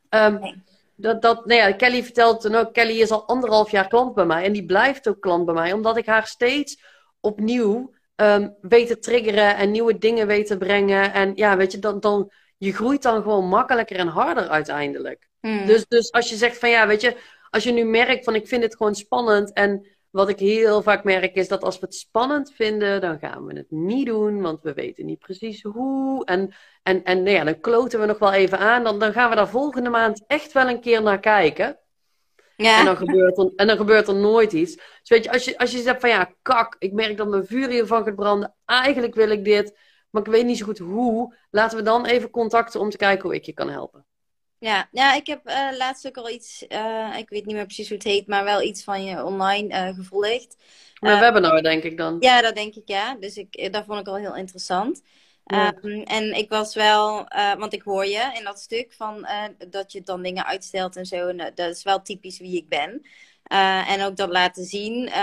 Um, 0.09 0.63
dat, 0.95 1.21
dat, 1.21 1.45
nou 1.45 1.59
ja, 1.59 1.71
Kelly 1.71 2.03
vertelde 2.03 2.39
toen 2.39 2.55
ook, 2.55 2.73
Kelly 2.73 3.01
is 3.01 3.11
al 3.11 3.27
anderhalf 3.27 3.71
jaar 3.71 3.87
klant 3.87 4.13
bij 4.15 4.25
mij. 4.25 4.43
En 4.43 4.53
die 4.53 4.65
blijft 4.65 5.07
ook 5.07 5.21
klant 5.21 5.45
bij 5.45 5.53
mij, 5.53 5.73
omdat 5.73 5.97
ik 5.97 6.05
haar 6.05 6.27
steeds 6.27 6.81
opnieuw 7.19 7.93
um, 8.15 8.55
weet 8.61 8.87
te 8.87 8.99
triggeren 8.99 9.55
en 9.55 9.71
nieuwe 9.71 9.97
dingen 9.97 10.27
weet 10.27 10.47
te 10.47 10.57
brengen. 10.57 11.13
En 11.13 11.31
ja, 11.35 11.57
weet 11.57 11.71
je, 11.71 11.79
dan, 11.79 11.99
dan, 11.99 12.31
je 12.57 12.73
groeit 12.73 13.01
dan 13.01 13.21
gewoon 13.21 13.45
makkelijker 13.45 13.97
en 13.97 14.07
harder 14.07 14.47
uiteindelijk. 14.47 15.27
Hmm. 15.39 15.65
Dus, 15.65 15.85
dus 15.87 16.11
als 16.11 16.29
je 16.29 16.35
zegt 16.35 16.57
van 16.57 16.69
ja, 16.69 16.87
weet 16.87 17.01
je, 17.01 17.17
als 17.49 17.63
je 17.63 17.71
nu 17.71 17.83
merkt 17.83 18.23
van 18.23 18.35
ik 18.35 18.47
vind 18.47 18.63
het 18.63 18.75
gewoon 18.75 18.95
spannend 18.95 19.53
en 19.53 19.87
wat 20.09 20.29
ik 20.29 20.39
heel 20.39 20.81
vaak 20.81 21.03
merk 21.03 21.35
is 21.35 21.47
dat 21.47 21.63
als 21.63 21.79
we 21.79 21.85
het 21.85 21.95
spannend 21.95 22.51
vinden, 22.53 23.01
dan 23.01 23.19
gaan 23.19 23.45
we 23.45 23.55
het 23.55 23.71
niet 23.71 24.05
doen, 24.05 24.41
want 24.41 24.61
we 24.61 24.73
weten 24.73 25.05
niet 25.05 25.19
precies 25.19 25.61
hoe. 25.63 26.25
En, 26.25 26.53
en, 26.83 27.03
en 27.03 27.23
nou 27.23 27.35
ja, 27.35 27.43
dan 27.43 27.59
kloten 27.59 27.99
we 27.99 28.05
nog 28.05 28.19
wel 28.19 28.31
even 28.31 28.57
aan. 28.59 28.83
Dan, 28.83 28.99
dan 28.99 29.13
gaan 29.13 29.29
we 29.29 29.35
daar 29.35 29.49
volgende 29.49 29.89
maand 29.89 30.23
echt 30.27 30.51
wel 30.51 30.67
een 30.67 30.81
keer 30.81 31.01
naar 31.01 31.19
kijken. 31.19 31.79
Ja. 32.55 32.79
En, 32.79 32.85
dan 32.85 32.97
gebeurt 32.97 33.37
er, 33.37 33.51
en 33.55 33.67
dan 33.67 33.77
gebeurt 33.77 34.07
er 34.07 34.15
nooit 34.15 34.53
iets. 34.53 34.75
Dus 34.75 35.09
weet 35.09 35.23
je, 35.23 35.31
als 35.31 35.45
je, 35.45 35.57
als 35.57 35.71
je 35.71 35.81
zegt 35.81 35.99
van 35.99 36.09
ja, 36.09 36.33
kak, 36.41 36.75
ik 36.79 36.93
merk 36.93 37.17
dat 37.17 37.27
mijn 37.27 37.45
vuur 37.45 37.69
hiervan 37.69 38.03
gaat 38.03 38.15
branden. 38.15 38.55
Eigenlijk 38.65 39.15
wil 39.15 39.29
ik 39.29 39.45
dit, 39.45 39.77
maar 40.09 40.21
ik 40.21 40.31
weet 40.31 40.45
niet 40.45 40.57
zo 40.57 40.65
goed 40.65 40.77
hoe. 40.77 41.35
Laten 41.49 41.77
we 41.77 41.83
dan 41.83 42.05
even 42.05 42.29
contacten 42.29 42.79
om 42.79 42.89
te 42.89 42.97
kijken 42.97 43.23
hoe 43.23 43.35
ik 43.35 43.45
je 43.45 43.53
kan 43.53 43.69
helpen. 43.69 44.05
Ja, 44.59 44.89
ja 44.91 45.13
ik 45.13 45.27
heb 45.27 45.47
uh, 45.47 45.77
laatst 45.77 46.07
ook 46.07 46.17
al 46.17 46.29
iets, 46.29 46.65
uh, 46.69 47.15
ik 47.17 47.29
weet 47.29 47.45
niet 47.45 47.55
meer 47.55 47.65
precies 47.65 47.87
hoe 47.87 47.97
het 47.97 48.05
heet, 48.05 48.27
maar 48.27 48.43
wel 48.43 48.61
iets 48.61 48.83
van 48.83 49.03
je 49.03 49.23
online 49.23 49.89
uh, 49.89 49.95
gevolgd. 49.95 50.55
Een 50.99 51.19
webinar, 51.19 51.61
denk 51.61 51.83
ik 51.83 51.97
dan. 51.97 52.17
Ja, 52.19 52.41
dat 52.41 52.55
denk 52.55 52.75
ik, 52.75 52.87
ja. 52.87 53.15
Dus 53.15 53.37
ik, 53.37 53.73
dat 53.73 53.85
vond 53.85 53.99
ik 53.99 54.07
al 54.07 54.15
heel 54.15 54.35
interessant. 54.35 55.01
Ja. 55.45 55.73
Um, 55.81 56.03
en 56.03 56.33
ik 56.33 56.49
was 56.49 56.75
wel, 56.75 57.27
want 57.57 57.73
ik 57.73 57.81
hoor 57.81 58.05
je 58.05 58.31
in 58.37 58.43
dat 58.43 58.59
stuk 58.59 58.93
van 58.93 59.27
dat 59.69 59.91
je 59.91 60.01
dan 60.01 60.21
dingen 60.23 60.45
uitstelt 60.45 60.95
en 60.95 61.05
zo. 61.05 61.27
En 61.27 61.37
dat 61.37 61.75
is 61.75 61.83
wel 61.83 62.01
typisch 62.01 62.39
wie 62.39 62.57
ik 62.57 62.69
ben. 62.69 63.05
Uh, 63.49 63.91
en 63.91 64.01
ook 64.01 64.15
dat 64.15 64.29
laten 64.29 64.65
zien. 64.65 65.07
Uh, 65.07 65.13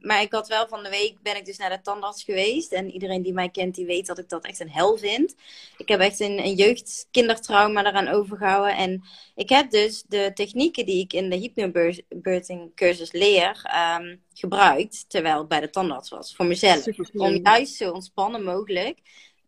maar 0.00 0.22
ik 0.22 0.32
had 0.32 0.48
wel 0.48 0.68
van 0.68 0.82
de 0.82 0.88
week 0.88 1.16
ben 1.22 1.36
ik 1.36 1.44
dus 1.44 1.56
naar 1.56 1.70
de 1.70 1.80
tandarts 1.80 2.22
geweest. 2.22 2.72
En 2.72 2.90
iedereen 2.90 3.22
die 3.22 3.32
mij 3.32 3.48
kent, 3.48 3.74
die 3.74 3.86
weet 3.86 4.06
dat 4.06 4.18
ik 4.18 4.28
dat 4.28 4.44
echt 4.44 4.60
een 4.60 4.70
hel 4.70 4.96
vind. 4.96 5.34
Ik 5.76 5.88
heb 5.88 6.00
echt 6.00 6.20
een, 6.20 6.38
een 6.38 6.54
jeugdkindertrauma 6.54 7.86
eraan 7.86 8.08
overgehouden. 8.08 8.76
En 8.76 9.02
ik 9.34 9.48
heb 9.48 9.70
dus 9.70 10.04
de 10.08 10.30
technieken 10.34 10.86
die 10.86 11.02
ik 11.02 11.12
in 11.12 11.30
de 11.30 11.36
hypnobirthing 11.36 12.74
cursus 12.74 13.12
leer, 13.12 13.72
um, 13.98 14.22
gebruikt. 14.34 15.04
Terwijl 15.08 15.42
ik 15.42 15.48
bij 15.48 15.60
de 15.60 15.70
tandarts 15.70 16.10
was. 16.10 16.34
Voor 16.34 16.46
mezelf. 16.46 16.86
Om 17.12 17.40
juist 17.42 17.74
zo 17.74 17.90
ontspannen 17.90 18.44
mogelijk 18.44 18.98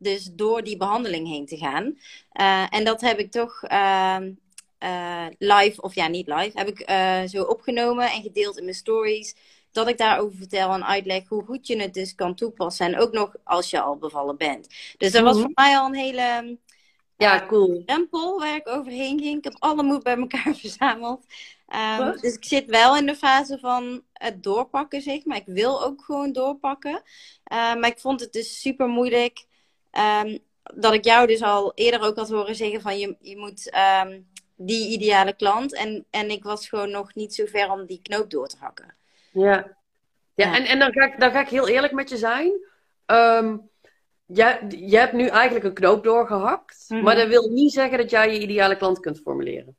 dus 0.03 0.31
door 0.33 0.63
die 0.63 0.77
behandeling 0.77 1.29
heen 1.29 1.47
te 1.47 1.57
gaan. 1.57 1.85
Uh, 2.41 2.75
en 2.75 2.85
dat 2.85 3.01
heb 3.01 3.19
ik 3.19 3.31
toch 3.31 3.63
uh, 3.63 4.17
uh, 4.83 5.27
live, 5.39 5.81
of 5.81 5.95
ja, 5.95 6.09
niet 6.09 6.27
live, 6.27 6.59
heb 6.59 6.69
ik 6.69 6.91
uh, 6.91 7.23
zo 7.29 7.43
opgenomen 7.43 8.11
en 8.11 8.23
gedeeld 8.23 8.59
in 8.59 8.65
mijn 8.65 8.77
stories. 8.77 9.35
Dat 9.71 9.89
ik 9.89 9.99
daarover 9.99 10.37
vertel 10.37 10.73
en 10.73 10.87
uitleg 10.87 11.29
hoe 11.29 11.45
goed 11.45 11.67
je 11.67 11.81
het 11.81 11.95
dus 11.95 12.15
kan 12.15 12.35
toepassen. 12.35 12.87
En 12.87 12.99
ook 12.99 13.13
nog 13.13 13.35
als 13.45 13.71
je 13.71 13.81
al 13.81 13.97
bevallen 13.97 14.37
bent. 14.37 14.69
Dus 14.99 15.13
dat 15.13 15.23
was 15.23 15.37
mhm. 15.37 15.43
voor 15.43 15.53
mij 15.55 15.77
al 15.77 15.87
een 15.87 15.95
hele 15.95 16.59
ja, 17.17 17.47
cool. 17.47 17.83
drempel 17.87 18.39
waar 18.39 18.57
ik 18.57 18.69
overheen 18.69 19.21
ging. 19.21 19.39
Ik 19.39 19.45
heb 19.45 19.57
alle 19.59 19.83
moed 19.83 20.03
bij 20.03 20.17
elkaar 20.17 20.55
verzameld. 20.63 21.25
Um, 21.99 22.21
dus 22.21 22.35
ik 22.35 22.45
zit 22.45 22.67
wel 22.67 22.97
in 22.97 23.07
de 23.07 23.17
fase 23.17 23.59
van 23.59 24.03
het 24.13 24.43
doorpakken, 24.43 25.03
zeg 25.03 25.25
maar. 25.25 25.37
Ik 25.37 25.47
wil 25.47 25.85
ook 25.85 26.05
gewoon 26.05 26.33
doorpakken. 26.33 27.03
Uh, 27.53 27.75
maar 27.75 27.87
ik 27.87 27.99
vond 27.99 28.21
het 28.21 28.33
dus 28.33 28.61
super 28.61 28.89
moeilijk. 28.89 29.47
Um, 30.25 30.39
dat 30.63 30.93
ik 30.93 31.05
jou 31.05 31.27
dus 31.27 31.43
al 31.43 31.73
eerder 31.75 32.01
ook 32.01 32.17
had 32.17 32.31
horen 32.31 32.55
zeggen 32.55 32.81
van 32.81 32.99
je, 32.99 33.17
je 33.21 33.37
moet 33.37 33.75
um, 34.07 34.27
die 34.57 34.89
ideale 34.89 35.37
klant. 35.37 35.75
En, 35.75 36.07
en 36.11 36.31
ik 36.31 36.43
was 36.43 36.69
gewoon 36.69 36.91
nog 36.91 37.15
niet 37.15 37.35
zo 37.35 37.45
ver 37.47 37.71
om 37.71 37.87
die 37.87 38.01
knoop 38.03 38.31
door 38.31 38.49
te 38.49 38.57
hakken. 38.61 38.95
Ja, 39.33 39.77
ja, 40.35 40.55
En, 40.55 40.65
en 40.65 40.79
dan, 40.79 40.93
ga 40.93 41.05
ik, 41.05 41.21
dan 41.21 41.31
ga 41.31 41.41
ik 41.41 41.49
heel 41.49 41.69
eerlijk 41.69 41.93
met 41.93 42.09
je 42.09 42.17
zijn. 42.17 42.53
Um, 43.07 43.71
jij, 44.27 44.61
je 44.69 44.97
hebt 44.97 45.13
nu 45.13 45.27
eigenlijk 45.27 45.65
een 45.65 45.75
knoop 45.75 46.05
doorgehakt. 46.05 46.85
Mhm. 46.89 47.03
Maar 47.03 47.15
dat 47.15 47.29
wil 47.29 47.49
niet 47.49 47.73
zeggen 47.73 47.99
dat 47.99 48.11
jij 48.11 48.33
je 48.33 48.41
ideale 48.41 48.77
klant 48.77 49.01
kunt 49.01 49.21
formuleren. 49.21 49.77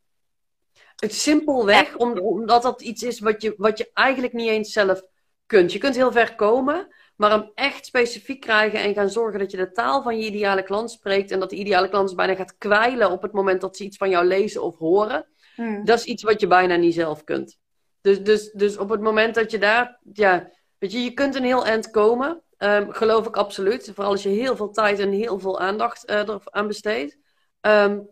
Het 0.96 1.14
simpelweg 1.14 1.96
omdat 1.96 2.62
dat 2.62 2.82
iets 2.82 3.04
is 3.04 3.20
wat 3.20 3.42
je, 3.42 3.54
wat 3.58 3.78
je 3.78 3.90
eigenlijk 3.94 4.34
niet 4.34 4.50
eens 4.50 4.72
zelf 4.72 5.02
kunt. 5.46 5.72
Je 5.72 5.80
kunt 5.80 5.96
heel 5.96 6.12
ver 6.12 6.36
komen. 6.36 6.88
Maar 7.16 7.32
hem 7.32 7.52
echt 7.56 7.86
specifiek 7.86 8.42
krijgen 8.42 8.80
en 8.80 8.94
gaan 8.94 9.10
zorgen 9.10 9.40
dat 9.40 9.52
je 9.52 9.58
de 9.58 9.72
taal 9.72 10.02
van 10.02 10.18
je 10.18 10.26
ideale 10.26 10.64
klant 10.64 10.92
spreekt. 10.92 11.32
En 11.32 11.40
dat 11.40 11.50
de 11.50 11.56
ideale 11.56 11.90
klant 11.90 12.16
bijna 12.16 12.36
gaat 12.36 12.58
kwijlen 12.58 13.12
op 13.12 13.22
het 13.22 13.32
moment 13.32 13.62
dat 13.62 13.78
ze 13.78 13.84
iets 13.84 13.98
van 13.98 14.10
jou 14.10 14.26
lezen 14.26 14.64
of 14.64 14.78
horen. 14.78 15.26
Hmm. 15.56 15.86
Dat 15.86 15.98
is 15.98 16.06
iets 16.06 16.24
wat 16.24 16.40
je 16.40 16.48
bijna 16.48 16.76
niet 16.76 16.94
zelf 16.94 17.24
kunt. 17.24 17.58
Dus, 18.02 18.22
dus, 18.22 18.52
dus 18.52 18.78
op 18.78 18.90
het 18.90 19.02
moment 19.02 19.36
dat 19.36 19.52
je 19.52 19.58
daar, 19.58 20.00
ja, 20.14 20.50
weet 20.78 20.92
je, 20.92 21.04
je 21.04 21.12
kunt 21.14 21.36
een 21.36 21.44
heel 21.44 21.66
eind 21.66 21.90
komen. 21.90 22.42
Um, 22.58 22.92
geloof 22.92 23.28
ik 23.28 23.36
absoluut. 23.36 23.92
Vooral 23.94 24.12
als 24.12 24.24
je 24.24 24.30
heel 24.30 24.56
veel 24.56 24.72
tijd 24.72 25.00
en 25.00 25.12
heel 25.12 25.40
veel 25.40 25.60
aandacht 25.60 26.10
uh, 26.10 26.36
aan 26.44 26.68
besteedt. 26.68 27.18
Um, 27.62 28.08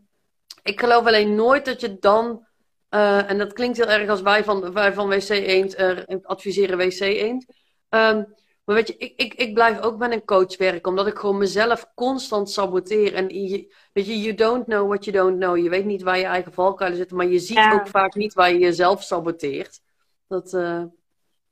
ik 0.63 0.79
geloof 0.79 1.05
alleen 1.05 1.35
nooit 1.35 1.65
dat 1.65 1.81
je 1.81 1.97
dan, 1.99 2.47
uh, 2.89 3.29
en 3.29 3.37
dat 3.37 3.53
klinkt 3.53 3.77
heel 3.77 3.89
erg 3.89 4.09
als 4.09 4.21
wij 4.21 4.43
van, 4.43 4.73
wij 4.73 4.93
van 4.93 5.09
WC 5.09 5.29
Eend 5.29 5.79
uh, 5.79 5.97
adviseren 6.21 6.77
WC 6.77 6.99
Eend. 6.99 7.45
Um, 7.89 8.33
maar 8.63 8.75
weet 8.75 8.87
je, 8.87 8.97
ik, 8.97 9.13
ik, 9.15 9.33
ik 9.33 9.53
blijf 9.53 9.81
ook 9.81 9.97
met 9.97 10.11
een 10.11 10.25
coach 10.25 10.57
werken, 10.57 10.89
omdat 10.89 11.07
ik 11.07 11.17
gewoon 11.17 11.37
mezelf 11.37 11.91
constant 11.95 12.49
saboteer. 12.49 13.13
En 13.13 13.29
je, 13.29 13.73
weet 13.93 14.05
je, 14.05 14.21
you 14.21 14.35
don't 14.35 14.65
know 14.65 14.87
what 14.87 15.05
you 15.05 15.17
don't 15.17 15.39
know. 15.39 15.57
Je 15.57 15.69
weet 15.69 15.85
niet 15.85 16.01
waar 16.01 16.17
je 16.17 16.25
eigen 16.25 16.53
valkuilen 16.53 16.97
zitten, 16.97 17.17
maar 17.17 17.27
je 17.27 17.39
ziet 17.39 17.71
ook 17.73 17.87
vaak 17.87 18.15
niet 18.15 18.33
waar 18.33 18.51
je 18.51 18.59
jezelf 18.59 19.03
saboteert. 19.03 19.81
Dat, 20.27 20.53
uh... 20.53 20.83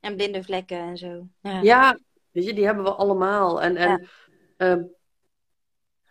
En 0.00 0.16
blinde 0.16 0.42
vlekken 0.42 0.78
en 0.78 0.96
zo. 0.96 1.26
Ja. 1.40 1.60
ja, 1.60 1.98
weet 2.30 2.44
je, 2.44 2.54
die 2.54 2.64
hebben 2.64 2.84
we 2.84 2.94
allemaal. 2.94 3.62
En, 3.62 3.76
en, 3.76 4.08
ja. 4.56 4.76
Uh, 4.76 4.84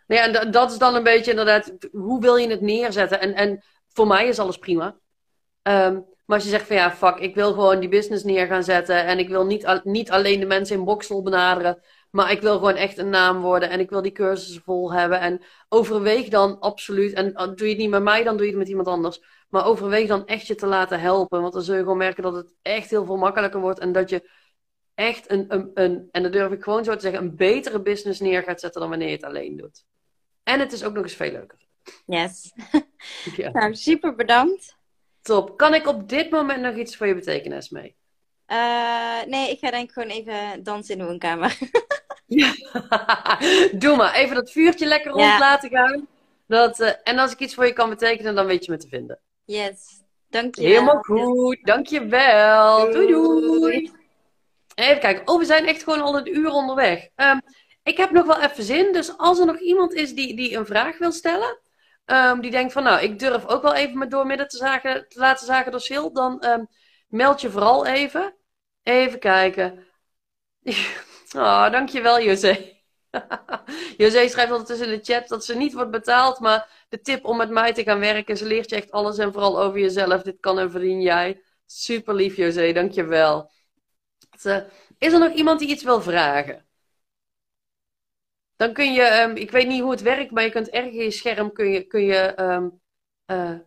ja, 0.06 0.24
en 0.24 0.50
dat 0.50 0.70
is 0.70 0.78
dan 0.78 0.94
een 0.94 1.02
beetje 1.02 1.30
inderdaad, 1.30 1.76
hoe 1.92 2.20
wil 2.20 2.36
je 2.36 2.48
het 2.48 2.60
neerzetten? 2.60 3.20
En, 3.20 3.34
en 3.34 3.64
voor 3.88 4.06
mij 4.06 4.28
is 4.28 4.38
alles 4.38 4.58
prima. 4.58 4.96
Um, 5.62 6.06
maar 6.30 6.38
als 6.38 6.48
je 6.48 6.54
zegt 6.54 6.66
van 6.66 6.76
ja, 6.76 6.92
fuck, 6.92 7.16
ik 7.16 7.34
wil 7.34 7.52
gewoon 7.52 7.80
die 7.80 7.88
business 7.88 8.24
neer 8.24 8.46
gaan 8.46 8.62
zetten. 8.62 9.04
En 9.04 9.18
ik 9.18 9.28
wil 9.28 9.46
niet, 9.46 9.80
niet 9.84 10.10
alleen 10.10 10.40
de 10.40 10.46
mensen 10.46 10.76
in 10.76 10.84
Boksel 10.84 11.22
benaderen. 11.22 11.82
Maar 12.10 12.30
ik 12.30 12.40
wil 12.40 12.54
gewoon 12.54 12.74
echt 12.74 12.98
een 12.98 13.08
naam 13.08 13.40
worden 13.40 13.70
en 13.70 13.80
ik 13.80 13.90
wil 13.90 14.02
die 14.02 14.12
cursussen 14.12 14.62
vol 14.62 14.92
hebben. 14.92 15.20
En 15.20 15.42
overweeg 15.68 16.28
dan 16.28 16.60
absoluut, 16.60 17.12
en 17.12 17.32
doe 17.32 17.66
je 17.66 17.68
het 17.68 17.78
niet 17.78 17.90
met 17.90 18.02
mij, 18.02 18.22
dan 18.22 18.36
doe 18.36 18.44
je 18.44 18.50
het 18.50 18.58
met 18.60 18.68
iemand 18.68 18.88
anders. 18.88 19.20
Maar 19.48 19.64
overweeg 19.64 20.08
dan 20.08 20.26
echt 20.26 20.46
je 20.46 20.54
te 20.54 20.66
laten 20.66 21.00
helpen. 21.00 21.40
Want 21.40 21.52
dan 21.52 21.62
zul 21.62 21.74
je 21.74 21.80
gewoon 21.80 21.96
merken 21.96 22.22
dat 22.22 22.34
het 22.34 22.54
echt 22.62 22.90
heel 22.90 23.04
veel 23.04 23.16
makkelijker 23.16 23.60
wordt. 23.60 23.78
En 23.78 23.92
dat 23.92 24.10
je 24.10 24.30
echt 24.94 25.30
een, 25.30 25.44
een, 25.48 25.70
een 25.74 26.08
en 26.10 26.22
dat 26.22 26.32
durf 26.32 26.52
ik 26.52 26.62
gewoon 26.62 26.84
zo 26.84 26.94
te 26.94 27.00
zeggen, 27.00 27.22
een 27.22 27.36
betere 27.36 27.82
business 27.82 28.20
neer 28.20 28.42
gaat 28.42 28.60
zetten 28.60 28.80
dan 28.80 28.90
wanneer 28.90 29.08
je 29.08 29.14
het 29.14 29.24
alleen 29.24 29.56
doet. 29.56 29.84
En 30.42 30.60
het 30.60 30.72
is 30.72 30.84
ook 30.84 30.94
nog 30.94 31.02
eens 31.02 31.14
veel 31.14 31.32
leuker. 31.32 31.58
Yes. 32.06 32.52
ja. 33.36 33.50
Nou, 33.60 33.74
super 33.74 34.14
bedankt. 34.14 34.78
Top. 35.30 35.56
Kan 35.56 35.74
ik 35.74 35.86
op 35.86 36.08
dit 36.08 36.30
moment 36.30 36.60
nog 36.60 36.74
iets 36.74 36.96
voor 36.96 37.06
je 37.06 37.14
betekenis 37.14 37.68
mee? 37.68 37.96
Uh, 38.48 39.22
nee, 39.26 39.50
ik 39.50 39.58
ga 39.58 39.70
denk 39.70 39.88
ik 39.88 39.92
gewoon 39.92 40.08
even 40.08 40.62
dansen 40.62 40.94
in 40.94 41.00
de 41.00 41.06
woonkamer. 41.06 41.58
ja. 42.26 42.54
Doe 43.82 43.96
maar. 43.96 44.14
Even 44.14 44.34
dat 44.34 44.50
vuurtje 44.50 44.86
lekker 44.86 45.10
rond 45.10 45.38
laten 45.38 45.70
gaan. 45.70 46.06
Dat, 46.46 46.80
uh, 46.80 46.90
en 47.02 47.18
als 47.18 47.32
ik 47.32 47.38
iets 47.38 47.54
voor 47.54 47.66
je 47.66 47.72
kan 47.72 47.88
betekenen, 47.88 48.34
dan 48.34 48.46
weet 48.46 48.64
je 48.64 48.70
me 48.70 48.78
te 48.78 48.88
vinden. 48.88 49.18
Yes. 49.44 50.02
Dank 50.28 50.54
je 50.54 50.62
Helemaal 50.62 51.02
goed. 51.02 51.58
Dank 51.62 51.86
je 51.86 52.06
wel. 52.06 52.90
Doei 52.90 53.06
doei. 53.06 53.90
Even 54.74 55.00
kijken. 55.00 55.28
Oh, 55.28 55.38
we 55.38 55.44
zijn 55.44 55.66
echt 55.66 55.82
gewoon 55.82 56.00
al 56.00 56.16
een 56.16 56.36
uur 56.36 56.50
onderweg. 56.50 57.08
Um, 57.16 57.40
ik 57.82 57.96
heb 57.96 58.10
nog 58.10 58.26
wel 58.26 58.40
even 58.40 58.64
zin. 58.64 58.92
Dus 58.92 59.18
als 59.18 59.38
er 59.38 59.46
nog 59.46 59.58
iemand 59.58 59.94
is 59.94 60.14
die, 60.14 60.36
die 60.36 60.56
een 60.56 60.66
vraag 60.66 60.98
wil 60.98 61.12
stellen. 61.12 61.58
Um, 62.12 62.40
die 62.40 62.50
denkt 62.50 62.72
van 62.72 62.82
nou, 62.82 63.02
ik 63.02 63.18
durf 63.18 63.46
ook 63.46 63.62
wel 63.62 63.74
even 63.74 63.98
met 63.98 64.10
doormidden 64.10 64.48
te, 64.48 64.56
zagen, 64.56 65.08
te 65.08 65.18
laten 65.18 65.46
zagen 65.46 65.70
door 65.70 65.80
Sil. 65.88 66.06
Dan 66.12 66.44
um, 66.44 66.68
meld 67.08 67.40
je 67.40 67.50
vooral 67.50 67.86
even. 67.86 68.34
Even 68.82 69.18
kijken. 69.18 69.86
oh, 71.36 71.70
dankjewel 71.70 72.20
José. 72.20 72.78
José 73.96 74.28
schrijft 74.28 74.52
altijd 74.52 74.80
in 74.80 74.88
de 74.88 75.00
chat 75.02 75.28
dat 75.28 75.44
ze 75.44 75.56
niet 75.56 75.72
wordt 75.72 75.90
betaald. 75.90 76.40
Maar 76.40 76.84
de 76.88 77.00
tip 77.00 77.24
om 77.24 77.36
met 77.36 77.50
mij 77.50 77.72
te 77.72 77.82
gaan 77.82 78.00
werken. 78.00 78.36
Ze 78.36 78.46
leert 78.46 78.70
je 78.70 78.76
echt 78.76 78.90
alles 78.90 79.18
en 79.18 79.32
vooral 79.32 79.60
over 79.60 79.80
jezelf. 79.80 80.22
Dit 80.22 80.40
kan 80.40 80.58
en 80.58 80.70
verdien 80.70 81.00
jij. 81.00 81.42
Super 81.66 82.14
lief 82.14 82.36
José, 82.36 82.72
dankjewel. 82.72 83.50
Is 84.98 85.12
er 85.12 85.18
nog 85.18 85.32
iemand 85.32 85.58
die 85.58 85.68
iets 85.68 85.82
wil 85.82 86.02
vragen? 86.02 86.69
Dan 88.60 88.72
kun 88.72 88.92
je, 88.92 89.22
um, 89.22 89.36
ik 89.36 89.50
weet 89.50 89.66
niet 89.66 89.80
hoe 89.80 89.90
het 89.90 90.02
werkt, 90.02 90.30
maar 90.30 90.42
je 90.42 90.50
kunt 90.50 90.68
ergens 90.68 90.94
in 90.94 91.02
je 91.02 91.10
scherm 91.10 91.52
kun 91.52 91.70
je, 91.70 91.82
kun 91.82 92.04
je 92.04 92.40
um, 92.40 92.80
uh, 93.26 93.58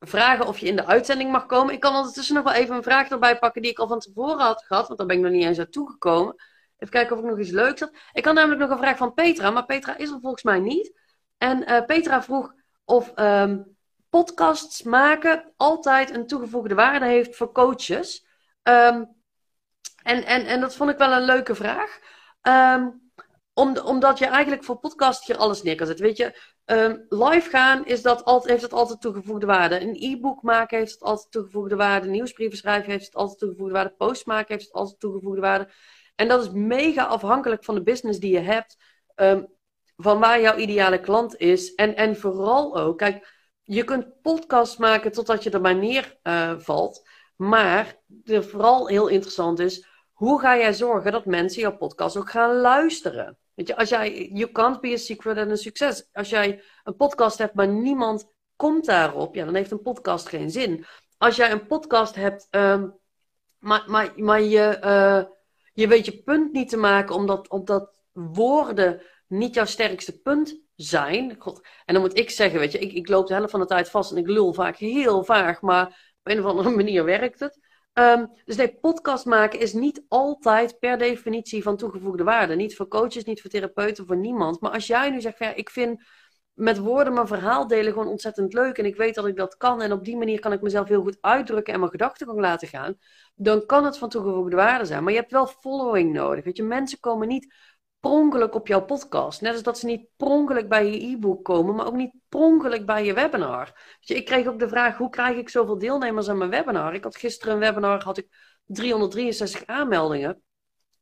vragen 0.00 0.46
of 0.46 0.58
je 0.58 0.66
in 0.66 0.76
de 0.76 0.86
uitzending 0.86 1.30
mag 1.30 1.46
komen. 1.46 1.74
Ik 1.74 1.80
kan 1.80 1.94
ondertussen 1.94 2.34
nog 2.34 2.44
wel 2.44 2.52
even 2.52 2.76
een 2.76 2.82
vraag 2.82 3.08
erbij 3.08 3.38
pakken 3.38 3.62
die 3.62 3.70
ik 3.70 3.78
al 3.78 3.88
van 3.88 3.98
tevoren 3.98 4.38
had 4.38 4.64
gehad, 4.64 4.86
want 4.86 4.98
daar 4.98 5.08
ben 5.08 5.16
ik 5.16 5.22
nog 5.22 5.32
niet 5.32 5.44
eens 5.44 5.58
aan 5.58 5.70
toegekomen. 5.70 6.34
Even 6.76 6.94
kijken 6.94 7.16
of 7.16 7.22
ik 7.22 7.28
nog 7.28 7.38
iets 7.38 7.50
leuks 7.50 7.80
had. 7.80 7.90
Ik 8.12 8.24
had 8.24 8.34
namelijk 8.34 8.60
nog 8.60 8.70
een 8.70 8.78
vraag 8.78 8.96
van 8.96 9.14
Petra, 9.14 9.50
maar 9.50 9.64
Petra 9.64 9.96
is 9.96 10.10
er 10.10 10.20
volgens 10.20 10.42
mij 10.42 10.58
niet. 10.58 11.00
En 11.38 11.70
uh, 11.70 11.84
Petra 11.84 12.22
vroeg 12.22 12.52
of 12.84 13.12
um, 13.16 13.76
podcasts 14.08 14.82
maken 14.82 15.52
altijd 15.56 16.14
een 16.14 16.26
toegevoegde 16.26 16.74
waarde 16.74 17.06
heeft 17.06 17.36
voor 17.36 17.52
coaches. 17.52 18.26
En, 18.62 19.16
en, 20.02 20.24
en 20.24 20.60
dat 20.60 20.74
vond 20.74 20.90
ik 20.90 20.98
wel 20.98 21.12
een 21.12 21.24
leuke 21.24 21.54
vraag. 21.54 21.98
Um, 22.42 23.07
om, 23.58 23.78
omdat 23.78 24.18
je 24.18 24.26
eigenlijk 24.26 24.64
voor 24.64 24.76
podcast 24.76 25.26
hier 25.26 25.36
alles 25.36 25.62
neer 25.62 25.76
kan 25.76 25.86
zetten. 25.86 26.04
Weet 26.04 26.16
je, 26.16 26.40
um, 26.64 27.06
live 27.08 27.50
gaan 27.50 27.86
is 27.86 28.02
dat 28.02 28.24
altijd, 28.24 28.50
heeft 28.50 28.62
het 28.62 28.72
altijd 28.72 29.00
toegevoegde 29.00 29.46
waarde. 29.46 29.80
Een 29.80 29.96
e-book 29.98 30.42
maken 30.42 30.78
heeft 30.78 30.92
het 30.92 31.02
altijd 31.02 31.30
toegevoegde 31.30 31.76
waarde. 31.76 32.08
Nieuwsbrieven 32.08 32.58
schrijven 32.58 32.90
heeft 32.90 33.06
het 33.06 33.14
altijd 33.14 33.38
toegevoegde 33.38 33.74
waarde. 33.74 33.94
Post 33.96 34.26
maken 34.26 34.54
heeft 34.54 34.66
het 34.66 34.74
altijd 34.74 35.00
toegevoegde 35.00 35.40
waarde. 35.40 35.68
En 36.14 36.28
dat 36.28 36.42
is 36.42 36.50
mega 36.50 37.04
afhankelijk 37.04 37.64
van 37.64 37.74
de 37.74 37.82
business 37.82 38.18
die 38.18 38.32
je 38.32 38.40
hebt. 38.40 38.76
Um, 39.16 39.56
van 39.96 40.18
waar 40.18 40.40
jouw 40.40 40.56
ideale 40.56 41.00
klant 41.00 41.36
is. 41.36 41.74
En, 41.74 41.96
en 41.96 42.16
vooral 42.16 42.78
ook, 42.78 42.98
kijk, 42.98 43.34
je 43.62 43.84
kunt 43.84 44.22
podcast 44.22 44.78
maken 44.78 45.12
totdat 45.12 45.42
je 45.42 45.50
er 45.50 45.60
maar 45.60 45.76
neer 45.76 46.18
uh, 46.22 46.58
valt. 46.58 47.08
Maar 47.36 47.96
de 48.06 48.42
vooral 48.42 48.88
heel 48.88 49.08
interessant 49.08 49.58
is, 49.58 49.86
hoe 50.12 50.40
ga 50.40 50.56
jij 50.56 50.72
zorgen 50.72 51.12
dat 51.12 51.26
mensen 51.26 51.60
jouw 51.60 51.76
podcast 51.76 52.16
ook 52.16 52.30
gaan 52.30 52.56
luisteren? 52.56 53.38
Weet 53.58 53.66
je, 53.66 53.76
als 53.76 53.88
jij, 53.88 54.28
you 54.32 54.52
can't 54.52 54.80
be 54.80 54.92
a 54.92 54.96
secret 54.96 55.36
en 55.36 55.50
een 55.50 55.56
succes. 55.56 56.08
Als 56.12 56.28
jij 56.28 56.62
een 56.84 56.96
podcast 56.96 57.38
hebt, 57.38 57.54
maar 57.54 57.68
niemand 57.68 58.32
komt 58.56 58.84
daarop, 58.84 59.34
ja, 59.34 59.44
dan 59.44 59.54
heeft 59.54 59.70
een 59.70 59.82
podcast 59.82 60.28
geen 60.28 60.50
zin. 60.50 60.84
Als 61.16 61.36
jij 61.36 61.50
een 61.50 61.66
podcast 61.66 62.14
hebt, 62.14 62.46
um, 62.50 62.98
maar, 63.58 63.84
maar, 63.86 64.12
maar 64.16 64.42
je, 64.42 64.78
uh, 64.84 65.22
je 65.72 65.88
weet 65.88 66.04
je 66.04 66.22
punt 66.22 66.52
niet 66.52 66.68
te 66.68 66.76
maken, 66.76 67.14
omdat, 67.14 67.48
omdat 67.48 67.92
woorden 68.12 69.02
niet 69.26 69.54
jouw 69.54 69.64
sterkste 69.64 70.20
punt 70.20 70.60
zijn. 70.74 71.36
God. 71.38 71.66
En 71.84 71.94
dan 71.94 72.02
moet 72.02 72.18
ik 72.18 72.30
zeggen, 72.30 72.58
weet 72.58 72.72
je, 72.72 72.78
ik, 72.78 72.92
ik 72.92 73.08
loop 73.08 73.26
de 73.26 73.34
helft 73.34 73.50
van 73.50 73.60
de 73.60 73.66
tijd 73.66 73.90
vast 73.90 74.10
en 74.10 74.16
ik 74.16 74.26
lul 74.26 74.52
vaak 74.52 74.76
heel 74.76 75.24
vaag, 75.24 75.60
maar 75.60 75.86
op 76.22 76.32
een 76.32 76.38
of 76.38 76.44
andere 76.44 76.70
manier 76.70 77.04
werkt 77.04 77.40
het. 77.40 77.67
Um, 77.98 78.30
dus 78.44 78.56
nee, 78.56 78.74
podcast 78.80 79.24
maken 79.24 79.60
is 79.60 79.72
niet 79.72 80.04
altijd 80.08 80.78
per 80.78 80.98
definitie 80.98 81.62
van 81.62 81.76
toegevoegde 81.76 82.24
waarde. 82.24 82.54
Niet 82.54 82.76
voor 82.76 82.88
coaches, 82.88 83.24
niet 83.24 83.40
voor 83.40 83.50
therapeuten, 83.50 84.06
voor 84.06 84.16
niemand. 84.16 84.60
Maar 84.60 84.70
als 84.70 84.86
jij 84.86 85.10
nu 85.10 85.20
zegt, 85.20 85.38
ja, 85.38 85.54
ik 85.54 85.70
vind 85.70 86.04
met 86.52 86.78
woorden 86.78 87.12
mijn 87.14 87.26
verhaal 87.26 87.66
delen 87.66 87.92
gewoon 87.92 88.08
ontzettend 88.08 88.52
leuk. 88.52 88.78
En 88.78 88.84
ik 88.84 88.96
weet 88.96 89.14
dat 89.14 89.26
ik 89.26 89.36
dat 89.36 89.56
kan. 89.56 89.82
En 89.82 89.92
op 89.92 90.04
die 90.04 90.16
manier 90.16 90.40
kan 90.40 90.52
ik 90.52 90.62
mezelf 90.62 90.88
heel 90.88 91.02
goed 91.02 91.18
uitdrukken 91.20 91.72
en 91.72 91.78
mijn 91.78 91.90
gedachtegang 91.90 92.40
laten 92.40 92.68
gaan. 92.68 92.98
Dan 93.34 93.66
kan 93.66 93.84
het 93.84 93.98
van 93.98 94.08
toegevoegde 94.08 94.56
waarde 94.56 94.84
zijn. 94.84 95.02
Maar 95.04 95.12
je 95.12 95.18
hebt 95.18 95.32
wel 95.32 95.46
following 95.46 96.12
nodig. 96.12 96.44
Weet 96.44 96.56
je, 96.56 96.62
mensen 96.62 97.00
komen 97.00 97.28
niet 97.28 97.54
pronkelijk 98.00 98.54
op 98.54 98.66
jouw 98.66 98.84
podcast. 98.84 99.40
Net 99.40 99.52
als 99.52 99.62
dat 99.62 99.78
ze 99.78 99.86
niet 99.86 100.06
pronkelijk 100.16 100.68
bij 100.68 100.90
je 100.90 101.06
e-book 101.06 101.44
komen, 101.44 101.74
maar 101.74 101.86
ook 101.86 101.94
niet 101.94 102.14
pronkelijk 102.28 102.86
bij 102.86 103.04
je 103.04 103.14
webinar. 103.14 103.96
ik 104.00 104.24
kreeg 104.24 104.46
ook 104.46 104.58
de 104.58 104.68
vraag, 104.68 104.96
hoe 104.96 105.10
krijg 105.10 105.36
ik 105.36 105.48
zoveel 105.48 105.78
deelnemers 105.78 106.28
aan 106.28 106.38
mijn 106.38 106.50
webinar? 106.50 106.94
Ik 106.94 107.04
had 107.04 107.16
gisteren 107.16 107.54
een 107.54 107.60
webinar, 107.60 108.02
had 108.02 108.18
ik 108.18 108.28
363 108.66 109.66
aanmeldingen. 109.66 110.42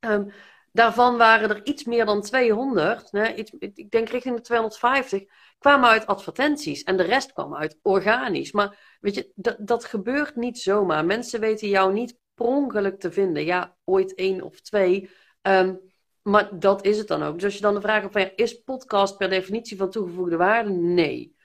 Um, 0.01 0.33
daarvan 0.73 1.17
waren 1.17 1.51
er 1.51 1.65
iets 1.65 1.85
meer 1.85 2.05
dan 2.05 2.23
200, 2.23 3.13
nee, 3.13 3.35
iets, 3.35 3.51
ik 3.59 3.91
denk 3.91 4.09
richting 4.09 4.37
de 4.37 4.43
250, 4.43 5.25
kwamen 5.59 5.89
uit 5.89 6.07
advertenties. 6.07 6.83
En 6.83 6.97
de 6.97 7.03
rest 7.03 7.33
kwam 7.33 7.57
uit 7.57 7.79
organisch. 7.83 8.53
Maar 8.53 8.97
weet 9.01 9.15
je, 9.15 9.33
dat, 9.35 9.57
dat 9.59 9.85
gebeurt 9.85 10.37
niet 10.37 10.59
zomaar. 10.59 11.05
Mensen 11.05 11.41
weten 11.41 11.69
jou 11.69 11.93
niet 11.93 12.19
pronkelijk 12.35 13.01
te 13.01 13.13
vinden. 13.13 13.45
Ja, 13.45 13.77
ooit 13.85 14.15
één 14.15 14.43
of 14.43 14.61
twee. 14.61 15.11
Um, 15.43 15.81
maar 16.27 16.59
dat 16.59 16.85
is 16.85 16.99
het 16.99 17.09
dan 17.09 17.23
ook. 17.23 17.35
Dus 17.35 17.45
als 17.45 17.55
je 17.55 17.61
dan 17.61 17.75
de 17.75 17.81
vraag 17.81 18.01
hebt 18.01 18.13
van, 18.13 18.31
is 18.37 18.63
podcast 18.63 19.17
per 19.17 19.29
definitie 19.29 19.77
van 19.77 19.91
toegevoegde 19.91 20.37
waarde? 20.37 20.71
Nee. 20.71 21.37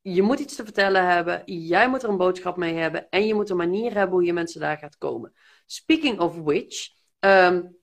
Je 0.00 0.22
moet 0.22 0.38
iets 0.38 0.54
te 0.56 0.64
vertellen 0.64 1.06
hebben, 1.06 1.42
jij 1.44 1.88
moet 1.88 2.02
er 2.02 2.08
een 2.08 2.16
boodschap 2.16 2.56
mee 2.56 2.74
hebben 2.74 3.08
en 3.08 3.26
je 3.26 3.34
moet 3.34 3.50
een 3.50 3.56
manier 3.56 3.94
hebben 3.94 4.16
hoe 4.16 4.24
je 4.24 4.32
mensen 4.32 4.60
daar 4.60 4.78
gaat 4.78 4.98
komen. 4.98 5.32
Speaking 5.66 6.20
of 6.20 6.36
which, 6.36 6.88
um, 7.20 7.76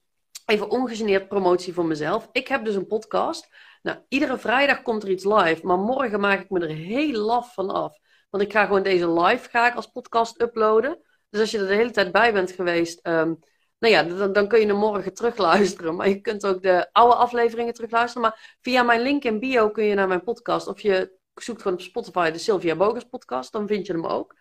even 0.45 0.70
ongegeneerd 0.70 1.28
promotie 1.28 1.74
voor 1.74 1.86
mezelf. 1.86 2.30
Ik 2.32 2.47
heb 2.47 2.66
dus 2.66 2.76
een 2.76 2.88
podcast. 2.88 3.49
Nou, 3.82 3.97
iedere 4.07 4.38
vrijdag 4.38 4.82
komt 4.82 5.03
er 5.03 5.10
iets 5.10 5.24
live, 5.24 5.66
maar 5.66 5.80
morgen 5.80 6.20
maak 6.20 6.39
ik 6.39 6.49
me 6.49 6.60
er 6.60 6.76
heel 6.76 7.22
laf 7.22 7.53
van 7.53 7.70
af. 7.70 7.97
Want 8.30 8.43
ik 8.43 8.51
ga 8.51 8.66
gewoon 8.66 8.84
deze 8.84 9.12
live 9.12 9.49
ga 9.49 9.68
ik 9.68 9.76
als 9.76 9.88
podcast 9.88 10.41
uploaden. 10.41 10.99
Dus 11.30 11.41
als 11.41 11.51
je 11.51 11.57
er 11.57 11.68
de 11.68 11.76
hele 11.76 11.91
tijd 11.91 12.12
bij 12.12 12.34
bent 12.34 12.51
geweest, 12.51 13.07
um, 13.07 13.39
nou 13.80 13.93
ja, 13.93 14.03
dan, 14.03 14.34
dan, 14.34 14.47
kun 14.47 14.59
je 14.59 14.65
hem 14.65 14.75
morgen 14.75 15.13
terugluisteren. 15.13 15.95
Maar 15.95 16.09
je 16.09 16.21
kunt 16.21 16.45
ook 16.45 16.61
de 16.61 16.89
oude 16.91 17.15
afleveringen 17.15 17.73
terugluisteren. 17.73 18.21
Maar 18.21 18.57
via 18.61 18.84
mijn 18.84 19.01
link 19.01 19.23
in 19.23 19.39
bio 19.39 19.69
kun 19.69 19.84
je 19.84 19.93
naar 19.95 20.07
mijn 20.07 20.23
podcast. 20.23 20.67
Of 20.67 20.82
je 20.82 21.17
zoekt 21.34 21.61
gewoon 21.61 21.77
op 21.77 21.84
Spotify 21.84 22.32
de 22.32 22.38
Sylvia 22.38 22.75
Bogus 22.75 23.03
podcast. 23.03 23.51
Dan 23.51 23.67
vind 23.67 23.86
je 23.86 23.93
hem 23.93 24.05
ook. 24.05 24.35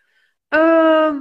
Uh, 0.49 1.21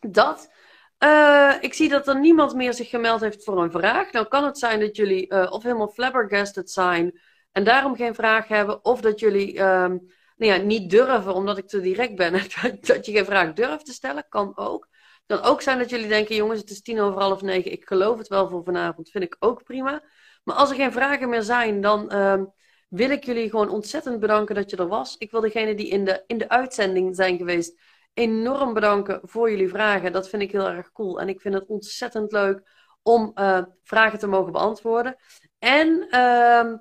dat. 0.00 0.52
Uh, 0.98 1.54
ik 1.60 1.74
zie 1.74 1.88
dat 1.88 2.08
er 2.08 2.20
niemand 2.20 2.54
meer 2.54 2.74
zich 2.74 2.88
gemeld 2.88 3.20
heeft 3.20 3.44
voor 3.44 3.62
een 3.62 3.70
vraag. 3.70 4.12
Nou 4.12 4.28
kan 4.28 4.44
het 4.44 4.58
zijn 4.58 4.80
dat 4.80 4.96
jullie 4.96 5.32
uh, 5.32 5.52
of 5.52 5.62
helemaal 5.62 5.88
flabbergasted 5.88 6.70
zijn. 6.70 7.20
En 7.52 7.64
daarom 7.64 7.96
geen 7.96 8.14
vraag 8.14 8.48
hebben. 8.48 8.84
Of 8.84 9.00
dat 9.00 9.20
jullie 9.20 9.60
um, 9.60 10.06
nou 10.36 10.52
ja, 10.52 10.56
niet 10.56 10.90
durven 10.90 11.34
omdat 11.34 11.58
ik 11.58 11.68
te 11.68 11.80
direct 11.80 12.16
ben. 12.16 12.32
dat 12.80 13.06
je 13.06 13.12
geen 13.12 13.24
vraag 13.24 13.52
durft 13.52 13.86
te 13.86 13.92
stellen. 13.92 14.26
Kan 14.28 14.56
ook 14.56 14.88
kan 15.26 15.42
ook 15.42 15.62
zijn 15.62 15.78
dat 15.78 15.90
jullie 15.90 16.08
denken, 16.08 16.34
jongens, 16.34 16.60
het 16.60 16.70
is 16.70 16.82
tien 16.82 17.00
over 17.00 17.20
half 17.20 17.42
negen. 17.42 17.72
Ik 17.72 17.86
geloof 17.86 18.18
het 18.18 18.28
wel 18.28 18.48
voor 18.48 18.64
vanavond. 18.64 19.10
Vind 19.10 19.24
ik 19.24 19.36
ook 19.38 19.62
prima. 19.62 20.02
Maar 20.44 20.56
als 20.56 20.70
er 20.70 20.76
geen 20.76 20.92
vragen 20.92 21.28
meer 21.28 21.42
zijn, 21.42 21.80
dan 21.80 22.14
uh, 22.14 22.42
wil 22.88 23.10
ik 23.10 23.24
jullie 23.24 23.50
gewoon 23.50 23.68
ontzettend 23.68 24.20
bedanken 24.20 24.54
dat 24.54 24.70
je 24.70 24.76
er 24.76 24.88
was. 24.88 25.16
Ik 25.18 25.30
wil 25.30 25.40
degenen 25.40 25.76
die 25.76 25.88
in 25.88 26.04
de, 26.04 26.24
in 26.26 26.38
de 26.38 26.48
uitzending 26.48 27.16
zijn 27.16 27.36
geweest 27.36 27.80
enorm 28.14 28.74
bedanken 28.74 29.20
voor 29.22 29.50
jullie 29.50 29.68
vragen. 29.68 30.12
Dat 30.12 30.28
vind 30.28 30.42
ik 30.42 30.52
heel 30.52 30.68
erg 30.68 30.92
cool. 30.92 31.20
En 31.20 31.28
ik 31.28 31.40
vind 31.40 31.54
het 31.54 31.66
ontzettend 31.66 32.32
leuk 32.32 32.62
om 33.02 33.32
uh, 33.34 33.62
vragen 33.82 34.18
te 34.18 34.26
mogen 34.26 34.52
beantwoorden. 34.52 35.16
En 35.58 36.06
uh, 36.10 36.72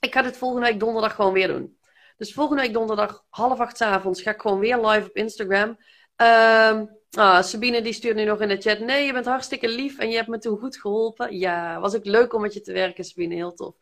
ik 0.00 0.14
ga 0.14 0.22
dit 0.22 0.36
volgende 0.36 0.66
week 0.66 0.80
donderdag 0.80 1.14
gewoon 1.14 1.32
weer 1.32 1.48
doen. 1.48 1.78
Dus 2.16 2.32
volgende 2.32 2.62
week 2.62 2.72
donderdag 2.72 3.24
half 3.28 3.60
acht 3.60 3.80
avonds 3.80 4.22
ga 4.22 4.30
ik 4.30 4.40
gewoon 4.40 4.58
weer 4.58 4.86
live 4.86 5.08
op 5.08 5.16
Instagram. 5.16 5.78
Uh, 6.22 6.82
Ah, 7.10 7.42
Sabine 7.42 7.82
die 7.82 7.92
stuurt 7.92 8.16
nu 8.16 8.24
nog 8.24 8.40
in 8.40 8.48
de 8.48 8.56
chat. 8.56 8.78
Nee, 8.78 9.06
je 9.06 9.12
bent 9.12 9.26
hartstikke 9.26 9.68
lief 9.68 9.98
en 9.98 10.10
je 10.10 10.16
hebt 10.16 10.28
me 10.28 10.38
toen 10.38 10.58
goed 10.58 10.76
geholpen. 10.76 11.38
Ja, 11.38 11.80
was 11.80 11.96
ook 11.96 12.04
leuk 12.04 12.32
om 12.34 12.40
met 12.40 12.54
je 12.54 12.60
te 12.60 12.72
werken, 12.72 13.04
Sabine. 13.04 13.34
Heel 13.34 13.52
tof. 13.52 13.74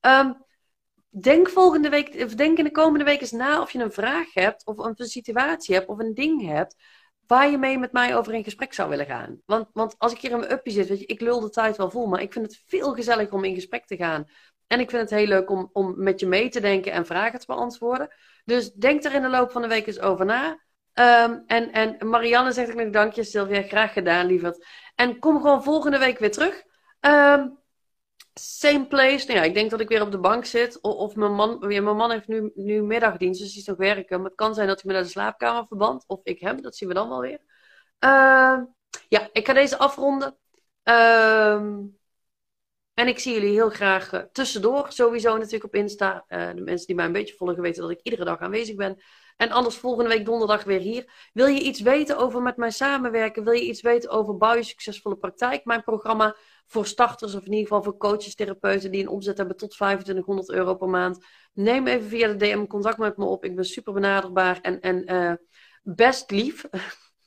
Ehm, 0.00 0.32
denk 1.08 1.48
volgende 1.48 1.88
week, 1.88 2.22
of 2.22 2.34
denk 2.34 2.58
in 2.58 2.64
de 2.64 2.70
komende 2.70 3.04
week 3.04 3.20
eens 3.20 3.30
na 3.30 3.60
of 3.60 3.70
je 3.70 3.78
een 3.78 3.92
vraag 3.92 4.34
hebt, 4.34 4.66
of 4.66 4.78
een 4.78 4.94
situatie 4.96 5.74
hebt, 5.74 5.88
of 5.88 5.98
een 5.98 6.14
ding 6.14 6.46
hebt, 6.46 6.76
waar 7.26 7.50
je 7.50 7.58
mee 7.58 7.78
met 7.78 7.92
mij 7.92 8.16
over 8.16 8.34
in 8.34 8.44
gesprek 8.44 8.74
zou 8.74 8.88
willen 8.88 9.06
gaan. 9.06 9.40
Want, 9.46 9.68
want 9.72 9.94
als 9.98 10.12
ik 10.12 10.20
hier 10.20 10.30
in 10.30 10.38
mijn 10.38 10.52
uppie 10.52 10.72
zit, 10.72 10.88
weet 10.88 11.00
je, 11.00 11.06
ik 11.06 11.20
lul 11.20 11.40
de 11.40 11.50
tijd 11.50 11.76
wel 11.76 11.90
vol, 11.90 12.06
maar 12.06 12.22
ik 12.22 12.32
vind 12.32 12.46
het 12.46 12.62
veel 12.66 12.94
gezelliger 12.94 13.34
om 13.34 13.44
in 13.44 13.54
gesprek 13.54 13.86
te 13.86 13.96
gaan. 13.96 14.24
En 14.66 14.80
ik 14.80 14.90
vind 14.90 15.02
het 15.02 15.18
heel 15.18 15.26
leuk 15.26 15.50
om, 15.50 15.70
om 15.72 15.94
met 16.02 16.20
je 16.20 16.26
mee 16.26 16.48
te 16.48 16.60
denken 16.60 16.92
en 16.92 17.06
vragen 17.06 17.40
te 17.40 17.46
beantwoorden. 17.46 18.14
Dus 18.44 18.72
denk 18.72 19.04
er 19.04 19.14
in 19.14 19.22
de 19.22 19.28
loop 19.28 19.50
van 19.50 19.62
de 19.62 19.68
week 19.68 19.86
eens 19.86 20.00
over 20.00 20.24
na. 20.24 20.60
Ehm, 20.92 21.38
en, 21.46 21.72
en 21.72 22.08
Marianne 22.08 22.52
zegt 22.52 22.70
ook 22.70 22.76
nog 22.76 22.90
dankje, 22.90 23.24
Sylvia. 23.24 23.62
Graag 23.62 23.92
gedaan, 23.92 24.26
lieverd. 24.26 24.66
En 24.94 25.18
kom 25.18 25.40
gewoon 25.40 25.62
volgende 25.62 25.98
week 25.98 26.18
weer 26.18 26.30
terug. 26.30 26.62
Ehm, 27.00 27.48
same 28.34 28.86
place. 28.86 29.26
Nou 29.26 29.38
ja, 29.38 29.44
ik 29.44 29.54
denk 29.54 29.70
dat 29.70 29.80
ik 29.80 29.88
weer 29.88 30.02
op 30.02 30.10
de 30.10 30.18
bank 30.18 30.44
zit. 30.44 30.80
Of, 30.80 30.94
of 30.94 31.16
mijn, 31.16 31.32
man, 31.34 31.58
mijn 31.66 31.84
man 31.84 32.10
heeft 32.10 32.28
nu, 32.28 32.50
nu 32.54 32.82
middagdienst, 32.82 33.40
dus 33.40 33.50
die 33.50 33.60
is 33.60 33.66
nog 33.66 33.76
werken. 33.76 34.16
Maar 34.16 34.28
het 34.28 34.38
kan 34.38 34.54
zijn 34.54 34.66
dat 34.68 34.82
hij 34.82 34.86
me 34.86 34.92
naar 34.92 35.06
de 35.06 35.12
slaapkamer 35.12 35.66
verband. 35.66 36.04
Of 36.06 36.20
ik 36.22 36.40
hem, 36.40 36.62
dat 36.62 36.76
zien 36.76 36.88
we 36.88 36.94
dan 36.94 37.08
wel 37.08 37.20
weer. 37.20 37.40
Ehm, 37.98 38.64
ja, 39.08 39.28
ik 39.32 39.46
ga 39.46 39.52
deze 39.52 39.78
afronden. 39.78 40.36
en 42.94 43.08
ik 43.08 43.18
zie 43.18 43.32
jullie 43.34 43.50
heel 43.52 43.70
graag 43.70 44.12
uh, 44.12 44.20
tussendoor. 44.32 44.92
Sowieso 44.92 45.36
natuurlijk 45.36 45.64
op 45.64 45.74
Insta. 45.74 46.24
Uh, 46.28 46.50
de 46.54 46.60
mensen 46.60 46.86
die 46.86 46.96
mij 46.96 47.04
een 47.04 47.12
beetje 47.12 47.36
volgen 47.36 47.62
weten 47.62 47.82
dat 47.82 47.90
ik 47.90 48.00
iedere 48.02 48.24
dag 48.24 48.38
aanwezig 48.38 48.76
ben. 48.76 49.02
En 49.40 49.50
anders 49.50 49.76
volgende 49.76 50.10
week 50.10 50.24
donderdag 50.24 50.64
weer 50.64 50.80
hier. 50.80 51.30
Wil 51.32 51.46
je 51.46 51.60
iets 51.60 51.80
weten 51.80 52.16
over 52.16 52.42
met 52.42 52.56
mij 52.56 52.70
samenwerken? 52.70 53.44
Wil 53.44 53.52
je 53.52 53.66
iets 53.66 53.80
weten 53.80 54.10
over 54.10 54.36
Bouw 54.36 54.54
je 54.54 54.62
Succesvolle 54.62 55.16
Praktijk? 55.16 55.64
Mijn 55.64 55.82
programma 55.82 56.36
voor 56.66 56.86
starters, 56.86 57.34
of 57.34 57.44
in 57.44 57.52
ieder 57.52 57.66
geval 57.66 57.82
voor 57.82 57.96
coaches, 57.96 58.34
therapeuten 58.34 58.90
die 58.90 59.00
een 59.02 59.08
omzet 59.08 59.36
hebben 59.36 59.56
tot 59.56 59.70
2500 59.70 60.50
euro 60.50 60.74
per 60.74 60.88
maand. 60.88 61.24
Neem 61.52 61.86
even 61.86 62.08
via 62.08 62.28
de 62.28 62.36
DM 62.36 62.66
contact 62.66 62.98
met 62.98 63.16
me 63.16 63.24
op. 63.24 63.44
Ik 63.44 63.54
ben 63.54 63.64
super 63.64 63.92
benaderbaar 63.92 64.60
en, 64.60 64.80
en 64.80 65.12
uh, 65.12 65.32
best 65.82 66.30
lief. 66.30 66.68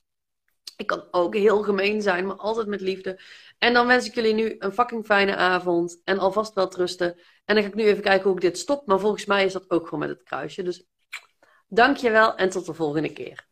ik 0.83 0.87
kan 0.87 1.07
ook 1.11 1.35
heel 1.35 1.63
gemeen 1.63 2.01
zijn, 2.01 2.25
maar 2.25 2.35
altijd 2.35 2.67
met 2.67 2.81
liefde. 2.81 3.21
En 3.57 3.73
dan 3.73 3.87
wens 3.87 4.05
ik 4.05 4.15
jullie 4.15 4.33
nu 4.33 4.55
een 4.59 4.73
fucking 4.73 5.05
fijne 5.05 5.35
avond. 5.35 6.01
En 6.03 6.19
alvast 6.19 6.53
wel 6.53 6.67
trusten. 6.67 7.19
En 7.45 7.55
dan 7.55 7.63
ga 7.63 7.69
ik 7.69 7.75
nu 7.75 7.83
even 7.83 8.03
kijken 8.03 8.23
hoe 8.23 8.35
ik 8.35 8.41
dit 8.41 8.57
stop. 8.57 8.87
Maar 8.87 8.99
volgens 8.99 9.25
mij 9.25 9.45
is 9.45 9.53
dat 9.53 9.69
ook 9.69 9.83
gewoon 9.83 9.99
met 9.99 10.09
het 10.09 10.23
kruisje. 10.23 10.63
Dus 10.63 10.87
Dankjewel 11.67 12.35
en 12.35 12.49
tot 12.49 12.65
de 12.65 12.73
volgende 12.73 13.13
keer. 13.13 13.47